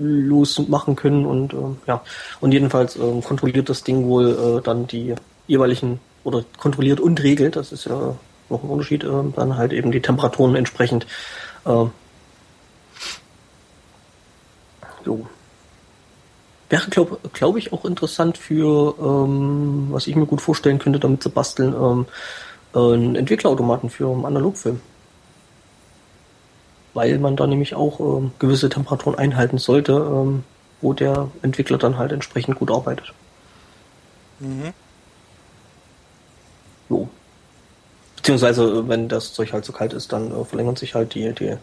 losmachen 0.01 0.95
können 0.95 1.25
und 1.25 1.53
äh, 1.53 1.57
ja. 1.87 2.01
Und 2.39 2.53
jedenfalls 2.53 2.95
äh, 2.95 3.21
kontrolliert 3.21 3.69
das 3.69 3.83
Ding 3.83 4.05
wohl 4.07 4.59
äh, 4.59 4.61
dann 4.63 4.87
die 4.87 5.15
jeweiligen 5.47 5.99
oder 6.23 6.43
kontrolliert 6.57 6.99
und 6.99 7.21
regelt, 7.23 7.55
das 7.55 7.71
ist 7.71 7.85
ja 7.85 8.15
noch 8.49 8.63
ein 8.63 8.69
Unterschied, 8.69 9.03
äh, 9.03 9.09
dann 9.35 9.57
halt 9.57 9.73
eben 9.73 9.91
die 9.91 10.01
Temperaturen 10.01 10.55
entsprechend. 10.55 11.05
Äh, 11.65 11.85
so. 15.05 15.25
Wäre, 16.69 16.89
glaube 16.89 17.17
glaub 17.33 17.57
ich, 17.57 17.73
auch 17.73 17.83
interessant 17.83 18.37
für, 18.37 18.95
ähm, 18.99 19.87
was 19.91 20.07
ich 20.07 20.15
mir 20.15 20.25
gut 20.25 20.41
vorstellen 20.41 20.79
könnte, 20.79 20.99
damit 20.99 21.21
zu 21.21 21.29
basteln, 21.29 21.73
ähm, 21.73 22.05
einen 22.73 23.15
Entwicklerautomaten 23.15 23.89
für 23.89 24.09
einen 24.09 24.25
Analogfilm. 24.25 24.79
Weil 26.93 27.19
man 27.19 27.35
da 27.35 27.47
nämlich 27.47 27.75
auch 27.75 27.99
ähm, 27.99 28.31
gewisse 28.39 28.69
Temperaturen 28.69 29.17
einhalten 29.17 29.57
sollte, 29.57 29.93
ähm, 29.93 30.43
wo 30.81 30.93
der 30.93 31.29
Entwickler 31.41 31.77
dann 31.77 31.97
halt 31.97 32.11
entsprechend 32.11 32.57
gut 32.57 32.71
arbeitet. 32.71 33.13
Mhm. 34.39 34.73
So. 36.89 37.07
Beziehungsweise, 38.17 38.87
wenn 38.87 39.07
das 39.07 39.33
Zeug 39.33 39.53
halt 39.53 39.65
so 39.65 39.71
kalt 39.71 39.93
ist, 39.93 40.11
dann 40.11 40.31
äh, 40.31 40.45
verlängern 40.45 40.75
sich 40.75 40.93
halt 40.93 41.15
die, 41.15 41.33
die 41.33 41.57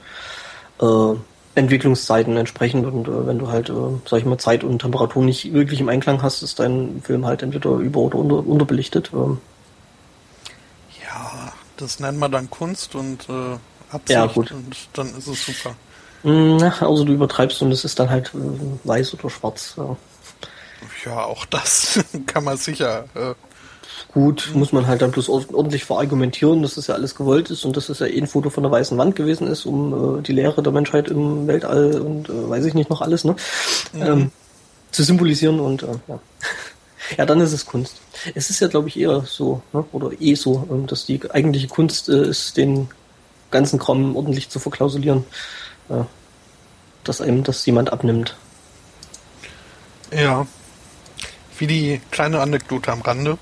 äh, 0.80 1.16
Entwicklungszeiten 1.54 2.36
entsprechend 2.36 2.86
und 2.86 3.08
äh, 3.08 3.26
wenn 3.26 3.38
du 3.38 3.48
halt, 3.48 3.68
äh, 3.68 3.72
sag 4.06 4.20
ich 4.20 4.24
mal, 4.24 4.38
Zeit 4.38 4.64
und 4.64 4.80
Temperatur 4.80 5.24
nicht 5.24 5.52
wirklich 5.52 5.80
im 5.80 5.88
Einklang 5.88 6.22
hast, 6.22 6.42
ist 6.42 6.58
dein 6.58 7.02
Film 7.02 7.26
halt 7.26 7.42
entweder 7.42 7.70
über- 7.76 8.00
oder 8.00 8.18
unter, 8.18 8.46
unterbelichtet. 8.46 9.10
Ähm. 9.12 9.38
Ja, 11.02 11.52
das 11.76 12.00
nennt 12.00 12.18
man 12.18 12.32
dann 12.32 12.48
Kunst 12.48 12.94
und 12.94 13.28
äh, 13.28 13.56
Absicht 13.90 14.10
ja, 14.10 14.26
gut. 14.26 14.52
und 14.52 14.76
dann 14.92 15.16
ist 15.16 15.26
es 15.26 15.46
super. 15.46 15.74
Na, 16.22 16.74
also 16.80 17.04
du 17.04 17.12
übertreibst 17.12 17.62
und 17.62 17.70
es 17.70 17.84
ist 17.84 17.98
dann 17.98 18.10
halt 18.10 18.32
äh, 18.34 18.88
weiß 18.88 19.14
oder 19.14 19.30
schwarz. 19.30 19.74
Ja. 19.76 19.96
ja, 21.06 21.24
auch 21.24 21.46
das 21.46 22.00
kann 22.26 22.44
man 22.44 22.56
sicher 22.56 23.04
äh, 23.14 23.34
Gut, 24.12 24.50
muss 24.54 24.72
man 24.72 24.86
halt 24.86 25.02
dann 25.02 25.10
bloß 25.10 25.28
ordentlich 25.28 25.84
verargumentieren, 25.84 26.62
dass 26.62 26.76
das 26.76 26.86
ja 26.86 26.94
alles 26.94 27.14
gewollt 27.14 27.50
ist 27.50 27.64
und 27.64 27.76
dass 27.76 27.88
es 27.88 27.98
ja 27.98 28.06
eh 28.06 28.18
ein 28.18 28.26
Foto 28.26 28.48
von 28.48 28.62
der 28.62 28.72
weißen 28.72 28.96
Wand 28.96 29.16
gewesen 29.16 29.46
ist, 29.46 29.66
um 29.66 30.18
äh, 30.18 30.22
die 30.22 30.32
Lehre 30.32 30.62
der 30.62 30.72
Menschheit 30.72 31.08
im 31.08 31.46
Weltall 31.46 32.00
und 32.00 32.28
äh, 32.28 32.48
weiß 32.48 32.64
ich 32.64 32.74
nicht 32.74 32.90
noch 32.90 33.02
alles, 33.02 33.24
ne? 33.24 33.36
Mhm. 33.92 34.02
Ähm, 34.02 34.30
zu 34.92 35.02
symbolisieren 35.02 35.60
und 35.60 35.82
äh, 35.82 35.94
ja. 36.08 36.20
ja, 37.18 37.26
dann 37.26 37.40
ist 37.40 37.52
es 37.52 37.66
Kunst. 37.66 37.96
Es 38.34 38.48
ist 38.50 38.60
ja, 38.60 38.68
glaube 38.68 38.88
ich, 38.88 38.98
eher 38.98 39.22
so, 39.26 39.62
ne? 39.72 39.84
oder 39.92 40.10
eh 40.20 40.34
so, 40.34 40.66
ähm, 40.70 40.86
dass 40.86 41.04
die 41.04 41.20
eigentliche 41.30 41.68
Kunst 41.68 42.08
äh, 42.08 42.28
ist, 42.28 42.56
den 42.56 42.88
ganzen 43.50 43.78
Kram 43.78 44.16
ordentlich 44.16 44.48
zu 44.48 44.58
verklausulieren, 44.58 45.24
äh, 45.88 46.04
dass 47.04 47.20
einem 47.20 47.44
das 47.44 47.64
jemand 47.66 47.92
abnimmt. 47.92 48.36
Ja. 50.12 50.46
Wie 51.58 51.66
die 51.66 52.00
kleine 52.10 52.40
Anekdote 52.40 52.92
am 52.92 53.00
Rande 53.00 53.38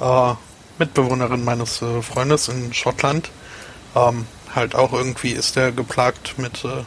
äh, 0.00 0.34
Mitbewohnerin 0.78 1.44
meines 1.44 1.82
äh, 1.82 2.02
Freundes 2.02 2.48
in 2.48 2.72
Schottland. 2.74 3.30
Ähm, 3.94 4.26
halt 4.54 4.74
auch 4.74 4.92
irgendwie 4.92 5.30
ist 5.30 5.56
er 5.56 5.72
geplagt 5.72 6.38
mit 6.38 6.64
äh, 6.64 6.84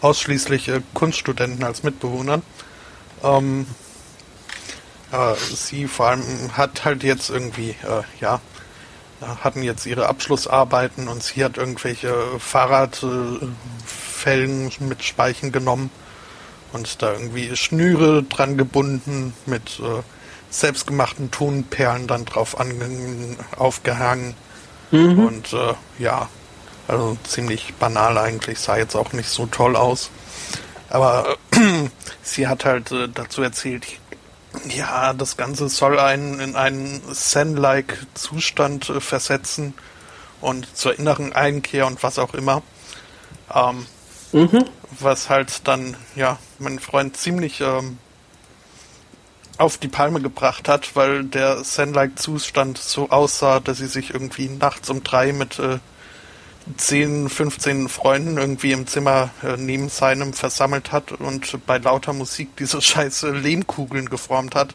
ausschließlich 0.00 0.68
äh, 0.68 0.80
Kunststudenten 0.94 1.62
als 1.62 1.82
Mitbewohnern. 1.82 2.42
Ähm, 3.22 3.66
äh, 5.12 5.34
sie 5.54 5.86
vor 5.86 6.08
allem 6.08 6.56
hat 6.56 6.84
halt 6.84 7.02
jetzt 7.02 7.30
irgendwie, 7.30 7.70
äh, 7.70 8.02
ja, 8.20 8.40
hatten 9.20 9.62
jetzt 9.62 9.86
ihre 9.86 10.08
Abschlussarbeiten 10.08 11.08
und 11.08 11.22
sie 11.22 11.44
hat 11.44 11.56
irgendwelche 11.56 12.14
Fahrradfelgen 12.38 14.72
mit 14.80 15.02
Speichen 15.02 15.52
genommen 15.52 15.90
und 16.72 17.02
da 17.02 17.12
irgendwie 17.12 17.54
Schnüre 17.56 18.22
dran 18.22 18.56
gebunden 18.56 19.32
mit 19.46 19.80
äh, 19.80 20.02
selbstgemachten 20.50 21.30
Tonperlen 21.30 22.06
dann 22.06 22.24
drauf 22.24 22.56
aufgehangen. 23.56 24.34
Mhm. 24.90 25.26
Und 25.26 25.52
äh, 25.52 25.74
ja, 25.98 26.28
also 26.86 27.16
ziemlich 27.24 27.74
banal 27.74 28.16
eigentlich, 28.18 28.58
sah 28.58 28.76
jetzt 28.76 28.96
auch 28.96 29.12
nicht 29.12 29.28
so 29.28 29.46
toll 29.46 29.76
aus. 29.76 30.10
Aber 30.88 31.36
äh, 31.52 31.88
sie 32.22 32.46
hat 32.46 32.64
halt 32.64 32.92
äh, 32.92 33.08
dazu 33.12 33.42
erzählt, 33.42 33.86
ja, 34.68 35.12
das 35.12 35.36
Ganze 35.36 35.68
soll 35.68 35.98
einen 35.98 36.40
in 36.40 36.56
einen 36.56 37.02
Zen-like 37.12 38.06
Zustand 38.14 38.88
äh, 38.90 39.00
versetzen 39.00 39.74
und 40.40 40.76
zur 40.76 40.98
inneren 40.98 41.32
Einkehr 41.32 41.86
und 41.86 42.02
was 42.02 42.18
auch 42.18 42.34
immer. 42.34 42.62
Ähm, 43.54 43.86
mhm. 44.32 44.64
Was 45.00 45.30
halt 45.30 45.66
dann, 45.66 45.96
ja, 46.16 46.38
mein 46.58 46.78
Freund 46.78 47.16
ziemlich 47.16 47.60
ähm, 47.60 47.98
auf 49.58 49.76
die 49.76 49.88
Palme 49.88 50.20
gebracht 50.20 50.68
hat, 50.68 50.94
weil 50.94 51.24
der 51.24 51.62
Zen-like-Zustand 51.62 52.78
so 52.78 53.10
aussah, 53.10 53.60
dass 53.60 53.78
sie 53.78 53.86
sich 53.86 54.14
irgendwie 54.14 54.48
nachts 54.48 54.88
um 54.88 55.02
drei 55.02 55.32
mit 55.32 55.58
äh, 55.58 55.78
10, 56.76 57.28
15 57.28 57.88
Freunden 57.88 58.38
irgendwie 58.38 58.72
im 58.72 58.86
Zimmer 58.86 59.30
äh, 59.42 59.56
neben 59.56 59.88
seinem 59.88 60.32
versammelt 60.32 60.92
hat 60.92 61.12
und 61.12 61.66
bei 61.66 61.78
lauter 61.78 62.12
Musik 62.12 62.56
diese 62.56 62.80
scheiße 62.82 63.30
Lehmkugeln 63.30 64.08
geformt 64.10 64.54
hat, 64.54 64.74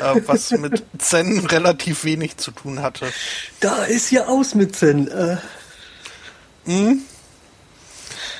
äh, 0.00 0.20
was 0.26 0.50
mit 0.52 0.84
Zen 0.98 1.46
relativ 1.46 2.04
wenig 2.04 2.36
zu 2.36 2.50
tun 2.50 2.82
hatte. 2.82 3.06
Da 3.60 3.84
ist 3.84 4.10
ja 4.10 4.26
aus 4.26 4.54
mit 4.54 4.76
Zen. 4.76 5.08
Äh. 5.08 5.36
Mhm. 6.66 7.02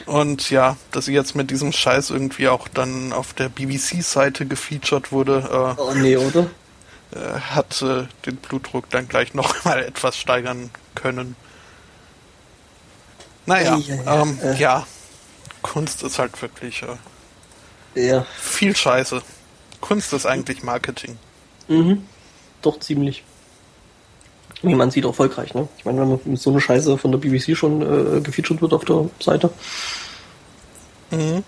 Und 0.07 0.51
ja, 0.51 0.77
dass 0.93 1.07
sie 1.07 1.15
jetzt 1.15 1.35
mit 1.35 1.51
diesem 1.51 1.73
Scheiß 1.73 2.11
irgendwie 2.11 2.49
auch 2.49 2.69
dann 2.69 3.13
auf 3.13 3.33
der 3.35 3.49
BBC-Seite 3.49 4.47
gefeatured 4.47 5.11
wurde. 5.11 5.75
Äh, 5.79 5.81
oh 5.81 5.95
nee, 5.95 6.17
oder? 6.17 6.49
Äh, 7.13 7.41
hat 7.41 7.83
äh, 7.83 8.07
den 8.25 8.37
Blutdruck 8.37 8.91
dann 8.91 9.09
gleich 9.09 9.35
noch 9.35 9.65
mal 9.65 9.83
etwas 9.83 10.17
steigern 10.17 10.71
können. 10.95 11.37
Naja, 13.47 13.77
ja, 13.77 13.95
ja, 13.95 14.23
ähm, 14.23 14.39
äh. 14.43 14.57
ja. 14.57 14.87
Kunst 15.63 16.03
ist 16.03 16.19
halt 16.19 16.41
wirklich 16.43 16.85
äh, 17.95 18.07
ja. 18.09 18.27
viel 18.39 18.77
Scheiße. 18.77 19.23
Kunst 19.81 20.13
ist 20.13 20.27
eigentlich 20.27 20.63
Marketing. 20.63 21.19
Mhm. 21.69 22.05
Doch 22.63 22.79
ziemlich. 22.81 23.25
Wie 24.63 24.75
man 24.75 24.91
sieht, 24.91 25.05
erfolgreich, 25.05 25.55
ne? 25.55 25.69
Ich 25.79 25.85
meine, 25.85 26.01
wenn 26.01 26.09
man 26.09 26.21
mit 26.25 26.41
so 26.41 26.51
einer 26.51 26.61
Scheiße 26.61 26.99
von 26.99 27.13
der 27.13 27.19
BBC 27.19 27.57
schon 27.57 27.83
äh, 27.83 28.21
gefeatured 28.21 28.63
wird 28.63 28.73
auf 28.73 28.85
der 28.85 29.09
Seite. 29.21 29.51
Mhm. 31.11 31.45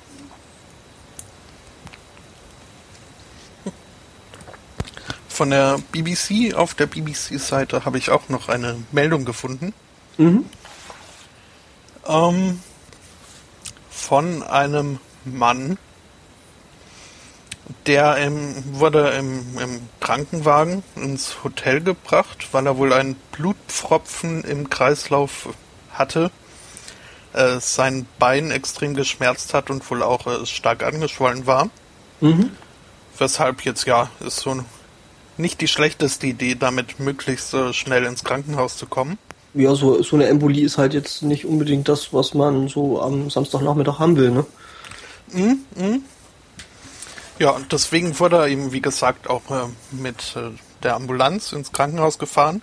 Von 5.29 5.51
der 5.51 5.79
BBC, 5.93 6.55
auf 6.55 6.75
der 6.75 6.87
BBC-Seite 6.87 7.85
habe 7.85 7.99
ich 7.99 8.11
auch 8.11 8.29
noch 8.29 8.49
eine 8.49 8.77
Meldung 8.91 9.25
gefunden. 9.25 9.73
Mhm. 10.17 10.45
Ähm, 12.09 12.61
von 13.91 14.43
einem 14.43 15.01
Mann, 15.25 15.77
der 17.87 18.17
im, 18.17 18.79
wurde 18.79 19.11
im, 19.11 19.59
im 19.59 19.81
Krankenwagen 20.01 20.83
ins 20.97 21.45
Hotel 21.45 21.83
gebracht, 21.83 22.49
weil 22.53 22.67
er 22.67 22.79
wohl 22.79 22.93
einen 22.93 23.17
Blutpfropfen 23.33 24.45
im 24.45 24.71
Kreislauf 24.71 25.51
hatte, 25.93 26.31
äh, 27.35 27.61
sein 27.61 28.07
Bein 28.19 28.51
extrem 28.51 28.95
geschmerzt 28.95 29.53
hat 29.53 29.69
und 29.69 29.89
wohl 29.91 30.03
auch 30.03 30.27
äh, 30.27 30.47
stark 30.47 30.83
angeschwollen 30.83 31.47
war. 31.47 31.69
Mhm. 32.21 32.51
Weshalb 33.19 33.63
jetzt 33.63 33.85
ja 33.87 34.11
ist 34.21 34.39
so 34.39 34.65
nicht 35.37 35.61
die 35.61 35.69
schlechteste 35.69 36.27
Idee, 36.27 36.55
damit 36.55 37.01
möglichst 37.01 37.53
äh, 37.53 37.73
schnell 37.75 38.05
ins 38.05 38.25
Krankenhaus 38.25 38.77
zu 38.77 38.87
kommen. 38.87 39.19
Ja, 39.59 39.75
so, 39.75 40.01
so 40.05 40.15
eine 40.15 40.29
Embolie 40.29 40.65
ist 40.65 40.79
halt 40.79 40.95
jetzt 40.95 41.25
nicht 41.25 41.45
unbedingt 41.45 41.89
das, 41.89 42.15
was 42.15 42.33
man 42.33 42.69
so 42.69 43.03
am 43.03 43.29
Samstagnachmittag 43.29 43.99
haben 43.99 44.17
will, 44.17 44.31
ne? 44.31 44.47
Mhm, 45.33 45.59
mhm. 45.75 46.03
Ja, 47.41 47.51
und 47.51 47.73
deswegen 47.73 48.17
wurde 48.21 48.37
er 48.37 48.47
eben, 48.47 48.71
wie 48.71 48.81
gesagt, 48.81 49.29
auch 49.29 49.51
äh, 49.51 49.67
mit 49.91 50.37
äh, 50.37 50.51
der 50.85 50.95
Ambulanz 50.95 51.51
ins 51.53 51.73
Krankenhaus 51.73 52.21
gefahren. 52.21 52.63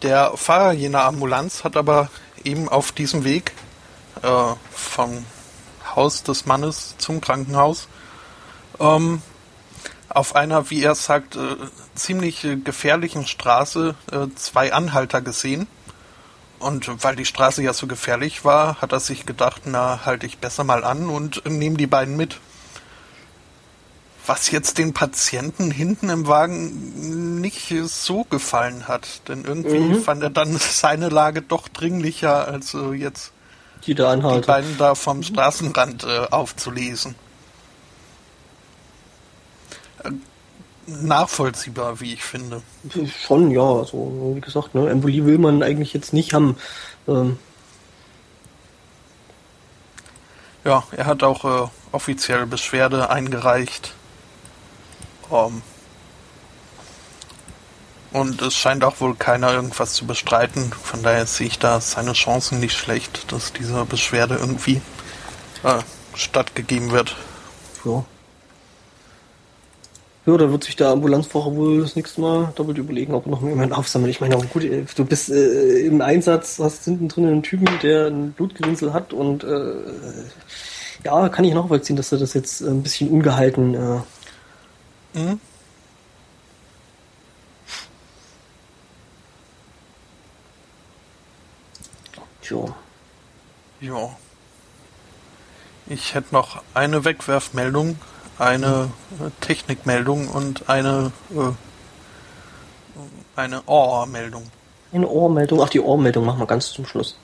Der 0.00 0.32
Fahrer 0.34 0.72
jener 0.72 1.04
Ambulanz 1.04 1.62
hat 1.62 1.76
aber 1.76 2.08
eben 2.42 2.70
auf 2.70 2.92
diesem 2.92 3.24
Weg 3.24 3.52
äh, 4.22 4.54
vom 4.72 5.26
Haus 5.94 6.22
des 6.22 6.46
Mannes 6.46 6.94
zum 6.96 7.20
Krankenhaus 7.20 7.86
ähm, 8.80 9.20
auf 10.14 10.36
einer, 10.36 10.70
wie 10.70 10.82
er 10.82 10.94
sagt, 10.94 11.36
äh, 11.36 11.56
ziemlich 11.94 12.44
äh, 12.44 12.56
gefährlichen 12.56 13.26
Straße 13.26 13.94
äh, 14.10 14.26
zwei 14.36 14.72
Anhalter 14.72 15.20
gesehen. 15.20 15.66
Und 16.60 17.04
weil 17.04 17.16
die 17.16 17.24
Straße 17.26 17.62
ja 17.62 17.74
so 17.74 17.86
gefährlich 17.86 18.44
war, 18.44 18.80
hat 18.80 18.92
er 18.92 19.00
sich 19.00 19.26
gedacht, 19.26 19.62
na, 19.66 20.06
halte 20.06 20.24
ich 20.24 20.38
besser 20.38 20.64
mal 20.64 20.84
an 20.84 21.08
und 21.08 21.44
nehme 21.46 21.76
die 21.76 21.86
beiden 21.86 22.16
mit. 22.16 22.38
Was 24.26 24.50
jetzt 24.50 24.78
den 24.78 24.94
Patienten 24.94 25.70
hinten 25.70 26.08
im 26.08 26.26
Wagen 26.26 27.40
nicht 27.42 27.74
so 27.84 28.24
gefallen 28.24 28.88
hat. 28.88 29.28
Denn 29.28 29.44
irgendwie 29.44 29.78
mhm. 29.78 30.02
fand 30.02 30.22
er 30.22 30.30
dann 30.30 30.56
seine 30.58 31.10
Lage 31.10 31.42
doch 31.42 31.68
dringlicher, 31.68 32.48
als 32.48 32.72
äh, 32.72 32.92
jetzt 32.92 33.32
die, 33.86 33.94
die 33.94 34.46
beiden 34.46 34.78
da 34.78 34.94
vom 34.94 35.22
Straßenrand 35.22 36.04
äh, 36.04 36.26
aufzulesen. 36.30 37.16
Nachvollziehbar, 40.86 42.00
wie 42.00 42.12
ich 42.12 42.22
finde. 42.22 42.62
Schon, 43.26 43.50
ja. 43.50 43.62
Also, 43.62 44.32
wie 44.34 44.40
gesagt, 44.40 44.74
ne, 44.74 44.88
Embolie 44.90 45.24
will 45.24 45.38
man 45.38 45.62
eigentlich 45.62 45.94
jetzt 45.94 46.12
nicht 46.12 46.34
haben. 46.34 46.56
Ähm. 47.08 47.38
Ja, 50.64 50.84
er 50.92 51.06
hat 51.06 51.22
auch 51.22 51.44
äh, 51.44 51.68
offiziell 51.92 52.46
Beschwerde 52.46 53.10
eingereicht. 53.10 53.94
Um, 55.30 55.62
und 58.14 58.40
es 58.42 58.54
scheint 58.54 58.84
auch 58.84 59.00
wohl 59.00 59.16
keiner 59.16 59.52
irgendwas 59.52 59.94
zu 59.94 60.06
bestreiten. 60.06 60.70
Von 60.70 61.02
daher 61.02 61.26
sehe 61.26 61.48
ich 61.48 61.58
da 61.58 61.80
seine 61.80 62.12
Chancen 62.12 62.60
nicht 62.60 62.76
schlecht, 62.76 63.32
dass 63.32 63.52
dieser 63.52 63.84
Beschwerde 63.84 64.36
irgendwie 64.36 64.80
äh, 65.64 65.80
stattgegeben 66.14 66.92
wird. 66.92 67.16
Ja. 67.84 68.04
Ja, 70.26 70.38
da 70.38 70.50
wird 70.50 70.64
sich 70.64 70.76
der 70.76 70.88
Ambulanzfahrer 70.88 71.54
wohl 71.54 71.82
das 71.82 71.96
nächste 71.96 72.20
Mal 72.22 72.52
doppelt 72.56 72.78
überlegen, 72.78 73.12
ob 73.14 73.26
er 73.26 73.30
noch 73.30 73.42
jemanden 73.42 73.74
aufsammelt. 73.74 74.10
Ich 74.10 74.20
meine, 74.22 74.36
gut, 74.36 74.64
äh, 74.64 74.84
du 74.96 75.04
bist 75.04 75.28
äh, 75.30 75.80
im 75.86 76.00
Einsatz, 76.00 76.58
hast 76.58 76.84
hinten 76.84 77.08
drin 77.08 77.26
einen 77.26 77.42
Typen, 77.42 77.68
der 77.82 78.06
ein 78.06 78.32
Blutgerinnsel 78.32 78.94
hat 78.94 79.12
und 79.12 79.44
äh, 79.44 79.74
ja, 81.04 81.28
kann 81.28 81.44
ich 81.44 81.52
nachvollziehen, 81.52 81.96
dass 81.96 82.10
er 82.12 82.18
das 82.18 82.32
jetzt 82.32 82.62
ein 82.62 82.82
bisschen 82.82 83.10
ungehalten 83.10 83.74
äh, 83.74 84.00
Mhm. 85.14 85.38
Jo. 92.42 92.74
Jo. 93.80 94.12
Ich 95.86 96.14
hätte 96.14 96.34
noch 96.34 96.62
eine 96.74 97.04
Wegwerfmeldung, 97.04 97.96
eine 98.38 98.90
mhm. 99.18 99.32
Technikmeldung 99.40 100.28
und 100.28 100.68
eine 100.68 101.12
äh, 101.30 101.52
eine 103.36 103.62
Ohrmeldung. 103.66 104.44
Eine 104.92 105.08
Ohrmeldung? 105.08 105.60
Ach, 105.62 105.68
die 105.68 105.80
Ohrmeldung 105.80 106.24
machen 106.24 106.38
wir 106.38 106.46
ganz 106.46 106.70
zum 106.70 106.86
Schluss. 106.86 107.16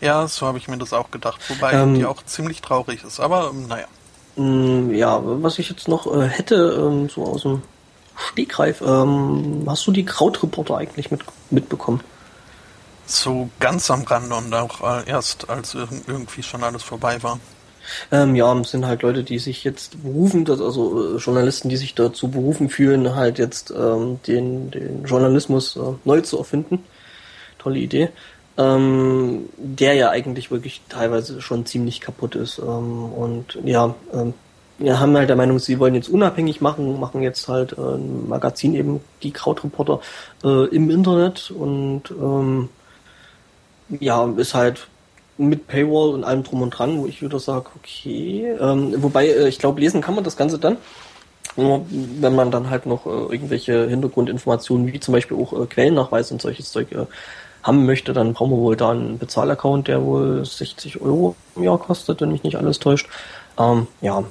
Ja, 0.00 0.28
so 0.28 0.46
habe 0.46 0.58
ich 0.58 0.68
mir 0.68 0.78
das 0.78 0.92
auch 0.92 1.10
gedacht. 1.10 1.40
Wobei 1.48 1.72
ähm, 1.72 1.94
die 1.94 2.04
auch 2.04 2.22
ziemlich 2.24 2.60
traurig 2.60 3.02
ist. 3.04 3.20
Aber 3.20 3.50
ähm, 3.50 3.66
naja. 3.66 3.86
Mm, 4.36 4.92
ja, 4.94 5.20
was 5.22 5.58
ich 5.58 5.68
jetzt 5.70 5.88
noch 5.88 6.12
äh, 6.14 6.28
hätte, 6.28 6.54
ähm, 6.78 7.08
so 7.08 7.24
aus 7.24 7.42
dem 7.42 7.62
Stegreif, 8.16 8.80
ähm, 8.80 9.64
hast 9.66 9.86
du 9.86 9.92
die 9.92 10.04
Krautreporter 10.04 10.76
eigentlich 10.76 11.10
mit, 11.10 11.22
mitbekommen? 11.50 12.00
So 13.06 13.50
ganz 13.60 13.90
am 13.90 14.02
Rande 14.02 14.34
und 14.34 14.54
auch 14.54 14.80
äh, 14.82 15.08
erst, 15.08 15.50
als 15.50 15.74
irgendwie 15.74 16.42
schon 16.42 16.62
alles 16.62 16.82
vorbei 16.82 17.22
war. 17.22 17.38
Ähm, 18.12 18.34
ja, 18.34 18.64
sind 18.64 18.86
halt 18.86 19.02
Leute, 19.02 19.24
die 19.24 19.38
sich 19.38 19.64
jetzt 19.64 20.02
berufen, 20.02 20.48
also 20.48 21.16
äh, 21.16 21.18
Journalisten, 21.18 21.68
die 21.68 21.76
sich 21.76 21.94
dazu 21.94 22.28
berufen 22.28 22.68
fühlen, 22.68 23.14
halt 23.14 23.38
jetzt 23.38 23.70
ähm, 23.70 24.20
den, 24.26 24.70
den 24.70 25.04
Journalismus 25.04 25.76
äh, 25.76 25.80
neu 26.04 26.20
zu 26.20 26.38
erfinden. 26.38 26.84
Tolle 27.58 27.78
Idee 27.78 28.10
ähm, 28.56 29.48
der 29.56 29.94
ja 29.94 30.10
eigentlich 30.10 30.50
wirklich 30.50 30.82
teilweise 30.88 31.40
schon 31.40 31.66
ziemlich 31.66 32.00
kaputt 32.00 32.34
ist. 32.36 32.58
Ähm, 32.58 33.12
und 33.12 33.58
ja, 33.64 33.94
ähm, 34.12 34.34
wir 34.78 34.98
haben 35.00 35.16
halt 35.16 35.28
der 35.28 35.36
Meinung, 35.36 35.58
sie 35.58 35.78
wollen 35.78 35.94
jetzt 35.94 36.08
unabhängig 36.08 36.60
machen, 36.60 36.98
machen 36.98 37.22
jetzt 37.22 37.48
halt 37.48 37.72
äh, 37.78 37.80
ein 37.80 38.28
Magazin 38.28 38.74
eben, 38.74 39.00
die 39.22 39.32
Krautreporter, 39.32 40.00
äh, 40.44 40.66
im 40.68 40.90
Internet 40.90 41.50
und 41.50 42.02
ähm, 42.10 42.68
ja, 44.00 44.28
ist 44.36 44.54
halt 44.54 44.88
mit 45.36 45.66
Paywall 45.66 46.14
und 46.14 46.24
allem 46.24 46.44
drum 46.44 46.62
und 46.62 46.70
dran, 46.70 46.98
wo 46.98 47.06
ich 47.06 47.22
wieder 47.22 47.38
sage, 47.38 47.66
okay, 47.76 48.54
ähm, 48.60 48.94
wobei 49.02 49.28
äh, 49.28 49.48
ich 49.48 49.58
glaube, 49.58 49.80
lesen 49.80 50.00
kann 50.00 50.14
man 50.14 50.24
das 50.24 50.36
Ganze 50.36 50.58
dann. 50.58 50.76
Nur 51.56 51.86
wenn 51.88 52.34
man 52.34 52.50
dann 52.50 52.70
halt 52.70 52.86
noch 52.86 53.06
äh, 53.06 53.32
irgendwelche 53.32 53.88
Hintergrundinformationen, 53.88 54.92
wie 54.92 55.00
zum 55.00 55.12
Beispiel 55.12 55.36
auch 55.36 55.52
äh, 55.52 55.66
Quellennachweis 55.66 56.32
und 56.32 56.42
solches 56.42 56.70
Zeug 56.70 56.92
äh, 56.92 57.06
haben 57.62 57.86
möchte, 57.86 58.12
dann 58.12 58.34
brauchen 58.34 58.52
wir 58.52 58.58
wohl 58.58 58.76
da 58.76 58.90
einen 58.90 59.18
Bezahlaccount, 59.18 59.88
der 59.88 60.04
wohl 60.04 60.44
60 60.44 61.00
Euro 61.00 61.34
im 61.56 61.64
Jahr 61.64 61.78
kostet, 61.78 62.20
wenn 62.20 62.32
mich 62.32 62.42
nicht 62.42 62.56
alles 62.56 62.78
täuscht. 62.78 63.08
Ähm, 63.58 63.86
ja, 64.00 64.24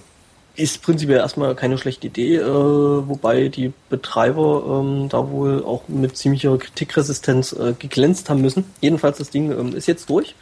ist 0.55 0.84
prinzipiell 0.84 1.17
erstmal 1.17 1.55
keine 1.55 1.77
schlechte 1.77 2.07
Idee, 2.07 2.35
äh, 2.35 2.47
wobei 2.47 3.47
die 3.47 3.73
Betreiber 3.89 4.81
ähm, 4.84 5.09
da 5.09 5.30
wohl 5.30 5.63
auch 5.65 5.88
mit 5.88 6.15
ziemlicher 6.15 6.57
Kritikresistenz 6.57 7.53
äh, 7.53 7.73
geglänzt 7.77 8.30
haben 8.30 8.41
müssen. 8.41 8.65
Jedenfalls 8.81 9.17
das 9.17 9.31
Ding 9.31 9.51
ähm, 9.51 9.75
ist 9.75 9.88
jetzt 9.88 10.09
durch. 10.09 10.35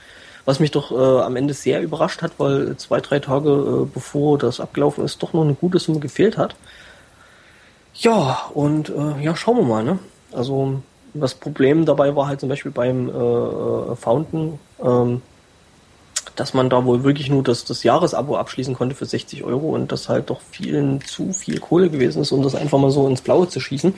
Was 0.52 0.60
mich 0.60 0.72
doch 0.72 0.92
äh, 0.92 1.22
am 1.22 1.38
Ende 1.38 1.54
sehr 1.54 1.82
überrascht 1.82 2.22
hat, 2.22 2.34
weil 2.38 2.76
zwei, 2.76 3.00
drei 3.00 3.20
Tage 3.20 3.52
äh, 3.52 3.86
bevor 3.86 4.38
das 4.38 4.60
abgelaufen 4.60 5.06
ist, 5.06 5.24
doch 5.24 5.32
noch 5.32 5.44
eine 5.44 5.54
gute 5.54 5.80
Summe 5.80 6.02
gefehlt 6.02 6.38
hat. 6.38 6.58
Ja, 7.94 8.38
und 8.54 8.90
äh, 8.90 9.24
ja, 9.24 9.34
schauen 9.38 9.56
wir 9.56 9.64
mal, 9.64 9.82
ne? 9.82 10.00
Also 10.34 10.82
das 11.14 11.36
Problem 11.36 11.86
dabei 11.86 12.18
war 12.18 12.28
halt 12.28 12.42
zum 12.42 12.50
Beispiel 12.50 12.74
beim 12.74 13.08
äh, 13.08 13.12
äh, 13.14 13.96
Fountain, 13.96 14.60
ähm, 14.84 15.22
dass 16.36 16.54
man 16.54 16.70
da 16.70 16.84
wohl 16.84 17.06
wirklich 17.06 17.30
nur 17.30 17.44
das, 17.44 17.64
das 17.64 17.84
Jahresabo 17.84 18.36
abschließen 18.36 18.74
konnte 18.74 18.94
für 18.94 19.06
60 19.06 19.46
Euro 19.46 19.70
und 19.70 19.90
das 19.94 20.10
halt 20.10 20.30
doch 20.30 20.42
vielen 20.52 21.00
zu 21.00 21.32
viel 21.32 21.62
Kohle 21.62 21.90
gewesen 21.90 22.24
ist, 22.24 22.34
um 22.34 22.44
das 22.44 22.56
einfach 22.56 22.78
mal 22.78 22.92
so 22.92 23.08
ins 23.08 23.22
Blaue 23.22 23.48
zu 23.48 23.62
schießen. 23.62 23.94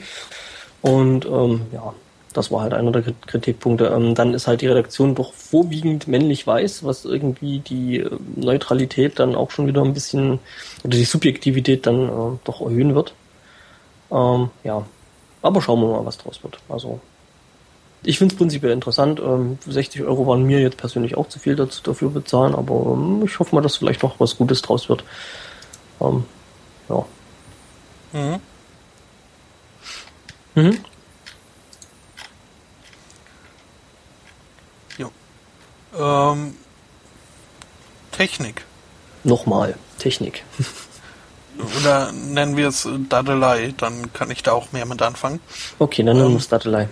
Und 0.82 1.26
ähm, 1.26 1.62
ja, 1.72 1.94
das 2.34 2.50
war 2.50 2.60
halt 2.60 2.74
einer 2.74 2.90
der 2.90 3.02
Kritikpunkte. 3.26 3.86
Ähm, 3.86 4.14
dann 4.14 4.34
ist 4.34 4.46
halt 4.46 4.60
die 4.60 4.66
Redaktion 4.66 5.14
doch 5.14 5.32
vorwiegend 5.32 6.08
männlich 6.08 6.46
weiß, 6.46 6.84
was 6.84 7.04
irgendwie 7.04 7.60
die 7.60 8.00
äh, 8.00 8.10
Neutralität 8.36 9.18
dann 9.18 9.34
auch 9.34 9.50
schon 9.50 9.66
wieder 9.66 9.82
ein 9.82 9.94
bisschen 9.94 10.40
oder 10.82 10.98
die 10.98 11.04
Subjektivität 11.04 11.86
dann 11.86 12.08
äh, 12.08 12.38
doch 12.44 12.60
erhöhen 12.60 12.94
wird. 12.94 13.14
Ähm, 14.10 14.50
ja, 14.64 14.84
aber 15.42 15.62
schauen 15.62 15.80
wir 15.80 15.88
mal, 15.88 16.04
was 16.04 16.18
draus 16.18 16.42
wird. 16.42 16.58
Also 16.68 17.00
ich 18.02 18.18
finde 18.18 18.34
es 18.34 18.38
prinzipiell 18.38 18.72
interessant. 18.72 19.20
Ähm, 19.20 19.58
60 19.66 20.02
Euro 20.02 20.26
waren 20.26 20.42
mir 20.42 20.60
jetzt 20.60 20.76
persönlich 20.76 21.16
auch 21.16 21.28
zu 21.28 21.38
viel 21.38 21.56
dazu, 21.56 21.82
dafür 21.82 22.10
bezahlen, 22.10 22.54
aber 22.54 22.92
ähm, 22.92 23.22
ich 23.24 23.38
hoffe 23.38 23.54
mal, 23.54 23.62
dass 23.62 23.76
vielleicht 23.76 24.02
noch 24.02 24.20
was 24.20 24.36
Gutes 24.36 24.60
draus 24.60 24.88
wird. 24.88 25.04
Ähm, 26.00 26.24
ja. 26.88 27.04
Mhm. 28.12 28.40
Mhm. 30.54 30.78
Ähm, 35.98 36.56
Technik. 38.12 38.64
Nochmal, 39.22 39.74
Technik. 39.98 40.44
Oder 41.78 42.12
nennen 42.12 42.56
wir 42.56 42.68
es 42.68 42.88
Dadelei, 43.08 43.74
dann 43.76 44.12
kann 44.12 44.30
ich 44.30 44.42
da 44.42 44.52
auch 44.52 44.72
mehr 44.72 44.86
mit 44.86 45.00
anfangen. 45.02 45.40
Okay, 45.78 46.02
dann 46.02 46.16
nennen 46.16 46.30
wir 46.30 46.38
es 46.38 46.48
Dadelei. 46.48 46.88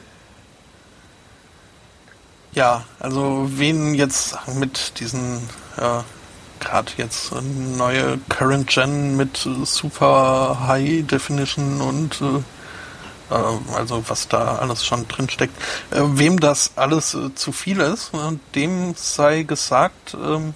Ja, 2.54 2.84
also 3.00 3.48
wen 3.48 3.94
jetzt 3.94 4.36
mit 4.54 5.00
diesen, 5.00 5.48
ja, 5.80 6.04
gerade 6.60 6.92
jetzt 6.96 7.32
neue 7.32 8.18
Current 8.28 8.68
Gen 8.68 9.16
mit 9.16 9.48
Super 9.64 10.66
High 10.66 11.06
Definition 11.06 11.80
und 11.80 12.20
äh, 12.20 12.24
äh 12.24 12.42
also 13.32 14.04
was 14.08 14.28
da 14.28 14.56
alles 14.56 14.84
schon 14.84 15.08
drin 15.08 15.28
steckt, 15.28 15.54
äh, 15.90 16.00
wem 16.02 16.40
das 16.40 16.72
alles 16.76 17.14
äh, 17.14 17.34
zu 17.34 17.52
viel 17.52 17.80
ist, 17.80 18.12
äh, 18.14 18.36
dem 18.54 18.94
sei 18.96 19.42
gesagt, 19.42 20.14
ähm, 20.14 20.54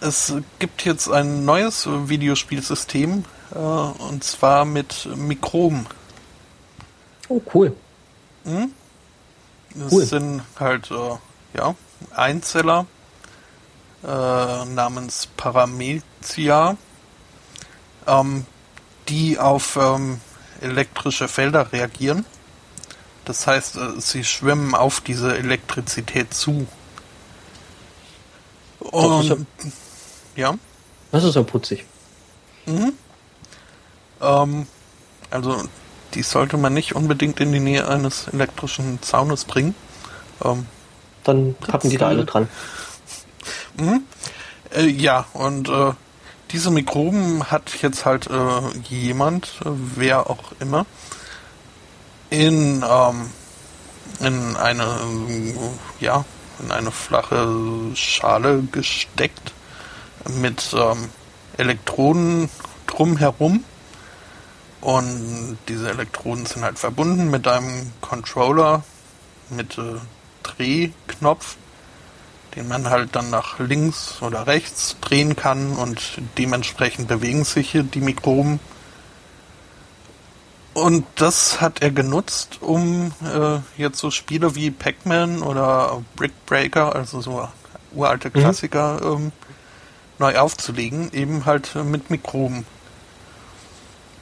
es 0.00 0.34
gibt 0.58 0.84
jetzt 0.84 1.08
ein 1.08 1.44
neues 1.44 1.86
Videospielsystem 1.86 3.24
äh, 3.54 3.58
und 3.58 4.24
zwar 4.24 4.64
mit 4.64 5.08
Mikrom. 5.16 5.86
Oh, 7.28 7.40
cool. 7.54 7.74
Hm? 8.44 8.70
Das 9.74 9.92
cool. 9.92 10.04
sind 10.04 10.42
halt 10.58 10.90
äh, 10.90 11.16
ja, 11.56 11.74
Einzeller 12.14 12.86
äh, 14.04 14.64
namens 14.64 15.28
Paramecia, 15.36 16.76
ähm, 18.06 18.46
die 19.08 19.38
auf 19.38 19.76
ähm, 19.76 20.20
elektrische 20.66 21.28
Felder 21.28 21.72
reagieren. 21.72 22.24
Das 23.24 23.46
heißt, 23.46 23.76
äh, 23.76 24.00
sie 24.00 24.24
schwimmen 24.24 24.74
auf 24.74 25.00
diese 25.00 25.36
Elektrizität 25.36 26.32
zu. 26.32 26.66
Und 28.78 29.46
ja. 30.36 30.54
Das 31.10 31.24
ist 31.24 31.34
ja 31.34 31.42
putzig. 31.42 31.84
Mhm. 32.66 32.92
Ähm, 34.20 34.66
also 35.30 35.64
die 36.14 36.22
sollte 36.22 36.56
man 36.56 36.74
nicht 36.74 36.94
unbedingt 36.94 37.40
in 37.40 37.52
die 37.52 37.60
Nähe 37.60 37.88
eines 37.88 38.28
elektrischen 38.28 39.02
Zaunes 39.02 39.44
bringen. 39.44 39.74
Ähm, 40.44 40.66
Dann 41.24 41.54
packen 41.54 41.90
die 41.90 41.98
da 41.98 42.08
alle 42.08 42.24
dran. 42.24 42.48
Mhm. 43.76 44.02
Äh, 44.74 44.86
ja, 44.86 45.26
und 45.32 45.68
äh, 45.68 45.92
diese 46.50 46.70
Mikroben 46.70 47.50
hat 47.50 47.82
jetzt 47.82 48.04
halt 48.04 48.28
äh, 48.28 48.60
jemand, 48.88 49.46
äh, 49.64 49.70
wer 49.96 50.30
auch 50.30 50.52
immer, 50.60 50.86
in, 52.30 52.84
ähm, 52.88 53.30
in 54.20 54.56
eine, 54.56 54.84
äh, 54.84 55.54
ja, 56.04 56.24
in 56.60 56.70
eine 56.70 56.90
flache 56.90 57.48
Schale 57.94 58.62
gesteckt 58.72 59.52
mit 60.40 60.74
ähm, 60.76 61.10
Elektroden 61.56 62.48
drumherum. 62.86 63.64
Und 64.80 65.58
diese 65.68 65.90
Elektroden 65.90 66.46
sind 66.46 66.62
halt 66.62 66.78
verbunden 66.78 67.30
mit 67.30 67.48
einem 67.48 67.92
Controller 68.00 68.84
mit 69.50 69.78
äh, 69.78 69.96
Drehknopf 70.42 71.56
den 72.56 72.68
man 72.68 72.88
halt 72.88 73.14
dann 73.14 73.28
nach 73.28 73.58
links 73.58 74.22
oder 74.22 74.46
rechts 74.46 74.96
drehen 75.02 75.36
kann 75.36 75.72
und 75.76 76.00
dementsprechend 76.38 77.06
bewegen 77.06 77.44
sich 77.44 77.70
hier 77.70 77.82
die 77.82 78.00
Mikroben. 78.00 78.58
Und 80.72 81.06
das 81.16 81.60
hat 81.60 81.82
er 81.82 81.90
genutzt, 81.90 82.58
um 82.60 83.12
äh, 83.22 83.58
jetzt 83.76 83.98
so 83.98 84.10
Spiele 84.10 84.54
wie 84.54 84.70
Pac-Man 84.70 85.42
oder 85.42 86.02
Brick 86.16 86.32
Breaker, 86.46 86.94
also 86.94 87.20
so 87.20 87.48
uralte 87.92 88.28
mhm. 88.28 88.40
Klassiker, 88.40 89.00
mhm. 89.02 89.24
ähm, 89.24 89.32
neu 90.18 90.36
aufzulegen, 90.38 91.12
eben 91.12 91.44
halt 91.44 91.76
äh, 91.76 91.82
mit 91.82 92.10
Mikroben. 92.10 92.66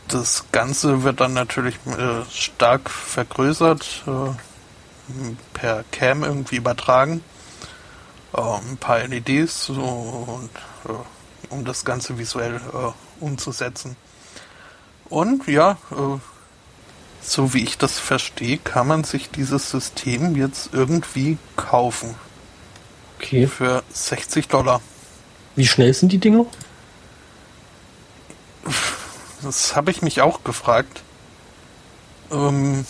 Das 0.08 0.44
Ganze 0.52 1.02
wird 1.02 1.20
dann 1.20 1.32
natürlich 1.32 1.76
äh, 1.86 2.24
stark 2.30 2.90
vergrößert, 2.90 4.04
äh, 4.06 5.32
per 5.54 5.84
Cam 5.90 6.24
irgendwie 6.24 6.56
übertragen 6.56 7.22
äh, 8.34 8.40
ein 8.40 8.76
paar 8.76 9.06
LEDs 9.06 9.66
so, 9.66 9.74
und, 9.82 10.50
äh, 10.90 11.52
um 11.52 11.64
das 11.64 11.84
Ganze 11.84 12.18
visuell 12.18 12.56
äh, 12.56 13.24
umzusetzen. 13.24 13.96
Und 15.08 15.46
ja, 15.46 15.78
äh, 15.92 16.18
so 17.20 17.54
wie 17.54 17.62
ich 17.62 17.78
das 17.78 17.98
verstehe, 17.98 18.58
kann 18.58 18.86
man 18.86 19.04
sich 19.04 19.30
dieses 19.30 19.70
System 19.70 20.36
jetzt 20.36 20.70
irgendwie 20.72 21.38
kaufen. 21.56 22.14
Okay. 23.18 23.46
Für 23.46 23.82
60 23.92 24.48
Dollar. 24.48 24.80
Wie 25.56 25.66
schnell 25.66 25.94
sind 25.94 26.12
die 26.12 26.18
Dinger? 26.18 26.44
Das 29.42 29.76
habe 29.76 29.90
ich 29.90 30.02
mich 30.02 30.20
auch 30.20 30.42
gefragt. 30.44 31.02
Ähm, 32.30 32.84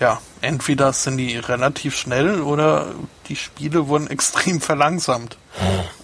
ja, 0.00 0.20
entweder 0.40 0.92
sind 0.92 1.16
die 1.16 1.36
relativ 1.36 1.96
schnell 1.96 2.40
oder 2.40 2.94
die 3.28 3.36
Spiele 3.36 3.88
wurden 3.88 4.06
extrem 4.10 4.60
verlangsamt. 4.60 5.36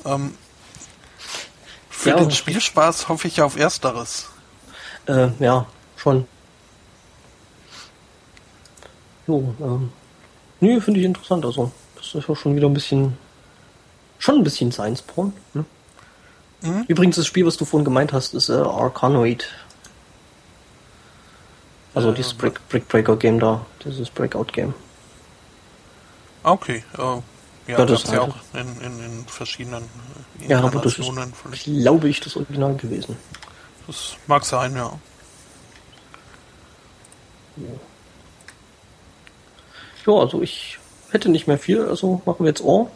ähm, 0.04 0.34
für 1.90 2.10
ja, 2.10 2.16
den 2.16 2.30
Spielspaß 2.30 3.08
hoffe 3.08 3.28
ich 3.28 3.40
auf 3.40 3.56
Ersteres. 3.56 4.28
Äh, 5.06 5.28
ja, 5.38 5.66
schon. 5.96 6.26
Jo, 9.26 9.54
ähm, 9.60 9.92
nee, 10.60 10.80
finde 10.80 11.00
ich 11.00 11.06
interessant. 11.06 11.44
Also, 11.44 11.72
das 11.96 12.14
ist 12.14 12.28
ja 12.28 12.36
schon 12.36 12.56
wieder 12.56 12.66
ein 12.66 12.74
bisschen, 12.74 13.16
schon 14.18 14.36
ein 14.36 14.44
bisschen 14.44 14.70
Science-Porn. 14.70 15.32
Ne? 15.54 15.64
Mhm. 16.62 16.84
Übrigens, 16.88 17.16
das 17.16 17.26
Spiel, 17.26 17.46
was 17.46 17.56
du 17.56 17.64
vorhin 17.64 17.84
gemeint 17.84 18.12
hast, 18.12 18.34
ist 18.34 18.48
äh, 18.48 18.54
Arcanoid. 18.54 19.46
Also 21.94 22.12
dieses 22.12 22.34
Brick, 22.34 22.60
Brick 22.68 22.88
Breaker 22.88 23.16
Game 23.16 23.38
da, 23.38 23.64
dieses 23.84 24.10
Breakout 24.10 24.46
Game. 24.52 24.74
Okay, 26.42 26.82
uh, 26.98 27.22
ja, 27.66 27.78
ja 27.78 27.86
das 27.86 28.04
ist 28.04 28.12
ja 28.12 28.22
auch 28.22 28.36
in, 28.52 28.80
in, 28.80 29.04
in 29.04 29.24
verschiedenen 29.26 29.84
äh, 30.40 30.48
Ja, 30.48 30.60
aber 30.60 30.80
das 30.80 30.98
ist, 30.98 31.64
glaube 31.64 32.08
ich, 32.08 32.20
das 32.20 32.36
Original 32.36 32.74
gewesen. 32.76 33.16
Das 33.86 34.16
mag 34.26 34.44
sein, 34.44 34.76
ja. 34.76 34.98
Ja, 40.06 40.12
also 40.12 40.42
ich 40.42 40.78
hätte 41.10 41.30
nicht 41.30 41.46
mehr 41.46 41.58
viel, 41.58 41.86
also 41.86 42.20
machen 42.26 42.40
wir 42.40 42.48
jetzt 42.48 42.62
Ohr. 42.62 42.90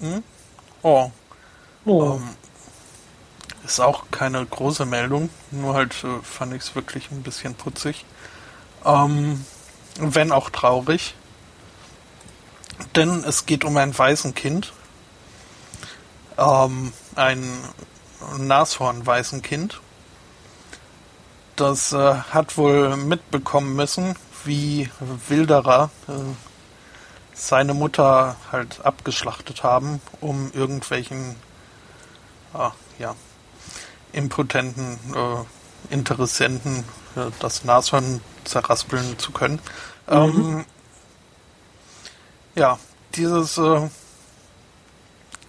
Hm? 0.00 0.22
Oh. 0.82 1.10
oh. 1.84 2.14
Ähm, 2.14 2.28
ist 3.66 3.80
auch 3.80 4.04
keine 4.10 4.44
große 4.44 4.86
Meldung, 4.86 5.30
nur 5.50 5.74
halt 5.74 5.92
äh, 6.04 6.22
fand 6.22 6.54
ich 6.54 6.62
es 6.62 6.74
wirklich 6.74 7.10
ein 7.10 7.22
bisschen 7.22 7.54
putzig. 7.54 8.04
Ähm, 8.84 9.44
wenn 9.98 10.32
auch 10.32 10.50
traurig. 10.50 11.14
Denn 12.94 13.24
es 13.24 13.46
geht 13.46 13.64
um 13.64 13.76
ein 13.76 13.96
Waisenkind. 13.96 14.72
Ähm, 16.38 16.92
ein 17.14 17.44
Nashorn-Waisenkind. 18.38 19.80
Das 21.56 21.92
äh, 21.92 22.14
hat 22.14 22.56
wohl 22.58 22.96
mitbekommen 22.96 23.74
müssen, 23.74 24.16
wie 24.44 24.90
Wilderer 25.28 25.90
äh, 26.06 26.12
seine 27.32 27.74
Mutter 27.74 28.36
halt 28.52 28.84
abgeschlachtet 28.84 29.62
haben, 29.62 30.00
um 30.20 30.50
irgendwelchen 30.52 31.36
ah, 32.52 32.72
ja, 32.98 33.14
impotenten 34.12 34.98
äh, 35.14 35.92
Interessenten 35.92 36.84
äh, 37.16 37.30
das 37.40 37.64
Nashorn 37.64 38.20
zerraspeln 38.44 39.18
zu 39.18 39.32
können. 39.32 39.60
Mhm. 40.08 40.14
Ähm, 40.14 40.64
ja, 42.54 42.78
dieses 43.14 43.58
äh, 43.58 43.88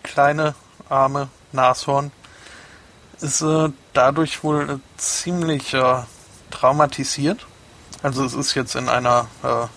kleine, 0.04 0.56
arme 0.90 1.30
Nashorn 1.52 2.12
ist 3.22 3.42
äh, 3.42 3.70
dadurch 3.94 4.44
wohl 4.44 4.80
ziemlich 4.98 5.74
äh, 5.74 6.04
traumatisiert. 6.52 7.46
Also 8.04 8.24
es 8.26 8.34
ist 8.34 8.54
jetzt 8.54 8.76
in 8.76 8.90
einer 8.90 9.28
äh, 9.44 9.68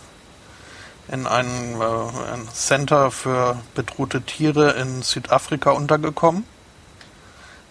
in 1.12 1.27
einem 1.27 1.81
äh, 1.81 2.32
ein 2.32 2.48
Center 2.52 3.11
für 3.11 3.61
bedrohte 3.74 4.23
Tiere 4.23 4.73
in 4.73 5.02
Südafrika 5.02 5.70
untergekommen 5.70 6.44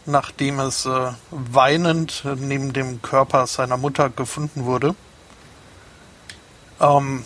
nachdem 0.05 0.59
es 0.59 0.85
äh, 0.85 1.11
weinend 1.31 2.23
neben 2.37 2.73
dem 2.73 3.01
Körper 3.01 3.47
seiner 3.47 3.77
Mutter 3.77 4.09
gefunden 4.09 4.65
wurde. 4.65 4.95
Ähm, 6.79 7.23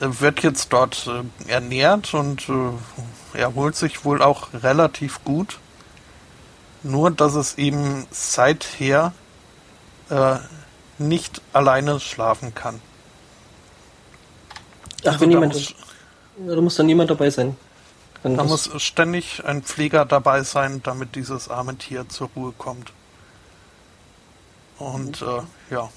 wird 0.00 0.42
jetzt 0.42 0.72
dort 0.72 1.08
äh, 1.08 1.50
ernährt 1.50 2.14
und 2.14 2.48
äh, 2.48 3.38
erholt 3.38 3.76
sich 3.76 4.04
wohl 4.04 4.22
auch 4.22 4.48
relativ 4.54 5.24
gut. 5.24 5.58
Nur, 6.82 7.10
dass 7.10 7.34
es 7.34 7.58
eben 7.58 8.06
seither 8.10 9.12
äh, 10.10 10.36
nicht 10.98 11.42
alleine 11.52 12.00
schlafen 12.00 12.54
kann. 12.54 12.80
Ach, 15.02 15.08
also 15.08 15.20
wenn 15.20 15.30
jemand. 15.30 15.54
Muss, 15.54 15.74
da 16.36 16.60
muss 16.60 16.76
dann 16.76 16.86
niemand 16.86 17.10
dabei 17.10 17.30
sein. 17.30 17.56
Da 18.22 18.44
muss 18.44 18.70
ständig 18.82 19.44
ein 19.44 19.62
Pfleger 19.62 20.04
dabei 20.04 20.42
sein, 20.42 20.80
damit 20.82 21.14
dieses 21.14 21.48
arme 21.48 21.76
Tier 21.76 22.08
zur 22.08 22.30
Ruhe 22.34 22.52
kommt. 22.56 22.92
Und 24.78 25.22
äh, 25.22 25.74
ja. 25.74 25.88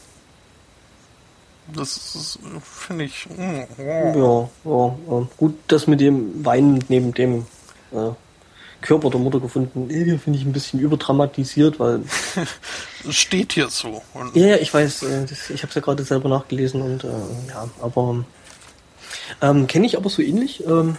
Das 1.74 2.38
finde 2.64 3.06
ich. 3.06 3.28
Mm, 3.30 3.64
oh. 3.78 4.50
Ja, 4.66 4.72
ja, 4.72 5.20
ja, 5.20 5.28
gut, 5.38 5.58
das 5.68 5.88
mit 5.88 6.00
dem 6.00 6.44
Weinen 6.46 6.84
neben 6.90 7.14
dem 7.14 7.46
äh, 7.92 8.12
Körper 8.82 9.10
der 9.10 9.20
Mutter 9.20 9.40
gefunden, 9.40 9.90
äh, 9.90 10.18
finde 10.18 10.40
ich 10.40 10.46
ein 10.46 10.54
bisschen 10.54 10.80
überdramatisiert, 10.80 11.80
weil. 11.80 12.02
Steht 13.10 13.54
hier 13.54 13.70
so. 13.70 14.02
Ja, 14.34 14.48
ja, 14.48 14.56
ich 14.58 14.74
weiß, 14.74 15.04
äh, 15.04 15.26
ich 15.26 15.62
habe 15.62 15.70
es 15.70 15.76
ja 15.76 15.82
gerade 15.82 16.04
selber 16.04 16.30
nachgelesen 16.30 16.82
und 16.82 17.04
äh, 17.04 17.08
ja, 17.50 17.70
aber 17.82 18.26
ähm, 19.42 19.68
kenne 19.68 19.86
ich 19.86 19.98
aber 19.98 20.10
so 20.10 20.22
ähnlich. 20.22 20.66
Ähm, 20.66 20.98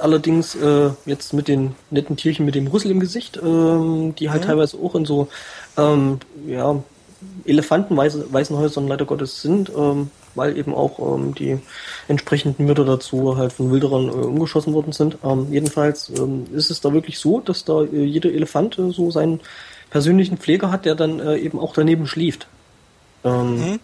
allerdings 0.00 0.54
äh, 0.54 0.90
jetzt 1.06 1.32
mit 1.32 1.48
den 1.48 1.74
netten 1.90 2.16
Tierchen 2.16 2.46
mit 2.46 2.54
dem 2.54 2.66
Rüssel 2.66 2.90
im 2.90 3.00
Gesicht, 3.00 3.38
ähm, 3.42 4.14
die 4.18 4.30
halt 4.30 4.42
mhm. 4.42 4.46
teilweise 4.46 4.76
auch 4.78 4.94
in 4.94 5.04
so 5.04 5.28
ähm, 5.76 6.18
ja, 6.46 6.82
Elefantenwaisenhäusern 7.44 8.86
leider 8.86 9.04
Gottes 9.04 9.42
sind, 9.42 9.70
ähm, 9.76 10.10
weil 10.34 10.56
eben 10.56 10.74
auch 10.74 10.98
ähm, 10.98 11.34
die 11.34 11.58
entsprechenden 12.06 12.66
Mütter 12.66 12.84
dazu 12.84 13.36
halt 13.36 13.52
von 13.52 13.70
Wilderern 13.70 14.08
äh, 14.08 14.12
umgeschossen 14.12 14.72
worden 14.72 14.92
sind. 14.92 15.18
Ähm, 15.24 15.48
jedenfalls 15.50 16.10
ähm, 16.10 16.46
ist 16.52 16.70
es 16.70 16.80
da 16.80 16.92
wirklich 16.92 17.18
so, 17.18 17.40
dass 17.40 17.64
da 17.64 17.82
äh, 17.82 18.04
jeder 18.04 18.30
Elefant 18.30 18.78
äh, 18.78 18.90
so 18.92 19.10
seinen 19.10 19.40
persönlichen 19.90 20.38
Pfleger 20.38 20.70
hat, 20.70 20.84
der 20.84 20.94
dann 20.94 21.18
äh, 21.18 21.38
eben 21.38 21.58
auch 21.58 21.74
daneben 21.74 22.06
schläft. 22.06 22.46
Mhm. 23.24 23.80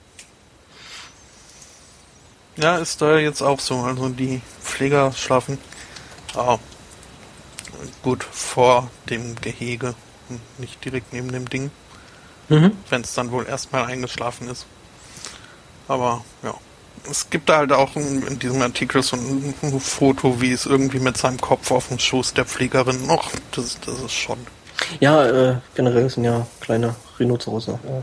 Ja, 2.57 2.79
ist 2.79 3.03
da 3.03 3.19
jetzt 3.19 3.43
auch 3.43 3.59
so. 3.59 3.77
Also 3.79 4.09
die 4.09 4.41
Pfleger 4.63 5.13
schlafen 5.13 5.59
Ah, 6.35 6.59
gut, 8.03 8.25
vor 8.25 8.91
dem 9.09 9.37
Gehege 9.37 9.95
nicht 10.59 10.85
direkt 10.85 11.13
neben 11.13 11.31
dem 11.33 11.49
Ding. 11.49 11.71
Mhm. 12.49 12.73
Wenn 12.91 13.03
es 13.03 13.15
dann 13.15 13.31
wohl 13.31 13.47
erstmal 13.47 13.85
eingeschlafen 13.85 14.49
ist. 14.49 14.67
Aber 15.89 16.25
ja. 16.43 16.55
Es 17.11 17.29
gibt 17.29 17.51
da 17.51 17.59
halt 17.59 17.73
auch 17.73 17.97
in 17.97 18.39
diesem 18.39 18.63
Artikel 18.63 19.03
so 19.03 19.17
ein, 19.17 19.55
Foto, 19.79 20.41
wie 20.41 20.53
es 20.53 20.65
irgendwie 20.65 21.01
mit 21.01 21.19
seinem 21.19 21.39
Kopf 21.39 21.71
auf 21.71 21.89
dem 21.89 21.99
Schoß 21.99 22.33
der 22.33 22.47
Pflegerin. 22.47 23.11
Och, 23.11 23.31
das, 23.51 23.79
das 23.85 24.01
ist 24.01 24.13
schon. 24.15 24.39
Ja, 25.01 25.27
äh, 25.27 25.57
generell 25.75 26.09
sind 26.09 26.25
ja 26.25 26.47
kleine 26.61 26.95
Rhinozerosse 27.19 27.73
äh, 27.73 28.01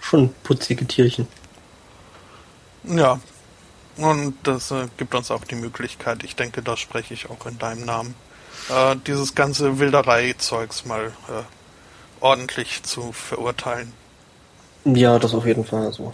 schon 0.00 0.34
putzige 0.42 0.86
Tierchen. 0.86 1.26
Ja. 2.84 3.18
Und 3.96 4.34
das 4.42 4.70
äh, 4.70 4.88
gibt 4.96 5.14
uns 5.14 5.30
auch 5.30 5.44
die 5.44 5.54
Möglichkeit, 5.54 6.24
ich 6.24 6.34
denke, 6.36 6.62
da 6.62 6.76
spreche 6.76 7.14
ich 7.14 7.30
auch 7.30 7.46
in 7.46 7.58
deinem 7.58 7.84
Namen, 7.84 8.14
äh, 8.68 8.96
dieses 9.06 9.34
ganze 9.34 9.78
Wilderei-Zeugs 9.78 10.84
mal 10.84 11.06
äh, 11.28 11.42
ordentlich 12.20 12.82
zu 12.82 13.12
verurteilen. 13.12 13.92
Ja, 14.84 15.18
das 15.18 15.32
auf 15.34 15.46
jeden 15.46 15.64
Fall. 15.64 15.86
Also, 15.86 16.12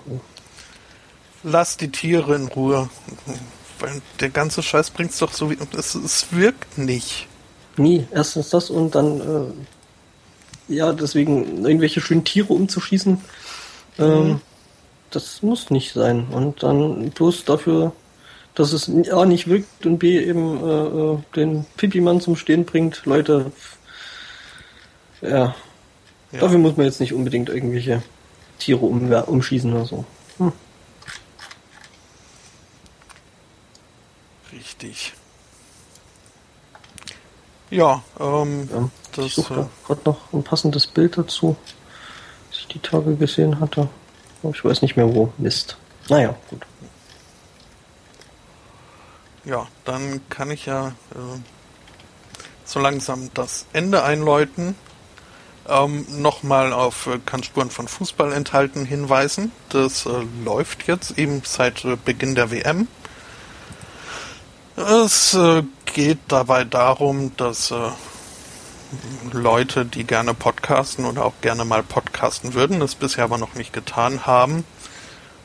Lass 1.43 1.77
die 1.77 1.90
Tiere 1.90 2.35
in 2.35 2.48
Ruhe. 2.48 2.90
Weil 3.78 4.02
der 4.20 4.28
ganze 4.28 4.62
Scheiß 4.62 4.90
bringt's 4.90 5.19
doch 5.19 5.32
so 5.32 5.51
wie. 5.51 5.57
Es, 5.77 5.94
es 5.94 6.32
wirkt 6.32 6.77
nicht. 6.77 7.27
nie. 7.77 8.07
Erstens 8.11 8.51
das 8.51 8.69
und 8.69 8.94
dann, 8.94 9.20
äh, 10.69 10.74
ja, 10.74 10.93
deswegen 10.93 11.65
irgendwelche 11.65 12.02
schönen 12.02 12.24
Tiere 12.24 12.52
umzuschießen, 12.52 13.20
ähm, 13.98 14.40
das 15.11 15.43
muss 15.43 15.70
nicht 15.70 15.93
sein. 15.93 16.28
Und 16.31 16.62
dann 16.62 17.11
bloß 17.11 17.45
dafür, 17.45 17.93
dass 18.55 18.73
es 18.73 18.89
A 19.11 19.24
nicht 19.27 19.49
wirkt 19.49 19.87
und 19.87 19.99
B 19.99 20.19
eben 20.19 20.59
äh, 20.66 20.87
äh, 21.15 21.19
den 21.37 21.66
Pipi-Mann 21.77 22.20
zum 22.20 22.37
Stehen 22.37 22.65
bringt. 22.65 23.05
Leute, 23.07 23.53
ja, 25.23 25.55
Ja. 26.32 26.41
dafür 26.41 26.59
muss 26.59 26.77
man 26.77 26.87
jetzt 26.87 27.01
nicht 27.01 27.12
unbedingt 27.12 27.49
irgendwelche 27.49 28.03
Tiere 28.59 28.85
um, 28.87 29.11
umschießen 29.12 29.73
oder 29.73 29.85
so. 29.87 30.05
Hm. 30.39 30.53
Richtig. 34.53 35.12
Ja, 37.70 38.03
ähm, 38.19 38.69
Ja, 38.73 38.91
das. 39.12 39.27
ich 39.27 39.35
suche 39.35 39.55
Äh, 39.55 39.57
da 39.59 39.69
gerade 39.87 40.01
noch 40.05 40.32
ein 40.32 40.43
passendes 40.43 40.87
Bild 40.89 41.16
dazu, 41.16 41.57
das 42.51 42.59
ich 42.61 42.66
die 42.69 42.78
Tage 42.81 43.15
gesehen 43.16 43.61
hatte. 43.61 43.89
Ich 44.43 44.65
weiß 44.65 44.83
nicht 44.83 44.97
mehr 44.97 45.12
wo. 45.15 45.33
Mist. 45.39 45.77
Naja, 46.09 46.35
gut. 46.49 46.67
ja, 49.45 49.67
dann 49.85 50.21
kann 50.29 50.51
ich 50.51 50.67
ja 50.67 50.89
äh, 50.89 51.41
so 52.65 52.81
langsam 52.81 53.31
das 53.35 53.67
Ende 53.73 54.03
einläuten. 54.03 54.75
Ähm, 55.69 56.07
Nochmal 56.09 56.73
auf 56.73 57.07
äh, 57.07 57.19
Kann 57.25 57.43
Spuren 57.43 57.71
von 57.71 57.87
Fußball 57.87 58.33
enthalten 58.33 58.85
hinweisen. 58.85 59.53
Das 59.69 60.07
äh, 60.07 60.27
läuft 60.45 60.87
jetzt 60.87 61.19
eben 61.19 61.43
seit 61.45 61.85
äh, 61.85 61.97
Beginn 61.97 62.35
der 62.35 62.51
WM. 62.51 62.89
Es 64.77 65.35
äh, 65.35 65.62
geht 65.85 66.19
dabei 66.29 66.65
darum, 66.65 67.37
dass 67.37 67.71
äh, 67.71 67.91
Leute, 69.33 69.85
die 69.85 70.05
gerne 70.05 70.35
podcasten 70.35 71.05
oder 71.05 71.25
auch 71.25 71.35
gerne 71.41 71.65
mal 71.65 71.83
podcasten 71.83 72.55
würden, 72.55 72.83
es 72.83 72.95
bisher 72.95 73.25
aber 73.25 73.39
noch 73.39 73.55
nicht 73.55 73.73
getan 73.73 74.27
haben, 74.27 74.65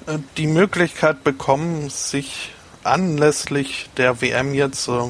äh, 0.08 0.18
die 0.38 0.48
Möglichkeit 0.48 1.24
bekommen, 1.24 1.90
sich 1.90 2.54
anlässlich 2.84 3.90
der 3.98 4.22
WM 4.22 4.54
jetzt, 4.54 4.88
äh, 4.88 5.02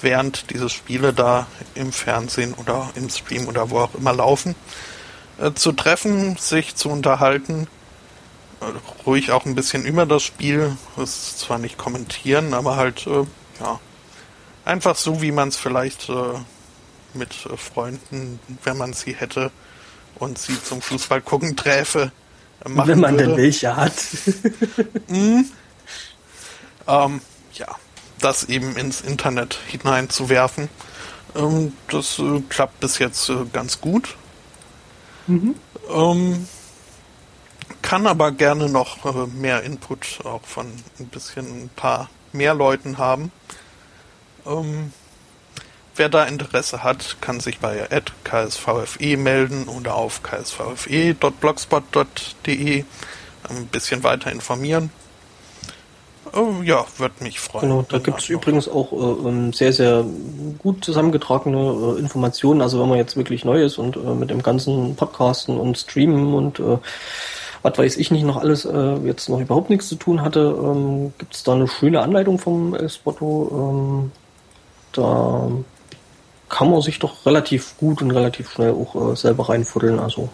während 0.00 0.50
diese 0.50 0.68
Spiele 0.68 1.12
da 1.12 1.46
im 1.74 1.92
Fernsehen 1.92 2.54
oder 2.54 2.90
im 2.94 3.08
Stream 3.10 3.48
oder 3.48 3.70
wo 3.70 3.80
auch 3.80 3.94
immer 3.94 4.12
laufen, 4.12 4.54
äh, 5.38 5.52
zu 5.52 5.72
treffen, 5.72 6.36
sich 6.36 6.76
zu 6.76 6.88
unterhalten, 6.88 7.66
ruhig 9.06 9.30
auch 9.32 9.46
ein 9.46 9.54
bisschen 9.54 9.84
über 9.84 10.04
das 10.04 10.22
Spiel, 10.22 10.76
es 10.96 11.36
zwar 11.38 11.58
nicht 11.58 11.78
kommentieren, 11.78 12.54
aber 12.54 12.74
halt, 12.74 13.06
ja, 13.06 13.78
einfach 14.64 14.96
so, 14.96 15.22
wie 15.22 15.30
man 15.30 15.48
es 15.48 15.56
vielleicht 15.56 16.10
mit 17.14 17.46
äh, 17.46 17.56
Freunden, 17.56 18.38
wenn 18.64 18.76
man 18.76 18.92
sie 18.92 19.14
hätte 19.14 19.50
und 20.16 20.38
sie 20.38 20.62
zum 20.62 20.80
Fußball 20.82 21.20
gucken 21.20 21.56
träfe, 21.56 22.12
äh, 22.64 22.68
machen 22.68 22.88
Wenn 22.88 23.00
man 23.00 23.12
würde. 23.12 23.26
denn 23.28 23.36
welche 23.36 23.76
hat. 23.76 23.94
Ähm, 26.88 27.20
ja, 27.52 27.66
das 28.18 28.44
eben 28.44 28.74
ins 28.76 29.02
Internet 29.02 29.58
hineinzuwerfen. 29.66 30.70
Ähm, 31.36 31.74
das 31.90 32.18
äh, 32.18 32.40
klappt 32.48 32.80
bis 32.80 32.98
jetzt 32.98 33.28
äh, 33.28 33.44
ganz 33.52 33.80
gut. 33.80 34.16
Ähm, 35.28 36.48
kann 37.82 38.06
aber 38.06 38.32
gerne 38.32 38.68
noch 38.70 39.04
äh, 39.04 39.26
mehr 39.26 39.62
Input 39.62 40.20
auch 40.24 40.42
von 40.44 40.66
ein 40.98 41.08
bisschen 41.08 41.64
ein 41.64 41.70
paar 41.76 42.08
mehr 42.32 42.54
Leuten 42.54 42.96
haben. 42.96 43.30
Ähm, 44.46 44.92
wer 45.98 46.08
da 46.08 46.24
Interesse 46.24 46.82
hat, 46.82 47.18
kann 47.20 47.40
sich 47.40 47.58
bei 47.58 47.86
@ksvfe 48.24 49.16
melden 49.16 49.68
oder 49.68 49.94
auf 49.94 50.22
ksvfe.blogspot.de 50.22 52.84
ein 53.48 53.66
bisschen 53.66 54.02
weiter 54.04 54.32
informieren. 54.32 54.90
Oh, 56.34 56.62
ja, 56.62 56.84
würde 56.98 57.24
mich 57.24 57.40
freuen. 57.40 57.68
Genau, 57.68 57.82
da 57.88 57.98
gibt 57.98 58.20
es 58.20 58.28
übrigens 58.28 58.68
auch 58.68 58.92
äh, 58.92 59.28
ähm, 59.28 59.52
sehr, 59.52 59.72
sehr 59.72 60.04
gut 60.58 60.84
zusammengetragene 60.84 61.96
äh, 61.96 61.98
Informationen. 61.98 62.60
Also 62.60 62.80
wenn 62.80 62.88
man 62.88 62.98
jetzt 62.98 63.16
wirklich 63.16 63.44
neu 63.44 63.62
ist 63.62 63.78
und 63.78 63.96
äh, 63.96 64.14
mit 64.14 64.30
dem 64.30 64.42
ganzen 64.42 64.96
Podcasten 64.96 65.58
und 65.58 65.78
Streamen 65.78 66.34
und 66.34 66.60
äh, 66.60 66.78
was 67.62 67.78
weiß 67.78 67.96
ich 67.96 68.10
nicht 68.10 68.24
noch 68.24 68.36
alles 68.36 68.66
äh, 68.66 68.96
jetzt 69.04 69.28
noch 69.28 69.40
überhaupt 69.40 69.70
nichts 69.70 69.88
zu 69.88 69.96
tun 69.96 70.22
hatte, 70.22 70.40
ähm, 70.40 71.12
gibt 71.18 71.34
es 71.34 71.44
da 71.44 71.54
eine 71.54 71.66
schöne 71.66 72.02
Anleitung 72.02 72.38
vom 72.38 72.76
Spotto. 72.88 73.72
Ähm, 73.72 74.12
da 74.92 75.50
kann 76.48 76.70
man 76.70 76.80
sich 76.82 76.98
doch 76.98 77.26
relativ 77.26 77.76
gut 77.76 78.02
und 78.02 78.10
relativ 78.10 78.50
schnell 78.50 78.72
auch 78.72 79.12
äh, 79.12 79.16
selber 79.16 79.48
reinfuddeln. 79.48 79.98
Also 79.98 80.28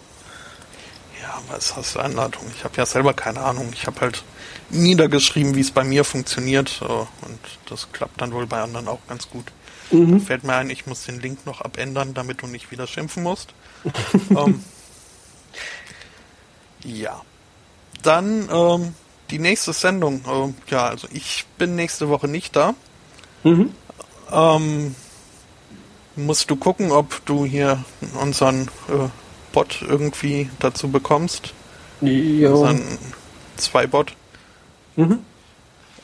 Ja, 1.20 1.40
was 1.48 1.76
hast 1.76 1.94
du 1.94 2.00
Anleitung? 2.00 2.44
Ich 2.56 2.64
habe 2.64 2.76
ja 2.76 2.86
selber 2.86 3.14
keine 3.14 3.40
Ahnung. 3.40 3.70
Ich 3.72 3.86
habe 3.86 4.00
halt 4.00 4.22
niedergeschrieben, 4.70 5.54
wie 5.54 5.60
es 5.60 5.70
bei 5.70 5.84
mir 5.84 6.04
funktioniert 6.04 6.80
äh, 6.82 6.86
und 6.86 7.38
das 7.66 7.90
klappt 7.92 8.20
dann 8.20 8.32
wohl 8.32 8.46
bei 8.46 8.60
anderen 8.60 8.88
auch 8.88 9.00
ganz 9.08 9.28
gut. 9.28 9.46
Mhm. 9.90 10.20
Fällt 10.20 10.44
mir 10.44 10.54
ein, 10.54 10.70
ich 10.70 10.86
muss 10.86 11.04
den 11.04 11.20
Link 11.20 11.46
noch 11.46 11.60
abändern, 11.60 12.14
damit 12.14 12.42
du 12.42 12.46
nicht 12.46 12.70
wieder 12.70 12.86
schimpfen 12.86 13.22
musst. 13.22 13.54
ähm, 14.30 14.64
ja. 16.84 17.20
Dann 18.02 18.48
ähm, 18.50 18.94
die 19.30 19.38
nächste 19.38 19.72
Sendung. 19.72 20.22
ähm, 20.28 20.54
ja, 20.68 20.86
also 20.86 21.08
ich 21.12 21.46
bin 21.58 21.76
nächste 21.76 22.08
Woche 22.08 22.28
nicht 22.28 22.56
da. 22.56 22.74
mhm. 23.42 23.74
Ähm, 24.32 24.94
musst 26.16 26.50
du 26.50 26.56
gucken, 26.56 26.90
ob 26.92 27.24
du 27.26 27.44
hier 27.44 27.84
unseren 28.20 28.68
äh, 28.88 29.08
Bot 29.52 29.82
irgendwie 29.86 30.50
dazu 30.58 30.88
bekommst. 30.90 31.52
ja, 32.00 32.50
Unseren 32.50 32.82
Zwei-Bot. 33.56 34.12
mhm. 34.96 35.20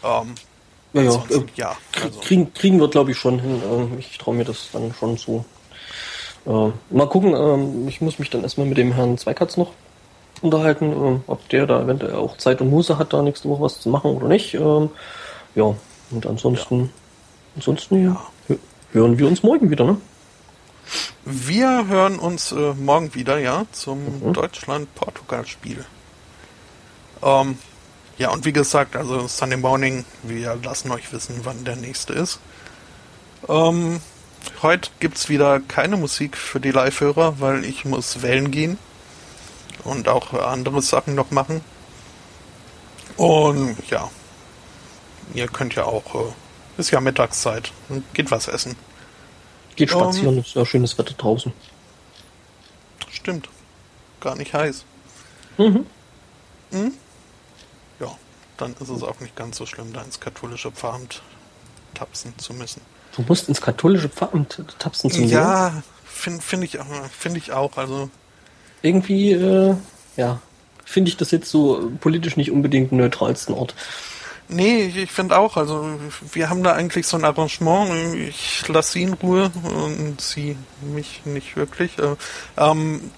Ähm, 0.02 0.34
ja, 0.92 1.02
ja. 1.02 1.24
Äh, 1.30 1.44
ja, 1.56 1.76
also, 2.02 2.20
Kriegen, 2.20 2.52
kriegen 2.54 2.80
wir, 2.80 2.88
glaube 2.88 3.10
ich, 3.12 3.18
schon 3.18 3.38
hin. 3.38 3.62
Ähm, 3.70 3.96
Ich 3.98 4.16
traue 4.18 4.34
mir 4.34 4.44
das 4.44 4.70
dann 4.72 4.92
schon 4.98 5.18
zu. 5.18 5.44
Äh, 6.46 6.70
mal 6.94 7.08
gucken, 7.08 7.34
ähm, 7.36 7.86
ich 7.88 8.00
muss 8.00 8.18
mich 8.18 8.30
dann 8.30 8.42
erstmal 8.42 8.66
mit 8.66 8.78
dem 8.78 8.92
Herrn 8.92 9.18
Zweikatz 9.18 9.56
noch 9.56 9.72
unterhalten, 10.42 10.86
ähm, 10.92 11.24
ob 11.26 11.48
der 11.50 11.66
da 11.66 11.82
eventuell 11.82 12.14
auch 12.14 12.36
Zeit 12.38 12.60
und 12.60 12.70
Muße 12.70 12.98
hat, 12.98 13.12
da 13.12 13.20
nächste 13.22 13.48
Woche 13.48 13.62
was 13.62 13.80
zu 13.80 13.88
machen 13.90 14.16
oder 14.16 14.28
nicht. 14.28 14.54
Ähm, 14.54 14.90
Ja, 15.54 15.74
und 16.10 16.26
ansonsten, 16.26 16.90
ansonsten 17.56 18.04
ja. 18.04 18.20
Hö- 18.92 18.98
hören 18.98 19.18
wir 19.18 19.26
uns 19.28 19.42
morgen 19.42 19.70
wieder, 19.70 19.84
ne? 19.84 19.96
wir 21.24 21.86
hören 21.86 22.18
uns 22.18 22.50
äh, 22.52 22.74
morgen 22.74 23.14
wieder, 23.14 23.38
ja, 23.38 23.64
zum 23.72 24.28
Mhm. 24.28 24.32
Deutschland-Portugal-Spiel. 24.32 25.84
Ähm, 27.22 27.58
ja, 28.18 28.30
und 28.30 28.44
wie 28.44 28.52
gesagt, 28.52 28.96
also 28.96 29.28
Sunday 29.28 29.56
Morning, 29.58 30.04
wir 30.22 30.56
lassen 30.56 30.90
euch 30.90 31.12
wissen, 31.12 31.40
wann 31.44 31.64
der 31.64 31.76
nächste 31.76 32.12
ist. 32.14 32.40
Ähm, 33.48 34.00
heute 34.62 34.90
gibt's 34.98 35.28
wieder 35.28 35.60
keine 35.60 35.96
Musik 35.96 36.36
für 36.36 36.58
die 36.60 36.70
Live-Hörer, 36.72 37.40
weil 37.40 37.64
ich 37.64 37.84
muss 37.84 38.22
wählen 38.22 38.50
gehen 38.50 38.78
und 39.84 40.08
auch 40.08 40.32
andere 40.34 40.82
Sachen 40.82 41.14
noch 41.14 41.30
machen. 41.30 41.60
Und 43.16 43.76
ja, 43.90 44.10
ihr 45.34 45.46
könnt 45.46 45.74
ja 45.76 45.84
auch, 45.84 46.14
äh, 46.14 46.32
ist 46.80 46.90
ja 46.90 47.00
Mittagszeit, 47.00 47.72
geht 48.14 48.30
was 48.30 48.48
essen. 48.48 48.74
Geht 49.76 49.92
Ähm. 49.92 49.98
spazieren, 49.98 50.38
ist 50.38 50.54
ja 50.54 50.66
schönes 50.66 50.98
Wetter 50.98 51.14
draußen. 51.14 51.52
Stimmt. 53.10 53.48
Gar 54.20 54.36
nicht 54.36 54.52
heiß. 54.52 54.84
Mhm. 55.58 55.86
Ja, 58.00 58.16
dann 58.56 58.74
ist 58.80 58.88
es 58.88 59.02
auch 59.02 59.20
nicht 59.20 59.36
ganz 59.36 59.56
so 59.56 59.66
schlimm, 59.66 59.92
da 59.92 60.02
ins 60.02 60.20
katholische 60.20 60.70
Pfarramt 60.70 61.22
tapsen 61.94 62.36
zu 62.38 62.54
müssen. 62.54 62.80
Du 63.16 63.22
musst 63.22 63.48
ins 63.48 63.60
katholische 63.60 64.08
Pfarramt 64.08 64.62
tapsen 64.78 65.10
zum 65.10 65.26
Ja, 65.26 65.82
finde 66.04 66.40
find 66.40 66.64
ich, 66.64 66.78
find 67.10 67.36
ich 67.36 67.52
auch. 67.52 67.76
Also 67.76 68.08
Irgendwie, 68.82 69.32
äh, 69.32 69.74
ja, 70.16 70.40
finde 70.84 71.10
ich 71.10 71.16
das 71.16 71.30
jetzt 71.30 71.50
so 71.50 71.90
politisch 72.00 72.36
nicht 72.36 72.50
unbedingt 72.50 72.92
neutralsten 72.92 73.54
Ort. 73.54 73.74
Nee, 74.50 74.84
ich, 74.84 74.96
ich 74.96 75.12
finde 75.12 75.38
auch. 75.38 75.56
Also 75.56 75.98
wir 76.32 76.50
haben 76.50 76.62
da 76.62 76.72
eigentlich 76.72 77.06
so 77.06 77.16
ein 77.16 77.24
Arrangement. 77.24 78.14
Ich 78.16 78.66
lasse 78.68 78.92
sie 78.92 79.02
in 79.02 79.14
Ruhe 79.14 79.50
und 79.62 80.20
sie 80.20 80.56
mich 80.80 81.22
nicht 81.24 81.56
wirklich. 81.56 81.98
Äh, 81.98 82.16
ähm, 82.56 83.10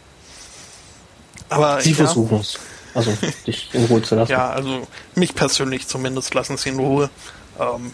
aber 1.49 1.81
Sie 1.81 1.91
ja, 1.91 1.97
versuchen 1.97 2.41
es. 2.41 2.59
Also, 2.95 3.17
dich 3.47 3.71
in 3.73 3.87
Ruhe 3.87 4.03
zu 4.03 4.15
lassen. 4.15 4.33
Ja, 4.33 4.51
also 4.51 4.87
mich 5.15 5.35
persönlich 5.35 5.89
zumindest 5.89 6.35
lassen 6.35 6.57
sie 6.57 6.71
in 6.71 6.79
Ruhe. 6.79 7.11
Ähm, 7.59 7.93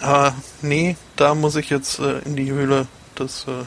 aber 0.00 0.34
nee, 0.62 0.96
da 1.16 1.34
muss 1.34 1.56
ich 1.56 1.70
jetzt 1.70 1.98
äh, 1.98 2.18
in 2.20 2.36
die 2.36 2.50
Höhle 2.50 2.86
des 3.18 3.46
äh, 3.48 3.64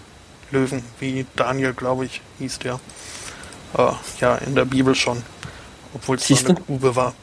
Löwen, 0.52 0.84
wie 0.99 1.26
Daniel, 1.36 1.73
glaube 1.73 2.06
ich, 2.06 2.22
hieß 2.40 2.60
der. 2.60 2.80
Äh, 3.77 3.91
ja, 4.19 4.36
in 4.36 4.56
der 4.56 4.65
Bibel 4.65 4.95
schon. 4.95 5.23
Obwohl 5.94 6.18
es 6.18 6.45
eine 6.45 6.56
Grube 6.56 6.95
war. 6.95 7.14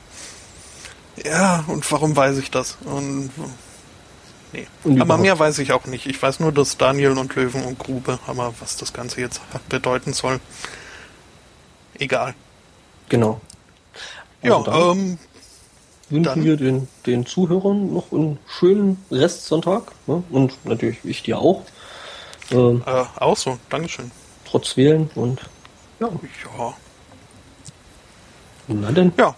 Ja, 1.24 1.64
und 1.66 1.90
warum 1.92 2.14
weiß 2.16 2.38
ich 2.38 2.50
das? 2.50 2.76
Und 2.84 3.30
nee. 4.52 4.66
Und 4.84 5.00
aber 5.00 5.16
mehr 5.16 5.38
weiß 5.38 5.58
ich 5.60 5.72
auch 5.72 5.86
nicht. 5.86 6.06
Ich 6.06 6.20
weiß 6.20 6.40
nur, 6.40 6.52
dass 6.52 6.76
Daniel 6.76 7.12
und 7.18 7.34
Löwen 7.34 7.64
und 7.64 7.78
Grube, 7.78 8.18
aber 8.26 8.52
was 8.60 8.76
das 8.76 8.92
Ganze 8.92 9.20
jetzt 9.20 9.40
bedeuten 9.68 10.12
soll. 10.12 10.40
Egal. 11.98 12.34
Genau. 13.08 13.40
Ja, 14.42 14.56
Also 14.58 14.70
dann 14.70 14.98
ähm, 14.98 15.18
wünschen 16.10 16.24
dann- 16.24 16.44
wir 16.44 16.56
den, 16.56 16.88
den 17.06 17.24
Zuhörern 17.24 17.92
noch 17.94 18.12
einen 18.12 18.38
schönen 18.46 19.02
Restsonntag. 19.10 19.92
Ne? 20.06 20.22
Und 20.30 20.64
natürlich 20.66 20.98
ich 21.04 21.22
dir 21.22 21.38
auch. 21.38 21.62
Ähm, 22.50 22.82
äh, 22.86 23.04
auch 23.16 23.36
so. 23.36 23.58
Dankeschön. 23.70 24.10
trotz 24.44 24.76
Wählen 24.76 25.10
und 25.14 25.40
ja, 25.98 26.08
Ja. 26.58 26.74
na 28.68 28.92
denn. 28.92 29.12
Ja. 29.16 29.34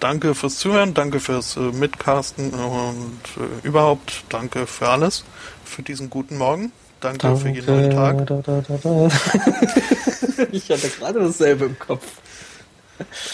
Danke 0.00 0.34
fürs 0.34 0.58
Zuhören, 0.58 0.94
danke 0.94 1.18
fürs 1.18 1.56
äh, 1.56 1.60
Mitcasten 1.60 2.50
und 2.54 3.20
äh, 3.36 3.66
überhaupt 3.66 4.24
danke 4.28 4.66
für 4.66 4.88
alles, 4.88 5.24
für 5.64 5.82
diesen 5.82 6.08
guten 6.08 6.38
Morgen. 6.38 6.72
Danke, 7.00 7.36
für 7.36 7.48
jeden 7.48 7.66
neuen 7.66 7.90
Tag. 7.90 8.26
Da, 8.26 8.42
da, 8.42 8.60
da, 8.60 8.76
da. 8.82 9.08
ich 10.52 10.68
hatte 10.70 10.88
gerade 10.88 11.20
dasselbe 11.20 11.66
im 11.66 11.78
Kopf. 11.78 12.04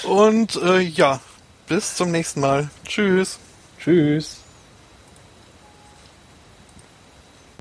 Und 0.05 0.57
äh, 0.57 0.81
ja, 0.81 1.21
bis 1.67 1.97
zum 1.97 2.11
nächsten 2.11 2.41
Mal. 2.41 2.69
Tschüss. 2.87 3.39
Tschüss. 3.79 4.44